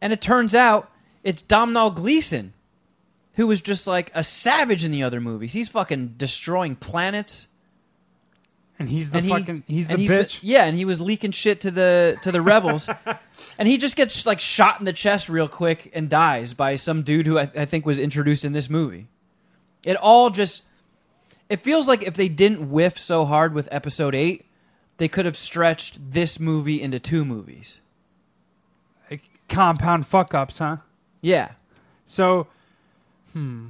and 0.00 0.12
it 0.12 0.20
turns 0.20 0.54
out 0.54 0.90
it's 1.22 1.42
Domhnall 1.42 1.90
Gleeson, 1.90 2.52
who 3.34 3.46
was 3.46 3.60
just 3.60 3.86
like 3.86 4.10
a 4.14 4.22
savage 4.22 4.84
in 4.84 4.90
the 4.92 5.02
other 5.02 5.20
movies. 5.20 5.52
He's 5.52 5.68
fucking 5.68 6.14
destroying 6.16 6.76
planets. 6.76 7.46
And 8.80 8.88
he's 8.88 9.10
the 9.12 9.18
and 9.18 9.26
he- 9.26 9.32
fucking 9.32 9.62
he's 9.68 9.86
the 9.88 9.94
and 9.94 10.02
bitch. 10.02 10.38
yeah, 10.42 10.64
and 10.64 10.76
he 10.76 10.84
was 10.84 11.00
leaking 11.00 11.30
shit 11.32 11.60
to 11.60 11.70
the 11.70 12.16
to 12.22 12.32
the 12.32 12.40
rebels, 12.42 12.88
and 13.58 13.68
he 13.68 13.76
just 13.76 13.94
gets 13.94 14.24
like 14.26 14.40
shot 14.40 14.78
in 14.80 14.86
the 14.86 14.92
chest 14.92 15.28
real 15.28 15.46
quick 15.48 15.90
and 15.94 16.08
dies 16.08 16.54
by 16.54 16.76
some 16.76 17.02
dude 17.02 17.26
who 17.26 17.38
I, 17.38 17.42
I 17.54 17.66
think 17.66 17.84
was 17.86 17.98
introduced 17.98 18.44
in 18.44 18.52
this 18.54 18.68
movie. 18.70 19.06
It 19.84 19.96
all 19.96 20.30
just 20.30 20.62
it 21.50 21.60
feels 21.60 21.86
like 21.86 22.02
if 22.02 22.14
they 22.14 22.28
didn't 22.28 22.70
whiff 22.70 22.98
so 22.98 23.26
hard 23.26 23.52
with 23.54 23.68
episode 23.70 24.14
eight, 24.14 24.46
they 24.96 25.08
could 25.08 25.26
have 25.26 25.36
stretched 25.36 26.12
this 26.12 26.40
movie 26.40 26.80
into 26.80 26.98
two 26.98 27.24
movies. 27.24 27.80
Compound 29.48 30.06
fuck 30.06 30.32
ups, 30.32 30.58
huh? 30.58 30.76
Yeah, 31.20 31.50
So, 32.06 32.46
hmm. 33.32 33.68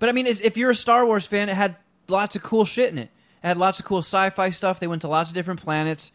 but 0.00 0.08
I 0.08 0.12
mean, 0.12 0.26
if 0.26 0.56
you're 0.56 0.70
a 0.70 0.74
Star 0.74 1.06
Wars 1.06 1.26
fan, 1.26 1.48
it 1.48 1.54
had 1.54 1.76
lots 2.08 2.34
of 2.36 2.42
cool 2.42 2.64
shit 2.64 2.90
in 2.92 2.98
it. 2.98 3.08
It 3.42 3.46
had 3.46 3.56
lots 3.56 3.80
of 3.80 3.84
cool 3.86 3.98
sci-fi 3.98 4.50
stuff. 4.50 4.78
They 4.80 4.86
went 4.86 5.02
to 5.02 5.08
lots 5.08 5.30
of 5.30 5.34
different 5.34 5.60
planets. 5.62 6.12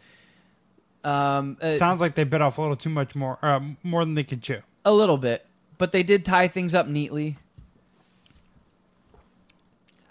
Um, 1.04 1.58
uh, 1.62 1.78
Sounds 1.78 2.02
like 2.02 2.16
they 2.16 2.24
bit 2.24 2.42
off 2.42 2.58
a 2.58 2.62
little 2.62 2.76
too 2.76 2.90
much 2.90 3.16
more, 3.16 3.38
uh, 3.42 3.60
more 3.84 4.04
than 4.04 4.16
they 4.16 4.24
could 4.24 4.42
chew. 4.42 4.62
A 4.86 4.92
little 4.94 5.18
bit, 5.18 5.46
but 5.78 5.92
they 5.92 6.04
did 6.04 6.26
tie 6.26 6.48
things 6.48 6.74
up 6.74 6.88
neatly. 6.88 7.38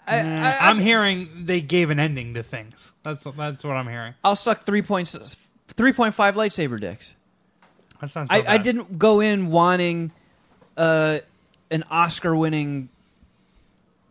I, 0.07 0.15
Mm, 0.19 0.39
I, 0.41 0.57
I'm 0.69 0.79
hearing 0.79 1.45
they 1.45 1.59
gave 1.59 1.89
an 1.89 1.99
ending 1.99 2.33
to 2.35 2.43
things. 2.43 2.91
That's 3.03 3.25
that's 3.35 3.63
what 3.63 3.75
I'm 3.75 3.87
hearing. 3.89 4.13
I'll 4.23 4.35
suck 4.35 4.65
three 4.65 4.81
points, 4.81 5.35
three 5.67 5.91
point 5.91 6.13
five 6.13 6.35
lightsaber 6.35 6.79
dicks. 6.79 7.13
That 7.99 8.09
sounds. 8.09 8.29
So 8.29 8.35
I, 8.37 8.39
I 8.39 8.41
bad. 8.43 8.63
didn't 8.63 8.97
go 8.97 9.19
in 9.19 9.47
wanting 9.47 10.11
uh, 10.77 11.19
an 11.71 11.83
Oscar-winning 11.91 12.87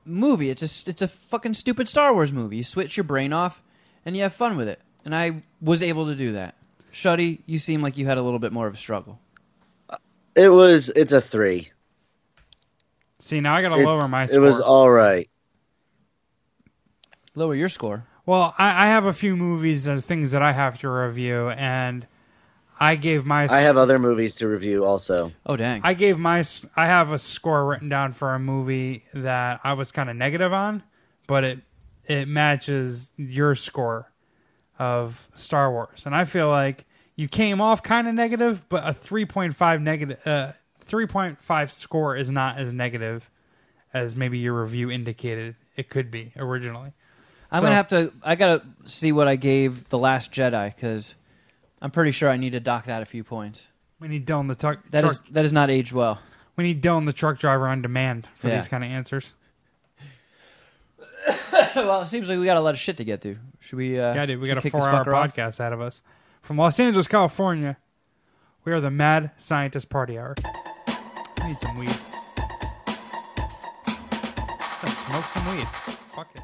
movie. 0.06 0.50
It's 0.50 0.62
a 0.62 0.90
it's 0.90 1.02
a 1.02 1.08
fucking 1.08 1.54
stupid 1.54 1.88
Star 1.88 2.14
Wars 2.14 2.32
movie. 2.32 2.58
You 2.58 2.64
switch 2.64 2.96
your 2.96 3.04
brain 3.04 3.32
off 3.32 3.62
and 4.04 4.16
you 4.16 4.22
have 4.22 4.34
fun 4.34 4.56
with 4.56 4.68
it, 4.68 4.80
and 5.04 5.14
I 5.14 5.42
was 5.60 5.82
able 5.82 6.06
to 6.06 6.14
do 6.14 6.32
that. 6.32 6.54
Shuddy, 6.92 7.40
you 7.46 7.58
seem 7.58 7.82
like 7.82 7.96
you 7.98 8.06
had 8.06 8.16
a 8.16 8.22
little 8.22 8.38
bit 8.38 8.52
more 8.52 8.66
of 8.66 8.74
a 8.74 8.78
struggle. 8.78 9.18
Uh, 9.90 9.96
it 10.34 10.48
was. 10.48 10.88
It's 10.90 11.12
a 11.12 11.20
three. 11.20 11.70
See 13.18 13.40
now 13.40 13.54
I 13.54 13.62
got 13.62 13.70
to 13.70 13.84
lower 13.84 14.08
my. 14.08 14.24
It 14.24 14.38
was 14.38 14.60
all 14.60 14.90
right. 14.90 15.28
Lower 17.34 17.54
your 17.54 17.68
score. 17.68 18.06
Well, 18.24 18.54
I, 18.58 18.84
I 18.84 18.86
have 18.88 19.04
a 19.04 19.12
few 19.12 19.36
movies 19.36 19.86
and 19.86 20.04
things 20.04 20.32
that 20.32 20.42
I 20.42 20.52
have 20.52 20.78
to 20.78 20.88
review, 20.88 21.50
and 21.50 22.06
I 22.78 22.96
gave 22.96 23.24
my. 23.24 23.48
I 23.48 23.60
have 23.60 23.76
other 23.76 23.98
movies 23.98 24.36
to 24.36 24.48
review 24.48 24.84
also. 24.84 25.32
Oh 25.46 25.56
dang! 25.56 25.80
I 25.84 25.94
gave 25.94 26.18
my. 26.18 26.44
I 26.76 26.86
have 26.86 27.12
a 27.12 27.18
score 27.18 27.64
written 27.66 27.88
down 27.88 28.12
for 28.12 28.34
a 28.34 28.38
movie 28.38 29.04
that 29.14 29.60
I 29.64 29.72
was 29.74 29.92
kind 29.92 30.10
of 30.10 30.16
negative 30.16 30.52
on, 30.52 30.82
but 31.26 31.44
it 31.44 31.60
it 32.06 32.28
matches 32.28 33.10
your 33.16 33.54
score 33.54 34.10
of 34.78 35.28
Star 35.34 35.70
Wars, 35.72 36.04
and 36.06 36.14
I 36.14 36.24
feel 36.24 36.48
like 36.48 36.84
you 37.14 37.28
came 37.28 37.60
off 37.62 37.82
kind 37.82 38.06
of 38.08 38.14
negative, 38.14 38.68
but 38.68 38.86
a 38.86 38.92
three 38.92 39.24
point 39.24 39.56
five 39.56 39.80
negative, 39.80 40.18
uh, 40.26 40.52
three 40.80 41.06
point 41.06 41.42
five 41.42 41.72
score 41.72 42.14
is 42.14 42.30
not 42.30 42.58
as 42.58 42.74
negative 42.74 43.30
as 43.94 44.14
maybe 44.14 44.36
your 44.38 44.60
review 44.60 44.90
indicated 44.90 45.56
it 45.76 45.88
could 45.88 46.10
be 46.10 46.32
originally. 46.36 46.92
I'm 47.50 47.60
So- 47.60 47.66
gonna 47.66 47.74
have 47.76 47.88
to. 47.88 48.12
I 48.22 48.34
gotta 48.34 48.62
see 48.84 49.12
what 49.12 49.28
I 49.28 49.36
gave 49.36 49.88
the 49.88 49.96
Last 49.98 50.30
Jedi 50.30 50.74
because 50.74 51.14
I'm 51.82 51.90
pretty 51.90 52.10
sure 52.10 52.28
I 52.30 52.36
need 52.36 52.50
to 52.50 52.60
dock 52.60 52.86
that 52.86 53.02
a 53.02 53.06
few 53.06 53.22
points. 53.24 53.66
We 54.00 54.08
need 54.08 54.26
Dylan 54.26 54.48
the 54.48 54.54
truck. 54.54 54.80
That 54.90 55.00
truck 55.00 55.12
is 55.12 55.20
that 55.32 55.44
is 55.44 55.52
not 55.52 55.70
aged 55.70 55.92
well. 55.92 56.18
we 56.56 56.64
need 56.64 56.82
Dylan 56.82 57.06
the 57.06 57.12
truck 57.12 57.38
driver 57.38 57.66
on 57.68 57.82
demand 57.82 58.26
for 58.36 58.48
Yeah. 58.48 58.56
these 58.56 58.68
kind 58.68 58.82
of 58.84 58.90
answers. 58.90 59.32
well, 61.76 62.02
it 62.02 62.06
seems 62.06 62.28
like 62.28 62.38
we 62.38 62.44
got 62.44 62.56
a 62.56 62.60
lot 62.60 62.74
of 62.74 62.78
shit 62.80 62.96
to 62.98 63.04
get 63.04 63.20
through. 63.20 63.38
Should 63.60 63.76
we? 63.78 63.98
Uh, 63.98 64.14
Yeah, 64.14 64.26
dude, 64.26 64.40
we 64.40 64.46
should 64.46 64.54
got 64.54 64.58
a 64.58 64.62
kick 64.62 64.72
this 64.72 64.80
four-hour 64.80 65.04
fucker 65.04 65.14
off? 65.16 65.34
podcast 65.34 65.60
out 65.60 65.72
of 65.72 65.80
us 65.80 66.02
from 66.42 66.56
Los 66.56 66.78
Angeles, 66.78 67.08
California. 67.08 67.76
We 68.64 68.72
are 68.72 68.80
the 68.80 68.90
Mad 68.90 69.30
Scientist 69.38 69.88
Party 69.88 70.18
Hour. 70.18 70.34
I 70.46 71.48
need 71.48 71.58
some 71.58 71.78
weed. 71.78 71.88
Let's 74.82 74.98
smoke 75.06 75.24
some 75.32 75.56
weed. 75.56 75.68
Fuck 76.14 76.28
it. 76.34 76.42